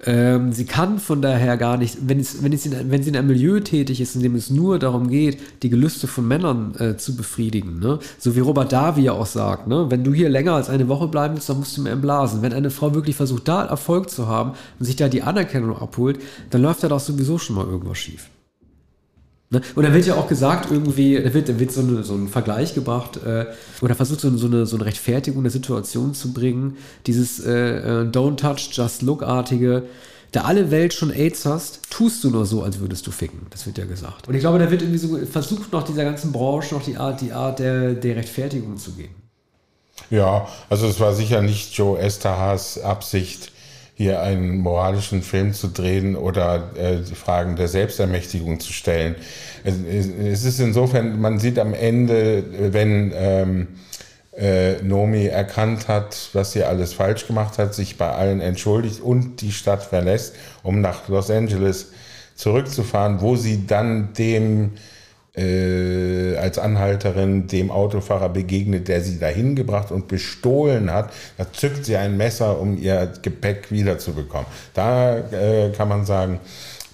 Ähm, 0.05 0.53
sie 0.53 0.65
kann 0.65 0.99
von 0.99 1.23
daher 1.23 1.57
gar 1.57 1.77
nicht, 1.77 1.97
wenn, 2.09 2.19
es, 2.19 2.43
wenn, 2.43 2.53
es 2.53 2.67
in, 2.67 2.91
wenn 2.91 3.03
sie 3.03 3.11
in 3.11 3.17
einem 3.17 3.29
Milieu 3.29 3.61
tätig 3.61 4.01
ist, 4.01 4.17
in 4.17 4.23
dem 4.23 4.35
es 4.35 4.51
nur 4.51 4.81
darum 4.81 5.09
geht, 5.09 5.39
die 5.63 5.71
Gelüste 5.71 6.09
von 6.09 6.27
Männern 6.27 6.75
äh, 6.75 6.97
zu 6.97 7.17
befriedigen, 7.17 7.79
ne? 7.79 8.01
so 8.19 8.35
wie 8.35 8.41
Robert 8.41 8.73
Davi 8.73 9.03
ja 9.03 9.13
auch 9.13 9.27
sagt, 9.27 9.69
ne? 9.69 9.91
wenn 9.91 10.03
du 10.03 10.13
hier 10.13 10.29
länger 10.29 10.55
als 10.55 10.69
eine 10.69 10.89
Woche 10.89 11.07
bleiben 11.07 11.35
willst, 11.35 11.49
dann 11.49 11.61
musst 11.61 11.77
du 11.77 11.83
mir 11.83 11.91
entblasen. 11.91 12.43
Wenn 12.43 12.53
eine 12.53 12.71
Frau 12.71 12.95
wirklich 12.95 13.15
versucht, 13.15 13.47
da 13.47 13.65
Erfolg 13.65 14.11
zu 14.11 14.27
haben 14.27 14.53
und 14.79 14.85
sich 14.85 14.97
da 14.97 15.09
die 15.09 15.23
Anerkennung 15.23 15.79
abholt, 15.79 16.19
dann 16.51 16.63
läuft 16.63 16.83
da 16.83 16.89
doch 16.89 17.01
sowieso 17.01 17.39
schon 17.39 17.57
mal 17.57 17.67
irgendwas 17.67 17.99
schief. 17.99 18.29
Ne? 19.53 19.61
Und 19.75 19.85
da 19.85 19.93
wird 19.93 20.07
ja 20.07 20.15
auch 20.15 20.29
gesagt, 20.29 20.71
irgendwie, 20.71 21.23
da 21.23 21.33
wird, 21.35 21.49
da 21.49 21.61
wird 21.61 21.73
so, 21.73 21.83
eine, 21.83 22.03
so 22.03 22.15
ein 22.15 22.29
Vergleich 22.29 22.75
gebracht 22.75 23.19
äh, 23.23 23.47
oder 23.83 23.95
versucht 23.95 24.21
so, 24.21 24.35
so, 24.37 24.47
eine, 24.47 24.65
so 24.65 24.77
eine 24.77 24.87
Rechtfertigung 24.87 25.43
der 25.43 25.53
Situation 25.53 26.15
zu 26.15 26.33
bringen. 26.33 26.79
Dieses 27.07 27.39
äh, 27.45 27.51
äh, 27.53 28.11
Don't 28.11 28.37
touch, 28.37 28.71
just 28.73 29.03
look-artige. 29.03 29.85
Da 30.33 30.45
alle 30.45 30.71
Welt 30.71 30.95
schon 30.95 31.11
AIDS 31.11 31.45
hast, 31.45 31.91
tust 31.91 32.25
du 32.25 32.31
nur 32.31 32.47
so, 32.47 32.63
als 32.63 32.81
würdest 32.81 33.07
du 33.07 33.11
ficken. 33.11 33.47
Das 33.51 33.67
wird 33.67 33.77
ja 33.77 33.85
gesagt. 33.85 34.27
Und 34.27 34.35
ich 34.35 34.41
glaube, 34.41 34.59
da 34.59 34.71
wird 34.71 34.81
irgendwie 34.81 34.99
so 34.99 35.19
versucht, 35.27 35.71
noch 35.71 35.83
dieser 35.83 36.05
ganzen 36.05 36.33
Branche 36.33 36.75
noch 36.75 36.83
die 36.83 36.97
Art, 36.97 37.21
die 37.21 37.33
Art 37.33 37.59
der, 37.59 37.93
der 37.93 38.17
Rechtfertigung 38.17 38.79
zu 38.79 38.93
geben. 38.93 39.15
Ja, 40.09 40.49
also 40.71 40.87
es 40.87 40.99
war 40.99 41.15
sicher 41.15 41.43
nicht 41.43 41.75
Joe 41.75 41.99
Estahas 41.99 42.79
Absicht, 42.79 43.53
hier 43.95 44.23
einen 44.23 44.59
moralischen 44.59 45.23
Film 45.23 45.53
zu 45.53 45.69
drehen 45.69 46.17
oder 46.17 46.71
äh, 46.77 46.97
die 46.99 47.15
Fragen 47.15 47.57
der 47.57 47.69
Selbstermächtigung 47.69 48.59
zu 48.59 48.73
stellen. 48.73 49.17
Es, 49.65 49.75
es, 49.77 50.45
ist 50.45 50.61
insofern, 50.61 51.21
man 51.21 51.39
sieht 51.39 51.59
am 51.59 51.75
Ende, 51.75 52.73
wenn 52.73 53.13
ähm, 53.15 53.69
äh, 54.37 54.83
Nomi 54.83 55.27
erkannt 55.27 55.89
hat, 55.89 56.31
was 56.33 56.53
sie 56.53 56.65
alles 56.65 56.95
falsch 56.95 57.27
gemacht 57.27 57.59
hat, 57.59 57.75
sich 57.75 57.99
bei 57.99 58.11
allen 58.11 58.41
entschuldigt 58.41 59.01
und 59.01 59.41
die 59.43 59.53
Stadt 59.53 59.83
verlässt, 59.83 60.35
um 60.63 60.81
nach 60.81 61.09
Los 61.09 61.31
Angeles 61.31 61.89
zurückzufahren, 62.35 63.21
wo 63.21 63.37
sie 63.37 63.67
dann 63.67 64.15
dem 64.15 64.73
äh, 65.35 66.37
als 66.37 66.59
Anhalterin 66.59 67.47
dem 67.47 67.71
Autofahrer 67.71 68.29
begegnet, 68.29 68.89
der 68.89 69.01
sie 69.01 69.19
dahin 69.19 69.57
gebracht 69.57 69.91
und 69.91 70.09
bestohlen 70.09 70.93
hat. 70.93 71.13
Da 71.39 71.51
zückt 71.53 71.85
sie 71.87 71.97
ein 71.97 72.17
Messer, 72.17 72.61
um 72.61 72.77
ihr 72.77 73.13
Gepäck 73.23 73.71
wiederzubekommen. 73.71 74.47
Da 74.75 75.19
äh, 75.19 75.71
kann 75.71 75.89
man 75.89 76.05
sagen, 76.05 76.41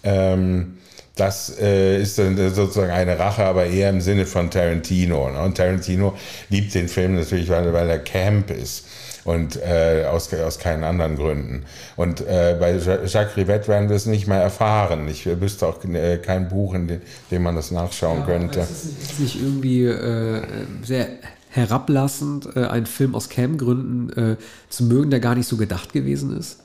ähm, 0.05 0.78
das 1.16 1.59
äh, 1.61 2.01
ist 2.01 2.14
sozusagen 2.14 2.93
eine 2.93 3.18
Rache, 3.18 3.45
aber 3.45 3.66
eher 3.66 3.91
im 3.91 4.01
Sinne 4.01 4.24
von 4.24 4.51
Tarantino. 4.51 5.30
Ne? 5.30 5.41
Und 5.41 5.57
Tarantino 5.57 6.14
liebt 6.49 6.72
den 6.74 6.86
Film 6.89 7.16
natürlich, 7.16 7.49
weil, 7.49 7.72
weil 7.72 7.91
er 7.91 7.99
Camp 7.99 8.51
ist 8.51 8.84
und 9.28 9.56
äh, 9.56 10.06
aus, 10.10 10.32
aus 10.32 10.58
keinen 10.58 10.84
anderen 10.84 11.16
Gründen. 11.16 11.64
Und 11.96 12.22
äh, 12.22 12.56
bei 12.58 12.78
Jacques 12.78 13.36
Rivette 13.36 13.68
werden 13.68 13.90
wir 13.90 13.96
es 13.96 14.06
nicht 14.06 14.26
mehr 14.26 14.40
erfahren. 14.40 15.06
Ich 15.06 15.26
wüsste 15.26 15.66
auch 15.66 15.84
äh, 15.84 16.16
kein 16.16 16.48
Buch, 16.48 16.72
in 16.72 17.00
dem, 17.30 17.42
man 17.42 17.54
das 17.54 17.70
nachschauen 17.70 18.20
ja, 18.20 18.24
könnte. 18.24 18.60
Ist 18.60 19.02
es 19.02 19.18
nicht 19.18 19.36
irgendwie 19.38 19.84
äh, 19.84 20.42
sehr 20.82 21.08
herablassend, 21.50 22.48
äh, 22.56 22.68
einen 22.68 22.86
Film 22.86 23.14
aus 23.14 23.28
Cam-Gründen 23.28 24.32
äh, 24.32 24.36
zu 24.70 24.84
mögen, 24.84 25.10
der 25.10 25.20
gar 25.20 25.34
nicht 25.34 25.46
so 25.46 25.58
gedacht 25.58 25.92
gewesen 25.92 26.34
ist? 26.36 26.60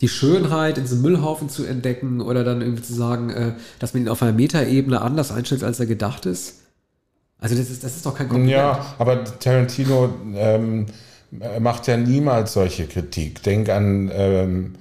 die 0.00 0.08
Schönheit 0.08 0.76
in 0.76 0.86
so 0.86 0.96
einem 0.96 1.02
Müllhaufen 1.02 1.48
zu 1.48 1.64
entdecken 1.64 2.20
oder 2.20 2.42
dann 2.42 2.60
irgendwie 2.60 2.82
zu 2.82 2.92
sagen, 2.92 3.30
äh, 3.30 3.52
dass 3.78 3.94
man 3.94 4.02
ihn 4.02 4.08
auf 4.08 4.20
einer 4.22 4.32
Metaebene 4.32 5.00
anders 5.00 5.30
einstellt, 5.30 5.62
als 5.62 5.80
er 5.80 5.86
gedacht 5.86 6.26
ist. 6.26 6.56
Also 7.38 7.54
das 7.54 7.70
ist, 7.70 7.84
das 7.84 7.94
ist 7.94 8.04
doch 8.04 8.14
kein 8.14 8.28
Kompliment. 8.28 8.52
Ja, 8.52 8.94
aber 8.98 9.24
Tarantino 9.24 10.12
ähm, 10.34 10.86
macht 11.60 11.86
ja 11.86 11.96
niemals 11.96 12.52
solche 12.52 12.86
Kritik. 12.86 13.42
Denk 13.42 13.68
an, 13.68 14.10
ähm, 14.14 14.74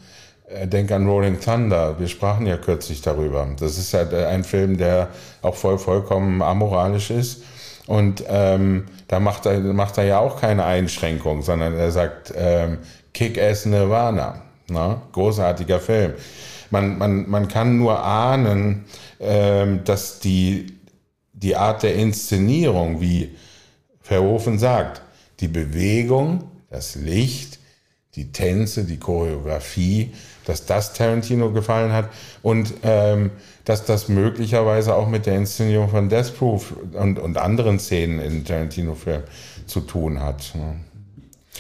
äh, 0.48 0.68
denk 0.68 0.92
an 0.92 1.08
Rolling 1.08 1.40
Thunder. 1.40 2.00
Wir 2.00 2.08
sprachen 2.08 2.46
ja 2.46 2.58
kürzlich 2.58 3.02
darüber. 3.02 3.48
Das 3.60 3.78
ist 3.78 3.92
ja 3.92 4.02
ein 4.28 4.44
Film, 4.44 4.78
der 4.78 5.10
auch 5.42 5.56
voll, 5.56 5.78
vollkommen 5.78 6.42
amoralisch 6.42 7.10
ist. 7.10 7.44
Und 7.88 8.24
ähm, 8.30 8.86
da 9.08 9.20
macht 9.20 9.46
er, 9.46 9.60
macht 9.60 9.98
er 9.98 10.06
ja 10.06 10.20
auch 10.20 10.40
keine 10.40 10.66
Einschränkung, 10.66 11.42
sondern 11.42 11.76
er 11.76 11.92
sagt 11.92 12.34
ähm, 12.36 12.78
Kick-Ass 13.14 13.66
Nirvana. 13.66 14.42
Na? 14.70 15.02
Großartiger 15.12 15.80
Film. 15.80 16.14
Man, 16.72 16.98
man, 16.98 17.30
man 17.30 17.48
kann 17.48 17.78
nur 17.78 18.04
ahnen, 18.04 18.86
ähm, 19.20 19.84
dass 19.84 20.20
die, 20.20 20.80
die 21.34 21.56
Art 21.56 21.84
der 21.84 21.96
Inszenierung, 21.96 23.02
wie 23.02 23.36
Verhoeven 24.02 24.58
sagt, 24.58 25.03
die 25.44 25.50
Bewegung, 25.50 26.46
das 26.70 26.96
Licht, 26.96 27.60
die 28.16 28.32
Tänze, 28.32 28.86
die 28.86 28.98
Choreografie, 28.98 30.14
dass 30.46 30.66
das 30.66 30.94
Tarantino 30.94 31.52
gefallen 31.52 31.92
hat 31.92 32.10
und 32.42 32.74
ähm, 32.84 33.32
dass 33.66 33.84
das 33.84 34.08
möglicherweise 34.08 34.96
auch 34.96 35.10
mit 35.10 35.26
der 35.26 35.36
Inszenierung 35.36 35.90
von 35.90 36.08
Death 36.08 36.38
Proof 36.38 36.74
und, 36.94 37.20
und 37.20 37.38
anderen 37.38 37.78
Szenen 37.78 38.20
in 38.20 38.46
Tarantino-Filmen 38.46 39.24
zu 39.68 39.82
tun 39.82 40.22
hat. 40.22 40.54
Ne? 40.56 40.76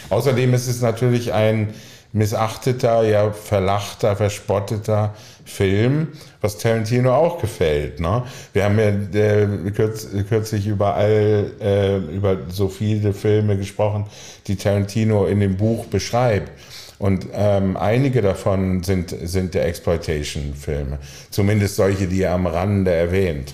Außerdem 0.10 0.54
ist 0.54 0.68
es 0.68 0.82
natürlich 0.82 1.34
ein 1.34 1.74
missachteter, 2.14 3.03
ja 3.03 3.32
verlachter, 3.32 4.16
verspotteter 4.16 5.16
Film, 5.45 6.09
was 6.41 6.57
Tarantino 6.57 7.14
auch 7.14 7.41
gefällt. 7.41 7.99
Ne? 7.99 8.24
Wir 8.53 8.66
haben 8.66 8.80
ja 8.80 8.89
äh, 8.89 9.47
kürz, 9.72 10.07
kürzlich 10.30 10.68
überall 10.68 11.51
äh, 11.59 11.97
über 11.97 12.38
so 12.49 12.70
viele 12.70 13.14
Filme 13.14 13.57
gesprochen, 13.57 14.05
die 14.47 14.55
Tarantino 14.55 15.26
in 15.26 15.39
dem 15.39 15.57
Buch 15.57 15.88
beschreibt. 15.88 16.51
Und 16.99 17.28
ähm, 17.34 17.76
einige 17.76 18.22
davon 18.22 18.84
sind, 18.84 19.14
sind 19.24 19.55
der 19.55 19.68
Exploitation-Filme. 19.68 20.99
Zumindest 21.32 21.76
solche, 21.76 22.07
die 22.07 22.22
er 22.22 22.34
am 22.34 22.47
Rande 22.47 22.91
erwähnt. 22.91 23.53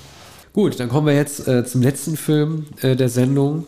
Gut, 0.53 0.79
dann 0.79 0.89
kommen 0.89 1.07
wir 1.07 1.15
jetzt 1.15 1.47
äh, 1.47 1.63
zum 1.65 1.81
letzten 1.81 2.17
Film 2.17 2.67
äh, 2.81 2.95
der 2.95 3.09
Sendung, 3.09 3.65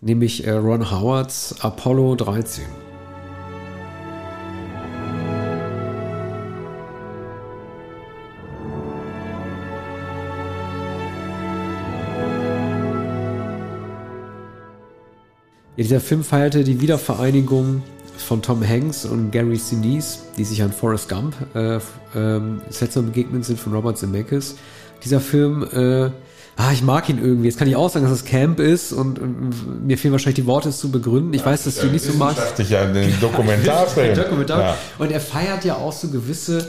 nämlich 0.00 0.46
äh, 0.46 0.50
Ron 0.50 0.90
Howards 0.90 1.54
Apollo 1.60 2.16
13. 2.16 2.87
Ja, 15.78 15.84
dieser 15.84 16.00
Film 16.00 16.24
feierte 16.24 16.64
die 16.64 16.80
Wiedervereinigung 16.80 17.84
von 18.16 18.42
Tom 18.42 18.68
Hanks 18.68 19.04
und 19.04 19.30
Gary 19.30 19.54
Sinise, 19.54 20.18
die 20.36 20.42
sich 20.42 20.60
an 20.60 20.72
Forrest 20.72 21.08
Gump 21.08 21.36
äh, 21.54 21.78
ähm, 22.16 22.60
seltsam 22.68 23.06
begegnet 23.06 23.44
sind 23.44 23.60
von 23.60 23.72
Robert 23.72 23.96
Zemeckis. 23.96 24.56
Dieser 25.04 25.20
Film, 25.20 25.62
äh, 25.72 26.10
ah, 26.56 26.72
ich 26.72 26.82
mag 26.82 27.08
ihn 27.08 27.18
irgendwie. 27.22 27.46
Jetzt 27.46 27.60
kann 27.60 27.68
ich 27.68 27.76
auch 27.76 27.90
sagen, 27.90 28.04
dass 28.04 28.12
es 28.12 28.24
Camp 28.24 28.58
ist 28.58 28.92
und, 28.92 29.20
und 29.20 29.86
mir 29.86 29.96
fehlen 29.96 30.10
wahrscheinlich 30.10 30.42
die 30.42 30.46
Worte, 30.46 30.70
es 30.70 30.78
zu 30.78 30.90
begründen. 30.90 31.32
Ich 31.32 31.42
ja, 31.42 31.46
weiß, 31.46 31.62
dass 31.62 31.76
du 31.76 31.86
nicht 31.86 32.04
so 32.04 32.12
magst. 32.14 32.58
Ich 32.58 32.70
ja 32.70 32.84
den 32.84 33.12
Dokumentarfilm. 33.20 34.14
Dokumentar. 34.16 34.60
Ja. 34.60 34.78
Und 34.98 35.12
er 35.12 35.20
feiert 35.20 35.64
ja 35.64 35.76
auch 35.76 35.92
so 35.92 36.08
gewisse 36.08 36.66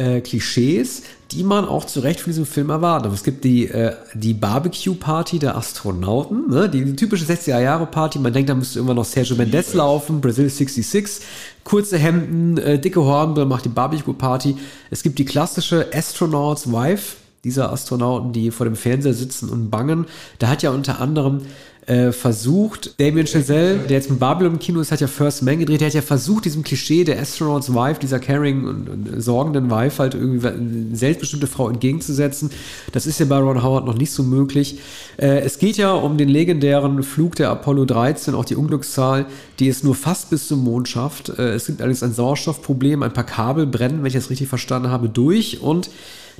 äh, 0.00 0.20
Klischees, 0.20 1.02
die 1.30 1.44
man 1.44 1.66
auch 1.66 1.84
zu 1.84 2.00
Recht 2.00 2.20
von 2.20 2.30
diesem 2.30 2.46
Film 2.46 2.70
erwartet. 2.70 3.12
Es 3.12 3.22
gibt 3.22 3.44
die, 3.44 3.68
äh, 3.68 3.94
die 4.14 4.34
Barbecue-Party 4.34 5.38
der 5.38 5.56
Astronauten, 5.56 6.48
ne? 6.48 6.68
die, 6.68 6.84
die 6.84 6.96
typische 6.96 7.24
60er-Jahre-Party. 7.24 8.18
Man 8.18 8.32
denkt, 8.32 8.48
da 8.48 8.54
müsste 8.54 8.78
irgendwann 8.78 8.96
noch 8.96 9.04
Sergio 9.04 9.36
Mendes 9.36 9.74
laufen, 9.74 10.20
Brazil 10.20 10.48
66, 10.48 11.24
kurze 11.62 11.98
Hemden, 11.98 12.58
äh, 12.58 12.78
dicke 12.78 13.04
Hornbrille, 13.04 13.46
macht 13.46 13.66
die 13.66 13.70
Barbecue-Party. 13.70 14.56
Es 14.90 15.02
gibt 15.02 15.18
die 15.18 15.24
klassische 15.24 15.88
Astronauts 15.94 16.72
Wife, 16.72 17.16
dieser 17.44 17.72
Astronauten, 17.72 18.32
die 18.32 18.50
vor 18.50 18.64
dem 18.64 18.76
Fernseher 18.76 19.14
sitzen 19.14 19.48
und 19.50 19.70
bangen. 19.70 20.06
Da 20.38 20.48
hat 20.48 20.62
ja 20.62 20.70
unter 20.70 21.00
anderem 21.00 21.42
äh, 21.90 22.12
versucht, 22.12 23.00
Damien 23.00 23.26
Chazelle, 23.26 23.78
der 23.78 23.96
jetzt 23.96 24.08
mit 24.08 24.20
Babylon 24.20 24.52
im 24.52 24.58
Kino 24.60 24.78
ist, 24.78 24.92
hat 24.92 25.00
ja 25.00 25.08
First 25.08 25.42
Man 25.42 25.58
gedreht, 25.58 25.80
der 25.80 25.88
hat 25.88 25.94
ja 25.94 26.02
versucht, 26.02 26.44
diesem 26.44 26.62
Klischee 26.62 27.02
der 27.02 27.20
Astronauts 27.20 27.74
Wife, 27.74 27.98
dieser 27.98 28.20
caring 28.20 28.64
und, 28.64 28.88
und 28.88 29.20
sorgenden 29.20 29.72
Wife 29.72 29.98
halt 30.00 30.14
irgendwie 30.14 30.46
eine 30.46 30.94
selbstbestimmte 30.94 31.48
Frau 31.48 31.68
entgegenzusetzen. 31.68 32.52
Das 32.92 33.06
ist 33.06 33.18
ja 33.18 33.26
bei 33.26 33.38
Ron 33.38 33.64
Howard 33.64 33.86
noch 33.86 33.98
nicht 33.98 34.12
so 34.12 34.22
möglich. 34.22 34.78
Äh, 35.16 35.40
es 35.40 35.58
geht 35.58 35.78
ja 35.78 35.92
um 35.92 36.16
den 36.16 36.28
legendären 36.28 37.02
Flug 37.02 37.34
der 37.34 37.50
Apollo 37.50 37.86
13, 37.86 38.36
auch 38.36 38.44
die 38.44 38.54
Unglückszahl, 38.54 39.26
die 39.58 39.66
es 39.66 39.82
nur 39.82 39.96
fast 39.96 40.30
bis 40.30 40.46
zum 40.46 40.62
Mond 40.62 40.88
schafft. 40.88 41.30
Äh, 41.30 41.54
es 41.54 41.66
gibt 41.66 41.80
allerdings 41.80 42.04
ein 42.04 42.12
Sauerstoffproblem, 42.12 43.02
ein 43.02 43.12
paar 43.12 43.24
Kabel 43.26 43.66
brennen, 43.66 43.98
wenn 43.98 44.06
ich 44.06 44.14
das 44.14 44.30
richtig 44.30 44.46
verstanden 44.46 44.90
habe, 44.90 45.08
durch 45.08 45.60
und 45.60 45.90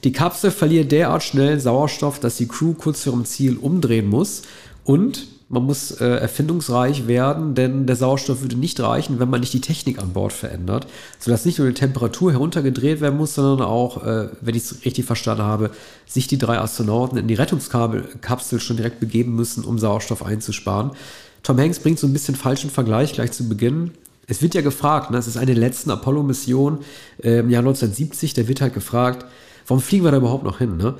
die 0.05 0.13
Kapsel 0.13 0.53
verliert 0.53 0.93
derart 0.93 1.25
schnell 1.25 1.59
Sauerstoff, 1.59 2.21
dass 2.21 2.37
die 2.37 2.47
Crew 2.47 2.75
kurz 2.75 3.03
vor 3.03 3.15
ihrem 3.15 3.25
Ziel 3.25 3.57
umdrehen 3.57 4.09
muss. 4.09 4.43
Und 4.85 5.27
man 5.53 5.65
muss 5.65 5.91
äh, 5.91 6.07
erfindungsreich 6.07 7.09
werden, 7.09 7.57
denn 7.57 7.85
der 7.85 7.97
Sauerstoff 7.97 8.41
würde 8.41 8.55
nicht 8.55 8.79
reichen, 8.79 9.19
wenn 9.19 9.29
man 9.29 9.41
nicht 9.41 9.53
die 9.53 9.61
Technik 9.61 9.99
an 9.99 10.13
Bord 10.13 10.33
verändert, 10.33 10.87
sodass 11.19 11.45
nicht 11.45 11.59
nur 11.59 11.67
die 11.67 11.75
Temperatur 11.75 12.31
heruntergedreht 12.31 13.01
werden 13.01 13.17
muss, 13.17 13.35
sondern 13.35 13.67
auch, 13.67 14.07
äh, 14.07 14.29
wenn 14.41 14.55
ich 14.55 14.63
es 14.63 14.85
richtig 14.85 15.07
verstanden 15.07 15.43
habe, 15.43 15.73
sich 16.07 16.29
die 16.29 16.39
drei 16.39 16.59
Astronauten 16.59 17.19
in 17.19 17.27
die 17.27 17.35
Rettungskapsel 17.35 18.61
schon 18.61 18.77
direkt 18.77 19.01
begeben 19.01 19.35
müssen, 19.35 19.65
um 19.65 19.77
Sauerstoff 19.81 20.25
einzusparen. 20.25 20.93
Tom 21.43 21.59
Hanks 21.59 21.81
bringt 21.81 21.99
so 21.99 22.07
ein 22.07 22.13
bisschen 22.13 22.37
falschen 22.37 22.71
Vergleich 22.71 23.13
gleich 23.13 23.33
zu 23.33 23.49
Beginn. 23.49 23.91
Es 24.29 24.43
wird 24.43 24.55
ja 24.55 24.61
gefragt, 24.61 25.11
ne, 25.11 25.19
es 25.19 25.27
ist 25.27 25.37
eine 25.37 25.47
der 25.47 25.57
letzten 25.57 25.91
Apollo-Missionen 25.91 26.79
äh, 27.25 27.41
im 27.41 27.51
Jahr 27.51 27.63
1970, 27.63 28.35
da 28.35 28.47
wird 28.47 28.61
halt 28.61 28.75
gefragt, 28.75 29.27
warum 29.67 29.83
fliegen 29.83 30.05
wir 30.05 30.13
da 30.13 30.19
überhaupt 30.19 30.45
noch 30.45 30.59
hin? 30.59 30.77
Ne? 30.77 30.95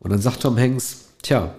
Und 0.00 0.10
dann 0.10 0.20
sagt 0.20 0.42
Tom 0.42 0.58
Hanks, 0.58 1.04
tja, 1.22 1.54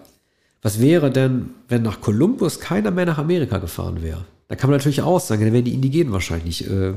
was 0.65 0.81
wäre 0.81 1.11
denn, 1.11 1.51
wenn 1.67 1.83
nach 1.83 2.01
Kolumbus 2.01 2.59
keiner 2.59 2.89
mehr 2.89 3.05
nach 3.05 3.19
Amerika 3.19 3.59
gefahren 3.59 4.01
wäre? 4.01 4.25
Da 4.47 4.55
kann 4.55 4.71
man 4.71 4.79
natürlich 4.79 5.03
auch 5.03 5.19
sagen, 5.19 5.43
dann 5.43 5.53
wären 5.53 5.63
die 5.63 5.75
Indigenen 5.75 6.11
wahrscheinlich 6.11 6.67
äh, 6.67 6.93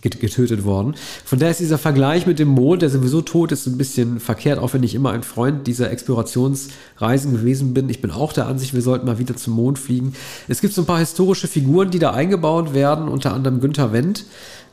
getötet 0.00 0.64
worden. 0.64 0.94
Von 1.24 1.38
daher 1.38 1.50
ist 1.50 1.60
dieser 1.60 1.78
Vergleich 1.78 2.26
mit 2.26 2.38
dem 2.38 2.48
Mond, 2.48 2.82
der 2.82 2.90
sowieso 2.90 3.22
tot 3.22 3.52
ist, 3.52 3.66
ein 3.66 3.78
bisschen 3.78 4.20
verkehrt, 4.20 4.58
auch 4.58 4.74
wenn 4.74 4.82
ich 4.82 4.94
immer 4.94 5.12
ein 5.12 5.22
Freund 5.22 5.66
dieser 5.66 5.90
Explorationsreisen 5.90 7.32
gewesen 7.32 7.74
bin. 7.74 7.88
Ich 7.88 8.00
bin 8.00 8.10
auch 8.10 8.32
der 8.32 8.46
Ansicht, 8.46 8.74
wir 8.74 8.82
sollten 8.82 9.06
mal 9.06 9.18
wieder 9.18 9.36
zum 9.36 9.54
Mond 9.54 9.78
fliegen. 9.78 10.14
Es 10.48 10.60
gibt 10.60 10.74
so 10.74 10.82
ein 10.82 10.86
paar 10.86 10.98
historische 10.98 11.48
Figuren, 11.48 11.90
die 11.90 11.98
da 11.98 12.12
eingebaut 12.12 12.74
werden, 12.74 13.08
unter 13.08 13.32
anderem 13.32 13.60
Günther 13.60 13.92
Wendt. 13.92 14.24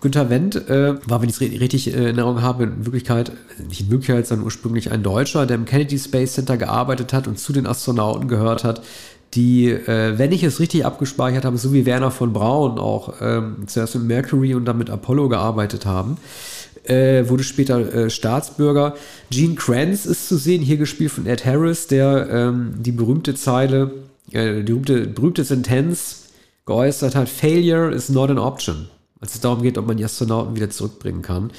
Günther 0.01 0.29
Wendt 0.29 0.55
äh, 0.55 0.95
war, 1.07 1.21
wenn 1.21 1.29
ich 1.29 1.35
es 1.35 1.41
richtig 1.41 1.87
in 1.87 1.93
Erinnerung 1.93 2.41
habe, 2.41 2.63
in 2.63 2.85
Wirklichkeit, 2.85 3.31
nicht 3.67 3.81
in 3.81 3.91
Wirklichkeit, 3.91 4.25
sondern 4.25 4.45
ursprünglich 4.45 4.91
ein 4.91 5.03
Deutscher, 5.03 5.45
der 5.45 5.55
im 5.55 5.65
Kennedy 5.65 5.99
Space 5.99 6.33
Center 6.33 6.57
gearbeitet 6.57 7.13
hat 7.13 7.27
und 7.27 7.37
zu 7.37 7.53
den 7.53 7.67
Astronauten 7.67 8.27
gehört 8.27 8.63
hat, 8.63 8.81
die, 9.33 9.69
äh, 9.69 10.17
wenn 10.17 10.31
ich 10.31 10.43
es 10.43 10.59
richtig 10.59 10.85
abgespeichert 10.85 11.45
habe, 11.45 11.57
so 11.57 11.73
wie 11.73 11.85
Werner 11.85 12.11
von 12.11 12.33
Braun 12.33 12.77
auch 12.77 13.13
ähm, 13.21 13.63
zuerst 13.67 13.95
mit 13.95 14.05
Mercury 14.05 14.55
und 14.55 14.65
dann 14.65 14.77
mit 14.77 14.89
Apollo 14.89 15.29
gearbeitet 15.29 15.85
haben. 15.85 16.17
Äh, 16.83 17.29
wurde 17.29 17.43
später 17.43 17.93
äh, 17.93 18.09
Staatsbürger. 18.09 18.95
Gene 19.29 19.55
Kranz 19.55 20.05
ist 20.05 20.27
zu 20.27 20.37
sehen, 20.37 20.61
hier 20.61 20.77
gespielt 20.77 21.11
von 21.11 21.27
Ed 21.27 21.45
Harris, 21.45 21.87
der 21.87 22.27
ähm, 22.29 22.73
die 22.79 22.91
berühmte 22.91 23.35
Zeile, 23.35 23.91
äh, 24.31 24.63
die 24.63 24.73
berühmte, 24.73 25.07
berühmte 25.07 25.43
Sentenz 25.43 26.29
geäußert 26.65 27.15
hat: 27.15 27.29
Failure 27.29 27.93
is 27.93 28.09
not 28.09 28.31
an 28.31 28.39
option 28.39 28.87
als 29.21 29.35
es 29.35 29.41
darum 29.41 29.61
geht, 29.61 29.77
ob 29.77 29.87
man 29.87 29.97
die 29.97 30.03
Astronauten 30.03 30.55
wieder 30.55 30.69
zurückbringen 30.69 31.21
kann. 31.21 31.51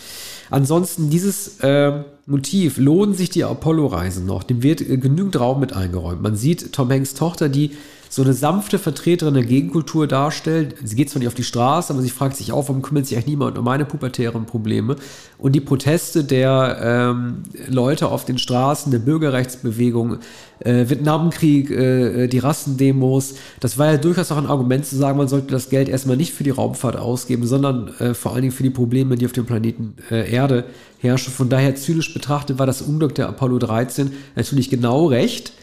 Ansonsten, 0.51 1.11
dieses 1.11 1.61
äh, 1.61 2.03
Motiv, 2.27 2.77
lohnen 2.77 3.15
sich 3.15 3.31
die 3.31 3.45
Apollo-Reisen 3.45 4.27
noch? 4.27 4.43
Dem 4.43 4.63
wird 4.63 4.81
äh, 4.81 4.99
genügend 4.99 5.39
Raum 5.39 5.61
mit 5.61 5.73
eingeräumt. 5.73 6.21
Man 6.21 6.37
sieht 6.37 6.73
Tom 6.73 6.91
Hanks 6.91 7.15
Tochter, 7.15 7.49
die 7.49 7.71
so 8.13 8.21
eine 8.21 8.35
sanfte 8.35 8.79
Vertreterin 8.79 9.33
der 9.33 9.43
Gegenkultur 9.43 10.07
darstellt. 10.07 10.75
Sie 10.85 10.97
geht 10.97 11.09
zwar 11.09 11.21
nicht 11.21 11.29
auf 11.29 11.35
die 11.35 11.45
Straße, 11.45 11.91
aber 11.95 12.03
sie 12.03 12.11
fragt 12.11 12.37
sich 12.37 12.53
auch, 12.53 12.69
warum 12.69 12.83
kümmert 12.83 13.07
sich 13.07 13.17
eigentlich 13.17 13.29
niemand 13.29 13.57
um 13.57 13.65
meine 13.65 13.87
pubertären 13.87 14.45
Probleme? 14.45 14.97
Und 15.39 15.53
die 15.53 15.63
Proteste 15.63 16.23
der 16.23 16.77
ähm, 16.83 17.45
Leute 17.69 18.09
auf 18.09 18.27
den 18.27 18.37
Straßen, 18.37 18.93
der 18.93 18.99
Bürgerrechtsbewegung, 18.99 20.19
äh, 20.59 20.91
Vietnamkrieg, 20.91 21.71
äh, 21.71 22.29
die 22.29 22.39
Rassendemos, 22.39 23.37
das 23.61 23.79
war 23.79 23.93
ja 23.93 23.97
durchaus 23.97 24.31
auch 24.31 24.37
ein 24.37 24.47
Argument 24.47 24.85
zu 24.85 24.95
sagen, 24.95 25.17
man 25.17 25.29
sollte 25.29 25.51
das 25.51 25.71
Geld 25.71 25.89
erstmal 25.89 26.19
nicht 26.19 26.35
für 26.35 26.45
die 26.45 26.51
Raumfahrt 26.51 26.97
ausgeben, 26.97 27.47
sondern 27.47 27.95
äh, 27.99 28.13
vor 28.13 28.33
allen 28.33 28.43
Dingen 28.43 28.53
für 28.53 28.63
die 28.63 28.69
Probleme, 28.69 29.17
die 29.17 29.25
auf 29.25 29.33
dem 29.33 29.47
Planeten 29.47 29.97
äh, 30.11 30.31
Erde 30.31 30.65
herrschen. 30.99 31.33
Von 31.33 31.49
daher 31.49 31.77
zynisch 31.77 32.13
betrachtet 32.13 32.59
war 32.59 32.67
das 32.67 32.83
Unglück 32.83 33.15
der 33.15 33.31
Apollo 33.31 33.61
13 33.61 34.13
natürlich 34.37 34.69
genau 34.69 35.07
recht 35.07 35.55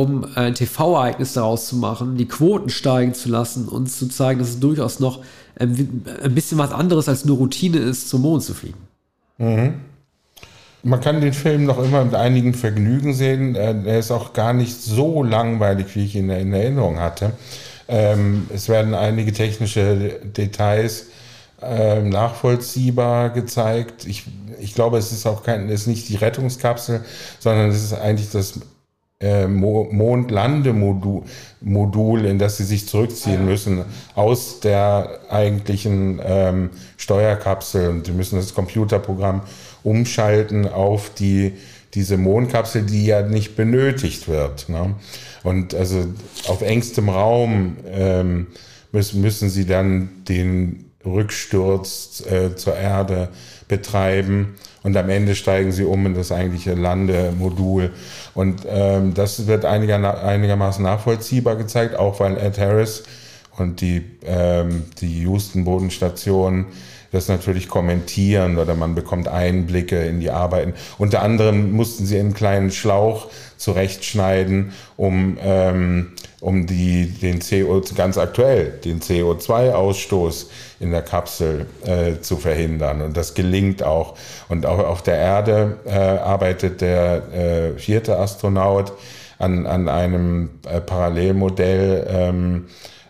um 0.00 0.24
ein 0.36 0.54
TV-Ereignis 0.54 1.32
daraus 1.32 1.66
zu 1.66 1.76
machen, 1.76 2.16
die 2.16 2.28
Quoten 2.28 2.70
steigen 2.70 3.14
zu 3.14 3.28
lassen 3.28 3.66
und 3.66 3.88
zu 3.88 4.08
zeigen, 4.08 4.38
dass 4.38 4.50
es 4.50 4.60
durchaus 4.60 5.00
noch 5.00 5.20
ein, 5.58 6.04
bisschen 6.34 6.58
was 6.58 6.70
anderes 6.70 7.08
als 7.08 7.24
nur 7.24 7.38
Routine 7.38 7.78
ist, 7.78 8.08
zum 8.08 8.22
Mond 8.22 8.44
zu 8.44 8.54
fliegen. 8.54 8.78
Mhm. 9.38 9.74
Man 10.84 11.00
kann 11.00 11.20
den 11.20 11.32
Film 11.32 11.64
noch 11.64 11.82
immer 11.82 12.04
mit 12.04 12.14
einigen 12.14 12.54
Vergnügen 12.54 13.12
sehen. 13.12 13.56
Er 13.56 13.98
ist 13.98 14.12
auch 14.12 14.32
gar 14.32 14.52
nicht 14.52 14.80
so 14.80 15.24
langweilig, 15.24 15.86
wie 15.96 16.04
ich 16.04 16.14
ihn 16.14 16.30
in 16.30 16.52
Erinnerung 16.52 17.00
hatte. 17.00 17.32
Ähm, 17.88 18.46
es 18.54 18.68
werden 18.68 18.94
einige 18.94 19.32
technische 19.32 20.20
Details 20.22 21.06
äh, 21.60 22.00
nachvollziehbar 22.02 23.30
gezeigt. 23.30 24.06
Ich, 24.06 24.26
ich 24.60 24.74
glaube, 24.74 24.98
es 24.98 25.10
ist 25.10 25.26
auch 25.26 25.42
kein, 25.42 25.68
es 25.68 25.82
ist 25.82 25.86
nicht 25.88 26.08
die 26.08 26.16
Rettungskapsel, 26.16 27.04
sondern 27.40 27.70
es 27.70 27.82
ist 27.82 27.94
eigentlich 27.94 28.30
das 28.30 28.60
äh, 29.20 29.46
Mondlandemodul, 29.48 31.22
Modul, 31.60 32.24
in 32.24 32.38
das 32.38 32.58
sie 32.58 32.64
sich 32.64 32.86
zurückziehen 32.86 33.44
müssen 33.44 33.84
aus 34.14 34.60
der 34.60 35.20
eigentlichen 35.28 36.20
ähm, 36.24 36.70
Steuerkapsel 36.96 37.88
und 37.88 38.06
die 38.06 38.12
müssen 38.12 38.36
das 38.36 38.54
Computerprogramm 38.54 39.42
umschalten 39.82 40.68
auf 40.68 41.10
die 41.14 41.54
diese 41.94 42.16
Mondkapsel, 42.16 42.82
die 42.82 43.06
ja 43.06 43.22
nicht 43.22 43.56
benötigt 43.56 44.28
wird. 44.28 44.68
Ne? 44.68 44.94
Und 45.42 45.74
also 45.74 46.04
auf 46.46 46.60
engstem 46.62 47.08
Raum 47.08 47.76
ähm, 47.90 48.48
müssen, 48.92 49.20
müssen 49.20 49.48
sie 49.48 49.66
dann 49.66 50.10
den 50.28 50.90
Rücksturz 51.04 52.22
äh, 52.30 52.54
zur 52.56 52.76
Erde 52.76 53.30
betreiben 53.68 54.54
und 54.82 54.96
am 54.96 55.08
Ende 55.10 55.34
steigen 55.34 55.70
sie 55.72 55.84
um 55.84 56.06
in 56.06 56.14
das 56.14 56.32
eigentliche 56.32 56.74
Landemodul. 56.74 57.92
Und 58.34 58.62
ähm, 58.68 59.14
das 59.14 59.46
wird 59.46 59.64
einiger, 59.64 60.24
einigermaßen 60.24 60.82
nachvollziehbar 60.82 61.56
gezeigt, 61.56 61.96
auch 61.96 62.20
weil 62.20 62.38
Ed 62.38 62.58
Harris 62.58 63.04
und 63.56 63.80
die, 63.80 64.04
ähm, 64.24 64.84
die 65.00 65.20
Houston-Bodenstation 65.22 66.66
das 67.10 67.28
natürlich 67.28 67.68
kommentieren 67.68 68.58
oder 68.58 68.74
man 68.74 68.94
bekommt 68.94 69.28
Einblicke 69.28 70.04
in 70.04 70.20
die 70.20 70.30
Arbeiten. 70.30 70.74
Unter 70.98 71.22
anderem 71.22 71.72
mussten 71.72 72.04
sie 72.04 72.18
einen 72.18 72.34
kleinen 72.34 72.70
Schlauch 72.70 73.28
zurechtschneiden, 73.56 74.72
um, 74.96 75.38
ähm, 75.42 76.12
um 76.40 76.66
die, 76.66 77.06
den 77.06 77.40
CO, 77.40 77.82
ganz 77.96 78.16
aktuell, 78.16 78.78
den 78.84 79.00
CO2-Ausstoß 79.00 80.46
in 80.80 80.92
der 80.92 81.02
Kapsel 81.02 81.66
äh, 81.84 82.20
zu 82.20 82.36
verhindern. 82.36 83.02
Und 83.02 83.16
das 83.16 83.34
gelingt 83.34 83.82
auch. 83.82 84.16
Und 84.48 84.64
auch 84.64 84.78
auf 84.78 85.02
der 85.02 85.16
Erde 85.16 85.78
äh, 85.84 85.90
arbeitet 85.90 86.80
der 86.80 87.32
äh, 87.32 87.78
vierte 87.78 88.18
Astronaut 88.18 88.92
an, 89.38 89.66
an 89.66 89.88
einem 89.88 90.50
äh, 90.68 90.80
Parallelmodell 90.80 92.06
ähm, 92.08 92.66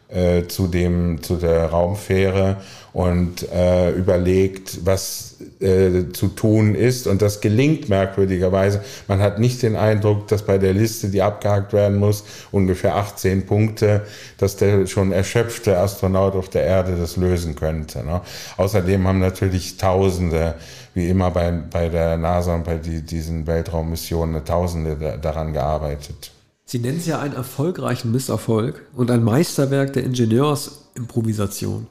äh, 0.09 0.47
zu, 0.47 0.67
dem, 0.67 1.23
zu 1.23 1.37
der 1.37 1.67
Raumfähre 1.67 2.57
und 2.95 3.47
äh, 3.53 3.91
überlegt, 3.91 4.87
was 4.87 5.28
äh, 5.60 6.12
zu 6.12 6.28
tun 6.28 6.74
ist. 6.74 7.06
Und 7.06 7.20
das 7.20 7.40
gelingt 7.40 7.89
merkwürdigerweise. 7.89 8.80
Man 9.09 9.20
hat 9.20 9.39
nicht 9.39 9.62
den 9.62 9.74
Eindruck, 9.74 10.28
dass 10.28 10.43
bei 10.43 10.59
der 10.59 10.72
Liste, 10.72 11.09
die 11.09 11.20
abgehakt 11.20 11.72
werden 11.72 11.98
muss, 11.98 12.24
ungefähr 12.52 12.94
18 12.94 13.47
Punkte, 13.47 14.02
dass 14.36 14.56
der 14.56 14.86
schon 14.86 15.10
erschöpfte 15.10 15.78
Astronaut 15.78 16.35
auf 16.35 16.48
der 16.48 16.62
Erde 16.62 16.97
das 16.97 17.16
lösen 17.16 17.56
könnte. 17.56 18.05
Ne? 18.05 18.20
Außerdem 18.56 19.06
haben 19.06 19.18
natürlich 19.18 19.76
Tausende, 19.76 20.55
wie 20.94 21.09
immer 21.09 21.30
bei, 21.30 21.51
bei 21.51 21.89
der 21.89 22.16
NASA 22.16 22.55
und 22.55 22.64
bei 22.64 22.76
die, 22.76 23.02
diesen 23.02 23.47
Weltraummissionen, 23.47 24.44
Tausende 24.44 24.97
da, 24.97 25.16
daran 25.16 25.52
gearbeitet. 25.52 26.30
Sie 26.66 26.78
nennen 26.78 26.98
es 26.98 27.06
ja 27.06 27.18
einen 27.18 27.35
erfolgreichen 27.35 28.12
Misserfolg 28.12 28.82
und 28.94 29.10
ein 29.10 29.24
Meisterwerk 29.24 29.94
der 29.94 30.05
Ingenieursimprovisation. 30.05 31.86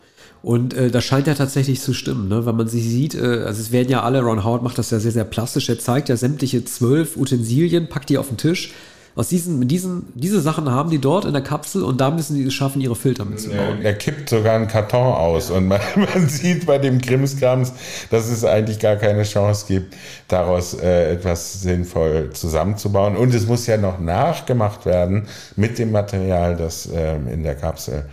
Und 0.48 0.74
äh, 0.76 0.90
das 0.90 1.04
scheint 1.04 1.28
ja 1.28 1.34
tatsächlich 1.34 1.82
zu 1.82 1.94
stimmen, 1.94 2.30
ne? 2.30 2.46
wenn 2.46 2.56
man 2.56 2.70
sie 2.70 2.80
sieht. 2.80 3.16
Äh, 3.16 3.44
also 3.46 3.60
es 3.60 3.74
werden 3.74 3.90
ja 3.90 4.04
alle, 4.04 4.22
Ron 4.22 4.46
Howard 4.46 4.64
macht 4.64 4.78
das 4.78 4.92
ja 4.92 5.00
sehr, 5.02 5.12
sehr 5.12 5.26
plastisch. 5.26 5.68
Er 5.68 5.78
zeigt 5.78 6.08
ja 6.08 6.16
sämtliche 6.16 6.64
zwölf 6.64 7.18
Utensilien, 7.18 7.90
packt 7.90 8.08
die 8.08 8.18
auf 8.18 8.30
den 8.30 8.38
Tisch. 8.38 8.74
Aus 9.18 9.28
diesen, 9.28 9.68
diesen, 9.68 10.06
diese 10.16 10.40
Sachen 10.40 10.72
haben 10.72 10.90
die 10.90 11.00
dort 11.00 11.26
in 11.26 11.34
der 11.34 11.42
Kapsel 11.42 11.84
und 11.84 12.00
da 12.00 12.12
müssen 12.12 12.38
sie 12.38 12.46
es 12.46 12.54
schaffen, 12.54 12.80
ihre 12.80 12.96
Filter 12.96 13.26
mitzubauen. 13.26 13.80
Er, 13.82 13.88
er 13.88 13.94
kippt 13.96 14.30
sogar 14.30 14.56
einen 14.56 14.70
Karton 14.70 15.14
aus 15.16 15.52
und 15.52 15.68
man, 15.68 15.82
man 15.96 16.30
sieht 16.30 16.66
bei 16.66 16.78
dem 16.78 17.02
Krimskrams, 17.02 17.74
dass 18.10 18.30
es 18.30 18.46
eigentlich 18.46 18.80
gar 18.80 18.96
keine 18.96 19.24
Chance 19.24 19.66
gibt, 19.68 19.98
daraus 20.30 20.76
äh, 20.76 21.12
etwas 21.12 21.62
sinnvoll 21.62 22.30
zusammenzubauen. 22.32 23.18
Und 23.18 23.36
es 23.36 23.48
muss 23.48 23.68
ja 23.68 23.76
noch 23.76 24.00
nachgemacht 24.00 24.86
werden 24.86 25.28
mit 25.58 25.78
dem 25.78 25.92
Material, 25.92 26.56
das 26.56 26.86
äh, 26.86 27.18
in 27.34 27.44
der 27.44 27.56
Kapsel 27.56 28.06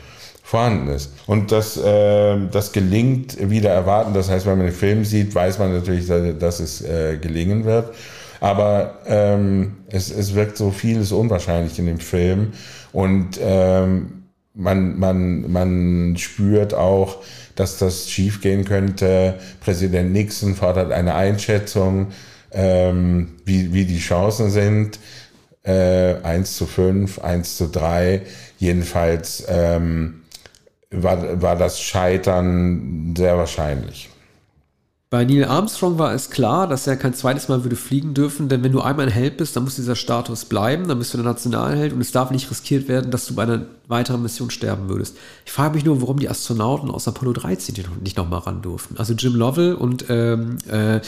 vorhanden 0.55 0.89
ist. 0.89 1.11
Und 1.27 1.51
das, 1.51 1.77
äh, 1.77 2.39
das 2.53 2.71
gelingt 2.71 3.51
wieder 3.51 3.71
erwarten. 3.71 4.15
Das 4.15 4.31
heißt, 4.31 4.47
wenn 4.47 4.59
man 4.59 4.67
den 4.69 4.75
Film 4.75 5.05
sieht, 5.05 5.35
weiß 5.35 5.59
man 5.59 5.73
natürlich, 5.73 6.07
dass, 6.39 6.61
es 6.61 6.81
äh, 6.81 7.19
gelingen 7.21 7.65
wird. 7.65 7.93
Aber 8.39 9.01
ähm, 9.07 9.79
es, 9.89 10.13
es 10.13 10.37
wirkt 10.37 10.57
so 10.57 10.71
vieles 10.71 11.11
unwahrscheinlich 11.11 11.77
in 11.81 11.87
dem 11.87 11.99
Film. 11.99 12.53
Und 12.93 13.41
ähm, 13.43 14.27
man, 14.55 14.97
man, 14.97 15.51
man 15.51 16.17
spürt 16.19 16.73
auch, 16.73 17.17
dass 17.57 17.79
das 17.79 18.09
schiefgehen 18.09 18.65
könnte. 18.65 19.35
Präsident 19.61 20.13
Nixon 20.13 20.55
fordert 20.55 20.93
eine 20.93 21.17
Einschätzung, 21.17 22.13
ähm, 22.53 23.31
wie, 23.45 23.73
wie 23.73 23.87
die 23.87 23.99
Chancen 23.99 24.51
sind. 24.51 25.01
Äh, 25.65 26.15
1 26.23 26.57
zu 26.57 26.67
5, 26.67 27.19
1 27.19 27.57
zu 27.57 27.67
3. 27.71 28.21
Jedenfalls 28.59 29.45
ähm, 29.49 30.21
war, 30.91 31.43
war 31.43 31.57
das 31.57 31.81
Scheitern 31.81 33.15
sehr 33.17 33.37
wahrscheinlich. 33.37 34.11
Bei 35.15 35.25
Neil 35.25 35.45
Armstrong 35.45 35.97
war 35.97 36.13
es 36.13 36.31
klar, 36.31 36.67
dass 36.67 36.89
er 36.89 36.97
kein 36.97 37.15
zweites 37.15 37.47
Mal 37.47 37.63
würde 37.63 37.77
fliegen 37.77 38.15
dürfen, 38.15 38.49
denn 38.49 38.65
wenn 38.65 38.73
du 38.73 38.81
einmal 38.81 39.07
ein 39.07 39.13
Held 39.13 39.37
bist, 39.37 39.55
dann 39.55 39.63
muss 39.63 39.77
dieser 39.77 39.95
Status 39.95 40.45
bleiben, 40.45 40.89
dann 40.89 40.99
bist 40.99 41.15
du 41.15 41.19
der 41.19 41.25
Nationalheld 41.25 41.93
und 41.93 42.01
es 42.01 42.11
darf 42.11 42.33
nicht 42.33 42.51
riskiert 42.51 42.89
werden, 42.89 43.13
dass 43.13 43.27
du 43.27 43.37
bei 43.37 43.45
einer 43.45 43.63
weiteren 43.87 44.23
Mission 44.23 44.51
sterben 44.51 44.89
würdest. 44.89 45.17
Ich 45.47 45.53
frage 45.53 45.77
mich 45.77 45.85
nur, 45.85 46.01
warum 46.01 46.19
die 46.19 46.29
Astronauten 46.29 46.91
aus 46.91 47.07
Apollo 47.07 47.35
13 47.35 47.77
nicht 48.03 48.17
nochmal 48.17 48.41
ran 48.41 48.61
durften. 48.61 48.97
Also 48.99 49.13
Jim 49.13 49.37
Lovell 49.37 49.75
und 49.75 50.07
ähm, 50.09 50.59
äh, 50.69 51.01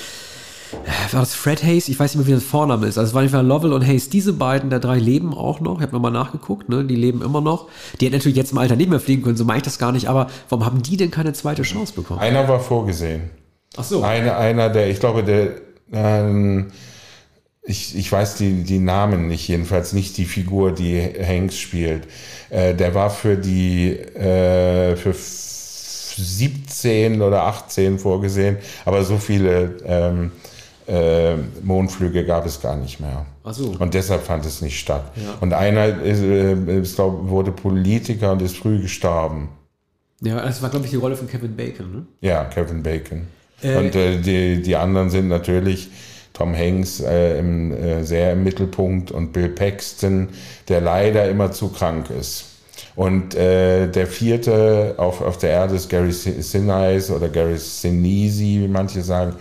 war 1.12 1.20
das 1.20 1.34
Fred 1.34 1.62
Hayes? 1.62 1.88
Ich 1.88 1.98
weiß 1.98 2.14
nicht 2.14 2.26
mehr, 2.26 2.26
wie 2.26 2.40
das 2.40 2.48
Vorname 2.48 2.86
ist. 2.86 2.98
Also 2.98 3.10
es 3.10 3.14
waren 3.14 3.24
einfach 3.24 3.42
Lovell 3.42 3.72
und 3.72 3.86
Hayes. 3.86 4.08
Diese 4.08 4.32
beiden 4.32 4.70
der 4.70 4.80
drei 4.80 4.98
leben 4.98 5.34
auch 5.34 5.60
noch. 5.60 5.76
Ich 5.76 5.82
habe 5.82 5.92
nochmal 5.92 6.12
nachgeguckt, 6.12 6.68
ne? 6.68 6.84
Die 6.84 6.96
leben 6.96 7.22
immer 7.22 7.40
noch. 7.40 7.68
Die 8.00 8.06
hätten 8.06 8.16
natürlich 8.16 8.36
jetzt 8.36 8.52
im 8.52 8.58
Alter 8.58 8.76
nicht 8.76 8.90
mehr 8.90 9.00
fliegen 9.00 9.22
können, 9.22 9.36
so 9.36 9.44
meine 9.44 9.58
ich 9.58 9.64
das 9.64 9.78
gar 9.78 9.92
nicht. 9.92 10.08
Aber 10.08 10.28
warum 10.48 10.64
haben 10.64 10.82
die 10.82 10.96
denn 10.96 11.10
keine 11.10 11.32
zweite 11.32 11.62
Chance 11.62 11.94
bekommen? 11.94 12.20
Einer 12.20 12.48
war 12.48 12.60
vorgesehen. 12.60 13.30
Ach 13.76 13.84
so. 13.84 14.02
Eine, 14.02 14.36
einer, 14.36 14.70
der, 14.70 14.88
ich 14.88 15.00
glaube, 15.00 15.22
der, 15.22 15.50
ähm, 15.92 16.68
ich, 17.62 17.96
ich 17.96 18.10
weiß 18.10 18.36
die, 18.36 18.62
die 18.62 18.78
Namen 18.78 19.28
nicht, 19.28 19.48
jedenfalls 19.48 19.92
nicht 19.92 20.16
die 20.16 20.24
Figur, 20.24 20.72
die 20.72 21.00
Hanks 21.00 21.58
spielt. 21.58 22.08
Äh, 22.50 22.74
der 22.74 22.94
war 22.94 23.10
für 23.10 23.36
die, 23.36 23.90
äh, 23.90 24.96
für 24.96 25.12
17 25.12 27.20
oder 27.20 27.44
18 27.44 27.98
vorgesehen, 27.98 28.56
aber 28.84 29.04
so 29.04 29.18
viele 29.18 29.76
ähm, 29.84 30.32
äh, 30.86 31.36
Mondflüge 31.62 32.24
gab 32.24 32.46
es 32.46 32.60
gar 32.60 32.76
nicht 32.76 33.00
mehr. 33.00 33.26
Ach 33.44 33.52
so. 33.52 33.74
Und 33.78 33.94
deshalb 33.94 34.22
fand 34.22 34.46
es 34.46 34.62
nicht 34.62 34.78
statt. 34.78 35.12
Ja. 35.16 35.34
Und 35.40 35.52
einer 35.52 36.02
ist, 36.02 36.22
äh, 36.22 36.80
ist, 36.80 36.96
glaub, 36.96 37.28
wurde 37.28 37.52
Politiker 37.52 38.32
und 38.32 38.42
ist 38.42 38.56
früh 38.56 38.80
gestorben. 38.80 39.48
Ja, 40.22 40.40
das 40.40 40.62
war, 40.62 40.70
glaube 40.70 40.86
ich, 40.86 40.90
die 40.92 40.96
Rolle 40.96 41.16
von 41.16 41.28
Kevin 41.28 41.56
Bacon, 41.56 41.92
ne? 41.92 42.06
Ja, 42.20 42.44
Kevin 42.44 42.82
Bacon. 42.82 43.26
Äh, 43.62 43.76
und 43.76 43.94
äh, 43.94 44.18
die, 44.20 44.62
die 44.62 44.76
anderen 44.76 45.10
sind 45.10 45.28
natürlich 45.28 45.90
Tom 46.32 46.54
Hanks 46.54 47.00
äh, 47.00 47.38
im, 47.38 47.72
äh, 47.72 48.04
sehr 48.04 48.32
im 48.32 48.44
Mittelpunkt 48.44 49.10
und 49.10 49.32
Bill 49.32 49.48
Paxton, 49.48 50.28
der 50.68 50.80
leider 50.80 51.28
immer 51.28 51.52
zu 51.52 51.68
krank 51.68 52.10
ist. 52.10 52.46
Und 52.94 53.34
äh, 53.34 53.88
der 53.88 54.06
vierte 54.06 54.94
auf, 54.96 55.20
auf 55.20 55.38
der 55.38 55.50
Erde 55.50 55.76
ist 55.76 55.88
Gary 55.88 56.12
Sinise 56.12 57.14
oder 57.14 57.28
Gary 57.28 57.58
Sinise, 57.58 58.42
wie 58.42 58.68
manche 58.68 59.02
sagen 59.02 59.34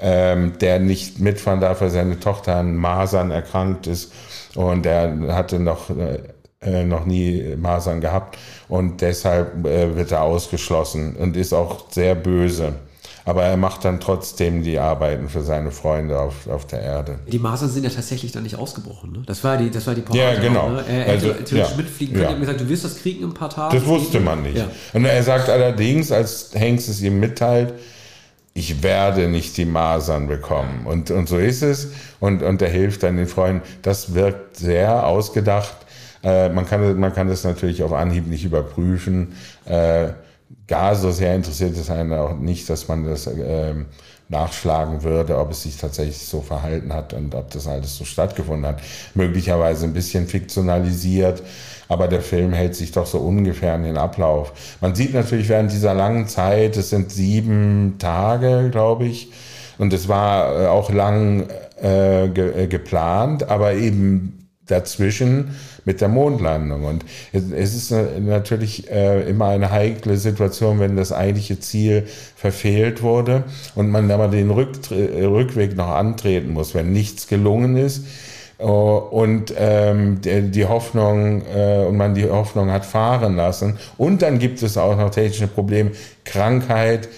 ähm, 0.00 0.58
der 0.60 0.78
nicht 0.78 1.18
mitfahren 1.18 1.60
darf, 1.60 1.80
weil 1.80 1.90
seine 1.90 2.20
Tochter 2.20 2.56
an 2.56 2.76
Masern 2.76 3.30
erkrankt 3.30 3.86
ist 3.86 4.12
und 4.54 4.86
er 4.86 5.34
hatte 5.34 5.58
noch, 5.58 5.90
äh, 6.60 6.84
noch 6.84 7.04
nie 7.04 7.56
Masern 7.56 8.00
gehabt 8.00 8.38
und 8.68 9.00
deshalb 9.00 9.66
äh, 9.66 9.96
wird 9.96 10.12
er 10.12 10.22
ausgeschlossen 10.22 11.16
und 11.16 11.36
ist 11.36 11.52
auch 11.52 11.90
sehr 11.90 12.14
böse. 12.14 12.74
Aber 13.28 13.44
er 13.44 13.58
macht 13.58 13.84
dann 13.84 14.00
trotzdem 14.00 14.62
die 14.62 14.78
Arbeiten 14.78 15.28
für 15.28 15.42
seine 15.42 15.70
Freunde 15.70 16.18
auf, 16.18 16.46
auf 16.48 16.66
der 16.66 16.80
Erde. 16.80 17.18
Die 17.30 17.38
Masern 17.38 17.68
sind 17.68 17.84
ja 17.84 17.90
tatsächlich 17.90 18.32
dann 18.32 18.42
nicht 18.42 18.56
ausgebrochen. 18.56 19.12
Ne? 19.12 19.22
Das 19.26 19.44
war 19.44 19.58
die, 19.58 19.70
das 19.70 19.86
war 19.86 19.94
die 19.94 20.00
Parade. 20.00 20.18
Ja, 20.18 20.40
genau. 20.40 20.70
Ne? 20.70 20.82
Er 20.88 21.04
hätte 21.04 21.34
also, 21.38 21.56
ja, 21.56 21.68
mitfliegen 21.76 22.14
können. 22.14 22.24
Ja. 22.24 22.34
Er 22.34 22.40
gesagt, 22.40 22.62
du 22.62 22.68
wirst 22.70 22.84
das 22.86 22.96
kriegen 22.96 23.24
in 23.24 23.28
ein 23.28 23.34
paar 23.34 23.50
Tagen. 23.50 23.76
Das 23.76 23.84
wusste 23.84 24.20
man 24.20 24.42
nicht. 24.42 24.56
Ja. 24.56 24.70
Und 24.94 25.04
er 25.04 25.22
sagt 25.22 25.50
allerdings, 25.50 26.10
als 26.10 26.52
Hanks 26.58 26.88
es 26.88 27.02
ihm 27.02 27.20
mitteilt, 27.20 27.74
ich 28.58 28.82
werde 28.82 29.28
nicht 29.28 29.56
die 29.56 29.64
Masern 29.64 30.26
bekommen. 30.26 30.84
Und, 30.84 31.12
und 31.12 31.28
so 31.28 31.38
ist 31.38 31.62
es. 31.62 31.92
Und, 32.18 32.42
und 32.42 32.60
er 32.60 32.68
hilft 32.68 33.04
dann 33.04 33.16
den 33.16 33.28
Freunden. 33.28 33.62
Das 33.82 34.14
wirkt 34.14 34.56
sehr 34.56 35.06
ausgedacht. 35.06 35.76
Äh, 36.24 36.48
man, 36.48 36.66
kann, 36.66 36.98
man 36.98 37.14
kann 37.14 37.28
das 37.28 37.44
natürlich 37.44 37.84
auf 37.84 37.92
Anhieb 37.92 38.26
nicht 38.26 38.44
überprüfen. 38.44 39.34
Äh, 39.64 40.08
gar 40.66 40.96
so 40.96 41.12
sehr 41.12 41.36
interessiert 41.36 41.76
es 41.76 41.88
einen 41.88 42.12
auch 42.12 42.36
nicht, 42.36 42.68
dass 42.68 42.88
man 42.88 43.04
das 43.06 43.28
äh, 43.28 43.74
nachschlagen 44.28 45.02
würde, 45.02 45.38
ob 45.38 45.50
es 45.50 45.62
sich 45.62 45.76
tatsächlich 45.76 46.18
so 46.18 46.40
verhalten 46.42 46.92
hat 46.92 47.14
und 47.14 47.34
ob 47.34 47.50
das 47.50 47.66
alles 47.66 47.96
so 47.96 48.04
stattgefunden 48.04 48.66
hat. 48.66 48.80
Möglicherweise 49.14 49.86
ein 49.86 49.94
bisschen 49.94 50.26
fiktionalisiert, 50.26 51.42
aber 51.88 52.08
der 52.08 52.20
Film 52.20 52.52
hält 52.52 52.74
sich 52.74 52.92
doch 52.92 53.06
so 53.06 53.18
ungefähr 53.18 53.74
an 53.74 53.84
den 53.84 53.96
Ablauf. 53.96 54.76
Man 54.80 54.94
sieht 54.94 55.14
natürlich 55.14 55.48
während 55.48 55.72
dieser 55.72 55.94
langen 55.94 56.28
Zeit, 56.28 56.76
es 56.76 56.90
sind 56.90 57.10
sieben 57.10 57.96
Tage, 57.98 58.68
glaube 58.70 59.06
ich, 59.06 59.32
und 59.78 59.92
es 59.92 60.08
war 60.08 60.62
äh, 60.62 60.66
auch 60.66 60.90
lang 60.90 61.48
äh, 61.80 62.28
ge 62.28 62.64
äh, 62.64 62.66
geplant, 62.66 63.48
aber 63.48 63.74
eben 63.74 64.50
dazwischen 64.66 65.56
mit 65.88 66.02
der 66.02 66.08
Mondlandung. 66.08 66.84
Und 66.84 67.06
es 67.32 67.74
ist 67.74 67.94
natürlich 68.20 68.90
äh, 68.90 69.22
immer 69.22 69.46
eine 69.46 69.70
heikle 69.70 70.18
Situation, 70.18 70.80
wenn 70.80 70.96
das 70.96 71.12
eigentliche 71.12 71.60
Ziel 71.60 72.06
verfehlt 72.36 73.00
wurde 73.02 73.44
und 73.74 73.90
man 73.90 74.10
aber 74.10 74.28
den 74.28 74.50
Rückweg 74.50 75.78
noch 75.78 75.88
antreten 75.88 76.52
muss, 76.52 76.74
wenn 76.74 76.92
nichts 76.92 77.26
gelungen 77.26 77.78
ist. 77.78 78.04
Oh, 78.58 79.00
und 79.10 79.54
ähm, 79.56 80.20
die 80.22 80.66
Hoffnung 80.66 81.42
äh, 81.56 81.86
und 81.86 81.96
man 81.96 82.14
die 82.14 82.28
Hoffnung 82.28 82.70
hat 82.70 82.84
fahren 82.84 83.36
lassen. 83.36 83.78
Und 83.96 84.20
dann 84.20 84.38
gibt 84.38 84.62
es 84.62 84.76
auch 84.76 84.98
noch 84.98 85.08
technische 85.08 85.46
Probleme, 85.46 85.92
Krankheit, 86.26 87.08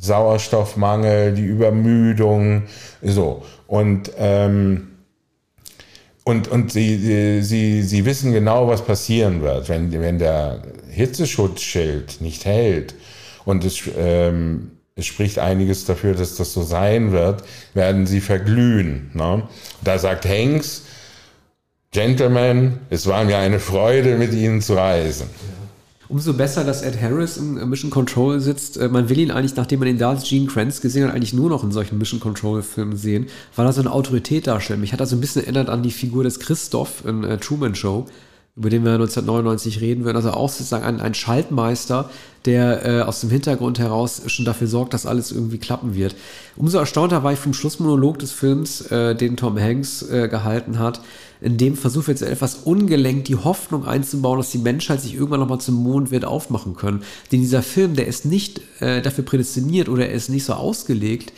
Sauerstoffmangel, 0.00 1.32
die 1.32 1.42
Übermüdung, 1.44 2.64
so. 3.02 3.42
Und 3.66 4.12
ähm, 4.16 4.91
und, 6.24 6.48
und 6.48 6.72
sie, 6.72 7.42
sie, 7.42 7.82
sie 7.82 8.04
wissen 8.04 8.32
genau, 8.32 8.68
was 8.68 8.84
passieren 8.84 9.42
wird, 9.42 9.68
wenn, 9.68 9.92
wenn 9.92 10.18
der 10.18 10.62
Hitzeschutzschild 10.90 12.20
nicht 12.20 12.44
hält. 12.44 12.94
Und 13.44 13.64
es, 13.64 13.82
ähm, 13.98 14.72
es 14.94 15.06
spricht 15.06 15.38
einiges 15.38 15.84
dafür, 15.84 16.14
dass 16.14 16.36
das 16.36 16.52
so 16.52 16.62
sein 16.62 17.12
wird, 17.12 17.42
werden 17.74 18.06
sie 18.06 18.20
verglühen. 18.20 19.10
Ne? 19.14 19.48
Da 19.82 19.98
sagt 19.98 20.26
Hanks, 20.26 20.82
Gentlemen, 21.90 22.78
es 22.88 23.06
war 23.06 23.24
mir 23.24 23.38
eine 23.38 23.58
Freude, 23.58 24.16
mit 24.16 24.32
Ihnen 24.32 24.62
zu 24.62 24.74
reisen. 24.74 25.28
Umso 26.12 26.34
besser, 26.34 26.62
dass 26.62 26.82
Ed 26.82 27.00
Harris 27.00 27.38
in 27.38 27.54
Mission 27.70 27.90
Control 27.90 28.38
sitzt. 28.38 28.76
Äh, 28.76 28.90
man 28.90 29.08
will 29.08 29.18
ihn 29.18 29.30
eigentlich, 29.30 29.56
nachdem 29.56 29.78
man 29.78 29.88
ihn 29.88 29.96
da 29.96 30.10
als 30.10 30.28
Gene 30.28 30.44
Kranz 30.46 30.82
gesehen 30.82 31.08
hat, 31.08 31.14
eigentlich 31.14 31.32
nur 31.32 31.48
noch 31.48 31.64
in 31.64 31.72
solchen 31.72 31.96
Mission 31.96 32.20
Control 32.20 32.62
Filmen 32.62 32.98
sehen, 32.98 33.28
weil 33.56 33.64
er 33.64 33.72
so 33.72 33.80
eine 33.80 33.90
Autorität 33.90 34.46
darstellt. 34.46 34.78
Mich 34.78 34.92
hat 34.92 35.00
er 35.00 35.06
so 35.06 35.16
ein 35.16 35.22
bisschen 35.22 35.44
erinnert 35.44 35.70
an 35.70 35.82
die 35.82 35.90
Figur 35.90 36.22
des 36.22 36.38
Christoph 36.38 37.06
in 37.06 37.24
äh, 37.24 37.38
Truman 37.38 37.74
Show, 37.74 38.04
über 38.56 38.68
den 38.68 38.84
wir 38.84 38.92
1999 38.92 39.80
reden 39.80 40.04
würden. 40.04 40.16
Also 40.16 40.32
auch 40.32 40.50
sozusagen 40.50 40.84
ein, 40.84 41.00
ein 41.00 41.14
Schaltmeister, 41.14 42.10
der 42.44 42.84
äh, 42.84 43.00
aus 43.00 43.22
dem 43.22 43.30
Hintergrund 43.30 43.78
heraus 43.78 44.20
schon 44.26 44.44
dafür 44.44 44.66
sorgt, 44.66 44.92
dass 44.92 45.06
alles 45.06 45.32
irgendwie 45.32 45.56
klappen 45.56 45.94
wird. 45.94 46.14
Umso 46.56 46.76
erstaunter 46.76 47.24
war 47.24 47.32
ich 47.32 47.38
vom 47.38 47.54
Schlussmonolog 47.54 48.18
des 48.18 48.32
Films, 48.32 48.82
äh, 48.90 49.14
den 49.14 49.38
Tom 49.38 49.58
Hanks 49.58 50.02
äh, 50.02 50.28
gehalten 50.28 50.78
hat, 50.78 51.00
in 51.42 51.58
dem 51.58 51.76
versucht 51.76 52.08
jetzt 52.08 52.22
etwas 52.22 52.54
ungelenkt 52.54 53.28
die 53.28 53.36
Hoffnung 53.36 53.84
einzubauen, 53.84 54.38
dass 54.38 54.50
die 54.50 54.58
Menschheit 54.58 55.00
sich 55.00 55.14
irgendwann 55.14 55.40
nochmal 55.40 55.60
zum 55.60 55.74
Mond 55.74 56.10
wird 56.10 56.24
aufmachen 56.24 56.76
können. 56.76 57.02
Denn 57.30 57.40
dieser 57.40 57.62
Film, 57.62 57.96
der 57.96 58.06
ist 58.06 58.24
nicht 58.24 58.60
äh, 58.80 59.02
dafür 59.02 59.24
prädestiniert 59.24 59.88
oder 59.88 60.06
er 60.06 60.12
ist 60.12 60.28
nicht 60.28 60.44
so 60.44 60.54
ausgelegt, 60.54 61.32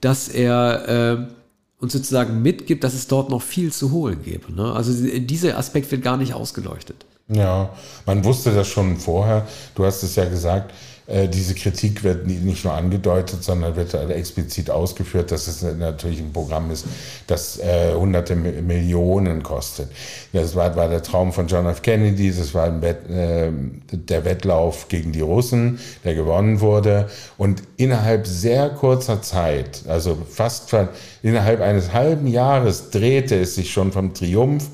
dass 0.00 0.28
er 0.28 0.88
äh, 0.88 1.82
uns 1.82 1.92
sozusagen 1.92 2.40
mitgibt, 2.40 2.84
dass 2.84 2.94
es 2.94 3.08
dort 3.08 3.30
noch 3.30 3.42
viel 3.42 3.72
zu 3.72 3.90
holen 3.90 4.20
gäbe. 4.24 4.52
Ne? 4.52 4.72
Also 4.72 4.92
dieser 5.18 5.58
Aspekt 5.58 5.90
wird 5.90 6.02
gar 6.02 6.16
nicht 6.16 6.34
ausgeleuchtet. 6.34 7.04
Ja, 7.28 7.70
man 8.06 8.24
wusste 8.24 8.54
das 8.54 8.68
schon 8.68 8.96
vorher. 8.96 9.46
Du 9.74 9.84
hast 9.84 10.02
es 10.02 10.16
ja 10.16 10.24
gesagt, 10.24 10.72
diese 11.08 11.54
Kritik 11.54 12.04
wird 12.04 12.26
nicht 12.26 12.64
nur 12.64 12.74
angedeutet, 12.74 13.42
sondern 13.42 13.76
wird 13.76 13.94
explizit 13.94 14.70
ausgeführt, 14.70 15.32
dass 15.32 15.48
es 15.48 15.62
natürlich 15.62 16.20
ein 16.20 16.34
Programm 16.34 16.70
ist, 16.70 16.84
das 17.26 17.58
äh, 17.58 17.94
hunderte 17.94 18.36
Millionen 18.36 19.42
kostet. 19.42 19.88
Das 20.34 20.54
war, 20.54 20.76
war 20.76 20.88
der 20.88 21.02
Traum 21.02 21.32
von 21.32 21.46
John 21.46 21.64
F. 21.64 21.80
Kennedy, 21.80 22.30
das 22.30 22.52
war 22.52 22.82
Wett, 22.82 23.08
äh, 23.08 23.50
der 23.90 24.26
Wettlauf 24.26 24.88
gegen 24.88 25.12
die 25.12 25.22
Russen, 25.22 25.78
der 26.04 26.14
gewonnen 26.14 26.60
wurde. 26.60 27.08
Und 27.38 27.62
innerhalb 27.78 28.26
sehr 28.26 28.68
kurzer 28.68 29.22
Zeit, 29.22 29.84
also 29.88 30.18
fast 30.30 30.76
innerhalb 31.22 31.62
eines 31.62 31.94
halben 31.94 32.26
Jahres, 32.26 32.90
drehte 32.90 33.40
es 33.40 33.54
sich 33.54 33.72
schon 33.72 33.92
vom 33.92 34.12
Triumph 34.12 34.66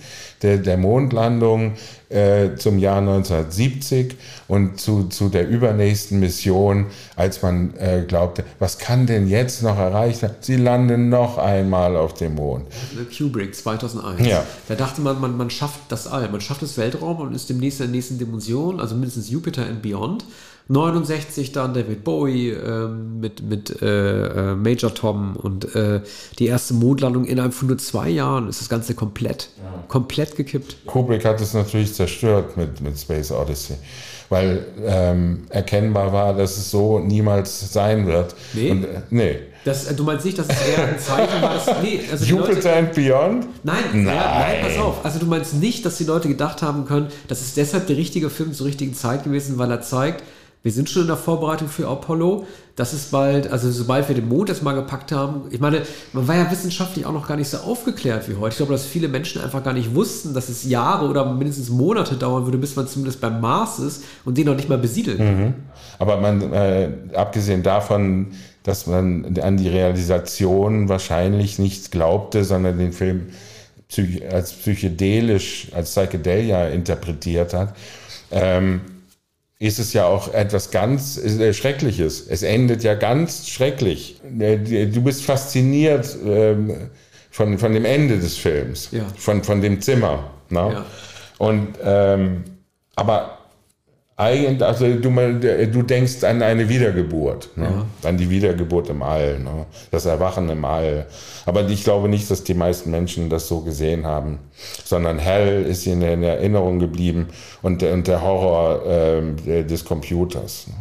der, 0.45 0.59
der 0.59 0.77
Mondlandung 0.77 1.73
äh, 2.11 2.55
zum 2.57 2.79
Jahr 2.79 2.99
1970 2.99 4.15
und 4.47 4.79
zu, 4.79 5.05
zu 5.05 5.31
der 5.31 5.49
übernächsten 5.49 6.21
Mission, 6.21 6.87
als 7.17 7.43
man 7.43 7.75
äh, 7.79 8.05
glaubte, 8.07 8.45
was 8.59 8.79
kann 8.79 9.07
denn 9.07 9.27
jetzt 9.27 9.63
noch 9.63 9.79
erreicht 9.79 10.23
werden? 10.23 10.37
Sie 10.41 10.57
landen 10.57 11.09
noch 11.09 11.39
einmal 11.39 11.97
auf 11.97 12.15
dem 12.15 12.37
Mond. 12.37 12.67
Kubrick 13.17 13.55
2001. 13.55 14.27
Ja. 14.27 14.45
Da 14.69 14.75
dachte 14.75 15.01
man, 15.01 15.21
man, 15.21 15.37
man 15.37 15.51
schafft 15.51 15.81
das 15.89 16.07
All, 16.07 16.29
man 16.29 16.41
schafft 16.41 16.63
das 16.63 16.77
Weltraum 16.77 17.21
und 17.21 17.35
ist 17.35 17.49
demnächst 17.49 17.81
in 17.81 17.87
der 17.87 17.97
nächsten 17.97 18.19
Dimension, 18.19 18.81
also 18.81 18.95
mindestens 18.95 19.31
Jupiter 19.31 19.67
and 19.67 19.83
Beyond. 19.83 20.25
69 20.69 21.53
dann 21.53 21.75
David 21.75 22.05
Bowie 22.05 22.51
ähm, 22.51 23.21
mit, 23.21 23.43
mit 23.43 23.83
äh, 23.83 24.53
äh, 24.53 24.55
Major 24.55 24.95
Tom 24.95 25.37
und 25.37 25.75
äh, 25.75 26.01
die 26.39 26.47
erste 26.47 26.73
Mondlandung 26.73 27.27
innerhalb 27.27 27.53
von 27.53 27.69
nur 27.69 27.77
zwei 27.77 28.09
Jahren 28.09 28.49
ist 28.49 28.63
das 28.63 28.71
Ganze 28.71 28.95
komplett, 28.95 29.51
ja. 29.59 29.85
komplett 29.89 30.37
gekippt. 30.37 30.87
Kubrick 30.87 31.27
hat 31.27 31.41
es 31.43 31.53
natürlich 31.53 31.93
zerstört 31.93 32.57
mit, 32.57 32.81
mit 32.81 32.99
Space 32.99 33.31
Odyssey, 33.31 33.77
weil 34.31 34.65
ähm, 34.87 35.43
erkennbar 35.51 36.15
war, 36.15 36.35
dass 36.35 36.57
es 36.57 36.71
so 36.71 36.99
niemals 36.99 37.71
sein 37.71 38.07
wird. 38.07 38.35
Nee. 38.55 38.71
Und, 38.71 38.85
äh, 38.85 39.03
nee. 39.11 39.39
Das, 39.67 39.87
äh, 39.87 39.95
du 39.95 40.05
meinst 40.05 40.25
nicht, 40.25 40.39
dass 40.39 40.49
es 40.49 40.67
eher 40.67 40.89
ein 40.89 40.99
Zeichen 40.99 41.43
war, 41.43 41.55
dass, 41.55 41.83
nee, 41.83 42.01
also 42.11 42.25
Jupiter 42.25 42.55
Leute, 42.55 42.73
and 42.73 42.95
Beyond? 42.95 43.47
Nein, 43.65 43.77
nein. 43.93 44.07
Ja, 44.07 44.39
nein, 44.39 44.57
pass 44.63 44.79
auf. 44.79 45.05
Also 45.05 45.19
du 45.19 45.27
meinst 45.27 45.55
nicht, 45.55 45.85
dass 45.85 45.99
die 45.99 46.05
Leute 46.05 46.29
gedacht 46.29 46.63
haben 46.63 46.87
können, 46.87 47.09
das 47.29 47.43
ist 47.43 47.59
deshalb 47.59 47.87
der 47.87 47.99
richtige 47.99 48.31
Film 48.31 48.55
zur 48.55 48.67
richtigen 48.67 48.95
Zeit 48.95 49.25
gewesen, 49.25 49.59
weil 49.59 49.71
er 49.71 49.83
zeigt, 49.83 50.23
wir 50.65 50.73
sind 50.73 50.89
schon 50.89 51.03
in 51.03 51.09
der 51.09 51.19
Vorbereitung 51.19 51.69
für 51.69 51.87
Apollo. 51.89 52.47
Das 52.75 52.95
ist 52.95 53.11
bald, 53.11 53.53
also 53.53 53.71
sobald 53.71 54.09
wir 54.09 54.15
den 54.15 54.27
Mond 54.27 54.49
jetzt 54.49 54.63
mal 54.63 54.73
gepackt 54.73 55.13
haben. 55.13 55.43
Ich 55.51 55.61
meine, 55.61 55.83
man 56.15 56.27
war 56.27 56.37
ja 56.37 56.51
wissenschaftlich 56.51 57.05
auch 57.05 57.13
noch 57.13 57.29
gar 57.29 57.37
nicht 57.37 57.51
so 57.51 57.59
aufgeklärt 57.59 58.31
wie 58.31 58.37
heute. 58.37 58.53
Ich 58.53 58.57
glaube, 58.57 58.73
dass 58.73 58.87
viele 58.87 59.09
Menschen 59.09 59.43
einfach 59.43 59.63
gar 59.63 59.75
nicht 59.75 59.95
wussten, 59.95 60.33
dass 60.33 60.49
es 60.49 60.65
Jahre 60.65 61.07
oder 61.07 61.31
mindestens 61.35 61.69
Monate 61.69 62.17
dauern 62.17 62.47
würde, 62.47 62.57
bis 62.57 62.77
man 62.77 62.89
zumindest 62.89 63.21
beim 63.21 63.43
Mars 63.43 63.79
ist 63.79 64.05
und 64.25 64.39
den 64.39 64.47
noch 64.47 64.57
nicht 64.57 64.71
mal 64.71 64.79
besiedelt. 64.79 65.21
Mhm. 65.21 65.53
Aber 65.99 66.17
man, 66.17 66.51
äh, 66.55 66.89
abgesehen 67.15 67.63
davon, 67.63 68.29
dass 68.63 68.87
man 68.87 69.39
an 69.43 69.59
die 69.59 69.69
Realisation 69.69 70.89
wahrscheinlich 70.89 71.59
nichts 71.59 71.91
glaubte, 71.91 72.43
sondern 72.43 72.79
den 72.79 72.95
Film 72.95 73.27
als 74.33 74.55
psychedelisch, 74.55 75.69
als 75.75 75.91
Psychedelia 75.91 76.69
interpretiert 76.69 77.53
hat, 77.53 77.77
ähm, 78.33 78.81
ist 79.59 79.79
es 79.79 79.93
ja 79.93 80.07
auch 80.07 80.33
etwas 80.33 80.71
ganz 80.71 81.17
äh, 81.17 81.53
Schreckliches. 81.53 82.27
Es 82.29 82.43
endet 82.43 82.83
ja 82.83 82.95
ganz 82.95 83.49
schrecklich. 83.49 84.21
Äh, 84.39 84.87
du 84.87 85.03
bist 85.03 85.25
fasziniert 85.25 86.17
ähm, 86.25 86.91
von, 87.31 87.59
von 87.59 87.73
dem 87.73 87.85
Ende 87.85 88.19
des 88.19 88.37
Films, 88.37 88.89
ja. 88.93 89.05
von, 89.17 89.43
von 89.45 89.61
dem 89.61 89.81
Zimmer. 89.81 90.31
Ne? 90.51 90.59
Ja. 90.59 90.87
Und 91.39 91.69
ähm, 91.83 92.45
aber 92.97 93.39
eigentlich, 94.17 94.63
also 94.63 94.87
du, 94.95 95.11
du 95.11 95.83
denkst 95.83 96.23
an 96.23 96.41
eine 96.43 96.69
Wiedergeburt, 96.69 97.51
ne? 97.57 97.65
ja. 98.03 98.09
an 98.09 98.17
die 98.17 98.31
Wiedergeburt 98.31 98.89
im 98.89 99.03
All, 99.03 99.41
ne? 99.41 99.67
das 99.91 100.07
Erwachen 100.07 100.49
im 100.51 100.65
All. 100.65 101.07
Aber 101.47 101.69
ich 101.69 101.83
glaube 101.83 102.09
nicht, 102.09 102.31
dass 102.31 102.45
die 102.45 102.55
meisten 102.55 102.93
Menschen 102.93 103.29
das 103.29 103.49
so 103.49 103.61
gesehen 103.61 104.07
haben, 104.07 104.39
sondern 104.85 105.19
Hell 105.19 105.65
ist 105.65 105.85
ihnen 105.87 106.03
in 106.03 106.23
Erinnerung 106.23 106.79
geblieben 106.79 107.29
und, 107.63 107.83
und 107.83 108.07
der 108.07 108.23
Horror 108.23 108.87
äh, 108.87 109.65
des 109.65 109.85
Computers. 109.85 110.69
Ne? 110.69 110.75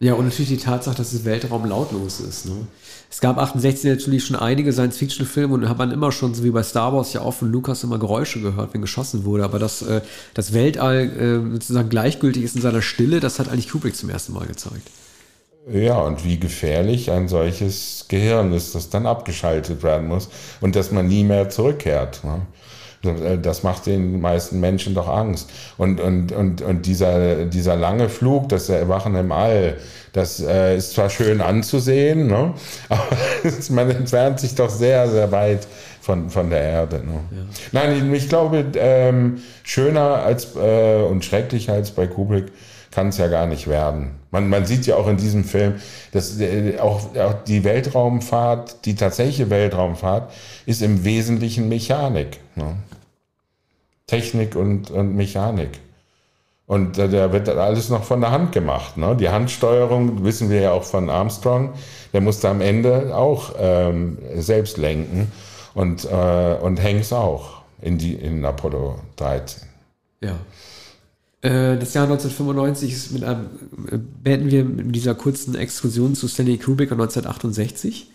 Ja, 0.00 0.14
und 0.14 0.24
natürlich 0.24 0.48
die 0.48 0.56
Tatsache, 0.56 0.96
dass 0.96 1.12
das 1.12 1.24
Weltraum 1.24 1.66
lautlos 1.66 2.20
ist. 2.20 2.46
Ne? 2.46 2.66
Es 3.12 3.20
gab 3.20 3.38
68 3.38 3.90
natürlich 3.90 4.24
schon 4.24 4.36
einige 4.36 4.72
Science-Fiction-Filme 4.72 5.52
und 5.52 5.68
hat 5.68 5.78
man 5.78 5.90
immer 5.90 6.12
schon, 6.12 6.32
so 6.32 6.44
wie 6.44 6.50
bei 6.50 6.62
Star 6.62 6.94
Wars, 6.94 7.12
ja 7.12 7.22
auch 7.22 7.34
von 7.34 7.50
Lucas 7.50 7.82
immer 7.82 7.98
Geräusche 7.98 8.40
gehört, 8.40 8.72
wenn 8.72 8.82
geschossen 8.82 9.24
wurde. 9.24 9.42
Aber 9.42 9.58
dass 9.58 9.82
äh, 9.82 10.00
das 10.32 10.52
Weltall 10.52 11.10
äh, 11.48 11.52
sozusagen 11.52 11.88
gleichgültig 11.88 12.44
ist 12.44 12.54
in 12.54 12.62
seiner 12.62 12.82
Stille, 12.82 13.18
das 13.18 13.40
hat 13.40 13.48
eigentlich 13.48 13.68
Kubrick 13.68 13.96
zum 13.96 14.10
ersten 14.10 14.32
Mal 14.32 14.46
gezeigt. 14.46 14.88
Ja, 15.68 16.00
und 16.00 16.24
wie 16.24 16.38
gefährlich 16.38 17.10
ein 17.10 17.26
solches 17.26 18.06
Gehirn 18.08 18.52
ist, 18.52 18.76
das 18.76 18.90
dann 18.90 19.06
abgeschaltet 19.06 19.82
werden 19.82 20.06
muss 20.06 20.28
und 20.60 20.76
dass 20.76 20.92
man 20.92 21.08
nie 21.08 21.24
mehr 21.24 21.50
zurückkehrt. 21.50 22.22
Ne? 22.24 22.42
Äh, 23.04 23.38
das 23.38 23.62
macht 23.62 23.86
den 23.86 24.20
meisten 24.20 24.60
Menschen 24.60 24.94
doch 24.94 25.08
Angst. 25.08 25.50
Und, 25.78 26.00
und, 26.00 26.32
und, 26.32 26.62
und 26.62 26.86
dieser, 26.86 27.46
dieser 27.46 27.76
lange 27.76 28.08
Flug, 28.08 28.48
das 28.48 28.68
Erwachen 28.68 29.14
im 29.14 29.32
All, 29.32 29.76
das 30.12 30.40
äh, 30.40 30.76
ist 30.76 30.92
zwar 30.92 31.10
schön 31.10 31.40
anzusehen, 31.40 32.26
ne? 32.26 32.54
aber 32.88 33.04
man 33.70 33.90
entfernt 33.90 34.40
sich 34.40 34.54
doch 34.54 34.70
sehr, 34.70 35.08
sehr 35.08 35.30
weit 35.30 35.66
von, 36.00 36.30
von 36.30 36.50
der 36.50 36.62
Erde. 36.62 36.96
Ne? 36.96 37.20
Ja. 37.30 37.42
Nein, 37.72 38.12
ich, 38.12 38.22
ich 38.24 38.28
glaube, 38.28 38.64
ähm, 38.74 39.40
schöner 39.62 40.22
als 40.22 40.56
äh, 40.56 41.02
und 41.02 41.24
schrecklicher 41.24 41.74
als 41.74 41.92
bei 41.92 42.06
Kubrick 42.06 42.46
kann 42.90 43.08
es 43.08 43.18
ja 43.18 43.28
gar 43.28 43.46
nicht 43.46 43.68
werden. 43.68 44.16
Man, 44.32 44.48
man 44.48 44.66
sieht 44.66 44.86
ja 44.86 44.96
auch 44.96 45.06
in 45.06 45.16
diesem 45.16 45.44
Film, 45.44 45.74
dass 46.12 46.40
äh, 46.40 46.78
auch, 46.78 47.14
auch 47.16 47.44
die 47.46 47.62
Weltraumfahrt, 47.62 48.84
die 48.84 48.96
tatsächliche 48.96 49.50
Weltraumfahrt, 49.50 50.32
ist 50.66 50.82
im 50.82 51.04
Wesentlichen 51.04 51.68
Mechanik. 51.68 52.40
Ne? 52.56 52.76
Technik 54.10 54.56
und, 54.56 54.90
und 54.90 55.14
Mechanik. 55.14 55.78
Und 56.66 56.98
äh, 56.98 57.08
da 57.08 57.32
wird 57.32 57.48
alles 57.48 57.88
noch 57.90 58.04
von 58.04 58.20
der 58.20 58.32
Hand 58.32 58.50
gemacht. 58.52 58.96
Ne? 58.96 59.16
Die 59.16 59.28
Handsteuerung 59.28 60.24
wissen 60.24 60.50
wir 60.50 60.60
ja 60.60 60.72
auch 60.72 60.82
von 60.82 61.08
Armstrong. 61.08 61.72
Der 62.12 62.20
musste 62.20 62.48
am 62.48 62.60
Ende 62.60 63.14
auch 63.14 63.54
ähm, 63.58 64.18
selbst 64.36 64.78
lenken 64.78 65.30
und, 65.74 66.04
äh, 66.04 66.56
und 66.60 66.82
Hanks 66.82 67.12
auch 67.12 67.62
in, 67.80 67.98
die, 67.98 68.14
in 68.14 68.44
Apollo 68.44 68.98
13. 69.16 69.62
Ja. 70.22 70.36
Äh, 71.42 71.78
das 71.78 71.94
Jahr 71.94 72.04
1995 72.04 72.92
ist 72.92 73.12
mit 73.12 73.22
einem, 73.22 73.46
äh, 73.90 73.98
beenden 74.22 74.50
wir 74.50 74.64
mit 74.64 74.94
dieser 74.94 75.14
kurzen 75.14 75.54
Exkursion 75.54 76.16
zu 76.16 76.26
Stanley 76.26 76.58
Kubrick 76.58 76.90
1968. 76.90 78.10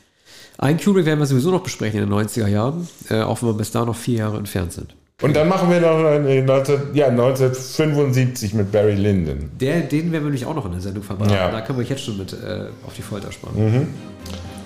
Ein 0.58 0.78
Kubrick 0.80 1.06
werden 1.06 1.20
wir 1.20 1.26
sowieso 1.26 1.52
noch 1.52 1.64
besprechen 1.64 2.02
in 2.02 2.10
den 2.10 2.20
90er 2.20 2.48
Jahren, 2.48 2.88
äh, 3.10 3.22
auch 3.22 3.42
wenn 3.42 3.50
wir 3.50 3.54
bis 3.54 3.72
da 3.72 3.86
noch 3.86 3.96
vier 3.96 4.20
Jahre 4.20 4.38
entfernt 4.38 4.74
sind. 4.74 4.96
Und 5.22 5.34
dann 5.34 5.48
machen 5.48 5.72
wir 5.72 5.80
noch 5.80 5.98
19, 6.46 6.94
ja, 6.94 7.08
1975 7.08 8.54
mit 8.54 8.72
Barry 8.72 8.96
Lyndon. 8.96 9.50
Der, 9.60 9.80
den 9.80 10.12
werden 10.12 10.12
wir 10.12 10.22
nämlich 10.22 10.46
auch 10.46 10.56
noch 10.56 10.66
in 10.66 10.74
der 10.74 10.82
Sendung 10.82 11.04
verbringen. 11.04 11.32
Ja. 11.32 11.50
Da 11.50 11.62
können 11.62 11.80
wir 11.80 11.84
euch 11.84 11.90
jetzt 11.90 12.04
schon 12.04 12.18
mit 12.18 12.34
äh, 12.34 12.66
auf 12.86 12.94
die 12.96 13.02
Folter 13.02 13.32
spannen. 13.32 13.74
Mhm. 13.74 13.88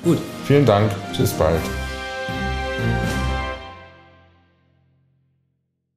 Gut. 0.04 0.18
Vielen 0.46 0.66
Dank. 0.66 0.92
Tschüss. 1.12 1.30
Bis 1.30 1.34
bald. 1.34 1.62